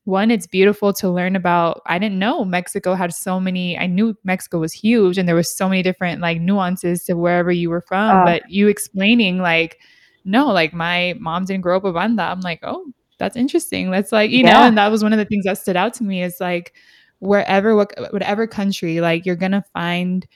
one, 0.04 0.30
it's 0.30 0.46
beautiful 0.46 0.92
to 0.94 1.10
learn 1.10 1.34
about. 1.34 1.80
I 1.86 1.98
didn't 1.98 2.18
know 2.18 2.44
Mexico 2.44 2.94
had 2.94 3.14
so 3.14 3.40
many. 3.40 3.78
I 3.78 3.86
knew 3.86 4.16
Mexico 4.24 4.58
was 4.58 4.72
huge 4.72 5.16
and 5.16 5.26
there 5.26 5.34
was 5.34 5.50
so 5.50 5.68
many 5.68 5.82
different 5.82 6.20
like 6.20 6.40
nuances 6.40 7.04
to 7.04 7.14
wherever 7.14 7.50
you 7.50 7.70
were 7.70 7.80
from. 7.80 8.16
Uh, 8.16 8.24
but 8.24 8.50
you 8.50 8.68
explaining 8.68 9.38
like, 9.38 9.78
no, 10.24 10.52
like 10.52 10.74
my 10.74 11.14
mom 11.18 11.46
didn't 11.46 11.62
grow 11.62 11.78
up 11.78 11.84
with 11.84 11.94
banda. 11.94 12.22
I'm 12.22 12.40
like, 12.40 12.60
oh, 12.62 12.92
that's 13.18 13.36
interesting. 13.36 13.90
That's 13.90 14.12
like, 14.12 14.30
you 14.30 14.44
yeah. 14.44 14.52
know, 14.52 14.60
and 14.66 14.76
that 14.76 14.90
was 14.90 15.02
one 15.02 15.12
of 15.12 15.18
the 15.18 15.24
things 15.24 15.46
that 15.46 15.58
stood 15.58 15.76
out 15.76 15.94
to 15.94 16.04
me 16.04 16.22
is 16.22 16.38
like 16.38 16.74
wherever, 17.20 17.74
what, 17.74 17.94
whatever 18.10 18.46
country, 18.46 19.00
like 19.00 19.24
you're 19.24 19.36
gonna 19.36 19.64
find 19.72 20.26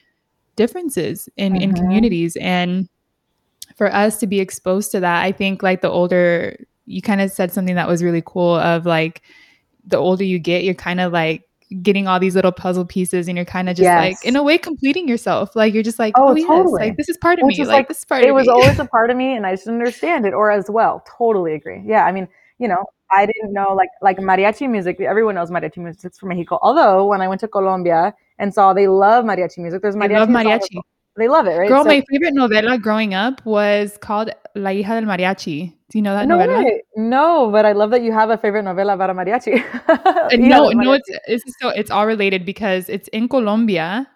differences 0.55 1.29
in 1.37 1.53
mm-hmm. 1.53 1.61
in 1.61 1.73
communities 1.73 2.35
and 2.37 2.89
for 3.75 3.93
us 3.93 4.19
to 4.19 4.27
be 4.27 4.41
exposed 4.41 4.91
to 4.91 4.99
that, 4.99 5.23
I 5.23 5.31
think 5.31 5.63
like 5.63 5.81
the 5.81 5.89
older 5.89 6.57
you 6.85 7.01
kind 7.01 7.21
of 7.21 7.31
said 7.31 7.51
something 7.51 7.75
that 7.75 7.87
was 7.87 8.03
really 8.03 8.23
cool 8.25 8.55
of 8.55 8.85
like 8.85 9.21
the 9.85 9.97
older 9.97 10.23
you 10.23 10.39
get, 10.39 10.63
you're 10.63 10.73
kind 10.73 10.99
of 10.99 11.13
like 11.13 11.49
getting 11.83 12.07
all 12.07 12.19
these 12.19 12.35
little 12.35 12.51
puzzle 12.51 12.83
pieces 12.83 13.27
and 13.27 13.37
you're 13.37 13.45
kind 13.45 13.69
of 13.69 13.75
just 13.75 13.83
yes. 13.83 14.01
like 14.01 14.25
in 14.25 14.35
a 14.35 14.41
way 14.41 14.57
completing 14.57 15.07
yourself 15.07 15.55
like 15.55 15.71
you're 15.71 15.83
just 15.83 15.99
like 15.99 16.13
oh, 16.17 16.29
oh 16.29 16.35
yes 16.35 16.47
totally. 16.47 16.81
like 16.81 16.97
this 16.97 17.07
is 17.09 17.17
part 17.17 17.37
of 17.37 17.45
me 17.45 17.55
like, 17.59 17.67
like, 17.67 17.87
this 17.87 18.03
part 18.03 18.23
it 18.23 18.31
was 18.31 18.47
me. 18.47 18.53
always 18.53 18.79
a 18.79 18.85
part 18.91 19.11
of 19.11 19.17
me 19.17 19.35
and 19.35 19.45
i 19.45 19.53
just 19.53 19.67
understand 19.67 20.25
it 20.25 20.33
or 20.33 20.49
as 20.49 20.65
well 20.67 21.03
totally 21.17 21.53
agree 21.53 21.83
yeah 21.85 22.05
i 22.05 22.11
mean 22.11 22.27
you 22.57 22.67
know 22.67 22.83
i 23.11 23.23
didn't 23.23 23.53
know 23.53 23.71
like 23.75 23.89
like 24.01 24.17
mariachi 24.17 24.67
music 24.67 24.99
everyone 24.99 25.35
knows 25.35 25.51
mariachi 25.51 25.77
music 25.77 26.03
it's 26.05 26.17
from 26.17 26.29
mexico 26.29 26.57
although 26.63 27.05
when 27.05 27.21
i 27.21 27.27
went 27.27 27.39
to 27.39 27.47
colombia 27.47 28.15
and 28.39 28.51
saw 28.51 28.73
they 28.73 28.87
love 28.87 29.23
mariachi 29.23 29.59
music 29.59 29.79
there's 29.83 29.95
mariachi, 29.95 30.19
love 30.19 30.29
mariachi. 30.29 30.79
They 31.19 31.27
love 31.27 31.47
it, 31.47 31.57
right? 31.57 31.67
Girl, 31.67 31.83
so, 31.83 31.89
my 31.89 32.01
favorite 32.09 32.33
novela 32.33 32.81
growing 32.81 33.13
up 33.13 33.45
was 33.45 33.97
called 33.97 34.31
La 34.55 34.69
hija 34.69 34.95
del 34.99 35.03
mariachi. 35.03 35.73
Do 35.89 35.97
you 35.97 36.01
know 36.01 36.13
that 36.13 36.29
no 36.29 36.37
novela? 36.37 36.63
Way. 36.63 36.81
No, 36.95 37.51
but 37.51 37.65
I 37.65 37.73
love 37.73 37.91
that 37.91 38.01
you 38.03 38.13
have 38.13 38.29
a 38.29 38.37
favorite 38.37 38.63
novela 38.63 38.93
about 38.93 39.09
a 39.09 39.13
mariachi. 39.13 39.61
Uh, 39.89 40.29
no, 40.37 40.69
no, 40.69 40.93
it's 40.93 41.09
it's 41.27 41.43
so 41.61 41.69
it's 41.69 41.91
all 41.91 42.07
related 42.07 42.45
because 42.45 42.87
it's 42.87 43.09
in 43.09 43.27
Colombia, 43.27 44.07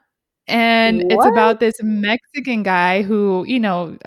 and 0.47 1.03
what? 1.03 1.11
it's 1.11 1.25
about 1.25 1.59
this 1.59 1.75
Mexican 1.83 2.63
guy 2.63 3.01
who 3.01 3.43
you 3.45 3.59
know. 3.59 3.97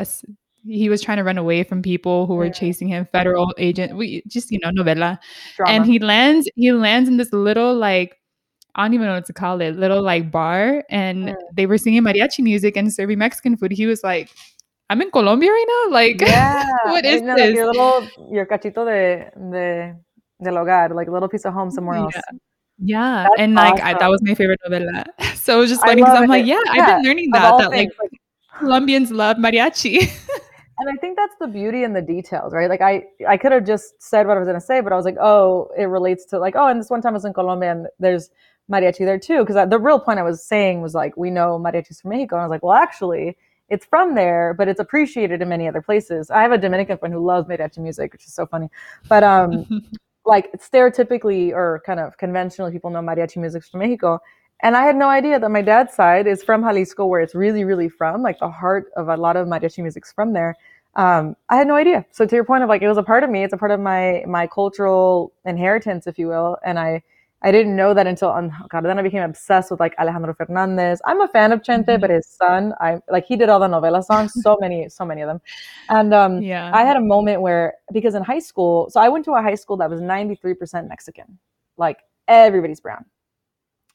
he 0.67 0.89
was 0.89 1.01
trying 1.01 1.19
to 1.19 1.23
run 1.23 1.39
away 1.39 1.63
from 1.63 1.81
people 1.81 2.27
who 2.27 2.35
were 2.35 2.51
chasing 2.51 2.89
him, 2.89 3.07
federal 3.13 3.53
agent. 3.57 3.97
We 3.97 4.23
just 4.27 4.51
you 4.51 4.59
know 4.63 4.71
novela, 4.71 5.19
Drama. 5.57 5.73
and 5.73 5.85
he 5.85 5.99
lands. 5.99 6.49
He 6.57 6.73
lands 6.73 7.11
in 7.11 7.19
this 7.19 7.33
little 7.33 7.75
like 7.77 8.17
I 8.77 8.85
don't 8.85 8.95
even 8.95 9.07
know 9.07 9.15
what 9.15 9.27
to 9.27 9.33
call 9.33 9.61
it, 9.61 9.77
little 9.77 10.03
like 10.03 10.31
bar, 10.31 10.85
and 10.91 11.29
mm. 11.31 11.35
they 11.55 11.67
were 11.67 11.79
singing 11.79 12.03
mariachi 12.03 12.41
music 12.41 12.77
and 12.77 12.93
serving 12.93 13.19
Mexican 13.19 13.57
food. 13.57 13.73
He 13.73 13.87
was 13.87 14.05
like, 14.05 14.31
"I'm 14.91 15.01
in 15.03 15.11
Colombia 15.11 15.51
right 15.51 15.65
now. 15.69 15.93
Like, 15.93 16.21
yeah. 16.21 16.67
what 16.85 17.05
is 17.05 17.21
you 17.23 17.27
know, 17.27 17.37
this? 17.37 17.47
Like 17.47 17.55
your 17.57 17.67
little 17.67 18.09
your 18.31 18.47
cachito 18.47 18.85
de 18.85 19.31
de 19.51 19.97
del 20.45 20.55
hogar, 20.55 20.95
like 20.95 21.09
a 21.09 21.11
little 21.11 21.29
piece 21.29 21.47
of 21.47 21.55
home 21.55 21.71
somewhere 21.71 21.97
else." 21.97 22.15
Yeah. 22.79 23.25
That's 23.25 23.41
and 23.41 23.55
like 23.55 23.75
awesome. 23.75 23.87
I, 23.87 23.95
that 23.95 24.11
was 24.11 24.23
my 24.23 24.35
favorite 24.35 24.61
novela. 24.67 25.05
So 25.37 25.59
it 25.59 25.61
was 25.61 25.71
just 25.71 25.83
funny 25.83 26.03
because 26.03 26.19
I'm 26.19 26.29
like, 26.29 26.45
yeah, 26.45 26.59
yeah, 26.67 26.73
I've 26.73 26.87
been 26.97 27.05
learning 27.05 27.31
that 27.31 27.59
that 27.59 27.71
things, 27.71 27.93
like, 28.01 28.11
like 28.11 28.21
Colombians 28.59 29.13
love 29.13 29.37
mariachi. 29.37 30.01
and 30.79 30.91
I 30.91 30.97
think 31.01 31.17
that's 31.17 31.35
the 31.39 31.47
beauty 31.47 31.85
in 31.85 31.93
the 31.93 32.03
details, 32.03 32.53
right? 32.53 32.69
Like 32.69 32.81
I, 32.81 33.05
I 33.29 33.37
could 33.37 33.53
have 33.53 33.65
just 33.65 34.03
said 34.03 34.27
what 34.27 34.37
I 34.37 34.41
was 34.41 34.47
going 34.47 34.59
to 34.59 34.67
say, 34.67 34.81
but 34.81 34.93
I 34.93 34.97
was 34.97 35.05
like, 35.05 35.17
oh, 35.21 35.71
it 35.79 35.85
relates 35.85 36.25
to 36.27 36.41
like, 36.41 36.57
oh, 36.57 36.67
and 36.67 36.81
this 36.81 36.91
one 36.91 37.01
time 37.01 37.13
I 37.13 37.15
was 37.15 37.25
in 37.25 37.33
Colombia 37.33 37.71
and 37.71 37.87
there's 38.01 38.29
mariachi 38.71 39.05
there 39.05 39.19
too 39.19 39.45
because 39.45 39.69
the 39.69 39.79
real 39.79 39.99
point 39.99 40.19
i 40.19 40.23
was 40.23 40.43
saying 40.43 40.81
was 40.81 40.95
like 40.95 41.17
we 41.17 41.31
know 41.31 41.59
mariachis 41.59 42.01
from 42.03 42.11
mexico 42.11 42.37
and 42.37 42.43
i 42.43 42.45
was 42.45 42.51
like 42.51 42.63
well 42.63 42.73
actually 42.73 43.37
it's 43.69 43.85
from 43.85 44.15
there 44.15 44.55
but 44.55 44.69
it's 44.69 44.81
appreciated 44.81 45.41
in 45.41 45.49
many 45.49 45.69
other 45.69 45.83
places 45.83 46.31
i 46.31 46.43
have 46.43 46.53
a 46.53 46.59
dominican 46.59 46.99
friend 46.99 47.15
who 47.15 47.25
loves 47.25 47.49
mariachi 47.49 47.79
music 47.79 48.13
which 48.13 48.27
is 48.27 48.35
so 48.35 48.47
funny 48.47 48.69
but 49.09 49.23
um 49.23 49.83
like 50.25 50.51
stereotypically 50.55 51.53
or 51.53 51.83
kind 51.87 52.01
of 52.01 52.17
conventionally 52.19 52.73
people 52.73 52.91
know 52.91 53.01
mariachi 53.01 53.37
music 53.37 53.65
from 53.65 53.81
mexico 53.81 54.19
and 54.63 54.77
i 54.77 54.83
had 54.83 54.97
no 54.97 55.09
idea 55.09 55.39
that 55.39 55.51
my 55.51 55.63
dad's 55.63 55.95
side 55.95 56.27
is 56.27 56.43
from 56.43 56.63
jalisco 56.63 57.07
where 57.07 57.21
it's 57.21 57.35
really 57.35 57.65
really 57.65 57.89
from 57.89 58.23
like 58.23 58.39
the 58.41 58.51
heart 58.51 58.91
of 58.97 59.09
a 59.09 59.17
lot 59.17 59.37
of 59.37 59.47
mariachi 59.47 59.79
music's 59.79 60.13
from 60.13 60.33
there 60.33 60.57
um, 60.97 61.37
I 61.51 61.57
had 61.57 61.67
no 61.67 61.75
idea. 61.75 62.07
So 62.11 62.25
to 62.25 62.35
your 62.35 62.45
point 62.45 62.63
of 62.63 62.71
like, 62.71 62.81
it 62.81 62.89
was 62.89 62.97
a 62.97 63.03
part 63.03 63.23
of 63.23 63.29
me. 63.29 63.45
It's 63.45 63.53
a 63.53 63.59
part 63.59 63.71
of 63.71 63.79
my 63.79 64.25
my 64.27 64.47
cultural 64.47 65.31
inheritance, 65.45 66.07
if 66.07 66.19
you 66.19 66.27
will. 66.27 66.57
And 66.65 66.79
I 66.79 67.03
I 67.43 67.53
didn't 67.53 67.77
know 67.77 67.93
that 67.95 68.07
until 68.07 68.29
oh 68.29 68.51
God. 68.71 68.85
Then 68.85 68.99
I 68.99 69.03
became 69.03 69.23
obsessed 69.23 69.71
with 69.71 69.79
like 69.79 69.95
Alejandro 69.99 70.35
Fernandez. 70.35 71.01
I'm 71.05 71.21
a 71.21 71.29
fan 71.29 71.53
of 71.53 71.63
Chente, 71.63 71.85
mm-hmm. 71.85 72.01
but 72.01 72.11
his 72.11 72.27
son, 72.27 72.73
I 72.81 72.99
like 73.11 73.27
he 73.27 73.37
did 73.37 73.49
all 73.49 73.61
the 73.61 73.69
novela 73.69 74.03
songs, 74.03 74.33
so 74.43 74.57
many, 74.61 74.89
so 74.89 75.05
many 75.05 75.21
of 75.21 75.29
them. 75.29 75.41
And 75.89 76.15
um, 76.15 76.43
yeah, 76.43 76.71
I 76.75 76.85
had 76.85 76.97
a 76.97 77.01
moment 77.01 77.43
where 77.43 77.75
because 77.93 78.15
in 78.15 78.23
high 78.23 78.39
school, 78.39 78.89
so 78.91 79.01
I 79.01 79.09
went 79.09 79.25
to 79.27 79.33
a 79.33 79.43
high 79.43 79.55
school 79.55 79.77
that 79.79 79.91
was 79.91 80.01
93% 80.01 80.89
Mexican, 80.89 81.39
like 81.77 81.99
everybody's 82.27 82.81
brown, 82.81 83.05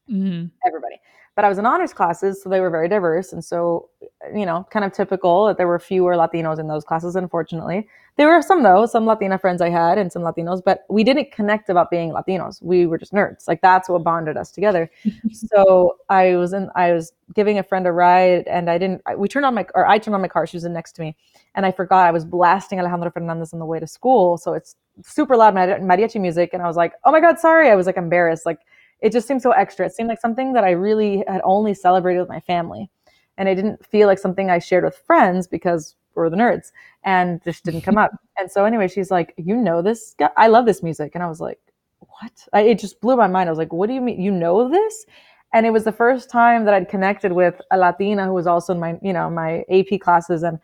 mm-hmm. 0.09 0.45
everybody 0.65 0.99
but 1.35 1.45
I 1.45 1.49
was 1.49 1.57
in 1.57 1.65
honors 1.65 1.93
classes, 1.93 2.43
so 2.43 2.49
they 2.49 2.59
were 2.59 2.69
very 2.69 2.89
diverse. 2.89 3.31
And 3.31 3.43
so, 3.43 3.89
you 4.35 4.45
know, 4.45 4.67
kind 4.69 4.83
of 4.83 4.91
typical 4.91 5.47
that 5.47 5.57
there 5.57 5.67
were 5.67 5.79
fewer 5.79 6.15
Latinos 6.15 6.59
in 6.59 6.67
those 6.67 6.83
classes, 6.83 7.15
unfortunately. 7.15 7.87
There 8.17 8.27
were 8.27 8.41
some, 8.41 8.63
though, 8.63 8.85
some 8.85 9.05
Latina 9.05 9.37
friends 9.37 9.61
I 9.61 9.69
had 9.69 9.97
and 9.97 10.11
some 10.11 10.23
Latinos, 10.23 10.61
but 10.63 10.83
we 10.89 11.05
didn't 11.05 11.31
connect 11.31 11.69
about 11.69 11.89
being 11.89 12.11
Latinos. 12.11 12.61
We 12.61 12.85
were 12.85 12.97
just 12.97 13.13
nerds. 13.13 13.47
Like 13.47 13.61
that's 13.61 13.87
what 13.87 14.03
bonded 14.03 14.35
us 14.35 14.51
together. 14.51 14.91
so 15.31 15.95
I 16.09 16.35
was 16.35 16.51
in, 16.51 16.69
I 16.75 16.91
was 16.91 17.13
giving 17.33 17.57
a 17.57 17.63
friend 17.63 17.87
a 17.87 17.93
ride 17.93 18.45
and 18.47 18.69
I 18.69 18.77
didn't, 18.77 19.01
we 19.17 19.29
turned 19.29 19.45
on 19.45 19.55
my, 19.55 19.65
or 19.73 19.87
I 19.87 19.97
turned 19.97 20.15
on 20.15 20.21
my 20.21 20.27
car. 20.27 20.45
She 20.45 20.57
was 20.57 20.65
in 20.65 20.73
next 20.73 20.91
to 20.93 21.01
me. 21.01 21.15
And 21.55 21.65
I 21.65 21.71
forgot 21.71 22.07
I 22.07 22.11
was 22.11 22.25
blasting 22.25 22.79
Alejandro 22.79 23.09
Fernandez 23.09 23.53
on 23.53 23.59
the 23.59 23.65
way 23.65 23.79
to 23.79 23.87
school. 23.87 24.37
So 24.37 24.53
it's 24.53 24.75
super 25.03 25.37
loud 25.37 25.53
mariachi 25.55 26.19
music. 26.19 26.49
And 26.51 26.61
I 26.61 26.67
was 26.67 26.75
like, 26.75 26.93
oh 27.05 27.11
my 27.11 27.21
God, 27.21 27.39
sorry. 27.39 27.69
I 27.69 27.75
was 27.75 27.85
like 27.85 27.97
embarrassed. 27.97 28.45
Like, 28.45 28.59
it 29.01 29.11
just 29.11 29.27
seemed 29.27 29.41
so 29.41 29.51
extra. 29.51 29.85
It 29.85 29.93
seemed 29.93 30.09
like 30.09 30.21
something 30.21 30.53
that 30.53 30.63
I 30.63 30.71
really 30.71 31.23
had 31.27 31.41
only 31.43 31.73
celebrated 31.73 32.19
with 32.19 32.29
my 32.29 32.39
family. 32.39 32.89
And 33.37 33.49
it 33.49 33.55
didn't 33.55 33.85
feel 33.85 34.07
like 34.07 34.19
something 34.19 34.49
I 34.49 34.59
shared 34.59 34.83
with 34.83 34.95
friends 34.95 35.47
because 35.47 35.95
we're 36.13 36.29
the 36.29 36.37
nerds 36.37 36.71
and 37.03 37.43
just 37.43 37.63
didn't 37.63 37.81
come 37.81 37.97
up. 37.97 38.11
And 38.39 38.51
so 38.51 38.65
anyway, 38.65 38.87
she's 38.87 39.11
like, 39.11 39.35
you 39.37 39.55
know 39.55 39.83
this 39.83 40.15
guy? 40.17 40.29
I 40.35 40.47
love 40.47 40.65
this 40.65 40.81
music. 40.81 41.11
And 41.13 41.23
I 41.23 41.27
was 41.27 41.39
like, 41.39 41.59
what? 41.99 42.47
I, 42.53 42.61
it 42.61 42.79
just 42.79 42.99
blew 42.99 43.15
my 43.15 43.27
mind. 43.27 43.49
I 43.49 43.51
was 43.51 43.59
like, 43.59 43.71
what 43.71 43.85
do 43.85 43.93
you 43.93 44.01
mean? 44.01 44.19
You 44.19 44.31
know 44.31 44.67
this? 44.67 45.05
And 45.53 45.63
it 45.63 45.69
was 45.69 45.83
the 45.83 45.91
first 45.91 46.27
time 46.27 46.65
that 46.65 46.73
I'd 46.73 46.89
connected 46.89 47.33
with 47.33 47.61
a 47.69 47.77
Latina 47.77 48.25
who 48.25 48.33
was 48.33 48.47
also 48.47 48.73
in 48.73 48.79
my, 48.79 48.97
you 49.03 49.13
know, 49.13 49.29
my 49.29 49.63
AP 49.69 49.99
classes. 49.99 50.41
And, 50.41 50.57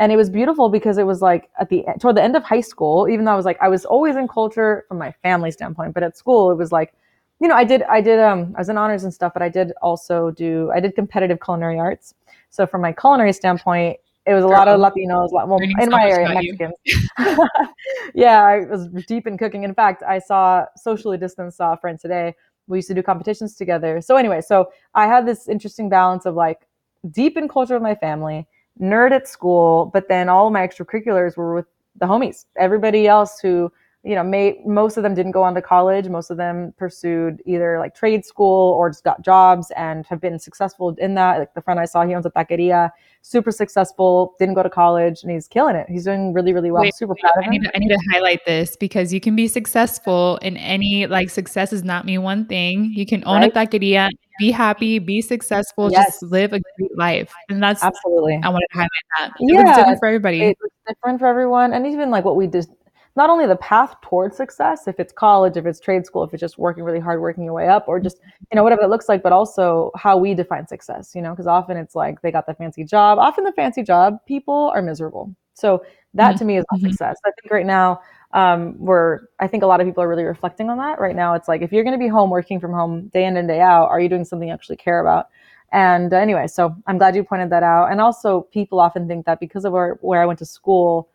and 0.00 0.10
it 0.10 0.16
was 0.16 0.28
beautiful 0.28 0.70
because 0.70 0.98
it 0.98 1.06
was 1.06 1.22
like 1.22 1.50
at 1.60 1.68
the, 1.68 1.84
toward 2.00 2.16
the 2.16 2.22
end 2.22 2.34
of 2.34 2.42
high 2.42 2.62
school, 2.62 3.08
even 3.08 3.26
though 3.26 3.32
I 3.32 3.36
was 3.36 3.44
like, 3.44 3.58
I 3.60 3.68
was 3.68 3.84
always 3.84 4.16
in 4.16 4.26
culture 4.26 4.86
from 4.88 4.98
my 4.98 5.12
family 5.22 5.52
standpoint, 5.52 5.94
but 5.94 6.02
at 6.02 6.16
school, 6.16 6.50
it 6.50 6.56
was 6.56 6.72
like, 6.72 6.94
you 7.40 7.48
know, 7.48 7.54
I 7.54 7.64
did, 7.64 7.82
I 7.84 8.00
did, 8.00 8.20
um, 8.20 8.52
I 8.56 8.60
was 8.60 8.68
in 8.68 8.76
honors 8.76 9.04
and 9.04 9.12
stuff, 9.12 9.32
but 9.32 9.42
I 9.42 9.48
did 9.48 9.72
also 9.80 10.30
do, 10.30 10.70
I 10.74 10.80
did 10.80 10.94
competitive 10.94 11.38
culinary 11.42 11.78
arts. 11.78 12.14
So 12.50 12.66
from 12.66 12.82
my 12.82 12.92
culinary 12.92 13.32
standpoint, 13.32 13.98
it 14.26 14.34
was 14.34 14.44
a 14.44 14.48
lot 14.48 14.68
of 14.68 14.78
Latinos, 14.78 15.32
lot, 15.32 15.48
well, 15.48 15.58
in 15.60 15.88
my 15.88 16.04
area, 16.04 16.28
Mexicans. 16.28 16.74
yeah, 18.14 18.42
I 18.42 18.60
was 18.66 18.88
deep 19.08 19.26
in 19.26 19.38
cooking. 19.38 19.62
In 19.64 19.74
fact, 19.74 20.02
I 20.02 20.18
saw 20.18 20.66
socially 20.76 21.16
distanced 21.16 21.56
saw 21.56 21.72
a 21.72 21.76
friend 21.78 21.98
today. 21.98 22.34
We 22.66 22.78
used 22.78 22.88
to 22.88 22.94
do 22.94 23.02
competitions 23.02 23.56
together. 23.56 24.00
So 24.02 24.16
anyway, 24.16 24.42
so 24.42 24.70
I 24.94 25.06
had 25.06 25.26
this 25.26 25.48
interesting 25.48 25.88
balance 25.88 26.26
of 26.26 26.34
like 26.34 26.68
deep 27.10 27.38
in 27.38 27.48
culture 27.48 27.74
with 27.74 27.82
my 27.82 27.94
family, 27.94 28.46
nerd 28.80 29.12
at 29.12 29.26
school, 29.26 29.90
but 29.94 30.08
then 30.08 30.28
all 30.28 30.50
my 30.50 30.68
extracurriculars 30.68 31.36
were 31.36 31.54
with 31.54 31.66
the 31.96 32.06
homies. 32.06 32.44
Everybody 32.56 33.08
else 33.08 33.40
who 33.40 33.72
you 34.02 34.14
know, 34.14 34.24
may, 34.24 34.58
most 34.64 34.96
of 34.96 35.02
them 35.02 35.14
didn't 35.14 35.32
go 35.32 35.42
on 35.42 35.54
to 35.54 35.60
college. 35.60 36.08
Most 36.08 36.30
of 36.30 36.38
them 36.38 36.72
pursued 36.78 37.42
either 37.44 37.78
like 37.78 37.94
trade 37.94 38.24
school 38.24 38.72
or 38.72 38.88
just 38.88 39.04
got 39.04 39.20
jobs 39.22 39.70
and 39.76 40.06
have 40.06 40.22
been 40.22 40.38
successful 40.38 40.96
in 40.98 41.14
that. 41.16 41.38
Like 41.38 41.52
the 41.52 41.60
friend 41.60 41.78
I 41.78 41.84
saw, 41.84 42.06
he 42.06 42.14
owns 42.14 42.24
a 42.24 42.30
taqueria, 42.30 42.90
super 43.20 43.50
successful, 43.50 44.34
didn't 44.38 44.54
go 44.54 44.62
to 44.62 44.70
college, 44.70 45.22
and 45.22 45.30
he's 45.30 45.46
killing 45.46 45.76
it. 45.76 45.86
He's 45.88 46.04
doing 46.04 46.32
really, 46.32 46.54
really 46.54 46.70
well. 46.70 46.82
Wait, 46.82 46.94
super 46.94 47.12
wait, 47.12 47.20
proud 47.20 47.32
of 47.36 47.44
him. 47.44 47.48
I 47.48 47.50
need, 47.50 47.62
to, 47.64 47.76
I 47.76 47.78
need 47.78 47.88
to 47.88 48.00
highlight 48.10 48.46
this 48.46 48.74
because 48.74 49.12
you 49.12 49.20
can 49.20 49.36
be 49.36 49.46
successful 49.46 50.38
in 50.38 50.56
any, 50.56 51.06
like, 51.06 51.28
success 51.28 51.70
is 51.70 51.84
not 51.84 52.06
me 52.06 52.16
one 52.16 52.46
thing. 52.46 52.92
You 52.94 53.04
can 53.04 53.22
own 53.26 53.42
right? 53.42 53.54
a 53.54 53.54
taqueria, 53.54 54.08
be 54.38 54.50
happy, 54.50 54.98
be 54.98 55.20
successful, 55.20 55.92
yes. 55.92 56.06
just 56.06 56.22
live 56.22 56.54
a 56.54 56.60
great 56.78 56.96
life. 56.96 57.34
And 57.50 57.62
that's 57.62 57.82
absolutely, 57.82 58.40
I 58.42 58.48
wanted 58.48 58.66
to 58.72 58.78
highlight 58.78 58.90
that. 59.18 59.32
It 59.38 59.54
yeah. 59.54 59.76
different 59.76 59.98
for 59.98 60.06
everybody. 60.06 60.42
It's 60.42 60.60
different 60.88 61.18
for 61.18 61.26
everyone. 61.26 61.74
And 61.74 61.86
even 61.86 62.10
like 62.10 62.24
what 62.24 62.36
we 62.36 62.46
just, 62.46 62.70
not 63.16 63.28
only 63.28 63.46
the 63.46 63.56
path 63.56 63.94
towards 64.02 64.36
success, 64.36 64.86
if 64.86 65.00
it's 65.00 65.12
college, 65.12 65.56
if 65.56 65.66
it's 65.66 65.80
trade 65.80 66.06
school, 66.06 66.22
if 66.24 66.32
it's 66.32 66.40
just 66.40 66.58
working 66.58 66.84
really 66.84 67.00
hard, 67.00 67.20
working 67.20 67.44
your 67.44 67.52
way 67.52 67.68
up, 67.68 67.86
or 67.88 67.98
just, 67.98 68.18
you 68.50 68.56
know, 68.56 68.62
whatever 68.62 68.82
it 68.82 68.88
looks 68.88 69.08
like, 69.08 69.22
but 69.22 69.32
also 69.32 69.90
how 69.96 70.16
we 70.16 70.34
define 70.34 70.66
success, 70.66 71.12
you 71.14 71.22
know, 71.22 71.30
because 71.30 71.46
often 71.46 71.76
it's 71.76 71.94
like 71.94 72.22
they 72.22 72.30
got 72.30 72.46
the 72.46 72.54
fancy 72.54 72.84
job. 72.84 73.18
Often 73.18 73.44
the 73.44 73.52
fancy 73.52 73.82
job 73.82 74.18
people 74.26 74.70
are 74.74 74.82
miserable. 74.82 75.34
So 75.54 75.84
that 76.14 76.30
mm-hmm. 76.30 76.38
to 76.38 76.44
me 76.44 76.56
is 76.58 76.64
not 76.70 76.80
mm-hmm. 76.80 76.90
success. 76.90 77.18
I 77.24 77.30
think 77.40 77.52
right 77.52 77.66
now, 77.66 78.00
um, 78.32 78.76
we're, 78.78 79.20
I 79.40 79.48
think 79.48 79.64
a 79.64 79.66
lot 79.66 79.80
of 79.80 79.86
people 79.86 80.04
are 80.04 80.08
really 80.08 80.22
reflecting 80.22 80.70
on 80.70 80.78
that 80.78 81.00
right 81.00 81.16
now. 81.16 81.34
It's 81.34 81.48
like, 81.48 81.62
if 81.62 81.72
you're 81.72 81.82
going 81.82 81.98
to 81.98 81.98
be 81.98 82.08
home 82.08 82.30
working 82.30 82.60
from 82.60 82.72
home 82.72 83.08
day 83.08 83.24
in 83.24 83.36
and 83.36 83.48
day 83.48 83.60
out, 83.60 83.88
are 83.88 84.00
you 84.00 84.08
doing 84.08 84.24
something 84.24 84.48
you 84.48 84.54
actually 84.54 84.76
care 84.76 85.00
about? 85.00 85.26
And 85.72 86.12
uh, 86.12 86.16
anyway, 86.16 86.46
so 86.46 86.74
I'm 86.86 86.98
glad 86.98 87.16
you 87.16 87.24
pointed 87.24 87.50
that 87.50 87.62
out. 87.62 87.90
And 87.90 88.00
also, 88.00 88.42
people 88.52 88.80
often 88.80 89.08
think 89.08 89.26
that 89.26 89.40
because 89.40 89.64
of 89.64 89.72
where, 89.72 89.98
where 90.00 90.22
I 90.22 90.26
went 90.26 90.38
to 90.40 90.46
school, 90.46 91.08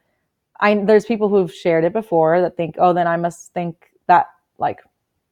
I 0.59 0.75
there's 0.75 1.05
people 1.05 1.29
who've 1.29 1.53
shared 1.53 1.83
it 1.83 1.93
before 1.93 2.41
that 2.41 2.57
think, 2.57 2.75
oh, 2.77 2.93
then 2.93 3.07
I 3.07 3.17
must 3.17 3.53
think 3.53 3.91
that 4.07 4.27
like, 4.57 4.79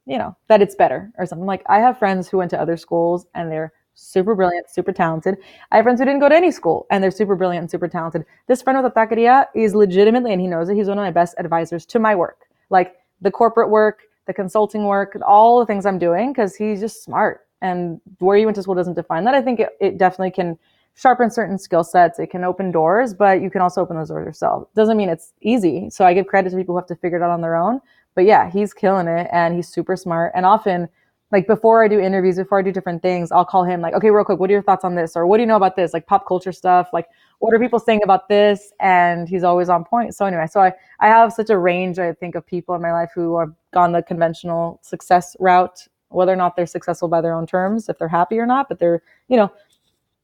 you 0.06 0.18
know, 0.18 0.36
that 0.48 0.62
it's 0.62 0.76
better 0.76 1.12
or 1.18 1.26
something. 1.26 1.46
Like 1.46 1.64
I 1.68 1.80
have 1.80 1.98
friends 1.98 2.28
who 2.28 2.38
went 2.38 2.52
to 2.52 2.60
other 2.60 2.78
schools 2.78 3.26
and 3.34 3.52
they're 3.52 3.72
super 3.96 4.36
brilliant, 4.36 4.70
super 4.70 4.92
talented. 4.92 5.38
I 5.72 5.78
have 5.78 5.86
friends 5.86 6.00
who 6.00 6.06
didn't 6.06 6.20
go 6.20 6.30
to 6.30 6.36
any 6.36 6.52
school 6.52 6.88
and 6.90 7.04
they're 7.04 7.12
super 7.12 7.36
brilliant 7.36 7.64
and 7.64 7.72
super 7.72 7.88
talented. 7.88 8.26
This 8.48 8.62
friend 8.62 8.82
with 8.84 8.94
taqueria 8.94 9.46
is 9.56 9.76
legitimately, 9.76 10.32
and 10.32 10.42
he 10.42 10.48
knows 10.48 10.70
it, 10.70 10.76
he's 10.76 10.88
one 10.88 10.98
of 10.98 11.04
my 11.04 11.12
best 11.12 11.36
advisors 11.38 11.86
to 11.88 12.00
my 12.00 12.16
work. 12.16 12.40
Like 12.70 12.96
the 13.22 13.32
corporate 13.32 13.70
work, 13.70 14.02
the 14.26 14.34
consulting 14.34 14.86
work, 14.86 15.16
all 15.26 15.60
the 15.60 15.66
things 15.66 15.86
I'm 15.86 16.00
doing, 16.00 16.34
because 16.34 16.56
he's 16.56 16.80
just 16.80 17.04
smart. 17.04 17.42
And 17.62 18.02
where 18.20 18.36
you 18.36 18.46
went 18.46 18.56
to 18.56 18.64
school 18.64 18.76
doesn't 18.76 18.96
define 18.96 19.24
that. 19.26 19.36
I 19.36 19.42
think 19.42 19.60
it, 19.60 19.70
it 19.80 19.98
definitely 19.98 20.32
can 20.32 20.58
sharpen 20.96 21.30
certain 21.30 21.58
skill 21.58 21.84
sets. 21.84 22.20
It 22.20 22.30
can 22.30 22.44
open 22.44 22.72
doors, 22.72 23.14
but 23.14 23.42
you 23.42 23.50
can 23.50 23.62
also 23.62 23.82
open 23.82 23.98
those 23.98 24.10
doors 24.10 24.26
yourself. 24.26 24.68
Doesn't 24.76 24.98
mean 24.98 25.10
it's 25.10 25.34
easy. 25.42 25.90
So 25.90 26.06
I 26.06 26.14
give 26.14 26.28
credit 26.28 26.52
to 26.52 26.56
people 26.56 26.74
who 26.74 26.80
have 26.80 26.88
to 26.88 26.96
figure 26.96 27.18
it 27.18 27.24
out 27.24 27.32
on 27.32 27.42
their 27.42 27.56
own. 27.56 27.82
But 28.16 28.26
yeah, 28.26 28.50
he's 28.50 28.74
killing 28.74 29.08
it 29.08 29.28
and 29.32 29.56
he's 29.56 29.68
super 29.68 29.96
smart. 29.96 30.32
And 30.36 30.46
often, 30.46 30.88
like 31.32 31.48
before 31.48 31.84
I 31.84 31.88
do 31.88 32.00
interviews, 32.00 32.38
before 32.38 32.60
I 32.60 32.62
do 32.62 32.72
different 32.72 33.02
things, 33.02 33.32
I'll 33.32 33.44
call 33.44 33.64
him 33.64 33.82
like, 33.82 33.96
okay, 33.96 34.12
real 34.12 34.24
quick, 34.24 34.40
what 34.40 34.52
are 34.52 34.54
your 34.54 34.62
thoughts 34.62 34.86
on 34.86 34.94
this? 34.94 35.16
Or 35.16 35.26
what 35.26 35.38
do 35.38 35.42
you 35.42 35.48
know 35.48 35.56
about 35.56 35.76
this? 35.76 35.92
Like 35.92 36.06
pop 36.06 36.28
culture 36.28 36.52
stuff. 36.52 36.90
Like 36.94 37.08
what 37.40 37.56
are 37.56 37.60
people 37.60 37.80
saying 37.80 38.02
about 38.04 38.30
this? 38.30 38.72
And 38.80 39.28
he's 39.28 39.44
always 39.44 39.68
on 39.68 39.84
point. 39.84 40.14
So 40.14 40.28
anyway, 40.28 40.46
so 40.46 40.62
I, 40.62 40.74
I 41.00 41.08
have 41.08 41.34
such 41.34 41.50
a 41.50 41.58
range, 41.58 41.98
I 41.98 42.14
think, 42.14 42.36
of 42.36 42.46
people 42.46 42.76
in 42.76 42.84
my 42.84 42.92
life 42.92 43.10
who 43.16 43.40
have 43.40 43.52
gone 43.74 43.94
the 43.94 44.04
conventional 44.04 44.80
success 44.84 45.36
route 45.40 45.88
whether 46.14 46.32
or 46.32 46.36
not 46.36 46.56
they're 46.56 46.66
successful 46.66 47.08
by 47.08 47.22
their 47.22 47.34
own 47.34 47.46
terms, 47.46 47.90
if 47.90 47.98
they're 47.98 48.08
happy 48.08 48.38
or 48.38 48.46
not, 48.46 48.70
but 48.70 48.80
they're, 48.80 49.02
you 49.28 49.36
know, 49.36 49.52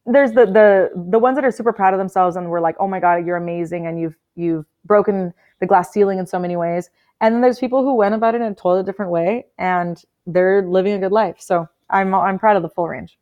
there's 0.05 0.31
the 0.31 0.45
the 0.45 0.89
the 1.09 1.19
ones 1.19 1.35
that 1.35 1.45
are 1.45 1.51
super 1.51 1.73
proud 1.73 1.93
of 1.93 1.99
themselves 1.99 2.35
and 2.35 2.49
we're 2.49 2.61
like, 2.61 2.75
oh 2.79 2.87
my 2.87 2.99
god, 2.99 3.25
you're 3.25 3.37
amazing, 3.37 3.87
and 3.87 3.99
you've 3.99 4.15
you've 4.35 4.65
broken 4.85 5.33
the 5.59 5.65
glass 5.65 5.91
ceiling 5.91 6.19
in 6.19 6.25
so 6.25 6.39
many 6.39 6.55
ways. 6.55 6.89
And 7.21 7.35
then 7.35 7.41
there's 7.41 7.59
people 7.59 7.83
who 7.83 7.95
went 7.95 8.15
about 8.15 8.35
it 8.35 8.41
in 8.41 8.47
a 8.47 8.55
totally 8.55 8.83
different 8.83 9.11
way, 9.11 9.45
and 9.57 10.01
they're 10.25 10.61
living 10.61 10.93
a 10.93 10.99
good 10.99 11.11
life. 11.11 11.35
So 11.39 11.67
I'm 11.89 12.13
I'm 12.15 12.39
proud 12.39 12.55
of 12.55 12.63
the 12.63 12.69
full 12.69 12.87
range. 12.87 13.17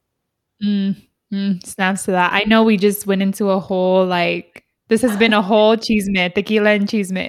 Mm, 0.64 1.08
mm, 1.34 1.66
snaps 1.66 2.06
to 2.06 2.12
that. 2.12 2.34
I 2.34 2.44
know 2.44 2.64
we 2.64 2.78
just 2.78 3.08
went 3.08 3.22
into 3.22 3.50
a 3.50 3.60
whole 3.60 4.06
like 4.06 4.64
this 4.90 5.02
has 5.02 5.18
been 5.18 5.34
a 5.34 5.42
whole 5.42 5.76
cheese 5.76 6.10
chisme, 6.10 6.34
tequila 6.34 6.72
and 6.72 6.88
chisme. 6.88 7.28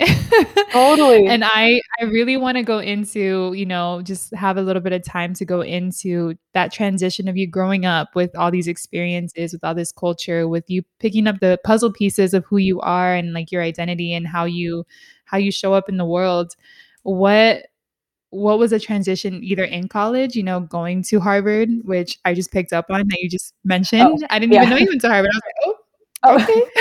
totally. 0.72 1.26
and 1.26 1.42
I 1.44 1.80
I 2.00 2.04
really 2.04 2.36
want 2.36 2.56
to 2.56 2.62
go 2.62 2.78
into, 2.78 3.52
you 3.54 3.66
know, 3.66 4.00
just 4.02 4.32
have 4.34 4.56
a 4.56 4.62
little 4.62 4.82
bit 4.82 4.92
of 4.92 5.02
time 5.02 5.34
to 5.34 5.44
go 5.44 5.60
into 5.60 6.34
that 6.54 6.72
transition 6.72 7.26
of 7.26 7.36
you 7.36 7.46
growing 7.46 7.84
up 7.84 8.14
with 8.14 8.34
all 8.36 8.50
these 8.50 8.68
experiences, 8.68 9.52
with 9.52 9.64
all 9.64 9.74
this 9.74 9.90
culture, 9.90 10.46
with 10.46 10.64
you 10.68 10.82
picking 11.00 11.26
up 11.26 11.40
the 11.40 11.58
puzzle 11.64 11.92
pieces 11.92 12.32
of 12.32 12.44
who 12.44 12.58
you 12.58 12.80
are 12.80 13.14
and 13.14 13.32
like 13.32 13.50
your 13.50 13.62
identity 13.62 14.14
and 14.14 14.28
how 14.28 14.44
you 14.44 14.84
how 15.24 15.38
you 15.38 15.50
show 15.50 15.74
up 15.74 15.88
in 15.88 15.96
the 15.96 16.06
world. 16.06 16.54
What 17.02 17.66
what 18.30 18.58
was 18.58 18.72
a 18.72 18.78
transition 18.78 19.42
either 19.42 19.64
in 19.64 19.88
college, 19.88 20.36
you 20.36 20.42
know, 20.42 20.60
going 20.60 21.02
to 21.02 21.18
Harvard, 21.18 21.70
which 21.84 22.18
I 22.24 22.34
just 22.34 22.52
picked 22.52 22.72
up 22.72 22.86
on 22.90 23.08
that 23.08 23.18
you 23.20 23.28
just 23.28 23.54
mentioned. 23.64 24.02
Oh, 24.02 24.26
I 24.30 24.38
didn't 24.38 24.52
yeah. 24.52 24.62
even 24.62 24.70
know 24.70 24.76
you 24.76 24.86
went 24.88 25.00
to 25.00 25.08
Harvard. 25.08 25.30
I 25.32 25.36
was 25.36 25.42
like, 25.46 25.54
oh, 25.66 25.74
Oh, 26.24 26.34
okay. 26.34 26.44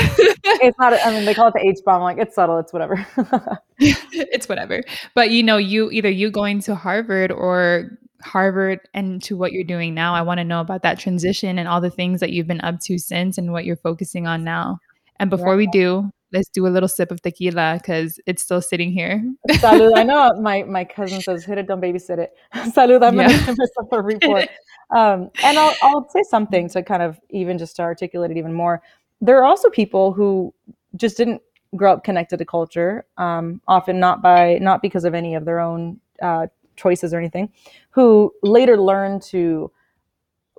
it's 0.66 0.78
not. 0.80 0.94
I 0.94 1.12
mean, 1.12 1.26
they 1.26 1.34
call 1.34 1.48
it 1.48 1.54
the 1.54 1.66
H 1.66 1.80
bomb. 1.86 2.02
Like 2.02 2.18
it's 2.18 2.36
subtle. 2.36 2.58
It's 2.58 2.74
whatever. 2.74 3.06
it's 3.80 4.50
whatever. 4.50 4.84
But 5.14 5.30
you 5.30 5.44
know, 5.44 5.58
you 5.58 5.92
either 5.92 6.10
you 6.10 6.32
going 6.32 6.62
to 6.62 6.76
Harvard 6.76 7.32
or 7.32 8.00
Harvard 8.24 8.80
and 8.94 9.22
to 9.24 9.38
what 9.38 9.52
you're 9.52 9.64
doing 9.64 9.94
now. 9.94 10.16
I 10.16 10.22
want 10.24 10.40
to 10.40 10.44
know 10.44 10.60
about 10.60 10.82
that 10.84 10.98
transition 10.98 11.60
and 11.60 11.68
all 11.68 11.82
the 11.82 11.92
things 11.92 12.20
that 12.20 12.32
you've 12.32 12.48
been 12.48 12.62
up 12.62 12.80
to 12.86 12.98
since 12.98 13.38
and 13.38 13.52
what 13.52 13.66
you're 13.66 13.76
focusing 13.76 14.26
on 14.26 14.44
now. 14.44 14.80
And 15.20 15.30
before 15.30 15.54
yeah. 15.54 15.58
we 15.58 15.68
do, 15.68 16.12
let's 16.34 16.50
do 16.50 16.66
a 16.66 16.70
little 16.70 16.90
sip 16.90 17.12
of 17.12 17.22
tequila 17.22 17.80
because 17.80 18.20
it's 18.26 18.42
still 18.42 18.62
sitting 18.62 18.92
here. 18.92 19.24
Salud. 19.52 19.96
I 19.96 20.04
know 20.04 20.34
my 20.42 20.64
my 20.64 20.84
cousin 20.84 21.22
says, 21.22 21.46
"Hit 21.46 21.60
it, 21.60 21.68
don't 21.68 21.82
babysit 21.82 22.18
it." 22.18 22.32
Salud. 22.56 23.04
I'm 23.04 23.18
yeah. 23.18 23.30
gonna 23.30 23.56
myself 23.58 23.88
a 23.92 24.02
report. 24.02 24.50
Um, 24.96 25.30
and 25.44 25.58
I'll 25.60 25.76
I'll 25.82 26.10
say 26.10 26.24
something 26.30 26.70
to 26.70 26.82
kind 26.82 27.04
of 27.04 27.20
even 27.30 27.58
just 27.58 27.76
to 27.76 27.84
articulate 27.84 28.32
it 28.32 28.38
even 28.38 28.54
more 28.54 28.82
there 29.22 29.38
are 29.38 29.46
also 29.46 29.70
people 29.70 30.14
who 30.14 30.54
just 30.96 31.18
didn't 31.18 31.42
grow 31.76 31.94
up 31.94 32.04
connected 32.04 32.38
to 32.38 32.46
culture, 32.46 33.06
um, 33.18 33.62
often 33.68 34.00
not 34.00 34.22
by 34.22 34.58
not 34.60 34.82
because 34.82 35.04
of 35.04 35.14
any 35.14 35.36
of 35.36 35.46
their 35.46 35.60
own 35.60 36.00
uh, 36.22 36.48
choices 36.76 37.14
or 37.14 37.18
anything, 37.18 37.52
who 37.90 38.34
later 38.44 38.80
learned 38.80 39.22
to 39.22 39.72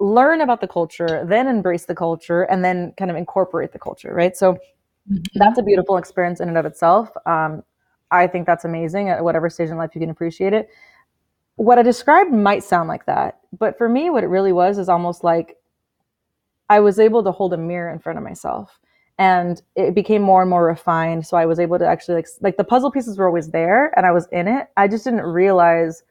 learn 0.00 0.40
about 0.40 0.60
the 0.60 0.68
culture, 0.68 1.24
then 1.26 1.48
embrace 1.48 1.86
the 1.86 1.94
culture, 1.94 2.42
and 2.44 2.64
then 2.64 2.92
kind 2.96 3.10
of 3.10 3.16
incorporate 3.16 3.72
the 3.72 3.78
culture, 3.78 4.14
right? 4.14 4.36
So 4.36 4.54
mm-hmm. 4.54 5.16
that's 5.34 5.58
a 5.58 5.62
beautiful 5.62 5.96
experience 5.96 6.40
in 6.40 6.48
and 6.48 6.58
of 6.58 6.66
itself. 6.66 7.10
Um, 7.26 7.62
I 8.10 8.26
think 8.26 8.46
that's 8.46 8.64
amazing 8.64 9.08
at 9.08 9.22
whatever 9.22 9.50
stage 9.50 9.70
in 9.70 9.76
life 9.76 9.90
you 9.94 10.00
can 10.00 10.10
appreciate 10.10 10.52
it. 10.52 10.68
What 11.56 11.78
I 11.78 11.82
described 11.82 12.32
might 12.32 12.62
sound 12.62 12.88
like 12.88 13.06
that, 13.06 13.40
but 13.58 13.76
for 13.76 13.88
me, 13.88 14.10
what 14.10 14.22
it 14.22 14.28
really 14.28 14.52
was 14.52 14.78
is 14.78 14.88
almost 14.88 15.24
like 15.24 15.56
I 16.68 16.80
was 16.80 16.98
able 16.98 17.22
to 17.24 17.32
hold 17.32 17.52
a 17.52 17.56
mirror 17.56 17.90
in 17.90 17.98
front 17.98 18.18
of 18.18 18.24
myself 18.24 18.78
and 19.18 19.60
it 19.74 19.94
became 19.94 20.22
more 20.22 20.42
and 20.42 20.50
more 20.50 20.64
refined. 20.64 21.26
So 21.26 21.36
I 21.36 21.46
was 21.46 21.58
able 21.58 21.78
to 21.78 21.86
actually 21.86 22.16
like, 22.16 22.28
like 22.40 22.56
the 22.56 22.64
puzzle 22.64 22.90
pieces 22.90 23.18
were 23.18 23.26
always 23.26 23.50
there 23.50 23.92
and 23.96 24.06
I 24.06 24.12
was 24.12 24.28
in 24.32 24.46
it. 24.46 24.68
I 24.76 24.86
just 24.86 25.04
didn't 25.04 25.22
realize 25.22 26.02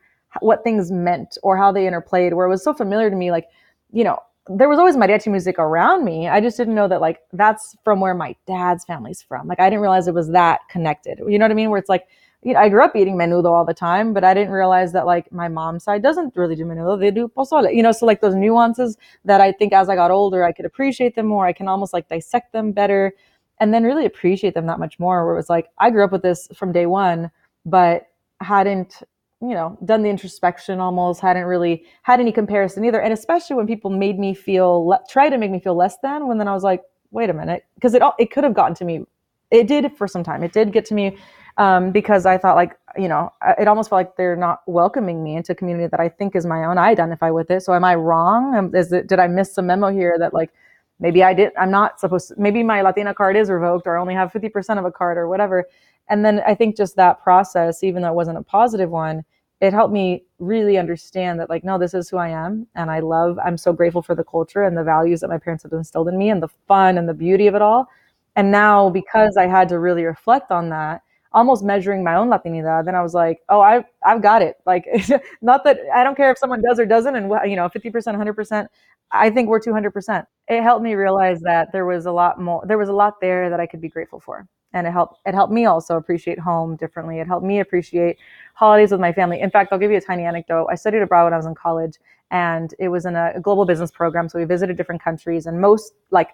what 0.41 0.63
things 0.63 0.91
meant 0.91 1.37
or 1.41 1.57
how 1.57 1.71
they 1.71 1.85
interplayed 1.85 2.33
where 2.33 2.45
it 2.45 2.49
was 2.49 2.63
so 2.63 2.73
familiar 2.73 3.09
to 3.09 3.15
me. 3.15 3.31
Like, 3.31 3.47
you 3.91 4.03
know, 4.03 4.19
there 4.49 4.69
was 4.69 4.79
always 4.79 4.95
mariachi 4.95 5.31
music 5.31 5.59
around 5.59 6.05
me. 6.05 6.27
I 6.27 6.41
just 6.41 6.57
didn't 6.57 6.75
know 6.75 6.87
that 6.87 7.01
like 7.01 7.19
that's 7.33 7.75
from 7.83 7.99
where 7.99 8.13
my 8.13 8.35
dad's 8.45 8.83
family's 8.85 9.21
from. 9.21 9.47
Like 9.47 9.59
I 9.59 9.69
didn't 9.69 9.81
realize 9.81 10.07
it 10.07 10.13
was 10.13 10.31
that 10.31 10.61
connected. 10.69 11.19
You 11.27 11.37
know 11.37 11.45
what 11.45 11.51
I 11.51 11.55
mean? 11.55 11.69
Where 11.69 11.79
it's 11.79 11.89
like, 11.89 12.07
you 12.43 12.53
know, 12.53 12.59
I 12.59 12.69
grew 12.69 12.83
up 12.83 12.95
eating 12.95 13.15
menudo 13.15 13.51
all 13.51 13.65
the 13.65 13.73
time, 13.73 14.13
but 14.13 14.23
I 14.23 14.33
didn't 14.33 14.53
realize 14.53 14.93
that 14.93 15.05
like 15.05 15.31
my 15.31 15.47
mom's 15.47 15.83
side 15.83 16.03
doesn't 16.03 16.35
really 16.35 16.55
do 16.55 16.65
menudo. 16.65 16.99
They 16.99 17.11
do 17.11 17.27
pozole. 17.27 17.73
You 17.73 17.83
know, 17.83 17.91
so 17.91 18.05
like 18.05 18.21
those 18.21 18.35
nuances 18.35 18.97
that 19.25 19.41
I 19.41 19.51
think 19.51 19.73
as 19.73 19.89
I 19.89 19.95
got 19.95 20.11
older, 20.11 20.43
I 20.43 20.51
could 20.51 20.65
appreciate 20.65 21.15
them 21.15 21.25
more. 21.25 21.45
I 21.45 21.53
can 21.53 21.67
almost 21.67 21.93
like 21.93 22.07
dissect 22.07 22.53
them 22.53 22.71
better 22.71 23.13
and 23.59 23.73
then 23.73 23.83
really 23.83 24.05
appreciate 24.05 24.53
them 24.53 24.67
that 24.67 24.79
much 24.79 24.99
more. 24.99 25.25
Where 25.25 25.33
it 25.33 25.38
was 25.38 25.49
like, 25.49 25.67
I 25.79 25.89
grew 25.89 26.03
up 26.03 26.11
with 26.11 26.21
this 26.21 26.47
from 26.55 26.71
day 26.71 26.85
one, 26.85 27.31
but 27.65 28.07
hadn't 28.41 29.01
you 29.41 29.53
know 29.53 29.77
done 29.85 30.01
the 30.01 30.09
introspection 30.09 30.79
almost 30.79 31.21
hadn't 31.21 31.45
really 31.45 31.83
had 32.01 32.19
any 32.19 32.31
comparison 32.31 32.83
either 32.83 32.99
and 32.99 33.13
especially 33.13 33.55
when 33.55 33.67
people 33.67 33.89
made 33.91 34.17
me 34.17 34.33
feel 34.33 34.88
le- 34.88 34.99
try 35.09 35.29
to 35.29 35.38
make 35.38 35.51
me 35.51 35.59
feel 35.59 35.75
less 35.75 35.97
than 36.01 36.27
when 36.27 36.39
then 36.39 36.47
i 36.47 36.53
was 36.53 36.63
like 36.63 36.81
wait 37.11 37.29
a 37.29 37.33
minute 37.33 37.63
because 37.75 37.93
it 37.93 38.01
all 38.01 38.13
it 38.17 38.31
could 38.31 38.43
have 38.43 38.55
gotten 38.55 38.73
to 38.73 38.83
me 38.83 39.05
it 39.51 39.67
did 39.67 39.91
for 39.95 40.07
some 40.07 40.23
time 40.23 40.43
it 40.43 40.53
did 40.53 40.73
get 40.73 40.85
to 40.85 40.95
me 40.95 41.15
um, 41.57 41.91
because 41.91 42.25
i 42.25 42.37
thought 42.37 42.55
like 42.55 42.77
you 42.97 43.07
know 43.07 43.31
it 43.59 43.67
almost 43.67 43.89
felt 43.89 43.99
like 43.99 44.15
they're 44.15 44.35
not 44.35 44.61
welcoming 44.67 45.23
me 45.23 45.35
into 45.35 45.51
a 45.51 45.55
community 45.55 45.87
that 45.87 45.99
i 45.99 46.09
think 46.09 46.35
is 46.35 46.45
my 46.45 46.65
own. 46.65 46.77
I 46.77 46.89
identify 46.89 47.29
with 47.29 47.51
it. 47.51 47.61
So 47.61 47.73
am 47.73 47.83
i 47.83 47.95
wrong? 47.95 48.71
Is 48.75 48.91
it 48.91 49.07
did 49.07 49.19
i 49.19 49.27
miss 49.27 49.57
a 49.57 49.61
memo 49.61 49.89
here 49.89 50.17
that 50.19 50.33
like 50.33 50.51
maybe 50.99 51.23
i 51.23 51.33
did 51.33 51.51
i'm 51.59 51.71
not 51.71 51.99
supposed 51.99 52.29
to 52.29 52.35
maybe 52.37 52.63
my 52.63 52.81
latina 52.81 53.13
card 53.13 53.35
is 53.35 53.49
revoked 53.49 53.85
or 53.85 53.97
i 53.97 54.01
only 54.01 54.15
have 54.15 54.31
50% 54.31 54.79
of 54.79 54.85
a 54.85 54.91
card 54.91 55.17
or 55.17 55.27
whatever. 55.27 55.65
And 56.09 56.23
then 56.23 56.41
I 56.47 56.55
think 56.55 56.77
just 56.77 56.95
that 56.95 57.21
process, 57.21 57.83
even 57.83 58.01
though 58.01 58.07
it 58.07 58.15
wasn't 58.15 58.37
a 58.37 58.43
positive 58.43 58.89
one, 58.89 59.25
it 59.59 59.73
helped 59.73 59.93
me 59.93 60.23
really 60.39 60.77
understand 60.77 61.39
that 61.39 61.49
like 61.49 61.63
no 61.63 61.79
this 61.79 61.93
is 61.95 62.09
who 62.09 62.17
i 62.17 62.29
am 62.29 62.67
and 62.75 62.91
i 62.91 62.99
love 62.99 63.39
i'm 63.43 63.57
so 63.57 63.73
grateful 63.73 64.03
for 64.03 64.13
the 64.13 64.23
culture 64.23 64.63
and 64.63 64.77
the 64.77 64.83
values 64.83 65.19
that 65.21 65.29
my 65.29 65.37
parents 65.39 65.63
have 65.63 65.73
instilled 65.73 66.07
in 66.07 66.17
me 66.17 66.29
and 66.29 66.43
the 66.43 66.47
fun 66.67 66.97
and 66.97 67.09
the 67.09 67.13
beauty 67.13 67.47
of 67.47 67.55
it 67.55 67.61
all. 67.61 67.87
And 68.35 68.51
now 68.51 68.89
because 68.89 69.35
i 69.35 69.47
had 69.47 69.67
to 69.69 69.79
really 69.79 70.03
reflect 70.03 70.51
on 70.51 70.69
that 70.69 71.01
almost 71.38 71.63
measuring 71.63 72.03
my 72.03 72.15
own 72.15 72.29
latinidad 72.29 72.85
then 72.85 72.95
i 72.95 73.01
was 73.07 73.13
like 73.13 73.41
oh 73.49 73.61
i 73.61 73.83
i've 74.03 74.21
got 74.21 74.41
it. 74.41 74.55
Like 74.65 74.85
not 75.41 75.63
that 75.65 75.77
i 75.95 76.03
don't 76.03 76.15
care 76.15 76.31
if 76.31 76.38
someone 76.38 76.61
does 76.67 76.79
or 76.79 76.85
doesn't 76.85 77.15
and 77.15 77.25
you 77.49 77.55
know 77.55 77.69
50% 77.69 77.91
100% 77.91 78.67
i 79.11 79.29
think 79.29 79.47
we're 79.47 79.59
200% 79.59 80.25
it 80.47 80.63
helped 80.63 80.83
me 80.83 80.95
realize 80.95 81.39
that 81.41 81.71
there 81.71 81.85
was 81.85 82.05
a 82.05 82.11
lot 82.11 82.41
more 82.41 82.63
there 82.65 82.77
was 82.77 82.89
a 82.89 82.93
lot 83.03 83.21
there 83.21 83.49
that 83.51 83.59
i 83.59 83.67
could 83.67 83.81
be 83.81 83.89
grateful 83.89 84.19
for. 84.19 84.47
And 84.73 84.85
it 84.85 84.91
helped 84.91 85.19
it 85.25 85.33
helped 85.33 85.53
me 85.53 85.65
also 85.65 85.95
appreciate 85.95 86.39
home 86.39 86.75
differently. 86.75 87.19
It 87.19 87.25
helped 87.25 87.45
me 87.45 87.61
appreciate 87.61 88.17
holidays 88.53 88.91
with 88.91 88.99
my 88.99 89.13
family. 89.13 89.39
In 89.39 89.49
fact 89.49 89.71
i'll 89.71 89.79
give 89.79 89.91
you 89.91 89.97
a 89.97 90.07
tiny 90.09 90.23
anecdote. 90.23 90.67
I 90.69 90.75
studied 90.75 91.01
abroad 91.01 91.25
when 91.25 91.33
i 91.33 91.38
was 91.38 91.45
in 91.45 91.55
college 91.55 91.95
and 92.31 92.73
it 92.79 92.89
was 92.89 93.05
in 93.05 93.15
a 93.15 93.39
global 93.41 93.65
business 93.65 93.91
program 93.91 94.27
so 94.27 94.38
we 94.38 94.45
visited 94.45 94.75
different 94.75 95.01
countries 95.01 95.45
and 95.45 95.61
most 95.61 95.93
like 96.11 96.31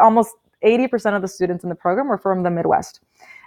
almost 0.00 0.34
80% 0.62 1.16
of 1.16 1.22
the 1.22 1.28
students 1.28 1.64
in 1.64 1.70
the 1.70 1.74
program 1.74 2.08
were 2.08 2.18
from 2.18 2.42
the 2.42 2.50
midwest 2.50 3.00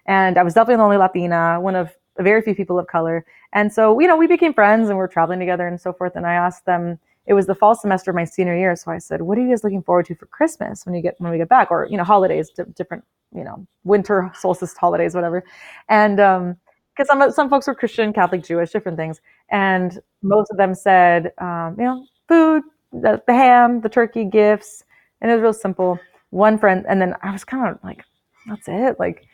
and 0.05 0.37
i 0.37 0.43
was 0.43 0.53
definitely 0.53 0.77
the 0.77 0.83
only 0.83 0.97
latina 0.97 1.57
one 1.59 1.75
of 1.75 1.95
very 2.23 2.41
few 2.41 2.55
people 2.55 2.79
of 2.79 2.87
color. 2.87 3.25
And 3.53 3.71
so 3.71 3.99
you 3.99 4.07
know 4.07 4.15
we 4.15 4.27
became 4.27 4.53
friends 4.53 4.89
and 4.89 4.97
we 4.97 5.03
are 5.03 5.07
traveling 5.07 5.39
together 5.39 5.67
and 5.67 5.79
so 5.79 5.93
forth. 5.93 6.15
And 6.15 6.25
i 6.25 6.33
asked 6.33 6.65
them 6.65 6.99
it 7.27 7.33
was 7.33 7.47
the 7.47 7.55
fall 7.55 7.73
semester 7.73 8.11
of 8.11 8.15
my 8.15 8.23
senior 8.23 8.55
year. 8.55 8.75
So 8.75 8.91
i 8.91 8.97
said 8.97 9.21
what 9.21 9.37
are 9.37 9.41
you 9.41 9.49
guys 9.49 9.63
looking 9.63 9.83
forward 9.83 10.05
to 10.07 10.15
for 10.15 10.25
christmas 10.27 10.85
when 10.85 10.95
you 10.95 11.01
get 11.01 11.15
when 11.19 11.31
we 11.31 11.37
get 11.37 11.49
back? 11.49 11.71
Or 11.71 11.87
you 11.89 11.97
know 11.97 12.03
holidays 12.03 12.51
different 12.75 13.03
you 13.33 13.43
know 13.43 13.65
winter 13.83 14.31
solstice 14.35 14.75
holidays 14.77 15.15
whatever. 15.15 15.43
And 15.89 16.19
um 16.19 16.57
because 16.95 17.07
some 17.07 17.31
some 17.31 17.49
folks 17.49 17.67
were 17.67 17.75
christian 17.75 18.13
catholic 18.13 18.43
jewish 18.43 18.71
different 18.71 18.97
things. 18.97 19.19
And 19.49 19.99
most 20.21 20.49
of 20.51 20.57
them 20.57 20.73
said 20.73 21.33
um, 21.39 21.75
you 21.77 21.85
know 21.85 22.05
food 22.27 22.63
the, 22.93 23.21
the 23.27 23.33
ham 23.33 23.81
the 23.81 23.89
turkey 23.89 24.25
gifts. 24.25 24.83
And 25.21 25.31
it 25.31 25.35
was 25.35 25.41
real 25.41 25.53
simple. 25.53 25.99
One 26.29 26.57
friend 26.57 26.85
and 26.87 27.01
then 27.01 27.15
i 27.21 27.31
was 27.31 27.43
kind 27.43 27.69
of 27.69 27.83
like 27.83 28.03
that's 28.47 28.67
it? 28.67 28.99
Like 28.99 29.27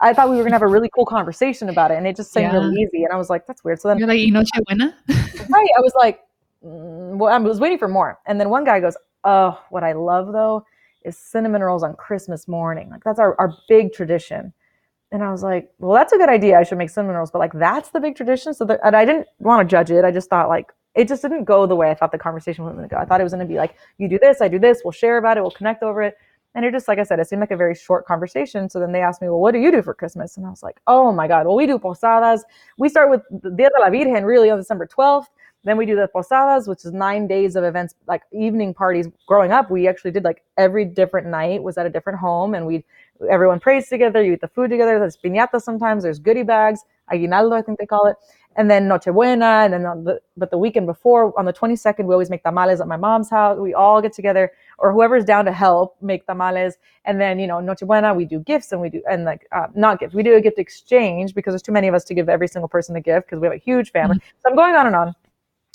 I 0.00 0.12
thought 0.12 0.30
we 0.30 0.36
were 0.36 0.42
gonna 0.42 0.54
have 0.54 0.62
a 0.62 0.66
really 0.66 0.90
cool 0.94 1.06
conversation 1.06 1.68
about 1.68 1.90
it, 1.90 1.98
and 1.98 2.06
it 2.06 2.16
just 2.16 2.32
seemed 2.32 2.52
yeah. 2.52 2.58
really 2.58 2.74
easy. 2.76 3.04
And 3.04 3.12
I 3.12 3.16
was 3.16 3.30
like, 3.30 3.46
"That's 3.46 3.64
weird." 3.64 3.80
So 3.80 3.88
then, 3.88 3.98
you're 3.98 4.08
like, 4.08 4.20
"Noche 4.32 4.50
buena." 4.66 4.96
right. 5.08 5.70
I 5.76 5.80
was 5.80 5.92
like, 5.96 6.20
mm, 6.64 7.16
"Well, 7.16 7.32
I 7.32 7.38
was 7.38 7.60
waiting 7.60 7.78
for 7.78 7.88
more." 7.88 8.18
And 8.26 8.40
then 8.40 8.50
one 8.50 8.64
guy 8.64 8.80
goes, 8.80 8.96
"Oh, 9.24 9.60
what 9.70 9.84
I 9.84 9.92
love 9.92 10.32
though 10.32 10.64
is 11.04 11.16
cinnamon 11.16 11.62
rolls 11.62 11.82
on 11.82 11.94
Christmas 11.94 12.48
morning. 12.48 12.90
Like 12.90 13.04
that's 13.04 13.18
our, 13.18 13.38
our 13.38 13.54
big 13.68 13.92
tradition. 13.92 14.52
And 15.10 15.22
I 15.22 15.30
was 15.30 15.42
like, 15.42 15.70
well, 15.78 15.92
that's 15.92 16.12
a 16.12 16.16
good 16.16 16.28
idea. 16.28 16.58
I 16.58 16.62
should 16.62 16.78
make 16.78 16.90
cinnamon 16.90 17.16
rolls, 17.16 17.30
but 17.30 17.38
like 17.38 17.52
that's 17.52 17.90
the 17.90 18.00
big 18.00 18.16
tradition. 18.16 18.54
So 18.54 18.66
and 18.82 18.96
I 18.96 19.04
didn't 19.04 19.26
want 19.38 19.68
to 19.68 19.70
judge 19.70 19.90
it. 19.90 20.04
I 20.04 20.10
just 20.10 20.30
thought 20.30 20.48
like 20.48 20.72
it 20.94 21.08
just 21.08 21.22
didn't 21.22 21.44
go 21.44 21.66
the 21.66 21.76
way 21.76 21.90
I 21.90 21.94
thought 21.94 22.12
the 22.12 22.18
conversation 22.18 22.64
was 22.64 22.74
going 22.74 22.88
to 22.88 22.94
go. 22.94 23.00
I 23.00 23.04
thought 23.04 23.20
it 23.20 23.24
was 23.24 23.32
going 23.32 23.46
to 23.46 23.50
be 23.50 23.58
like, 23.58 23.76
you 23.98 24.08
do 24.08 24.18
this, 24.18 24.40
I 24.40 24.48
do 24.48 24.58
this, 24.58 24.82
we'll 24.84 24.92
share 24.92 25.16
about 25.16 25.38
it, 25.38 25.40
we'll 25.40 25.50
connect 25.50 25.82
over 25.82 26.02
it. 26.02 26.16
And 26.54 26.64
it 26.64 26.72
just, 26.72 26.86
like 26.86 26.98
I 26.98 27.02
said, 27.02 27.18
it 27.18 27.28
seemed 27.28 27.40
like 27.40 27.50
a 27.50 27.56
very 27.56 27.74
short 27.74 28.06
conversation. 28.06 28.68
So 28.68 28.78
then 28.78 28.92
they 28.92 29.00
asked 29.00 29.22
me, 29.22 29.28
well, 29.28 29.40
what 29.40 29.52
do 29.52 29.58
you 29.58 29.70
do 29.70 29.82
for 29.82 29.94
Christmas? 29.94 30.36
And 30.36 30.46
I 30.46 30.50
was 30.50 30.62
like, 30.62 30.80
oh 30.86 31.12
my 31.12 31.26
God, 31.26 31.46
well, 31.46 31.56
we 31.56 31.66
do 31.66 31.78
posadas. 31.78 32.44
We 32.78 32.88
start 32.88 33.10
with 33.10 33.22
Dia 33.56 33.70
de 33.70 33.80
la 33.80 33.88
Virgen 33.88 34.24
really 34.24 34.50
on 34.50 34.58
December 34.58 34.86
12th. 34.86 35.26
Then 35.64 35.76
we 35.76 35.86
do 35.86 35.94
the 35.94 36.08
posadas, 36.08 36.66
which 36.66 36.84
is 36.84 36.92
nine 36.92 37.28
days 37.28 37.54
of 37.54 37.62
events, 37.62 37.94
like 38.08 38.22
evening 38.32 38.74
parties. 38.74 39.06
Growing 39.28 39.52
up, 39.52 39.70
we 39.70 39.86
actually 39.86 40.10
did 40.10 40.24
like 40.24 40.42
every 40.56 40.84
different 40.84 41.28
night 41.28 41.62
was 41.62 41.78
at 41.78 41.86
a 41.86 41.90
different 41.90 42.18
home, 42.18 42.54
and 42.54 42.66
we 42.66 42.84
everyone 43.30 43.60
prays 43.60 43.88
together. 43.88 44.24
You 44.24 44.32
eat 44.32 44.40
the 44.40 44.48
food 44.48 44.70
together. 44.70 44.98
There's 44.98 45.16
piñata 45.16 45.62
sometimes. 45.62 46.02
There's 46.02 46.18
goodie 46.18 46.42
bags, 46.42 46.80
aguinaldo, 47.12 47.54
I 47.56 47.62
think 47.62 47.78
they 47.78 47.86
call 47.86 48.06
it, 48.06 48.16
and 48.56 48.70
then 48.70 48.88
Nochebuena, 48.88 49.64
and 49.64 49.72
then 49.72 49.82
the, 50.04 50.20
but 50.36 50.50
the 50.50 50.58
weekend 50.58 50.86
before 50.86 51.38
on 51.38 51.44
the 51.44 51.52
22nd, 51.52 52.04
we 52.04 52.12
always 52.12 52.30
make 52.30 52.42
tamales 52.42 52.80
at 52.80 52.88
my 52.88 52.96
mom's 52.96 53.30
house. 53.30 53.58
We 53.58 53.74
all 53.74 54.02
get 54.02 54.12
together, 54.12 54.52
or 54.78 54.92
whoever's 54.92 55.24
down 55.24 55.44
to 55.46 55.52
help 55.52 55.96
make 56.02 56.26
tamales, 56.26 56.76
and 57.04 57.20
then 57.20 57.38
you 57.38 57.46
know 57.46 57.56
Nochebuena, 57.56 58.14
we 58.14 58.24
do 58.24 58.40
gifts 58.40 58.72
and 58.72 58.80
we 58.80 58.90
do 58.90 59.02
and 59.10 59.24
like 59.24 59.46
uh, 59.52 59.68
not 59.74 60.00
gifts, 60.00 60.14
we 60.14 60.22
do 60.22 60.34
a 60.34 60.40
gift 60.40 60.58
exchange 60.58 61.34
because 61.34 61.52
there's 61.52 61.62
too 61.62 61.72
many 61.72 61.88
of 61.88 61.94
us 61.94 62.04
to 62.04 62.14
give 62.14 62.28
every 62.28 62.48
single 62.48 62.68
person 62.68 62.94
a 62.96 63.00
gift 63.00 63.26
because 63.26 63.40
we 63.40 63.46
have 63.46 63.54
a 63.54 63.58
huge 63.58 63.90
family. 63.92 64.16
Mm-hmm. 64.16 64.38
So 64.40 64.50
I'm 64.50 64.56
going 64.56 64.74
on 64.74 64.86
and 64.86 64.96
on 64.96 65.14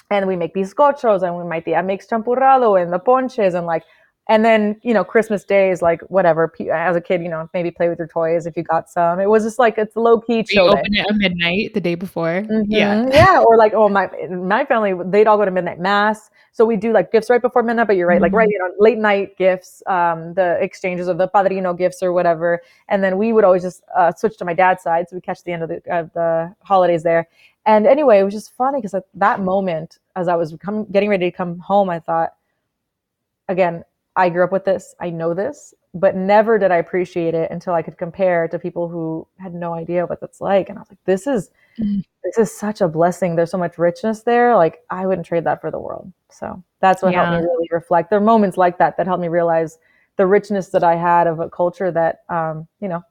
and 0.10 0.28
we 0.28 0.36
make 0.36 0.54
bizcochos 0.54 1.24
and 1.24 1.36
we 1.38 1.44
might 1.44 1.66
be 1.66 1.80
makes 1.82 2.08
champurrado 2.08 2.82
and 2.82 2.92
the 2.92 3.00
ponches 3.00 3.54
and 3.54 3.66
like 3.66 3.84
and 4.30 4.44
then 4.44 4.80
you 4.84 4.94
know 4.94 5.04
christmas 5.04 5.44
day 5.44 5.72
is 5.72 5.82
like 5.82 6.02
whatever. 6.04 6.52
As 6.72 6.96
a 6.96 7.02
kid 7.02 7.22
you 7.22 7.30
know 7.30 7.50
maybe 7.54 7.72
play 7.72 7.90
with 7.90 7.98
your 7.98 8.08
toys 8.08 8.46
if 8.46 8.56
you 8.58 8.64
got 8.64 8.90
some. 8.90 9.20
It 9.20 9.30
was 9.30 9.44
just 9.44 9.60
like 9.60 9.78
it's 9.78 9.96
low 9.96 10.20
key 10.20 10.44
chill 10.44 10.70
open 10.70 10.94
it 10.94 11.06
at 11.10 11.16
midnight 11.16 11.74
the 11.74 11.82
day 11.82 11.96
before. 11.96 12.44
Mm-hmm. 12.44 12.72
yeah. 12.72 13.06
Yeah 13.14 13.42
or 13.42 13.58
like 13.58 13.74
oh 13.74 13.90
my 13.90 14.10
my 14.30 14.66
family 14.66 14.94
they'd 15.06 15.28
all 15.28 15.38
go 15.38 15.46
to 15.46 15.52
midnight 15.52 15.80
mass. 15.80 16.30
So 16.52 16.66
we 16.66 16.76
do 16.76 16.92
like 16.92 17.12
gifts 17.12 17.30
right 17.30 17.42
before 17.42 17.64
midnight 17.64 17.88
but 17.88 17.96
you're 17.96 18.08
right 18.08 18.16
mm-hmm. 18.16 18.24
like 18.24 18.34
right 18.34 18.50
you 18.50 18.60
know 18.60 18.72
late 18.80 18.98
night 18.98 19.38
gifts 19.38 19.82
um 19.88 20.34
the 20.34 20.58
exchanges 20.62 21.08
of 21.08 21.18
the 21.18 21.28
padrino 21.28 21.74
gifts 21.74 22.04
or 22.04 22.12
whatever. 22.14 22.62
And 22.90 23.04
then 23.04 23.18
we 23.18 23.34
would 23.34 23.44
always 23.44 23.64
just 23.64 23.84
uh, 23.96 24.12
switch 24.14 24.38
to 24.38 24.46
my 24.46 24.54
dad's 24.54 24.84
side 24.84 25.10
so 25.10 25.16
we 25.16 25.22
catch 25.22 25.44
the 25.44 25.52
end 25.52 25.64
of 25.64 25.70
the, 25.70 25.82
of 25.90 26.12
the 26.14 26.54
holidays 26.64 27.04
there. 27.04 27.28
And 27.68 27.86
anyway, 27.86 28.20
it 28.20 28.24
was 28.24 28.34
just 28.34 28.56
funny 28.56 28.80
because 28.80 28.94
at 28.94 29.04
that 29.16 29.42
moment, 29.42 30.00
as 30.16 30.30
I 30.30 30.36
was 30.38 30.56
come, 30.62 30.86
getting 30.86 31.10
ready 31.10 31.30
to 31.30 31.36
come 31.36 31.60
home, 31.60 31.90
I 31.90 32.00
thought, 32.00 32.34
again, 33.50 33.84
I 34.18 34.30
grew 34.30 34.44
up 34.44 34.52
with 34.52 34.66
this, 34.66 34.96
I 35.00 35.12
know 35.12 35.36
this, 35.36 35.76
but 35.94 36.16
never 36.16 36.58
did 36.58 36.72
I 36.72 36.78
appreciate 36.78 37.36
it 37.36 37.52
until 37.52 37.74
I 37.74 37.84
could 37.84 37.98
compare 37.98 38.48
to 38.48 38.58
people 38.58 38.90
who 38.90 39.28
had 39.38 39.54
no 39.54 39.74
idea 39.74 40.08
what 40.08 40.20
that's 40.20 40.42
like. 40.42 40.70
And 40.70 40.78
I 40.78 40.82
was 40.82 40.90
like, 40.90 41.04
this 41.06 41.28
is 41.28 41.52
mm-hmm. 41.80 42.00
this 42.24 42.38
is 42.40 42.52
such 42.52 42.82
a 42.82 42.88
blessing. 42.88 43.36
There's 43.36 43.52
so 43.52 43.60
much 43.60 43.78
richness 43.78 44.24
there. 44.24 44.56
Like 44.56 44.84
I 44.90 45.06
wouldn't 45.06 45.28
trade 45.28 45.44
that 45.44 45.62
for 45.62 45.70
the 45.70 45.80
world. 45.80 46.12
So 46.32 46.62
that's 46.82 47.04
what 47.04 47.14
yeah. 47.14 47.26
helped 47.26 47.44
me 47.44 47.48
really 47.48 47.70
reflect. 47.72 48.10
There 48.10 48.20
are 48.20 48.24
moments 48.24 48.58
like 48.58 48.80
that 48.80 48.98
that 48.98 49.06
helped 49.06 49.22
me 49.22 49.28
realize 49.28 49.78
the 50.18 50.26
richness 50.26 50.70
that 50.70 50.84
I 50.84 50.96
had 50.96 51.28
of 51.28 51.40
a 51.40 51.50
culture 51.50 51.92
that 51.92 52.24
um, 52.28 52.68
you 52.82 52.88
know, 52.88 53.04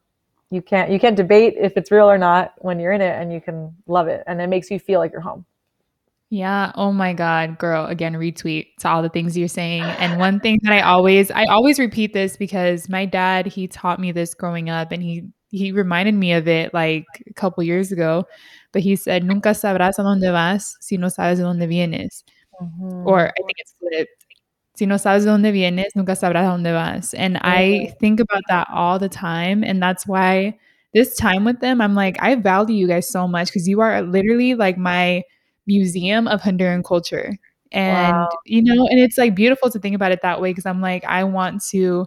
you 0.50 0.60
can't 0.60 0.90
you 0.90 0.98
can't 0.98 1.16
debate 1.16 1.54
if 1.56 1.76
it's 1.76 1.92
real 1.92 2.10
or 2.10 2.18
not 2.18 2.54
when 2.58 2.80
you're 2.80 2.92
in 2.92 3.00
it 3.00 3.20
and 3.20 3.32
you 3.32 3.40
can 3.40 3.74
love 3.86 4.08
it 4.08 4.24
and 4.26 4.40
it 4.40 4.48
makes 4.48 4.70
you 4.72 4.80
feel 4.80 4.98
like 4.98 5.12
you're 5.12 5.20
home 5.20 5.44
yeah 6.30 6.72
oh 6.74 6.92
my 6.92 7.12
god 7.12 7.56
girl 7.58 7.86
again 7.86 8.14
retweet 8.14 8.74
to 8.80 8.88
all 8.88 9.00
the 9.00 9.08
things 9.08 9.36
you're 9.36 9.46
saying 9.46 9.82
and 9.82 10.18
one 10.18 10.40
thing 10.40 10.58
that 10.62 10.72
i 10.72 10.80
always 10.80 11.30
i 11.30 11.44
always 11.44 11.78
repeat 11.78 12.12
this 12.12 12.36
because 12.36 12.88
my 12.88 13.06
dad 13.06 13.46
he 13.46 13.68
taught 13.68 14.00
me 14.00 14.10
this 14.10 14.34
growing 14.34 14.68
up 14.68 14.90
and 14.90 15.02
he 15.02 15.24
he 15.50 15.72
reminded 15.72 16.14
me 16.14 16.32
of 16.32 16.48
it 16.48 16.74
like 16.74 17.06
a 17.28 17.32
couple 17.34 17.62
years 17.62 17.92
ago, 17.92 18.24
but 18.72 18.82
he 18.82 18.96
said, 18.96 19.24
Nunca 19.24 19.50
sabrás 19.50 19.98
a 19.98 20.02
dónde 20.02 20.30
vas 20.32 20.76
si 20.80 20.96
no 20.96 21.08
sabes 21.08 21.38
de 21.38 21.44
dónde 21.44 21.68
vienes. 21.68 22.24
Mm-hmm. 22.60 23.06
Or 23.06 23.28
I 23.28 23.32
think 23.36 23.58
it's 23.58 23.74
flipped. 23.78 24.26
Si 24.76 24.86
no 24.86 24.96
sabes 24.96 25.24
de 25.24 25.30
dónde 25.30 25.52
vienes, 25.52 25.94
nunca 25.94 26.12
sabrás 26.12 26.46
a 26.46 26.56
dónde 26.56 26.72
vas. 26.72 27.14
And 27.14 27.36
mm-hmm. 27.36 27.46
I 27.46 27.94
think 28.00 28.20
about 28.20 28.42
that 28.48 28.66
all 28.72 28.98
the 28.98 29.08
time. 29.08 29.62
And 29.62 29.82
that's 29.82 30.06
why 30.06 30.58
this 30.94 31.16
time 31.16 31.44
with 31.44 31.60
them, 31.60 31.80
I'm 31.80 31.94
like, 31.94 32.16
I 32.20 32.34
value 32.34 32.76
you 32.76 32.88
guys 32.88 33.08
so 33.08 33.28
much 33.28 33.48
because 33.48 33.68
you 33.68 33.80
are 33.80 34.02
literally 34.02 34.54
like 34.54 34.76
my 34.76 35.22
museum 35.66 36.28
of 36.28 36.40
Honduran 36.40 36.84
culture. 36.84 37.36
And, 37.72 38.16
wow. 38.16 38.28
you 38.44 38.62
know, 38.62 38.86
and 38.86 38.98
it's 38.98 39.18
like 39.18 39.34
beautiful 39.34 39.70
to 39.70 39.78
think 39.78 39.96
about 39.96 40.12
it 40.12 40.22
that 40.22 40.40
way 40.40 40.50
because 40.50 40.66
I'm 40.66 40.80
like, 40.80 41.04
I 41.04 41.24
want 41.24 41.62
to 41.70 42.06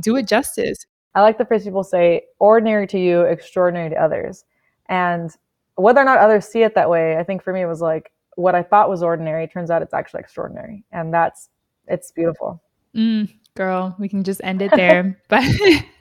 do 0.00 0.16
it 0.16 0.26
justice. 0.26 0.78
I 1.14 1.22
like 1.22 1.38
the 1.38 1.44
phrase 1.44 1.64
people 1.64 1.84
say, 1.84 2.22
ordinary 2.38 2.86
to 2.88 2.98
you, 2.98 3.22
extraordinary 3.22 3.90
to 3.90 3.96
others. 3.96 4.44
And 4.88 5.30
whether 5.76 6.00
or 6.00 6.04
not 6.04 6.18
others 6.18 6.46
see 6.46 6.62
it 6.62 6.74
that 6.74 6.90
way, 6.90 7.16
I 7.16 7.24
think 7.24 7.42
for 7.42 7.52
me 7.52 7.62
it 7.62 7.66
was 7.66 7.80
like 7.80 8.10
what 8.36 8.54
I 8.54 8.62
thought 8.62 8.90
was 8.90 9.02
ordinary 9.02 9.46
turns 9.48 9.70
out 9.70 9.82
it's 9.82 9.94
actually 9.94 10.20
extraordinary. 10.20 10.84
And 10.92 11.12
that's, 11.12 11.48
it's 11.86 12.10
beautiful. 12.10 12.62
Mm, 12.94 13.32
girl, 13.54 13.94
we 13.98 14.08
can 14.08 14.24
just 14.24 14.40
end 14.44 14.62
it 14.62 14.70
there. 14.76 15.20
but 15.28 15.44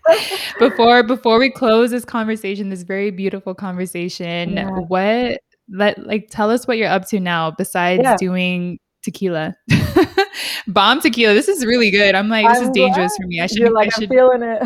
before 0.60 1.04
before 1.04 1.40
we 1.40 1.50
close 1.50 1.92
this 1.92 2.06
conversation, 2.06 2.70
this 2.70 2.84
very 2.84 3.12
beautiful 3.12 3.54
conversation, 3.54 4.54
yeah. 4.54 4.70
what 4.70 5.42
let 5.70 6.06
like 6.06 6.28
tell 6.30 6.52
us 6.52 6.68
what 6.68 6.78
you're 6.78 6.90
up 6.90 7.08
to 7.10 7.20
now 7.20 7.52
besides 7.52 8.04
yeah. 8.04 8.18
doing 8.18 8.80
tequila. 9.04 9.56
Bomb 10.68 11.00
tequila. 11.00 11.34
This 11.34 11.48
is 11.48 11.66
really 11.66 11.92
good. 11.92 12.16
I'm 12.16 12.30
like, 12.30 12.48
this 12.48 12.58
I'm 12.58 12.64
is 12.66 12.70
dangerous 12.72 13.16
for 13.16 13.28
me. 13.28 13.42
I 13.42 13.48
should 13.48 13.72
like 13.72 13.88
I 13.88 14.00
should... 14.00 14.04
I'm 14.04 14.10
feeling 14.10 14.44
it. 14.44 14.62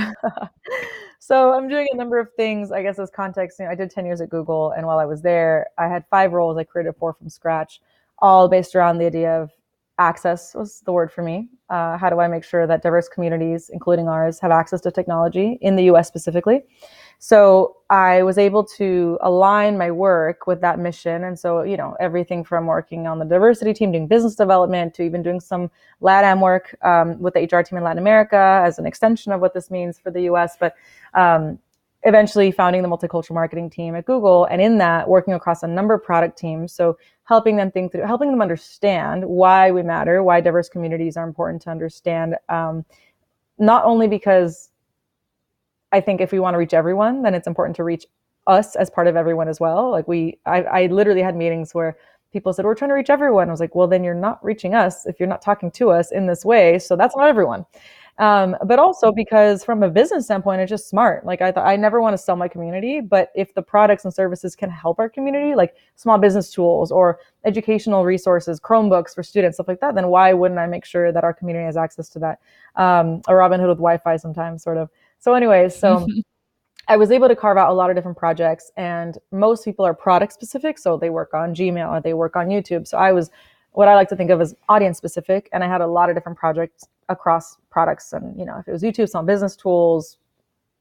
so 1.19 1.53
I'm 1.53 1.67
doing 1.67 1.87
a 1.91 1.95
number 1.95 2.19
of 2.19 2.29
things. 2.35 2.71
I 2.71 2.81
guess 2.81 2.97
as 2.99 3.09
context, 3.09 3.59
you 3.59 3.65
know, 3.65 3.71
I 3.71 3.75
did 3.75 3.91
10 3.91 4.05
years 4.05 4.21
at 4.21 4.29
Google, 4.29 4.71
and 4.71 4.87
while 4.87 4.99
I 4.99 5.05
was 5.05 5.21
there, 5.21 5.67
I 5.77 5.87
had 5.87 6.05
five 6.09 6.31
roles 6.31 6.57
I 6.57 6.63
created 6.63 6.95
four 6.97 7.13
from 7.13 7.29
scratch, 7.29 7.81
all 8.19 8.47
based 8.47 8.75
around 8.75 8.97
the 8.97 9.05
idea 9.05 9.41
of 9.41 9.51
access 9.99 10.55
was 10.55 10.81
the 10.85 10.91
word 10.91 11.11
for 11.11 11.21
me. 11.21 11.49
Uh, 11.69 11.97
how 11.97 12.09
do 12.09 12.19
I 12.19 12.27
make 12.27 12.43
sure 12.43 12.65
that 12.65 12.81
diverse 12.81 13.07
communities, 13.07 13.69
including 13.71 14.07
ours, 14.07 14.39
have 14.39 14.51
access 14.51 14.81
to 14.81 14.91
technology 14.91 15.59
in 15.61 15.75
the 15.75 15.83
US 15.91 16.07
specifically? 16.07 16.63
So 17.19 17.75
I 17.89 18.23
was 18.23 18.37
able 18.37 18.63
to 18.77 19.17
align 19.21 19.77
my 19.77 19.91
work 19.91 20.47
with 20.47 20.61
that 20.61 20.79
mission. 20.79 21.25
And 21.25 21.37
so, 21.37 21.63
you 21.63 21.75
know, 21.75 21.97
everything 21.99 22.45
from 22.45 22.65
working 22.65 23.07
on 23.07 23.19
the 23.19 23.25
diversity 23.25 23.73
team, 23.73 23.91
doing 23.91 24.07
business 24.07 24.35
development, 24.35 24.93
to 24.95 25.03
even 25.03 25.21
doing 25.21 25.41
some 25.41 25.69
LATAM 26.01 26.39
work 26.39 26.77
um, 26.81 27.19
with 27.19 27.33
the 27.33 27.41
HR 27.41 27.61
team 27.61 27.77
in 27.77 27.83
Latin 27.83 27.99
America 27.99 28.61
as 28.63 28.79
an 28.79 28.85
extension 28.85 29.33
of 29.33 29.41
what 29.41 29.53
this 29.53 29.69
means 29.69 29.99
for 29.99 30.11
the 30.11 30.21
US. 30.31 30.55
But 30.57 30.75
um, 31.13 31.59
eventually 32.03 32.51
founding 32.51 32.81
the 32.81 32.87
multicultural 32.87 33.33
marketing 33.33 33.69
team 33.69 33.95
at 33.95 34.05
Google. 34.05 34.45
And 34.45 34.61
in 34.61 34.77
that, 34.77 35.07
working 35.07 35.33
across 35.33 35.63
a 35.63 35.67
number 35.67 35.93
of 35.93 36.03
product 36.03 36.37
teams. 36.37 36.71
So 36.71 36.97
helping 37.25 37.57
them 37.57 37.71
think 37.71 37.91
through, 37.91 38.05
helping 38.05 38.31
them 38.31 38.41
understand 38.41 39.25
why 39.25 39.71
we 39.71 39.83
matter, 39.83 40.23
why 40.23 40.41
diverse 40.41 40.69
communities 40.69 41.17
are 41.17 41.27
important 41.27 41.61
to 41.63 41.69
understand. 41.69 42.35
Um, 42.47 42.85
not 43.57 43.83
only 43.83 44.07
because 44.07 44.69
I 45.91 45.99
think 45.99 46.21
if 46.21 46.31
we 46.31 46.39
want 46.39 46.53
to 46.53 46.57
reach 46.57 46.73
everyone, 46.73 47.21
then 47.21 47.35
it's 47.35 47.47
important 47.47 47.75
to 47.77 47.83
reach 47.83 48.05
us 48.47 48.75
as 48.75 48.89
part 48.89 49.07
of 49.07 49.15
everyone 49.15 49.49
as 49.49 49.59
well. 49.59 49.91
Like 49.91 50.07
we, 50.07 50.39
I, 50.45 50.63
I 50.63 50.85
literally 50.87 51.21
had 51.21 51.35
meetings 51.35 51.73
where 51.73 51.97
people 52.31 52.53
said, 52.53 52.63
we're 52.63 52.75
trying 52.75 52.89
to 52.89 52.95
reach 52.95 53.09
everyone. 53.09 53.49
I 53.49 53.51
was 53.51 53.59
like, 53.59 53.75
well, 53.75 53.87
then 53.87 54.03
you're 54.03 54.13
not 54.13 54.43
reaching 54.43 54.73
us 54.73 55.05
if 55.05 55.19
you're 55.19 55.29
not 55.29 55.41
talking 55.41 55.71
to 55.71 55.91
us 55.91 56.11
in 56.11 56.27
this 56.27 56.45
way. 56.45 56.79
So 56.79 56.95
that's 56.95 57.15
not 57.15 57.27
everyone. 57.27 57.65
Um, 58.19 58.57
but 58.65 58.79
also 58.79 59.13
because 59.13 59.63
from 59.63 59.81
a 59.81 59.89
business 59.89 60.25
standpoint, 60.25 60.59
it's 60.59 60.69
just 60.69 60.89
smart. 60.89 61.25
Like 61.25 61.41
I 61.41 61.53
thought, 61.53 61.65
I 61.65 61.77
never 61.77 62.01
want 62.01 62.13
to 62.13 62.17
sell 62.17 62.35
my 62.35 62.49
community, 62.49 62.99
but 62.99 63.31
if 63.33 63.53
the 63.53 63.61
products 63.61 64.03
and 64.03 64.13
services 64.13 64.57
can 64.57 64.69
help 64.69 64.99
our 64.99 65.07
community, 65.07 65.55
like 65.55 65.75
small 65.95 66.17
business 66.17 66.51
tools 66.51 66.91
or 66.91 67.19
educational 67.45 68.03
resources, 68.03 68.59
Chromebooks 68.59 69.15
for 69.15 69.23
students, 69.23 69.55
stuff 69.55 69.69
like 69.69 69.79
that, 69.79 69.95
then 69.95 70.09
why 70.09 70.33
wouldn't 70.33 70.59
I 70.59 70.67
make 70.67 70.83
sure 70.83 71.13
that 71.13 71.23
our 71.23 71.33
community 71.33 71.65
has 71.65 71.77
access 71.77 72.09
to 72.09 72.19
that? 72.19 72.39
Um, 72.75 73.21
a 73.29 73.35
Robin 73.35 73.57
Hood 73.57 73.69
with 73.69 73.77
Wi-Fi 73.77 74.17
sometimes, 74.17 74.63
sort 74.63 74.77
of. 74.77 74.89
So, 75.19 75.33
anyways, 75.33 75.75
so. 75.75 76.05
I 76.87 76.97
was 76.97 77.11
able 77.11 77.27
to 77.27 77.35
carve 77.35 77.57
out 77.57 77.69
a 77.69 77.73
lot 77.73 77.91
of 77.91 77.95
different 77.95 78.17
projects, 78.17 78.71
and 78.75 79.15
most 79.31 79.63
people 79.63 79.85
are 79.85 79.93
product 79.93 80.33
specific. 80.33 80.79
So 80.79 80.97
they 80.97 81.11
work 81.11 81.35
on 81.35 81.53
Gmail 81.53 81.87
or 81.87 82.01
they 82.01 82.15
work 82.15 82.35
on 82.35 82.47
YouTube. 82.47 82.87
So 82.87 82.97
I 82.97 83.11
was 83.11 83.29
what 83.73 83.87
I 83.87 83.93
like 83.93 84.09
to 84.09 84.15
think 84.15 84.31
of 84.31 84.41
as 84.41 84.55
audience 84.69 84.97
specific, 84.97 85.49
and 85.53 85.63
I 85.63 85.67
had 85.67 85.81
a 85.81 85.87
lot 85.87 86.09
of 86.09 86.15
different 86.15 86.39
projects 86.39 86.87
across 87.09 87.57
products 87.69 88.13
and 88.13 88.37
you 88.37 88.45
know 88.45 88.57
if 88.57 88.67
it 88.67 88.71
was 88.71 88.83
youtube 88.83 89.09
some 89.09 89.25
business 89.25 89.55
tools 89.55 90.17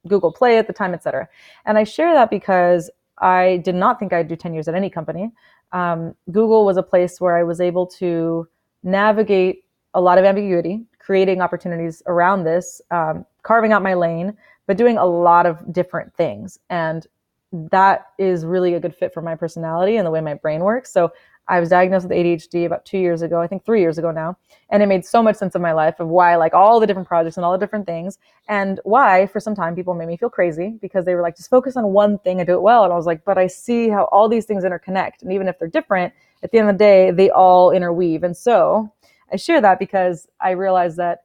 google 0.07 0.31
play 0.31 0.57
at 0.57 0.67
the 0.67 0.73
time 0.73 0.93
etc 0.93 1.27
and 1.65 1.77
i 1.77 1.83
share 1.83 2.13
that 2.13 2.29
because 2.29 2.89
i 3.19 3.61
did 3.63 3.75
not 3.75 3.99
think 3.99 4.13
i'd 4.13 4.27
do 4.27 4.35
10 4.35 4.53
years 4.53 4.67
at 4.67 4.75
any 4.75 4.89
company. 4.89 5.31
Um, 5.71 6.15
google 6.31 6.65
was 6.65 6.77
a 6.77 6.83
place 6.83 7.21
where 7.21 7.37
i 7.37 7.43
was 7.43 7.61
able 7.61 7.85
to 7.85 8.47
navigate 8.83 9.65
a 9.93 10.01
lot 10.01 10.17
of 10.17 10.25
ambiguity 10.25 10.85
creating 10.99 11.41
opportunities 11.41 12.01
around 12.07 12.43
this 12.43 12.81
um, 12.91 13.25
carving 13.43 13.71
out 13.71 13.83
my 13.83 13.93
lane 13.93 14.35
but 14.69 14.77
doing 14.77 14.99
a 14.99 15.05
lot 15.05 15.47
of 15.47 15.73
different 15.73 16.13
things. 16.13 16.59
And 16.69 17.07
that 17.51 18.11
is 18.19 18.45
really 18.45 18.75
a 18.75 18.79
good 18.79 18.93
fit 18.93 19.11
for 19.11 19.23
my 19.23 19.33
personality 19.33 19.95
and 19.95 20.05
the 20.05 20.11
way 20.11 20.21
my 20.21 20.35
brain 20.35 20.59
works. 20.59 20.93
So 20.93 21.11
I 21.49 21.59
was 21.59 21.69
diagnosed 21.69 22.07
with 22.07 22.15
ADHD 22.15 22.67
about 22.67 22.85
two 22.85 22.99
years 22.99 23.23
ago, 23.23 23.41
I 23.41 23.47
think 23.47 23.65
three 23.65 23.81
years 23.81 23.97
ago 23.97 24.11
now. 24.11 24.37
And 24.69 24.83
it 24.83 24.85
made 24.85 25.03
so 25.03 25.23
much 25.23 25.35
sense 25.35 25.55
of 25.55 25.61
my 25.61 25.71
life 25.71 25.99
of 25.99 26.07
why 26.07 26.35
like 26.35 26.53
all 26.53 26.79
the 26.79 26.85
different 26.85 27.07
projects 27.07 27.37
and 27.37 27.45
all 27.45 27.51
the 27.51 27.57
different 27.57 27.87
things. 27.87 28.19
And 28.47 28.79
why, 28.83 29.25
for 29.25 29.39
some 29.39 29.55
time, 29.55 29.75
people 29.75 29.95
made 29.95 30.07
me 30.07 30.15
feel 30.15 30.29
crazy 30.29 30.77
because 30.79 31.05
they 31.05 31.15
were 31.15 31.23
like, 31.23 31.35
just 31.35 31.49
focus 31.49 31.75
on 31.75 31.87
one 31.87 32.19
thing 32.19 32.39
and 32.39 32.45
do 32.45 32.53
it 32.53 32.61
well. 32.61 32.83
And 32.83 32.93
I 32.93 32.95
was 32.95 33.07
like, 33.07 33.25
but 33.25 33.39
I 33.39 33.47
see 33.47 33.89
how 33.89 34.03
all 34.11 34.29
these 34.29 34.45
things 34.45 34.63
interconnect. 34.63 35.23
And 35.23 35.33
even 35.33 35.47
if 35.47 35.57
they're 35.57 35.67
different, 35.67 36.13
at 36.43 36.51
the 36.51 36.59
end 36.59 36.69
of 36.69 36.75
the 36.75 36.79
day, 36.79 37.11
they 37.11 37.31
all 37.31 37.71
interweave. 37.71 38.23
And 38.23 38.37
so 38.37 38.93
I 39.33 39.35
share 39.35 39.59
that 39.59 39.79
because 39.79 40.27
I 40.39 40.51
realized 40.51 40.97
that 40.97 41.23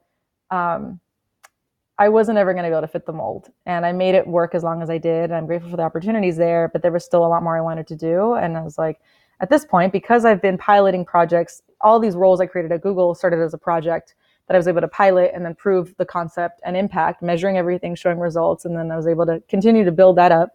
um, 0.49 0.99
I 1.99 2.09
wasn't 2.09 2.39
ever 2.39 2.53
going 2.53 2.63
to 2.63 2.69
be 2.69 2.73
able 2.73 2.81
to 2.81 2.87
fit 2.87 3.05
the 3.05 3.13
mold. 3.13 3.51
And 3.67 3.85
I 3.85 3.91
made 3.91 4.15
it 4.15 4.27
work 4.27 4.55
as 4.55 4.63
long 4.63 4.81
as 4.81 4.89
I 4.89 4.97
did. 4.97 5.25
And 5.25 5.35
I'm 5.35 5.45
grateful 5.45 5.69
for 5.69 5.77
the 5.77 5.83
opportunities 5.83 6.35
there, 6.35 6.69
but 6.73 6.81
there 6.81 6.91
was 6.91 7.05
still 7.05 7.25
a 7.25 7.29
lot 7.29 7.43
more 7.43 7.55
I 7.55 7.61
wanted 7.61 7.85
to 7.87 7.95
do. 7.95 8.33
And 8.33 8.57
I 8.57 8.63
was 8.63 8.79
like, 8.79 8.99
at 9.39 9.49
this 9.49 9.65
point, 9.65 9.91
because 9.91 10.25
I've 10.25 10.41
been 10.41 10.57
piloting 10.57 11.05
projects, 11.05 11.61
all 11.81 11.99
these 11.99 12.15
roles 12.15 12.39
I 12.39 12.45
created 12.45 12.71
at 12.71 12.81
Google 12.81 13.15
started 13.15 13.41
as 13.41 13.53
a 13.53 13.57
project 13.57 14.15
that 14.47 14.55
I 14.55 14.57
was 14.57 14.67
able 14.67 14.81
to 14.81 14.87
pilot 14.87 15.31
and 15.33 15.45
then 15.45 15.55
prove 15.55 15.95
the 15.97 16.05
concept 16.05 16.61
and 16.63 16.77
impact, 16.77 17.21
measuring 17.21 17.57
everything, 17.57 17.95
showing 17.95 18.19
results. 18.19 18.65
And 18.65 18.77
then 18.77 18.91
I 18.91 18.95
was 18.95 19.07
able 19.07 19.25
to 19.25 19.41
continue 19.49 19.83
to 19.83 19.91
build 19.91 20.17
that 20.17 20.31
up. 20.31 20.49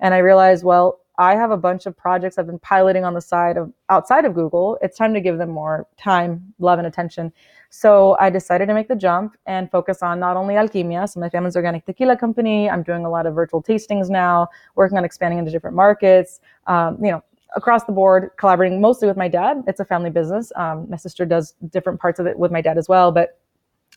And 0.00 0.12
I 0.14 0.18
realized, 0.18 0.64
well, 0.64 1.00
I 1.18 1.34
have 1.34 1.50
a 1.50 1.56
bunch 1.56 1.86
of 1.86 1.96
projects 1.96 2.36
I've 2.36 2.46
been 2.46 2.58
piloting 2.58 3.04
on 3.04 3.14
the 3.14 3.20
side 3.20 3.56
of 3.56 3.72
outside 3.88 4.26
of 4.26 4.34
Google. 4.34 4.78
It's 4.82 4.98
time 4.98 5.14
to 5.14 5.20
give 5.20 5.38
them 5.38 5.50
more 5.50 5.86
time, 5.96 6.52
love, 6.58 6.78
and 6.78 6.86
attention. 6.86 7.32
So 7.70 8.16
I 8.20 8.28
decided 8.28 8.66
to 8.66 8.74
make 8.74 8.88
the 8.88 8.96
jump 8.96 9.36
and 9.46 9.70
focus 9.70 10.02
on 10.02 10.20
not 10.20 10.36
only 10.36 10.54
Alquimia, 10.54 11.08
so 11.08 11.20
my 11.20 11.30
family's 11.30 11.56
organic 11.56 11.86
tequila 11.86 12.16
company. 12.16 12.68
I'm 12.68 12.82
doing 12.82 13.06
a 13.06 13.10
lot 13.10 13.24
of 13.26 13.34
virtual 13.34 13.62
tastings 13.62 14.10
now, 14.10 14.48
working 14.74 14.98
on 14.98 15.04
expanding 15.04 15.38
into 15.38 15.50
different 15.50 15.74
markets. 15.74 16.40
Um, 16.66 16.98
you 17.02 17.10
know, 17.10 17.24
across 17.54 17.84
the 17.84 17.92
board, 17.92 18.30
collaborating 18.38 18.80
mostly 18.80 19.06
with 19.08 19.16
my 19.16 19.28
dad. 19.28 19.62
It's 19.66 19.80
a 19.80 19.84
family 19.84 20.10
business. 20.10 20.52
Um, 20.56 20.88
my 20.90 20.96
sister 20.96 21.24
does 21.24 21.54
different 21.70 22.00
parts 22.00 22.18
of 22.18 22.26
it 22.26 22.38
with 22.38 22.50
my 22.50 22.60
dad 22.60 22.78
as 22.78 22.88
well, 22.88 23.12
but 23.12 23.38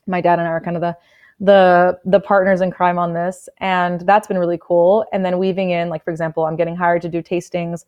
my 0.08 0.22
dad 0.22 0.40
and 0.40 0.48
I 0.48 0.52
are 0.52 0.62
kind 0.62 0.76
of 0.76 0.82
the 0.82 0.96
the 1.42 1.98
the 2.04 2.20
partners 2.20 2.60
in 2.60 2.70
crime 2.70 3.00
on 3.00 3.14
this, 3.14 3.48
and 3.60 4.02
that's 4.02 4.28
been 4.28 4.38
really 4.38 4.60
cool. 4.62 5.06
And 5.14 5.24
then 5.24 5.38
weaving 5.38 5.72
in, 5.72 5.90
like 5.90 6.04
for 6.04 6.12
example, 6.12 6.46
I'm 6.46 6.58
getting 6.58 6.76
hired 6.76 7.02
to 7.04 7.10
do 7.10 7.22
tastings 7.22 7.86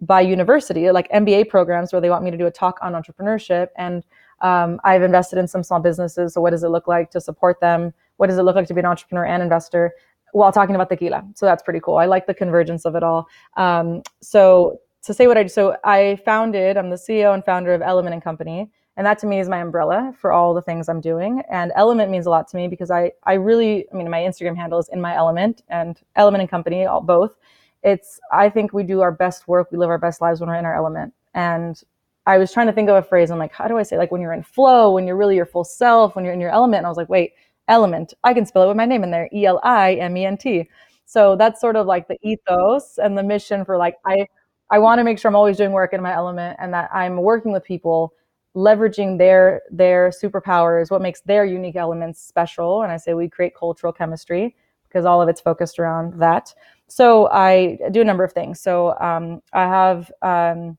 by 0.00 0.20
university, 0.20 0.90
like 0.90 1.10
MBA 1.10 1.48
programs, 1.48 1.92
where 1.92 2.00
they 2.00 2.10
want 2.10 2.24
me 2.24 2.30
to 2.30 2.36
do 2.36 2.46
a 2.46 2.50
talk 2.50 2.78
on 2.80 2.92
entrepreneurship. 2.92 3.68
And 3.76 4.04
um, 4.40 4.80
I've 4.84 5.02
invested 5.02 5.38
in 5.38 5.46
some 5.46 5.62
small 5.62 5.80
businesses. 5.80 6.34
So 6.34 6.40
what 6.40 6.50
does 6.50 6.64
it 6.64 6.68
look 6.68 6.88
like 6.88 7.10
to 7.12 7.20
support 7.20 7.60
them? 7.60 7.92
What 8.16 8.28
does 8.28 8.38
it 8.38 8.42
look 8.42 8.56
like 8.56 8.66
to 8.68 8.74
be 8.74 8.80
an 8.80 8.86
entrepreneur 8.86 9.24
and 9.24 9.42
investor? 9.42 9.92
while 10.32 10.50
talking 10.50 10.74
about 10.74 10.88
tequila. 10.88 11.22
So 11.34 11.46
that's 11.46 11.62
pretty 11.62 11.80
cool. 11.80 11.98
I 11.98 12.06
like 12.06 12.26
the 12.26 12.34
convergence 12.34 12.84
of 12.84 12.96
it 12.96 13.02
all. 13.02 13.28
Um, 13.56 14.02
so 14.20 14.80
to 15.02 15.14
say 15.14 15.26
what 15.26 15.36
I 15.36 15.42
do. 15.42 15.48
So 15.48 15.76
I 15.84 16.18
founded, 16.24 16.76
I'm 16.76 16.90
the 16.90 16.96
CEO 16.96 17.34
and 17.34 17.44
founder 17.44 17.74
of 17.74 17.82
Eliment 17.82 18.14
and 18.14 18.22
Company. 18.22 18.70
And 18.96 19.06
that 19.06 19.18
to 19.20 19.26
me 19.26 19.40
is 19.40 19.48
my 19.48 19.58
umbrella 19.58 20.12
for 20.18 20.32
all 20.32 20.52
the 20.52 20.60
things 20.60 20.88
I'm 20.88 21.00
doing. 21.00 21.42
And 21.50 21.72
Eliment 21.76 22.10
means 22.10 22.26
a 22.26 22.30
lot 22.30 22.46
to 22.48 22.56
me 22.56 22.68
because 22.68 22.90
I, 22.90 23.12
I 23.24 23.34
really, 23.34 23.86
I 23.92 23.96
mean, 23.96 24.10
my 24.10 24.20
Instagram 24.20 24.56
handle 24.56 24.78
is 24.78 24.88
in 24.90 25.00
my 25.00 25.14
element 25.14 25.62
and 25.68 25.98
Eliment 26.16 26.42
and 26.42 26.50
Company, 26.50 26.84
all 26.84 27.00
both. 27.00 27.36
It's, 27.82 28.20
I 28.30 28.48
think 28.48 28.72
we 28.72 28.82
do 28.82 29.00
our 29.00 29.10
best 29.10 29.48
work, 29.48 29.72
we 29.72 29.78
live 29.78 29.88
our 29.88 29.98
best 29.98 30.20
lives 30.20 30.40
when 30.40 30.48
we're 30.48 30.56
in 30.56 30.66
our 30.66 30.76
element. 30.76 31.14
And 31.34 31.82
I 32.26 32.38
was 32.38 32.52
trying 32.52 32.66
to 32.68 32.72
think 32.72 32.88
of 32.88 32.96
a 32.96 33.02
phrase. 33.02 33.30
I'm 33.30 33.38
like, 33.38 33.52
how 33.52 33.66
do 33.66 33.78
I 33.78 33.82
say, 33.82 33.96
like 33.96 34.12
when 34.12 34.20
you're 34.20 34.34
in 34.34 34.42
flow, 34.42 34.92
when 34.92 35.06
you're 35.06 35.16
really 35.16 35.36
your 35.36 35.46
full 35.46 35.64
self, 35.64 36.14
when 36.14 36.24
you're 36.24 36.34
in 36.34 36.40
your 36.40 36.50
element. 36.50 36.78
And 36.78 36.86
I 36.86 36.90
was 36.90 36.98
like, 36.98 37.08
wait, 37.08 37.32
element, 37.66 38.14
I 38.22 38.34
can 38.34 38.46
spell 38.46 38.62
it 38.62 38.68
with 38.68 38.76
my 38.76 38.84
name 38.84 39.02
in 39.02 39.10
there, 39.10 39.28
E 39.32 39.46
L 39.46 39.58
I 39.64 39.94
M 39.94 40.16
E 40.16 40.26
N 40.26 40.36
T. 40.36 40.68
So 41.06 41.34
that's 41.34 41.60
sort 41.60 41.76
of 41.76 41.86
like 41.86 42.08
the 42.08 42.16
ethos 42.22 42.98
and 42.98 43.18
the 43.18 43.22
mission 43.22 43.64
for 43.64 43.76
like, 43.76 43.96
I, 44.06 44.26
I 44.72 44.78
want 44.80 44.98
to 44.98 45.04
make 45.04 45.18
sure 45.18 45.28
I'm 45.28 45.36
always 45.36 45.58
doing 45.58 45.72
work 45.72 45.92
in 45.92 46.02
my 46.02 46.14
element 46.14 46.56
and 46.60 46.72
that 46.74 46.90
I'm 46.92 47.16
working 47.18 47.52
with 47.52 47.64
people 47.64 48.14
leveraging 48.56 49.18
their 49.18 49.62
their 49.70 50.10
superpowers, 50.10 50.90
what 50.90 51.02
makes 51.02 51.20
their 51.22 51.44
unique 51.44 51.76
elements 51.76 52.20
special. 52.20 52.82
And 52.82 52.90
I 52.92 52.96
say 52.98 53.14
we 53.14 53.28
create 53.28 53.54
cultural 53.54 53.92
chemistry. 53.92 54.56
because 54.88 55.06
all 55.06 55.22
of 55.22 55.28
it's 55.28 55.40
focused 55.40 55.78
around 55.78 56.20
that. 56.20 56.52
So 56.88 57.28
I 57.30 57.78
do 57.92 58.02
a 58.02 58.04
number 58.04 58.24
of 58.24 58.32
things. 58.32 58.60
So 58.60 58.98
um, 59.00 59.40
I 59.54 59.62
have 59.62 60.12
um, 60.20 60.76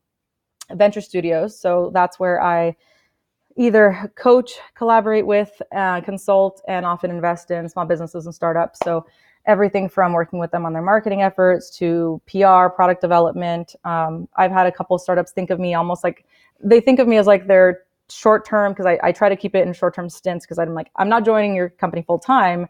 venture 0.74 1.02
studios. 1.02 1.60
So 1.60 1.90
that's 1.94 2.20
where 2.20 2.42
I 2.42 2.76
either 3.58 4.12
coach, 4.16 4.54
collaborate 4.76 5.26
with, 5.26 5.52
uh, 5.76 6.02
consult, 6.02 6.62
and 6.68 6.86
often 6.86 7.12
invest 7.12 7.52
in 7.52 7.70
small 7.70 7.86
businesses 7.86 8.26
and 8.26 8.36
startups. 8.36 8.80
So 8.84 9.06
everything 9.46 9.90
from 9.90 10.14
working 10.14 10.40
with 10.40 10.52
them 10.52 10.66
on 10.66 10.74
their 10.74 10.82
marketing 10.82 11.22
efforts 11.22 11.70
to 11.78 12.22
PR, 12.26 12.68
product 12.68 13.02
development. 13.02 13.76
Um, 13.84 14.28
I've 14.38 14.52
had 14.52 14.68
a 14.68 14.72
couple 14.72 14.98
startups 14.98 15.32
think 15.32 15.50
of 15.50 15.60
me 15.60 15.74
almost 15.74 16.04
like 16.04 16.26
they 16.64 16.80
think 16.80 17.00
of 17.00 17.08
me 17.08 17.18
as 17.18 17.28
like 17.28 17.48
their 17.48 17.82
short 18.10 18.46
term 18.46 18.72
because 18.72 18.86
I, 18.86 19.00
I 19.04 19.12
try 19.12 19.30
to 19.30 19.36
keep 19.36 19.56
it 19.56 19.68
in 19.68 19.74
short 19.74 19.96
term 19.96 20.10
stints 20.10 20.46
because 20.46 20.60
I'm 20.60 20.74
like, 20.74 20.92
I'm 20.96 21.10
not 21.10 21.26
joining 21.26 21.56
your 21.56 21.70
company 21.70 22.04
full 22.04 22.20
time. 22.20 22.68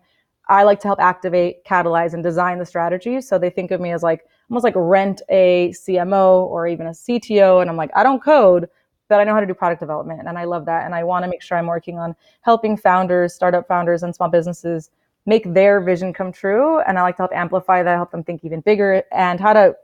I 0.50 0.64
like 0.64 0.80
to 0.82 0.88
help 0.88 1.00
activate, 1.00 1.64
catalyze, 1.64 2.14
and 2.14 2.24
design 2.24 2.60
the 2.60 2.66
strategy. 2.66 3.22
So 3.22 3.38
they 3.40 3.50
think 3.50 3.72
of 3.72 3.80
me 3.80 3.92
as 3.92 4.04
like 4.04 4.26
almost 4.50 4.64
like 4.64 4.74
rent 4.76 5.22
a 5.30 5.70
CMO 5.70 6.46
or 6.48 6.68
even 6.68 6.88
a 6.88 6.92
CTO. 6.92 7.62
And 7.62 7.70
I'm 7.70 7.78
like, 7.78 7.92
I 7.96 8.04
don't 8.04 8.22
code, 8.22 8.68
but 9.08 9.20
I 9.20 9.24
know 9.24 9.34
how 9.34 9.40
to 9.40 9.46
do 9.46 9.54
product 9.54 9.80
development. 9.80 10.28
And 10.28 10.38
I 10.38 10.44
love 10.44 10.66
that. 10.66 10.86
And 10.86 10.94
I 10.94 11.04
want 11.04 11.24
to 11.24 11.30
make 11.30 11.42
sure 11.42 11.58
I'm 11.58 11.68
working 11.68 11.98
on 11.98 12.14
helping 12.42 12.76
founders, 12.76 13.34
startup 13.34 13.68
founders, 13.68 14.04
and 14.04 14.14
small 14.14 14.30
businesses 14.30 14.90
make 15.26 15.54
their 15.54 15.80
vision 15.82 16.14
come 16.14 16.32
true. 16.32 16.80
And 16.82 17.00
I 17.00 17.02
like 17.02 17.18
to 17.18 17.24
help 17.24 17.32
amplify 17.34 17.84
that, 17.84 17.96
help 17.96 18.12
them 18.12 18.24
think 18.24 18.44
even 18.44 18.62
bigger 18.62 19.04
and 19.12 19.40
how 19.40 19.54
to 19.54 19.76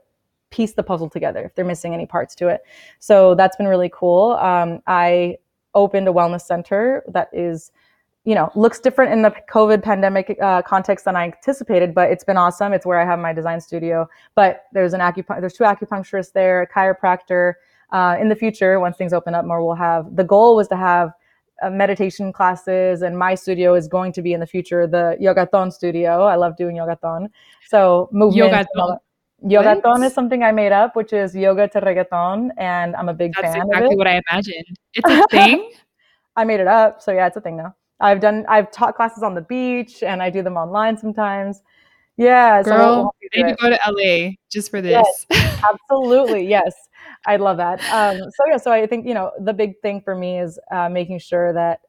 piece 0.50 0.72
the 0.72 0.82
puzzle 0.82 1.08
together 1.08 1.44
if 1.44 1.54
they're 1.54 1.64
missing 1.64 1.94
any 1.94 2.06
parts 2.06 2.34
to 2.36 2.48
it. 2.48 2.62
So 2.98 3.34
that's 3.34 3.56
been 3.56 3.68
really 3.68 3.90
cool. 3.92 4.32
Um, 4.32 4.82
I 4.86 5.38
opened 5.74 6.08
a 6.08 6.12
wellness 6.12 6.42
center 6.42 7.04
that 7.08 7.28
is 7.32 7.70
you 8.24 8.34
know 8.34 8.50
looks 8.54 8.80
different 8.80 9.12
in 9.12 9.22
the 9.22 9.32
covid 9.50 9.82
pandemic 9.82 10.36
uh, 10.42 10.60
context 10.62 11.04
than 11.04 11.16
i 11.16 11.24
anticipated 11.24 11.94
but 11.94 12.10
it's 12.10 12.24
been 12.24 12.36
awesome 12.36 12.72
it's 12.72 12.84
where 12.84 13.00
i 13.00 13.04
have 13.04 13.18
my 13.18 13.32
design 13.32 13.60
studio 13.60 14.06
but 14.34 14.64
there's 14.72 14.92
an 14.92 15.00
acupuncture 15.00 15.40
there's 15.40 15.54
two 15.54 15.64
acupuncturists 15.64 16.32
there 16.32 16.62
a 16.62 16.68
chiropractor 16.68 17.54
uh, 17.92 18.16
in 18.20 18.28
the 18.28 18.36
future 18.36 18.78
once 18.78 18.96
things 18.96 19.12
open 19.12 19.34
up 19.34 19.44
more 19.44 19.64
we'll 19.64 19.74
have 19.74 20.16
the 20.16 20.24
goal 20.24 20.54
was 20.54 20.68
to 20.68 20.76
have 20.76 21.12
Uh, 21.62 21.68
meditation 21.68 22.32
classes 22.32 23.02
and 23.02 23.18
my 23.18 23.34
studio 23.34 23.74
is 23.74 23.86
going 23.86 24.12
to 24.12 24.22
be 24.22 24.32
in 24.32 24.40
the 24.40 24.46
future 24.46 24.86
the 24.86 25.16
yogathon 25.20 25.70
studio 25.70 26.22
i 26.22 26.34
love 26.34 26.56
doing 26.56 26.76
yogathon 26.76 27.28
so 27.68 28.08
movement 28.12 28.52
yogathon. 28.52 28.98
Yogathon 29.42 30.04
is 30.04 30.12
something 30.12 30.42
I 30.42 30.52
made 30.52 30.72
up, 30.72 30.94
which 30.94 31.14
is 31.14 31.34
yoga 31.34 31.66
to 31.68 31.80
reggaeton, 31.80 32.50
and 32.58 32.94
I'm 32.94 33.08
a 33.08 33.14
big 33.14 33.32
That's 33.34 33.54
fan. 33.54 33.54
That's 33.54 33.68
exactly 33.68 33.96
what 33.96 34.06
I 34.06 34.20
imagined. 34.28 34.76
It's 34.92 35.10
a 35.10 35.26
thing. 35.30 35.72
I 36.36 36.44
made 36.44 36.60
it 36.60 36.66
up, 36.66 37.00
so 37.00 37.10
yeah, 37.10 37.26
it's 37.26 37.38
a 37.38 37.40
thing 37.40 37.56
now. 37.56 37.74
I've 38.00 38.20
done 38.20 38.44
I've 38.48 38.70
taught 38.70 38.96
classes 38.96 39.22
on 39.22 39.34
the 39.34 39.42
beach 39.42 40.02
and 40.02 40.22
I 40.22 40.30
do 40.30 40.42
them 40.42 40.56
online 40.56 40.96
sometimes. 40.96 41.62
Yeah, 42.20 42.62
girl, 42.62 43.10
so 43.22 43.28
I 43.34 43.42
need 43.42 43.48
to 43.48 43.56
go 43.62 43.70
to 43.70 43.78
LA 43.86 44.32
just 44.50 44.70
for 44.70 44.82
this. 44.82 45.26
Yes, 45.30 45.62
absolutely, 45.64 46.46
yes, 46.46 46.74
I 47.24 47.36
love 47.36 47.56
that. 47.56 47.80
Um, 47.90 48.18
so 48.18 48.44
yeah, 48.46 48.58
so 48.58 48.70
I 48.70 48.86
think 48.86 49.06
you 49.06 49.14
know 49.14 49.32
the 49.40 49.54
big 49.54 49.80
thing 49.80 50.02
for 50.02 50.14
me 50.14 50.38
is 50.38 50.58
uh, 50.70 50.90
making 50.90 51.20
sure 51.20 51.54
that 51.54 51.80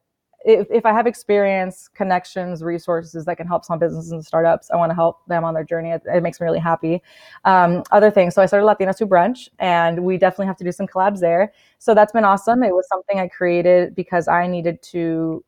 if, 0.46 0.66
if 0.70 0.86
I 0.86 0.92
have 0.94 1.06
experience, 1.06 1.86
connections, 1.86 2.62
resources 2.62 3.26
that 3.26 3.36
can 3.36 3.46
help 3.46 3.66
small 3.66 3.78
businesses 3.78 4.10
and 4.12 4.24
startups, 4.24 4.70
I 4.70 4.76
want 4.76 4.88
to 4.88 4.94
help 4.94 5.18
them 5.26 5.44
on 5.44 5.52
their 5.52 5.64
journey. 5.64 5.90
It, 5.90 6.00
it 6.06 6.22
makes 6.22 6.40
me 6.40 6.46
really 6.46 6.60
happy. 6.60 7.02
Um, 7.44 7.82
other 7.92 8.10
things, 8.10 8.34
so 8.34 8.40
I 8.40 8.46
started 8.46 8.64
Latinas 8.64 8.98
Who 8.98 9.06
Brunch, 9.06 9.50
and 9.58 10.02
we 10.02 10.16
definitely 10.16 10.46
have 10.46 10.56
to 10.56 10.64
do 10.64 10.72
some 10.72 10.86
collabs 10.86 11.20
there. 11.20 11.52
So 11.78 11.94
that's 11.94 12.12
been 12.12 12.24
awesome. 12.24 12.62
It 12.62 12.72
was 12.72 12.88
something 12.88 13.20
I 13.20 13.28
created 13.28 13.94
because 13.94 14.28
I 14.28 14.46
needed 14.46 14.80
to 14.92 15.44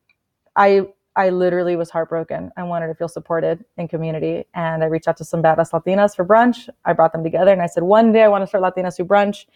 I 0.56 0.86
I 1.16 1.30
literally 1.30 1.76
was 1.76 1.90
heartbroken. 1.90 2.50
I 2.56 2.64
wanted 2.64 2.88
to 2.88 2.94
feel 2.94 3.08
supported 3.08 3.64
in 3.76 3.88
community. 3.88 4.46
And 4.54 4.82
I 4.82 4.86
reached 4.86 5.08
out 5.08 5.16
to 5.18 5.24
some 5.24 5.42
badass 5.42 5.70
Latinas 5.70 6.16
for 6.16 6.24
brunch. 6.24 6.68
I 6.84 6.92
brought 6.92 7.12
them 7.12 7.22
together 7.22 7.52
and 7.52 7.62
I 7.62 7.66
said, 7.66 7.84
one 7.84 8.12
day 8.12 8.22
I 8.22 8.28
want 8.28 8.42
to 8.42 8.46
start 8.46 8.64
Latinas 8.64 8.96
Who 8.98 9.04
Brunch. 9.04 9.46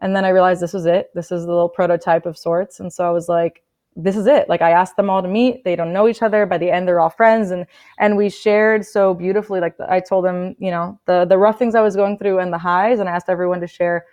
And 0.00 0.14
then 0.14 0.24
I 0.24 0.30
realized 0.30 0.60
this 0.60 0.72
was 0.72 0.86
it. 0.86 1.10
This 1.14 1.30
is 1.30 1.44
the 1.44 1.52
little 1.52 1.68
prototype 1.68 2.26
of 2.26 2.36
sorts. 2.36 2.80
And 2.80 2.92
so 2.92 3.06
I 3.06 3.10
was 3.10 3.28
like, 3.28 3.62
this 3.94 4.16
is 4.16 4.26
it. 4.26 4.48
Like 4.48 4.60
I 4.60 4.72
asked 4.72 4.96
them 4.96 5.08
all 5.08 5.22
to 5.22 5.28
meet. 5.28 5.64
They 5.64 5.74
don't 5.74 5.92
know 5.92 6.06
each 6.06 6.22
other. 6.22 6.44
By 6.44 6.58
the 6.58 6.70
end, 6.70 6.86
they're 6.86 7.00
all 7.00 7.08
friends. 7.08 7.50
And 7.50 7.66
and 7.98 8.16
we 8.16 8.28
shared 8.28 8.84
so 8.84 9.14
beautifully. 9.14 9.58
Like 9.58 9.74
I 9.80 10.00
told 10.00 10.26
them, 10.26 10.54
you 10.58 10.70
know, 10.70 11.00
the 11.06 11.24
the 11.24 11.38
rough 11.38 11.58
things 11.58 11.74
I 11.74 11.80
was 11.80 11.96
going 11.96 12.18
through 12.18 12.40
and 12.40 12.52
the 12.52 12.58
highs. 12.58 13.00
And 13.00 13.08
I 13.08 13.12
asked 13.12 13.30
everyone 13.30 13.60
to 13.60 13.66
share 13.66 14.04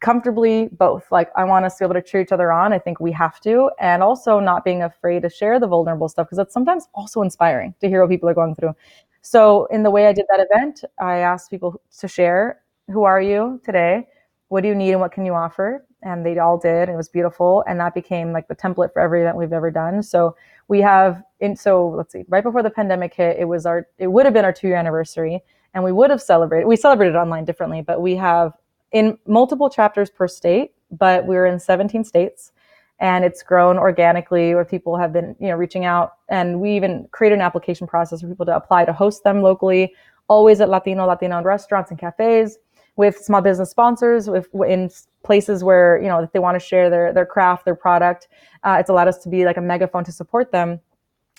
comfortably 0.00 0.68
both. 0.72 1.10
Like 1.10 1.30
I 1.36 1.44
want 1.44 1.64
us 1.64 1.76
to 1.76 1.84
be 1.84 1.86
able 1.86 2.00
to 2.00 2.02
cheer 2.02 2.20
each 2.20 2.32
other 2.32 2.52
on. 2.52 2.72
I 2.72 2.78
think 2.78 3.00
we 3.00 3.12
have 3.12 3.40
to, 3.40 3.70
and 3.80 4.02
also 4.02 4.40
not 4.40 4.64
being 4.64 4.82
afraid 4.82 5.22
to 5.22 5.30
share 5.30 5.58
the 5.58 5.66
vulnerable 5.66 6.08
stuff 6.08 6.26
because 6.26 6.38
it's 6.38 6.54
sometimes 6.54 6.88
also 6.94 7.22
inspiring 7.22 7.74
to 7.80 7.88
hear 7.88 8.00
what 8.02 8.10
people 8.10 8.28
are 8.28 8.34
going 8.34 8.54
through. 8.54 8.74
So 9.22 9.66
in 9.66 9.82
the 9.82 9.90
way 9.90 10.06
I 10.06 10.12
did 10.12 10.26
that 10.30 10.46
event, 10.50 10.84
I 11.00 11.18
asked 11.18 11.50
people 11.50 11.80
to 11.98 12.08
share 12.08 12.60
who 12.90 13.04
are 13.04 13.20
you 13.20 13.60
today? 13.64 14.08
What 14.48 14.62
do 14.62 14.68
you 14.68 14.74
need 14.74 14.92
and 14.92 15.00
what 15.00 15.12
can 15.12 15.26
you 15.26 15.34
offer? 15.34 15.84
And 16.02 16.24
they 16.24 16.38
all 16.38 16.56
did. 16.56 16.88
And 16.88 16.90
it 16.90 16.96
was 16.96 17.08
beautiful. 17.08 17.64
And 17.66 17.78
that 17.80 17.92
became 17.92 18.32
like 18.32 18.48
the 18.48 18.56
template 18.56 18.92
for 18.92 19.00
every 19.00 19.20
event 19.20 19.36
we've 19.36 19.52
ever 19.52 19.70
done. 19.70 20.02
So 20.02 20.36
we 20.68 20.80
have 20.80 21.22
in 21.40 21.56
so 21.56 21.88
let's 21.88 22.12
see, 22.12 22.24
right 22.28 22.42
before 22.42 22.62
the 22.62 22.70
pandemic 22.70 23.14
hit, 23.14 23.36
it 23.38 23.44
was 23.44 23.66
our 23.66 23.86
it 23.98 24.06
would 24.06 24.24
have 24.24 24.32
been 24.32 24.44
our 24.44 24.52
two 24.52 24.68
year 24.68 24.76
anniversary. 24.76 25.40
And 25.74 25.84
we 25.84 25.92
would 25.92 26.10
have 26.10 26.22
celebrated 26.22 26.66
we 26.66 26.76
celebrated 26.76 27.16
online 27.16 27.44
differently, 27.44 27.82
but 27.82 28.00
we 28.00 28.16
have 28.16 28.54
in 28.92 29.18
multiple 29.26 29.68
chapters 29.68 30.10
per 30.10 30.28
state, 30.28 30.72
but 30.90 31.26
we're 31.26 31.46
in 31.46 31.58
17 31.58 32.04
states 32.04 32.52
and 33.00 33.24
it's 33.24 33.42
grown 33.42 33.78
organically 33.78 34.54
where 34.54 34.64
people 34.64 34.96
have 34.96 35.12
been, 35.12 35.36
you 35.38 35.48
know, 35.48 35.54
reaching 35.54 35.84
out 35.84 36.14
and 36.28 36.60
we 36.60 36.74
even 36.74 37.06
created 37.12 37.36
an 37.36 37.42
application 37.42 37.86
process 37.86 38.20
for 38.20 38.28
people 38.28 38.46
to 38.46 38.56
apply 38.56 38.84
to 38.84 38.92
host 38.92 39.22
them 39.24 39.42
locally, 39.42 39.94
always 40.28 40.60
at 40.60 40.68
Latino, 40.68 41.06
Latino 41.06 41.40
restaurants 41.42 41.90
and 41.90 42.00
cafes 42.00 42.58
with 42.96 43.16
small 43.16 43.40
business 43.40 43.70
sponsors 43.70 44.28
with 44.28 44.48
in 44.66 44.90
places 45.22 45.62
where, 45.62 46.00
you 46.02 46.08
know, 46.08 46.20
if 46.20 46.32
they 46.32 46.40
want 46.40 46.56
to 46.56 46.66
share 46.66 46.90
their, 46.90 47.12
their 47.12 47.26
craft, 47.26 47.64
their 47.64 47.76
product, 47.76 48.26
uh, 48.64 48.76
it's 48.80 48.90
allowed 48.90 49.06
us 49.06 49.18
to 49.18 49.28
be 49.28 49.44
like 49.44 49.56
a 49.56 49.60
megaphone 49.60 50.02
to 50.02 50.10
support 50.10 50.50
them. 50.50 50.80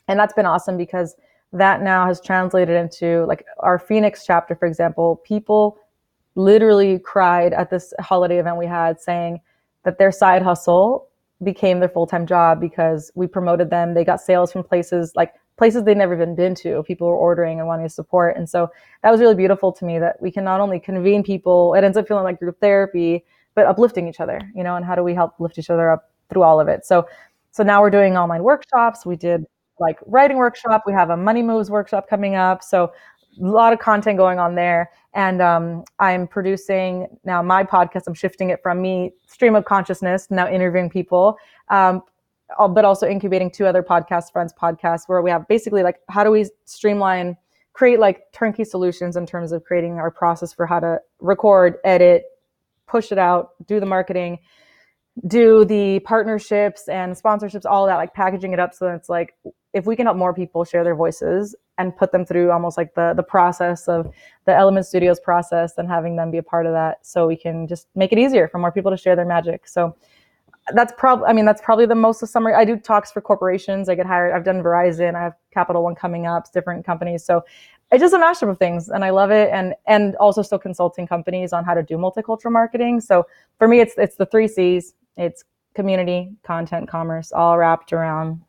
And 0.08 0.18
that's 0.18 0.34
been 0.34 0.45
awesome 0.45 0.78
because 0.78 1.18
that 1.52 1.82
now 1.82 2.06
has 2.06 2.22
translated 2.22 2.76
into 2.76 3.26
like 3.26 3.45
our 3.60 3.78
Phoenix 3.78 4.26
chapter, 4.26 4.56
for 4.56 4.68
example, 4.68 5.18
people 5.26 5.78
literally 6.39 6.99
cried 6.99 7.51
at 7.51 7.69
this 7.69 7.93
holiday 7.99 8.39
event 8.39 8.57
we 8.57 8.65
had 8.65 8.99
saying 8.99 9.41
that 9.83 9.97
their 9.97 10.11
side 10.11 10.41
hustle 10.41 11.09
became 11.43 11.79
their 11.79 11.89
full-time 11.89 12.25
job 12.25 12.61
because 12.61 13.11
we 13.13 13.27
promoted 13.27 13.69
them. 13.69 13.93
They 13.93 14.05
got 14.05 14.21
sales 14.21 14.51
from 14.51 14.63
places 14.63 15.13
like 15.15 15.33
places 15.57 15.83
they'd 15.83 15.97
never 15.97 16.13
even 16.13 16.35
been 16.35 16.55
to. 16.55 16.81
People 16.83 17.07
were 17.07 17.15
ordering 17.15 17.59
and 17.59 17.67
wanting 17.67 17.85
to 17.85 17.93
support. 17.93 18.37
And 18.37 18.49
so 18.49 18.69
that 19.03 19.11
was 19.11 19.19
really 19.19 19.35
beautiful 19.35 19.73
to 19.73 19.83
me 19.85 19.99
that 19.99 20.21
we 20.21 20.31
can 20.31 20.45
not 20.45 20.61
only 20.61 20.79
convene 20.79 21.23
people 21.23 21.73
it 21.73 21.83
ends 21.83 21.97
up 21.97 22.07
feeling 22.07 22.23
like 22.23 22.39
group 22.39 22.57
therapy 22.61 23.25
but 23.53 23.65
uplifting 23.65 24.07
each 24.07 24.21
other 24.21 24.39
you 24.55 24.63
know 24.63 24.75
and 24.77 24.85
how 24.85 24.95
do 24.95 25.03
we 25.03 25.13
help 25.13 25.33
lift 25.39 25.57
each 25.59 25.69
other 25.69 25.91
up 25.91 26.09
through 26.29 26.43
all 26.43 26.61
of 26.61 26.69
it? 26.69 26.85
So 26.85 27.05
so 27.51 27.63
now 27.63 27.81
we're 27.81 27.89
doing 27.89 28.15
online 28.15 28.43
workshops. 28.43 29.05
We 29.05 29.17
did 29.17 29.43
like 29.79 29.99
writing 30.05 30.37
workshop. 30.37 30.83
We 30.85 30.93
have 30.93 31.09
a 31.09 31.17
money 31.17 31.41
moves 31.41 31.69
workshop 31.69 32.07
coming 32.09 32.35
up. 32.35 32.63
So 32.63 32.93
a 33.39 33.45
lot 33.45 33.73
of 33.73 33.80
content 33.80 34.17
going 34.17 34.39
on 34.39 34.55
there. 34.55 34.91
And 35.13 35.41
um, 35.41 35.84
I'm 35.99 36.27
producing 36.27 37.07
now 37.23 37.41
my 37.41 37.63
podcast. 37.63 38.03
I'm 38.07 38.13
shifting 38.13 38.49
it 38.49 38.61
from 38.61 38.82
me, 38.82 39.13
stream 39.27 39.55
of 39.55 39.65
consciousness, 39.65 40.27
now 40.30 40.49
interviewing 40.49 40.89
people, 40.89 41.38
um, 41.69 42.03
but 42.69 42.86
also 42.86 43.07
incubating 43.07 43.49
two 43.51 43.65
other 43.65 43.84
podcast 43.84 44.32
friends 44.32 44.53
podcasts 44.59 45.03
where 45.07 45.21
we 45.21 45.30
have 45.30 45.47
basically 45.47 45.84
like 45.84 45.99
how 46.09 46.23
do 46.23 46.32
we 46.32 46.47
streamline, 46.65 47.38
create 47.73 47.99
like 47.99 48.32
turnkey 48.34 48.63
solutions 48.63 49.15
in 49.15 49.25
terms 49.25 49.51
of 49.51 49.63
creating 49.63 49.93
our 49.93 50.11
process 50.11 50.54
for 50.54 50.66
how 50.66 50.79
to 50.79 50.99
record, 51.20 51.78
edit, 51.83 52.24
push 52.87 53.12
it 53.12 53.17
out, 53.17 53.51
do 53.67 53.79
the 53.79 53.86
marketing, 53.86 54.39
do 55.28 55.66
the 55.66 55.99
partnerships 56.01 56.87
and 56.87 57.13
sponsorships, 57.13 57.66
all 57.66 57.86
that, 57.86 57.95
like 57.95 58.13
packaging 58.13 58.54
it 58.54 58.59
up 58.59 58.74
so 58.74 58.86
that 58.86 58.95
it's 58.95 59.09
like 59.09 59.36
if 59.74 59.86
we 59.86 59.95
can 59.95 60.05
help 60.05 60.17
more 60.17 60.33
people 60.33 60.63
share 60.63 60.83
their 60.83 60.95
voices 60.95 61.55
and 61.80 61.97
put 61.97 62.12
them 62.12 62.26
through 62.26 62.51
almost 62.51 62.78
like 62.78 62.93
the 62.93 63.14
the 63.16 63.24
process 63.24 63.88
of 63.88 64.14
the 64.46 64.54
Eliment 64.54 64.86
Studios 64.86 65.20
process 65.20 65.78
and 65.78 65.88
having 65.88 66.16
them 66.16 66.30
be 66.30 66.38
a 66.38 66.43
part 66.43 66.68
of 66.68 66.74
that, 66.74 67.06
so 67.06 67.26
we 67.26 67.36
can 67.36 67.68
just 67.68 67.88
make 67.96 68.12
it 68.12 68.20
easier 68.20 68.47
for 68.47 68.60
more 68.60 68.72
people 68.72 68.92
to 68.92 68.97
share 68.97 69.16
their 69.16 69.26
magic. 69.26 69.68
So 69.68 69.96
that's 70.74 70.93
probably 70.97 71.26
I 71.28 71.34
mean 71.34 71.46
that's 71.46 71.62
probably 71.62 71.88
the 71.88 71.96
most 71.96 72.22
of 72.22 72.30
summary. 72.30 72.54
I 72.54 72.66
do 72.66 72.78
talks 72.78 73.12
for 73.12 73.22
corporations. 73.22 73.89
I 73.89 73.96
get 73.96 74.06
hired. 74.06 74.34
I've 74.36 74.43
done 74.43 74.62
Verizon. 74.62 75.16
I 75.16 75.24
have 75.24 75.34
Capital 75.51 75.84
One 75.84 75.96
coming 75.96 76.28
up. 76.28 76.51
Different 76.51 76.86
companies. 76.86 77.24
So 77.24 77.43
it's 77.92 78.01
just 78.01 78.14
a 78.14 78.18
mashup 78.18 78.50
of 78.50 78.60
things, 78.60 78.89
and 78.89 79.04
I 79.04 79.10
love 79.10 79.32
it. 79.32 79.50
And 79.51 79.74
and 79.88 80.16
also 80.18 80.42
still 80.43 80.60
consulting 80.60 81.08
companies 81.08 81.54
on 81.54 81.64
how 81.64 81.74
to 81.74 81.82
do 81.82 81.97
multicultural 81.97 82.51
marketing. 82.51 83.01
So 83.01 83.26
for 83.58 83.68
me, 83.68 83.80
it's 83.80 83.93
it's 83.97 84.18
the 84.18 84.26
three 84.26 84.47
C's. 84.47 84.93
It's 85.18 85.43
community, 85.76 86.32
content, 86.43 86.89
commerce, 86.89 87.32
all 87.32 87.58
wrapped 87.58 87.93
around 87.93 88.42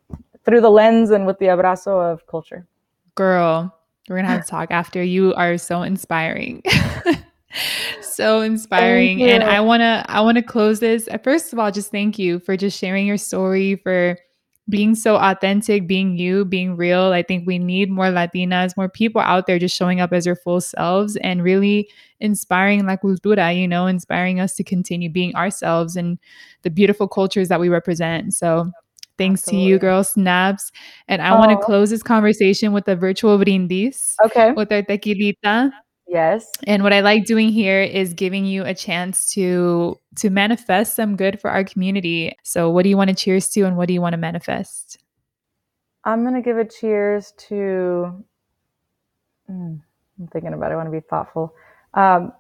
through 0.45 0.61
the 0.61 0.71
lens 0.71 1.11
and 1.11 1.27
with 1.27 1.39
the 1.39 1.47
abrazo 1.47 2.13
of 2.13 2.27
culture. 2.27 2.67
Girl, 3.15 3.75
we're 4.09 4.17
gonna 4.17 4.29
have 4.29 4.45
to 4.45 4.51
talk 4.51 4.71
after. 4.71 5.03
You 5.03 5.35
are 5.35 5.59
so 5.59 5.83
inspiring. 5.83 6.63
so 8.03 8.41
inspiring. 8.41 9.23
And 9.23 9.43
I 9.43 9.61
wanna 9.61 10.05
I 10.09 10.21
wanna 10.21 10.43
close 10.43 10.81
this. 10.81 11.09
Uh, 11.09 11.19
first 11.19 11.53
of 11.53 11.59
all, 11.59 11.71
just 11.71 11.91
thank 11.91 12.19
you 12.19 12.39
for 12.41 12.57
just 12.57 12.79
sharing 12.79 13.07
your 13.07 13.17
story, 13.19 13.77
for 13.77 14.17
being 14.69 14.95
so 14.95 15.17
authentic, 15.17 15.87
being 15.87 16.17
you, 16.17 16.45
being 16.45 16.77
real. 16.77 17.13
I 17.13 17.23
think 17.23 17.47
we 17.47 17.59
need 17.59 17.91
more 17.91 18.07
Latinas, 18.07 18.77
more 18.77 18.89
people 18.89 19.21
out 19.21 19.47
there 19.47 19.59
just 19.59 19.77
showing 19.77 20.01
up 20.01 20.13
as 20.13 20.25
their 20.25 20.37
full 20.37 20.61
selves 20.61 21.17
and 21.17 21.43
really 21.43 21.91
inspiring 22.21 22.87
la 22.87 22.97
cultura, 22.97 23.57
you 23.57 23.67
know, 23.67 23.87
inspiring 23.87 24.39
us 24.39 24.55
to 24.55 24.65
continue 24.65 25.11
being 25.11 25.35
ourselves 25.35 25.97
and 25.97 26.19
the 26.63 26.71
beautiful 26.71 27.09
cultures 27.09 27.49
that 27.49 27.61
we 27.61 27.69
represent. 27.69 28.33
So 28.33 28.71
thanks 29.21 29.43
Absolutely. 29.43 29.67
to 29.67 29.69
you, 29.69 29.79
girl 29.79 30.03
snaps. 30.03 30.73
And 31.09 31.21
I 31.21 31.39
want 31.39 31.51
to 31.51 31.59
close 31.59 31.91
this 31.91 32.03
conversation 32.03 32.73
with 32.73 32.89
a 32.89 32.97
virtual 32.97 33.37
brindis. 33.37 34.17
Okay. 34.25 34.53
With 34.53 34.73
our 34.73 34.83
tequilita. 34.83 35.71
Yes. 36.09 36.51
And 36.67 36.83
what 36.83 36.93
I 36.93 37.01
like 37.01 37.25
doing 37.25 37.51
here 37.51 37.83
is 37.83 38.15
giving 38.15 38.45
you 38.47 38.65
a 38.65 38.75
chance 38.75 39.31
to 39.35 39.97
to 40.17 40.31
manifest 40.31 40.97
some 40.97 41.15
good 41.15 41.39
for 41.41 41.51
our 41.51 41.63
community. 41.63 42.35
So 42.43 42.71
what 42.71 42.83
do 42.83 42.89
you 42.89 42.97
want 42.97 43.11
to 43.11 43.17
cheers 43.17 43.49
to 43.51 43.65
and 43.65 43.77
what 43.77 43.87
do 43.87 43.95
you 43.95 44.01
want 44.01 44.15
to 44.15 44.19
manifest? 44.19 44.99
I'm 46.05 46.23
going 46.23 46.35
to 46.35 46.43
give 46.43 46.57
a 46.57 46.65
cheers 46.65 47.33
to 47.49 48.25
mm, 49.49 49.81
I'm 50.19 50.27
thinking 50.33 50.55
about 50.55 50.73
it. 50.73 50.75
I 50.75 50.77
want 50.77 50.89
to 50.89 50.93
be 50.93 51.07
thoughtful. 51.09 51.55
Um, 51.95 52.33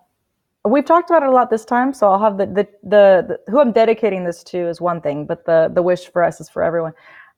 we've 0.64 0.84
talked 0.84 1.10
about 1.10 1.22
it 1.22 1.28
a 1.28 1.32
lot 1.32 1.50
this 1.50 1.64
time, 1.64 1.92
so 1.92 2.08
I'll 2.10 2.20
have 2.20 2.38
the, 2.38 2.46
the 2.46 2.68
the, 2.82 3.38
the 3.46 3.50
who 3.50 3.60
I'm 3.60 3.72
dedicating 3.72 4.24
this 4.24 4.42
to 4.44 4.68
is 4.68 4.80
one 4.80 5.00
thing, 5.00 5.26
but 5.26 5.44
the 5.46 5.70
the 5.74 5.82
wish 5.82 6.10
for 6.10 6.22
us 6.22 6.40
is 6.40 6.48
for 6.48 6.62
everyone. 6.62 6.92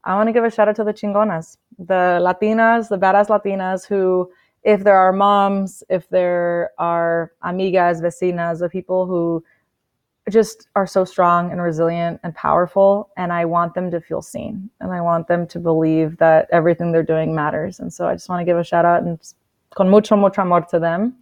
I 0.04 0.16
want 0.16 0.28
to 0.28 0.32
give 0.32 0.44
a 0.44 0.50
shout 0.50 0.68
out 0.68 0.76
to 0.76 0.84
the 0.84 0.92
chingonas, 0.92 1.56
the 1.78 2.18
Latinas, 2.20 2.88
the 2.88 2.98
badass 2.98 3.28
Latinas 3.28 3.86
who 3.86 4.30
if 4.64 4.84
there 4.84 4.96
are 4.96 5.12
moms, 5.12 5.82
if 5.88 6.08
there 6.08 6.70
are 6.78 7.32
amigas, 7.44 8.00
vecinas, 8.00 8.60
the 8.60 8.68
people 8.68 9.06
who 9.06 9.44
just 10.30 10.68
are 10.76 10.86
so 10.86 11.04
strong 11.04 11.50
and 11.50 11.60
resilient 11.60 12.20
and 12.22 12.32
powerful, 12.36 13.10
and 13.16 13.32
I 13.32 13.44
want 13.44 13.74
them 13.74 13.90
to 13.90 14.00
feel 14.00 14.22
seen, 14.22 14.70
and 14.80 14.92
I 14.92 15.00
want 15.00 15.26
them 15.26 15.48
to 15.48 15.58
believe 15.58 16.16
that 16.18 16.48
everything 16.52 16.92
they're 16.92 17.02
doing 17.02 17.34
matters. 17.34 17.80
And 17.80 17.92
so 17.92 18.06
I 18.06 18.14
just 18.14 18.28
want 18.28 18.40
to 18.40 18.44
give 18.44 18.56
a 18.56 18.62
shout 18.62 18.84
out 18.84 19.02
and 19.02 19.18
con 19.74 19.88
mucho 19.88 20.14
mucho 20.16 20.42
amor 20.42 20.60
to 20.70 20.78
them, 20.78 21.16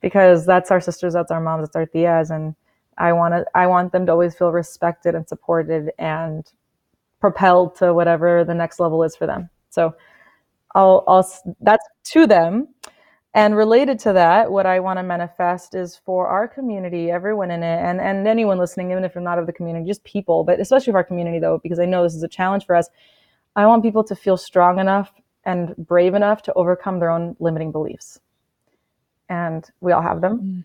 because 0.00 0.46
that's 0.46 0.70
our 0.70 0.80
sisters, 0.80 1.14
that's 1.14 1.30
our 1.30 1.40
moms, 1.40 1.62
that's 1.62 1.76
our 1.76 1.86
tias, 1.86 2.30
and 2.30 2.54
I 2.98 3.12
want 3.12 3.34
to 3.34 3.44
I 3.54 3.66
want 3.66 3.92
them 3.92 4.06
to 4.06 4.12
always 4.12 4.34
feel 4.34 4.52
respected 4.52 5.14
and 5.14 5.26
supported 5.28 5.90
and 5.98 6.46
propelled 7.20 7.76
to 7.76 7.92
whatever 7.94 8.44
the 8.44 8.54
next 8.54 8.80
level 8.80 9.02
is 9.02 9.16
for 9.16 9.26
them. 9.26 9.50
So 9.70 9.94
I'll, 10.74 11.04
I'll 11.06 11.28
that's 11.60 11.86
to 12.12 12.26
them. 12.26 12.68
And 13.32 13.56
related 13.56 14.00
to 14.00 14.12
that, 14.14 14.50
what 14.50 14.66
I 14.66 14.80
want 14.80 14.98
to 14.98 15.04
manifest 15.04 15.76
is 15.76 16.00
for 16.04 16.26
our 16.26 16.48
community, 16.48 17.12
everyone 17.12 17.52
in 17.52 17.62
it, 17.62 17.78
and, 17.78 18.00
and 18.00 18.26
anyone 18.26 18.58
listening, 18.58 18.90
even 18.90 19.04
if 19.04 19.14
you're 19.14 19.22
not 19.22 19.38
of 19.38 19.46
the 19.46 19.52
community, 19.52 19.86
just 19.86 20.02
people, 20.02 20.42
but 20.42 20.58
especially 20.58 20.92
for 20.92 20.96
our 20.96 21.04
community 21.04 21.38
though, 21.38 21.60
because 21.62 21.78
I 21.78 21.84
know 21.84 22.02
this 22.02 22.16
is 22.16 22.24
a 22.24 22.28
challenge 22.28 22.66
for 22.66 22.74
us. 22.74 22.88
I 23.54 23.66
want 23.66 23.84
people 23.84 24.02
to 24.04 24.16
feel 24.16 24.36
strong 24.36 24.80
enough 24.80 25.12
and 25.44 25.76
brave 25.76 26.14
enough 26.14 26.42
to 26.42 26.52
overcome 26.54 26.98
their 26.98 27.10
own 27.10 27.36
limiting 27.38 27.70
beliefs. 27.70 28.18
And 29.30 29.64
we 29.80 29.92
all 29.92 30.02
have 30.02 30.20
them. 30.20 30.40
Mm. 30.40 30.64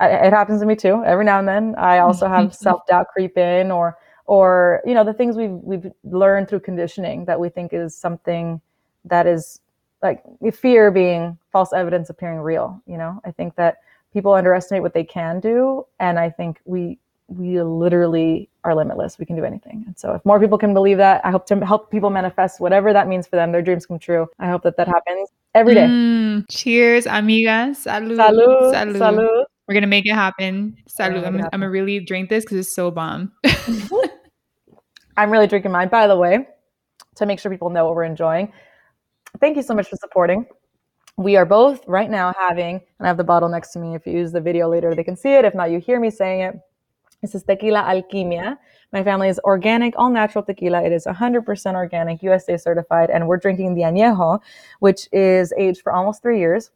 I, 0.00 0.08
it 0.26 0.32
happens 0.32 0.60
to 0.60 0.66
me 0.66 0.76
too. 0.76 1.02
Every 1.04 1.24
now 1.24 1.38
and 1.38 1.46
then, 1.46 1.74
I 1.76 1.98
also 1.98 2.26
have 2.26 2.54
self 2.68 2.86
doubt 2.86 3.08
creep 3.08 3.36
in, 3.36 3.70
or 3.70 3.98
or 4.26 4.80
you 4.86 4.94
know 4.94 5.04
the 5.04 5.12
things 5.12 5.36
we've 5.36 5.50
we've 5.50 5.92
learned 6.04 6.48
through 6.48 6.60
conditioning 6.60 7.24
that 7.26 7.38
we 7.38 7.48
think 7.48 7.72
is 7.72 7.94
something 7.94 8.60
that 9.04 9.26
is 9.26 9.60
like 10.02 10.22
fear 10.52 10.90
being 10.90 11.38
false 11.50 11.72
evidence 11.72 12.10
appearing 12.10 12.38
real 12.38 12.80
you 12.86 12.96
know 12.96 13.20
i 13.24 13.30
think 13.30 13.54
that 13.56 13.78
people 14.12 14.32
underestimate 14.32 14.82
what 14.82 14.94
they 14.94 15.04
can 15.04 15.40
do 15.40 15.84
and 16.00 16.18
i 16.18 16.30
think 16.30 16.60
we 16.64 16.98
we 17.28 17.60
literally 17.62 18.48
are 18.64 18.74
limitless 18.74 19.18
we 19.18 19.26
can 19.26 19.36
do 19.36 19.44
anything 19.44 19.84
and 19.86 19.98
so 19.98 20.14
if 20.14 20.24
more 20.24 20.38
people 20.38 20.58
can 20.58 20.74
believe 20.74 20.98
that 20.98 21.24
i 21.24 21.30
hope 21.30 21.46
to 21.46 21.64
help 21.64 21.90
people 21.90 22.10
manifest 22.10 22.60
whatever 22.60 22.92
that 22.92 23.08
means 23.08 23.26
for 23.26 23.36
them 23.36 23.52
their 23.52 23.62
dreams 23.62 23.86
come 23.86 23.98
true 23.98 24.26
i 24.38 24.48
hope 24.48 24.62
that 24.62 24.76
that 24.76 24.88
happens 24.88 25.28
every 25.54 25.74
day 25.74 25.86
mm, 25.86 26.44
cheers 26.50 27.04
amigas 27.06 27.84
salud 27.86 28.16
salud 28.16 28.72
salud, 28.72 28.96
salud. 28.96 29.44
we're 29.68 29.74
gonna 29.74 29.86
make 29.86 30.06
it 30.06 30.14
happen 30.14 30.76
salud 30.88 31.26
i'm, 31.26 31.36
I'm 31.36 31.50
gonna 31.50 31.70
really 31.70 32.00
drink 32.00 32.28
this 32.28 32.44
because 32.44 32.58
it's 32.58 32.74
so 32.74 32.90
bomb 32.90 33.32
i'm 35.16 35.30
really 35.30 35.46
drinking 35.46 35.72
mine 35.72 35.88
by 35.88 36.06
the 36.06 36.16
way 36.16 36.46
to 37.16 37.26
make 37.26 37.38
sure 37.38 37.50
people 37.50 37.70
know 37.70 37.84
what 37.84 37.94
we're 37.94 38.04
enjoying 38.04 38.52
thank 39.40 39.56
you 39.56 39.62
so 39.62 39.74
much 39.74 39.88
for 39.88 39.96
supporting. 39.96 40.46
We 41.16 41.36
are 41.36 41.44
both 41.44 41.86
right 41.86 42.10
now 42.10 42.32
having, 42.38 42.76
and 42.76 43.06
I 43.06 43.06
have 43.06 43.16
the 43.16 43.24
bottle 43.24 43.48
next 43.48 43.72
to 43.72 43.78
me. 43.78 43.94
If 43.94 44.06
you 44.06 44.12
use 44.12 44.32
the 44.32 44.40
video 44.40 44.68
later, 44.68 44.94
they 44.94 45.04
can 45.04 45.16
see 45.16 45.34
it. 45.34 45.44
If 45.44 45.54
not, 45.54 45.70
you 45.70 45.78
hear 45.78 46.00
me 46.00 46.10
saying 46.10 46.40
it. 46.40 46.54
This 47.22 47.36
is 47.36 47.44
Tequila 47.44 47.84
Alquimia. 47.84 48.58
My 48.92 49.04
family 49.04 49.28
is 49.28 49.38
organic, 49.44 49.94
all 49.96 50.10
natural 50.10 50.42
tequila. 50.42 50.82
It 50.82 50.90
is 50.90 51.06
100% 51.06 51.74
organic, 51.76 52.20
USDA 52.20 52.60
certified, 52.60 53.10
and 53.10 53.28
we're 53.28 53.36
drinking 53.36 53.76
the 53.76 53.82
Añejo, 53.82 54.40
which 54.80 55.08
is 55.12 55.52
aged 55.56 55.82
for 55.82 55.92
almost 55.92 56.20
three 56.20 56.40
years. 56.40 56.72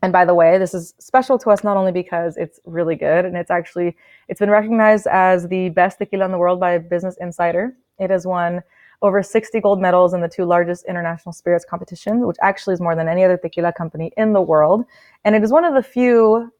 And 0.00 0.12
by 0.12 0.26
the 0.26 0.34
way, 0.34 0.58
this 0.58 0.74
is 0.74 0.94
special 1.00 1.38
to 1.38 1.50
us 1.50 1.64
not 1.64 1.76
only 1.76 1.90
because 1.90 2.36
it's 2.36 2.60
really 2.64 2.94
good, 2.94 3.24
and 3.24 3.36
it's 3.36 3.50
actually 3.50 3.96
it's 4.28 4.38
been 4.38 4.48
recognized 4.50 5.08
as 5.08 5.48
the 5.48 5.70
best 5.70 5.98
tequila 5.98 6.24
in 6.24 6.30
the 6.30 6.38
world 6.38 6.60
by 6.60 6.78
Business 6.78 7.16
Insider. 7.20 7.74
It 7.98 8.10
has 8.10 8.28
won 8.28 8.62
over 9.02 9.24
60 9.24 9.60
gold 9.60 9.80
medals 9.80 10.14
in 10.14 10.20
the 10.20 10.28
two 10.28 10.44
largest 10.44 10.84
international 10.84 11.32
spirits 11.32 11.64
competitions, 11.68 12.24
which 12.24 12.36
actually 12.42 12.74
is 12.74 12.80
more 12.80 12.94
than 12.94 13.08
any 13.08 13.24
other 13.24 13.36
tequila 13.36 13.72
company 13.72 14.12
in 14.16 14.34
the 14.34 14.40
world. 14.40 14.84
And 15.24 15.34
it 15.34 15.42
is 15.42 15.50
one 15.50 15.64
of 15.64 15.74
the 15.74 15.82
few 15.82 16.52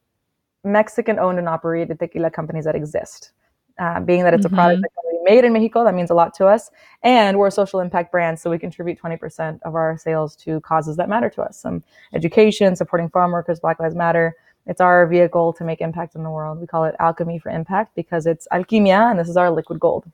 Mexican 0.64 1.18
owned 1.18 1.38
and 1.38 1.48
operated 1.48 1.98
tequila 1.98 2.30
companies 2.30 2.64
that 2.64 2.74
exist. 2.74 3.32
Uh, 3.78 4.00
being 4.00 4.22
that 4.22 4.32
it's 4.34 4.46
mm-hmm. 4.46 4.54
a 4.54 4.56
product 4.56 4.78
mm-hmm. 4.78 4.82
that's 4.82 5.04
made 5.24 5.44
in 5.44 5.52
Mexico, 5.52 5.84
that 5.84 5.94
means 5.94 6.10
a 6.10 6.14
lot 6.14 6.32
to 6.34 6.46
us. 6.46 6.70
And 7.02 7.38
we're 7.38 7.48
a 7.48 7.52
social 7.52 7.80
impact 7.80 8.12
brand, 8.12 8.38
so 8.38 8.50
we 8.50 8.58
contribute 8.58 9.00
20% 9.00 9.60
of 9.62 9.74
our 9.74 9.98
sales 9.98 10.36
to 10.36 10.60
causes 10.60 10.96
that 10.96 11.08
matter 11.08 11.28
to 11.30 11.42
us. 11.42 11.58
Some 11.58 11.82
education, 12.12 12.76
supporting 12.76 13.08
farm 13.08 13.32
workers, 13.32 13.60
Black 13.60 13.80
Lives 13.80 13.96
Matter. 13.96 14.36
It's 14.66 14.80
our 14.80 15.06
vehicle 15.06 15.52
to 15.54 15.64
make 15.64 15.80
impact 15.80 16.14
in 16.14 16.22
the 16.22 16.30
world. 16.30 16.60
We 16.60 16.66
call 16.66 16.84
it 16.84 16.94
Alchemy 17.00 17.38
for 17.38 17.50
Impact 17.50 17.94
because 17.94 18.26
it's 18.26 18.46
alquimia, 18.52 19.10
and 19.10 19.18
this 19.18 19.28
is 19.28 19.36
our 19.36 19.50
liquid 19.50 19.80
gold. 19.80 20.04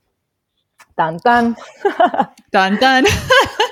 Dun 0.97 1.17
dun. 1.23 1.55
dun 2.51 2.77
dun. 2.77 3.05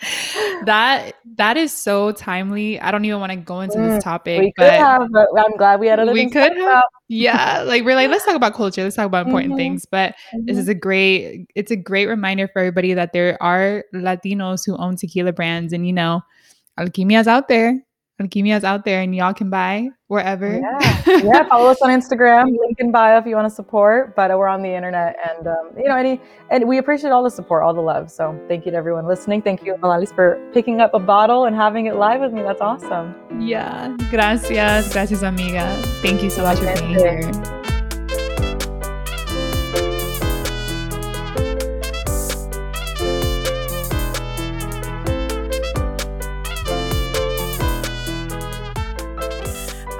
that 0.64 1.14
that 1.36 1.56
is 1.56 1.72
so 1.72 2.12
timely. 2.12 2.80
I 2.80 2.90
don't 2.90 3.04
even 3.04 3.20
want 3.20 3.32
to 3.32 3.36
go 3.36 3.60
into 3.60 3.78
this 3.78 3.98
mm, 3.98 4.02
topic. 4.02 4.40
We 4.40 4.52
could 4.52 4.72
have, 4.72 5.08
but 5.10 5.28
I'm 5.36 5.56
glad 5.56 5.80
we 5.80 5.88
had 5.88 5.98
other. 5.98 6.12
We 6.12 6.30
could 6.30 6.56
have, 6.56 6.84
yeah. 7.08 7.62
Like 7.62 7.84
we're 7.84 7.94
like, 7.94 8.08
let's 8.08 8.24
talk 8.24 8.34
about 8.34 8.54
culture. 8.54 8.82
Let's 8.82 8.96
talk 8.96 9.06
about 9.06 9.26
important 9.26 9.52
mm-hmm. 9.52 9.58
things. 9.58 9.86
But 9.86 10.14
mm-hmm. 10.34 10.46
this 10.46 10.56
is 10.56 10.68
a 10.68 10.74
great. 10.74 11.46
It's 11.54 11.70
a 11.70 11.76
great 11.76 12.06
reminder 12.06 12.48
for 12.48 12.60
everybody 12.60 12.94
that 12.94 13.12
there 13.12 13.40
are 13.42 13.84
Latinos 13.94 14.62
who 14.64 14.76
own 14.76 14.96
tequila 14.96 15.32
brands, 15.32 15.72
and 15.72 15.86
you 15.86 15.92
know, 15.92 16.22
Alquimia's 16.78 17.28
out 17.28 17.48
there. 17.48 17.80
Alquimia's 18.20 18.64
out 18.64 18.84
there 18.84 19.00
and 19.00 19.14
y'all 19.14 19.32
can 19.32 19.48
buy 19.48 19.88
wherever. 20.08 20.60
Yeah. 20.60 21.02
yeah. 21.22 21.48
Follow 21.48 21.70
us 21.70 21.80
on 21.80 21.88
Instagram, 21.88 22.56
link 22.58 22.78
in 22.78 22.92
bio 22.92 23.18
if 23.18 23.26
you 23.26 23.34
want 23.34 23.48
to 23.48 23.54
support. 23.54 24.14
But 24.14 24.30
we're 24.36 24.46
on 24.46 24.62
the 24.62 24.68
internet 24.68 25.16
and 25.28 25.46
um, 25.46 25.70
you 25.76 25.88
know, 25.88 25.96
any 25.96 26.20
and 26.50 26.68
we 26.68 26.78
appreciate 26.78 27.10
all 27.10 27.22
the 27.22 27.30
support, 27.30 27.62
all 27.62 27.72
the 27.72 27.80
love. 27.80 28.10
So 28.10 28.38
thank 28.46 28.66
you 28.66 28.72
to 28.72 28.76
everyone 28.76 29.06
listening. 29.06 29.42
Thank 29.42 29.64
you, 29.64 29.74
Odalis, 29.74 30.14
for 30.14 30.38
picking 30.52 30.80
up 30.80 30.92
a 30.94 31.00
bottle 31.00 31.46
and 31.46 31.56
having 31.56 31.86
it 31.86 31.96
live 31.96 32.20
with 32.20 32.32
me. 32.32 32.42
That's 32.42 32.60
awesome. 32.60 33.14
Yeah. 33.40 33.96
Gracias. 34.10 34.92
Gracias, 34.92 35.22
amiga. 35.22 35.80
Thank 36.02 36.22
you 36.22 36.30
so 36.30 36.42
much 36.42 36.58
for 36.58 36.74
being 36.74 36.98
here. 36.98 37.59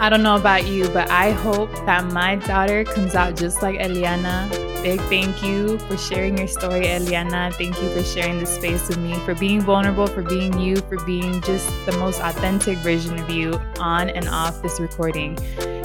I 0.00 0.08
don't 0.08 0.22
know 0.22 0.36
about 0.36 0.66
you, 0.66 0.88
but 0.88 1.10
I 1.10 1.32
hope 1.32 1.70
that 1.84 2.06
my 2.10 2.36
daughter 2.36 2.84
comes 2.84 3.14
out 3.14 3.36
just 3.36 3.60
like 3.60 3.78
Eliana. 3.78 4.69
Big 4.82 4.98
thank 5.02 5.42
you 5.42 5.78
for 5.80 5.96
sharing 5.98 6.38
your 6.38 6.48
story, 6.48 6.86
Eliana. 6.86 7.52
Thank 7.52 7.80
you 7.82 7.94
for 7.94 8.02
sharing 8.02 8.40
the 8.40 8.46
space 8.46 8.88
with 8.88 8.98
me, 8.98 9.14
for 9.26 9.34
being 9.34 9.60
vulnerable, 9.60 10.06
for 10.06 10.22
being 10.22 10.58
you, 10.58 10.76
for 10.76 10.96
being 11.04 11.42
just 11.42 11.68
the 11.84 11.92
most 11.98 12.20
authentic 12.20 12.78
version 12.78 13.18
of 13.18 13.28
you 13.28 13.60
on 13.78 14.08
and 14.08 14.26
off 14.28 14.62
this 14.62 14.80
recording. 14.80 15.36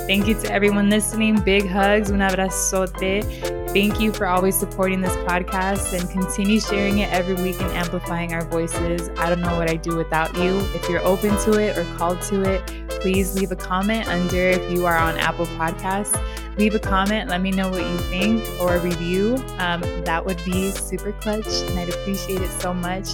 Thank 0.07 0.27
you 0.27 0.35
to 0.35 0.51
everyone 0.51 0.89
listening. 0.89 1.41
Big 1.41 1.67
hugs. 1.67 2.09
Un 2.09 2.19
abrazote. 2.19 3.23
Thank 3.71 3.99
you 3.99 4.13
for 4.13 4.27
always 4.27 4.55
supporting 4.57 5.01
this 5.01 5.15
podcast 5.27 5.99
and 5.99 6.09
continue 6.09 6.61
sharing 6.61 6.99
it 6.99 7.11
every 7.11 7.33
week 7.33 7.59
and 7.59 7.71
amplifying 7.71 8.33
our 8.33 8.45
voices. 8.45 9.09
I 9.17 9.29
don't 9.29 9.41
know 9.41 9.57
what 9.57 9.69
I'd 9.69 9.81
do 9.81 9.97
without 9.97 10.33
you. 10.37 10.59
If 10.73 10.87
you're 10.87 11.03
open 11.03 11.37
to 11.39 11.59
it 11.59 11.77
or 11.77 11.83
called 11.97 12.21
to 12.29 12.43
it, 12.43 12.65
please 13.01 13.35
leave 13.35 13.51
a 13.51 13.55
comment 13.57 14.07
under 14.07 14.37
if 14.37 14.71
you 14.71 14.85
are 14.85 14.97
on 14.97 15.17
Apple 15.17 15.47
Podcasts. 15.47 16.15
Leave 16.57 16.73
a 16.73 16.79
comment, 16.79 17.29
let 17.29 17.41
me 17.41 17.51
know 17.51 17.69
what 17.69 17.81
you 17.81 17.97
think, 17.97 18.43
or 18.61 18.75
a 18.75 18.79
review. 18.79 19.35
Um, 19.57 19.81
that 20.05 20.25
would 20.25 20.43
be 20.45 20.71
super 20.71 21.11
clutch, 21.13 21.47
and 21.47 21.77
I'd 21.77 21.89
appreciate 21.89 22.41
it 22.41 22.49
so 22.61 22.73
much. 22.73 23.09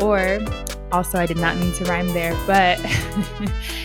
Or 0.00 0.40
also, 0.90 1.18
I 1.18 1.26
did 1.26 1.36
not 1.36 1.58
mean 1.58 1.74
to 1.74 1.84
rhyme 1.84 2.08
there, 2.14 2.34
but 2.46 2.78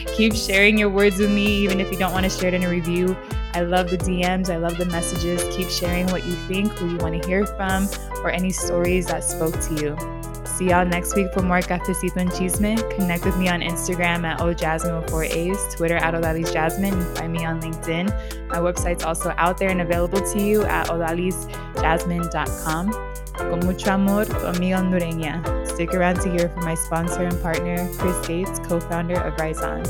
keep 0.16 0.34
sharing 0.34 0.78
your 0.78 0.90
words 0.90 1.20
with 1.20 1.32
me, 1.32 1.46
even 1.46 1.82
if 1.82 1.92
you 1.92 1.98
don't 1.98 2.14
want 2.14 2.24
to 2.24 2.30
share 2.30 2.48
it 2.48 2.54
in 2.54 2.64
a 2.64 2.70
review. 2.70 3.18
I 3.54 3.62
love 3.62 3.90
the 3.90 3.98
DMs, 3.98 4.50
I 4.50 4.58
love 4.58 4.78
the 4.78 4.86
messages. 4.86 5.44
Keep 5.56 5.70
sharing 5.70 6.08
what 6.08 6.26
you 6.26 6.34
think, 6.34 6.72
who 6.74 6.90
you 6.92 6.98
want 6.98 7.22
to 7.22 7.28
hear 7.28 7.46
from, 7.46 7.90
or 8.24 8.30
any 8.30 8.52
stories 8.52 9.08
that 9.08 9.24
spoke 9.24 9.60
to 9.60 9.76
you. 9.76 10.25
See 10.56 10.70
y'all 10.70 10.86
next 10.86 11.18
week 11.18 11.34
for 11.34 11.42
more 11.42 11.60
Cafecito 11.60 12.16
and 12.16 12.32
Chisme. 12.32 12.78
Connect 12.96 13.26
with 13.26 13.38
me 13.38 13.50
on 13.50 13.60
Instagram 13.60 14.24
at 14.24 14.40
ojasmine 14.40 15.02
with 15.02 15.10
four 15.10 15.26
A's, 15.26 15.58
Twitter 15.76 15.98
at 15.98 16.14
Odalis 16.14 16.54
Jasmine, 16.54 16.94
and 16.94 17.18
find 17.18 17.34
me 17.34 17.44
on 17.44 17.60
LinkedIn. 17.60 18.48
My 18.48 18.60
website's 18.60 19.04
also 19.04 19.34
out 19.36 19.58
there 19.58 19.70
and 19.70 19.82
available 19.82 20.22
to 20.22 20.42
you 20.42 20.64
at 20.64 20.88
odalisjasmine.com. 20.88 22.92
Con 23.34 23.60
mucho 23.66 23.92
amor, 23.92 24.24
tu 24.24 24.48
amiga 24.48 24.78
hondureña. 24.78 25.68
Stick 25.68 25.94
around 25.94 26.22
to 26.22 26.32
hear 26.32 26.48
from 26.48 26.64
my 26.64 26.76
sponsor 26.76 27.24
and 27.24 27.42
partner, 27.42 27.90
Chris 27.98 28.26
Gates, 28.26 28.60
co-founder 28.60 29.20
of 29.20 29.36
RisOn. 29.36 29.84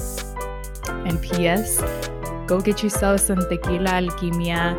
And 1.08 1.22
P.S. 1.22 1.80
Go 2.48 2.60
get 2.60 2.82
yourself 2.82 3.22
some 3.22 3.48
tequila 3.50 4.02
alquimia 4.02 4.76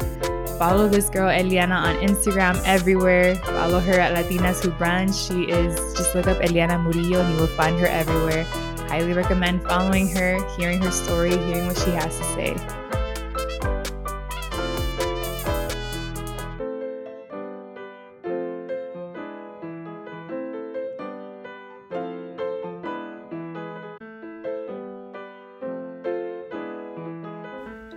Follow 0.58 0.88
this 0.88 1.10
girl 1.10 1.28
Eliana 1.28 1.76
on 1.76 1.96
Instagram 1.96 2.58
everywhere. 2.64 3.34
Follow 3.36 3.78
her 3.78 4.00
at 4.00 4.16
Latinas 4.16 4.64
Who 4.64 4.70
Brunch. 4.70 5.28
She 5.28 5.44
is 5.52 5.76
just 5.94 6.14
look 6.14 6.26
up 6.26 6.38
Eliana 6.38 6.82
Murillo 6.82 7.20
and 7.20 7.34
you 7.34 7.40
will 7.40 7.46
find 7.46 7.78
her 7.78 7.86
everywhere. 7.86 8.44
Highly 8.88 9.12
recommend 9.12 9.62
following 9.64 10.08
her, 10.16 10.38
hearing 10.56 10.80
her 10.80 10.90
story, 10.90 11.32
hearing 11.32 11.66
what 11.66 11.76
she 11.76 11.90
has 11.90 12.16
to 12.16 12.24
say. 12.34 12.56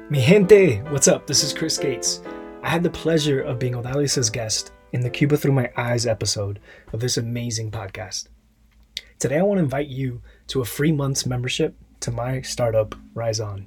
Mi 0.10 0.20
gente, 0.20 0.82
what's 0.90 1.08
up? 1.08 1.26
This 1.26 1.44
is 1.44 1.54
Chris 1.54 1.78
Gates. 1.78 2.22
I 2.62 2.68
had 2.68 2.84
the 2.84 2.90
pleasure 2.90 3.40
of 3.40 3.58
being 3.58 3.74
Odalis's 3.74 4.30
guest 4.30 4.74
in 4.92 5.00
the 5.00 5.10
Cuba 5.10 5.38
Through 5.38 5.54
My 5.54 5.72
Eyes 5.78 6.06
episode 6.06 6.60
of 6.92 7.00
this 7.00 7.16
amazing 7.16 7.72
podcast. 7.72 8.28
Today, 9.18 9.38
I 9.38 9.44
want 9.44 9.60
to 9.60 9.64
invite 9.64 9.88
you 9.88 10.22
to 10.48 10.60
a 10.60 10.66
free 10.66 10.92
month's 10.92 11.26
membership 11.26 11.74
to 12.02 12.12
my 12.12 12.42
startup, 12.42 12.96
RisOn. 13.16 13.66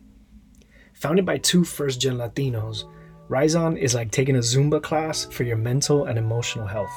Founded 0.93 1.25
by 1.25 1.39
two 1.39 1.65
first 1.65 2.03
gen 2.03 2.19
Latinos, 2.19 2.85
RisOn 3.31 3.79
is 3.79 3.95
like 3.95 4.11
taking 4.11 4.37
a 4.37 4.41
Zumba 4.41 4.83
class 4.83 5.25
for 5.25 5.45
your 5.45 5.57
mental 5.57 6.05
and 6.05 6.19
emotional 6.19 6.67
health. 6.67 6.93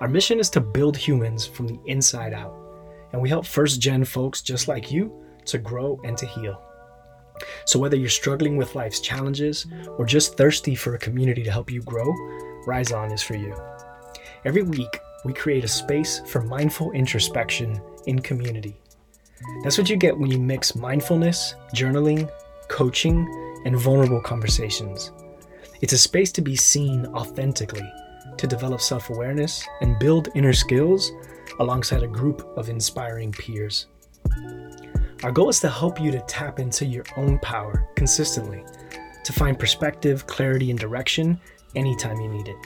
Our 0.00 0.08
mission 0.08 0.40
is 0.40 0.48
to 0.50 0.60
build 0.60 0.96
humans 0.96 1.46
from 1.46 1.68
the 1.68 1.78
inside 1.84 2.32
out, 2.32 2.54
and 3.12 3.20
we 3.20 3.28
help 3.28 3.44
first 3.44 3.82
gen 3.82 4.06
folks 4.06 4.40
just 4.40 4.66
like 4.66 4.90
you 4.90 5.12
to 5.44 5.58
grow 5.58 6.00
and 6.04 6.16
to 6.16 6.24
heal. 6.24 6.62
So, 7.64 7.78
whether 7.78 7.96
you're 7.96 8.08
struggling 8.08 8.56
with 8.56 8.74
life's 8.74 9.00
challenges 9.00 9.66
or 9.98 10.04
just 10.04 10.36
thirsty 10.36 10.74
for 10.74 10.94
a 10.94 10.98
community 10.98 11.42
to 11.42 11.50
help 11.50 11.70
you 11.70 11.82
grow, 11.82 12.06
RisOn 12.66 13.12
is 13.12 13.22
for 13.22 13.34
you. 13.34 13.54
Every 14.44 14.62
week, 14.62 14.98
we 15.24 15.32
create 15.32 15.64
a 15.64 15.68
space 15.68 16.20
for 16.26 16.42
mindful 16.42 16.92
introspection 16.92 17.80
in 18.06 18.20
community. 18.20 18.76
That's 19.62 19.78
what 19.78 19.90
you 19.90 19.96
get 19.96 20.18
when 20.18 20.30
you 20.30 20.38
mix 20.38 20.74
mindfulness, 20.74 21.54
journaling, 21.74 22.30
coaching, 22.68 23.26
and 23.64 23.76
vulnerable 23.76 24.20
conversations. 24.20 25.12
It's 25.80 25.92
a 25.92 25.98
space 25.98 26.32
to 26.32 26.42
be 26.42 26.56
seen 26.56 27.06
authentically, 27.06 27.88
to 28.36 28.46
develop 28.46 28.80
self 28.80 29.10
awareness, 29.10 29.66
and 29.80 29.98
build 29.98 30.28
inner 30.34 30.52
skills 30.52 31.10
alongside 31.60 32.02
a 32.02 32.08
group 32.08 32.46
of 32.56 32.68
inspiring 32.68 33.32
peers. 33.32 33.86
Our 35.24 35.30
goal 35.30 35.50
is 35.50 35.60
to 35.60 35.70
help 35.70 36.00
you 36.00 36.10
to 36.10 36.18
tap 36.22 36.58
into 36.58 36.84
your 36.84 37.04
own 37.16 37.38
power 37.38 37.88
consistently, 37.94 38.64
to 39.22 39.32
find 39.32 39.56
perspective, 39.56 40.26
clarity, 40.26 40.70
and 40.70 40.78
direction 40.78 41.40
anytime 41.76 42.20
you 42.20 42.28
need 42.28 42.48
it. 42.48 42.56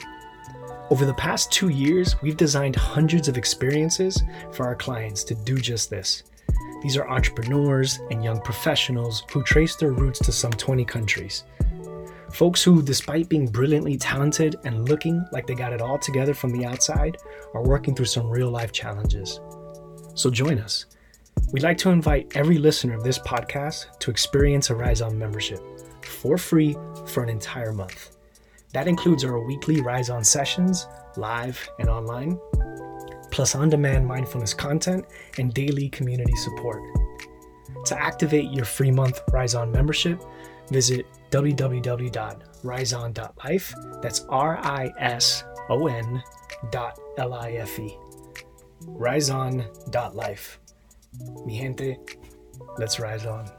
Over 0.89 1.05
the 1.05 1.13
past 1.13 1.51
two 1.51 1.69
years, 1.69 2.19
we've 2.23 2.35
designed 2.35 2.75
hundreds 2.75 3.27
of 3.27 3.37
experiences 3.37 4.23
for 4.51 4.65
our 4.65 4.75
clients 4.75 5.23
to 5.25 5.35
do 5.35 5.57
just 5.57 5.91
this. 5.91 6.23
These 6.81 6.97
are 6.97 7.07
entrepreneurs 7.07 7.99
and 8.09 8.23
young 8.23 8.41
professionals 8.41 9.23
who 9.31 9.43
trace 9.43 9.75
their 9.75 9.91
roots 9.91 10.17
to 10.19 10.31
some 10.31 10.51
20 10.51 10.83
countries. 10.83 11.43
Folks 12.33 12.63
who, 12.63 12.81
despite 12.81 13.29
being 13.29 13.45
brilliantly 13.45 13.97
talented 13.97 14.55
and 14.63 14.89
looking 14.89 15.23
like 15.31 15.45
they 15.45 15.53
got 15.53 15.73
it 15.73 15.81
all 15.81 15.99
together 15.99 16.33
from 16.33 16.51
the 16.51 16.65
outside, 16.65 17.17
are 17.53 17.63
working 17.63 17.93
through 17.93 18.05
some 18.05 18.27
real 18.27 18.49
life 18.49 18.71
challenges. 18.71 19.39
So 20.15 20.31
join 20.31 20.57
us 20.57 20.87
We'd 21.51 21.63
like 21.63 21.77
to 21.79 21.89
invite 21.89 22.35
every 22.35 22.57
listener 22.57 22.95
of 22.95 23.03
this 23.03 23.19
podcast 23.19 23.99
to 23.99 24.11
experience 24.11 24.69
a 24.69 24.73
RisOn 24.73 25.15
membership 25.15 25.59
for 26.03 26.37
free 26.37 26.75
for 27.07 27.23
an 27.23 27.29
entire 27.29 27.71
month. 27.71 28.17
That 28.73 28.87
includes 28.87 29.23
our 29.23 29.39
weekly 29.39 29.77
RisOn 29.77 30.25
sessions, 30.25 30.87
live 31.15 31.69
and 31.79 31.89
online, 31.89 32.37
plus 33.31 33.55
on 33.55 33.69
demand 33.69 34.05
mindfulness 34.05 34.53
content 34.53 35.05
and 35.37 35.53
daily 35.53 35.87
community 35.89 36.35
support. 36.35 36.83
To 37.85 38.01
activate 38.01 38.51
your 38.51 38.65
free 38.65 38.91
month 38.91 39.25
RisOn 39.27 39.71
membership, 39.71 40.21
visit 40.69 41.05
www.riseon.life. 41.31 43.73
That's 44.01 44.25
R 44.29 44.57
I 44.57 44.91
S 44.99 45.45
O 45.69 45.87
N 45.87 46.21
dot 46.71 46.99
L 47.17 47.33
I 47.33 47.51
F 47.51 47.79
E. 47.79 47.97
Riseon.life. 48.83 50.59
Mi 51.45 51.57
gente, 51.57 51.99
let's 52.77 52.99
rise 52.99 53.25
on. 53.25 53.56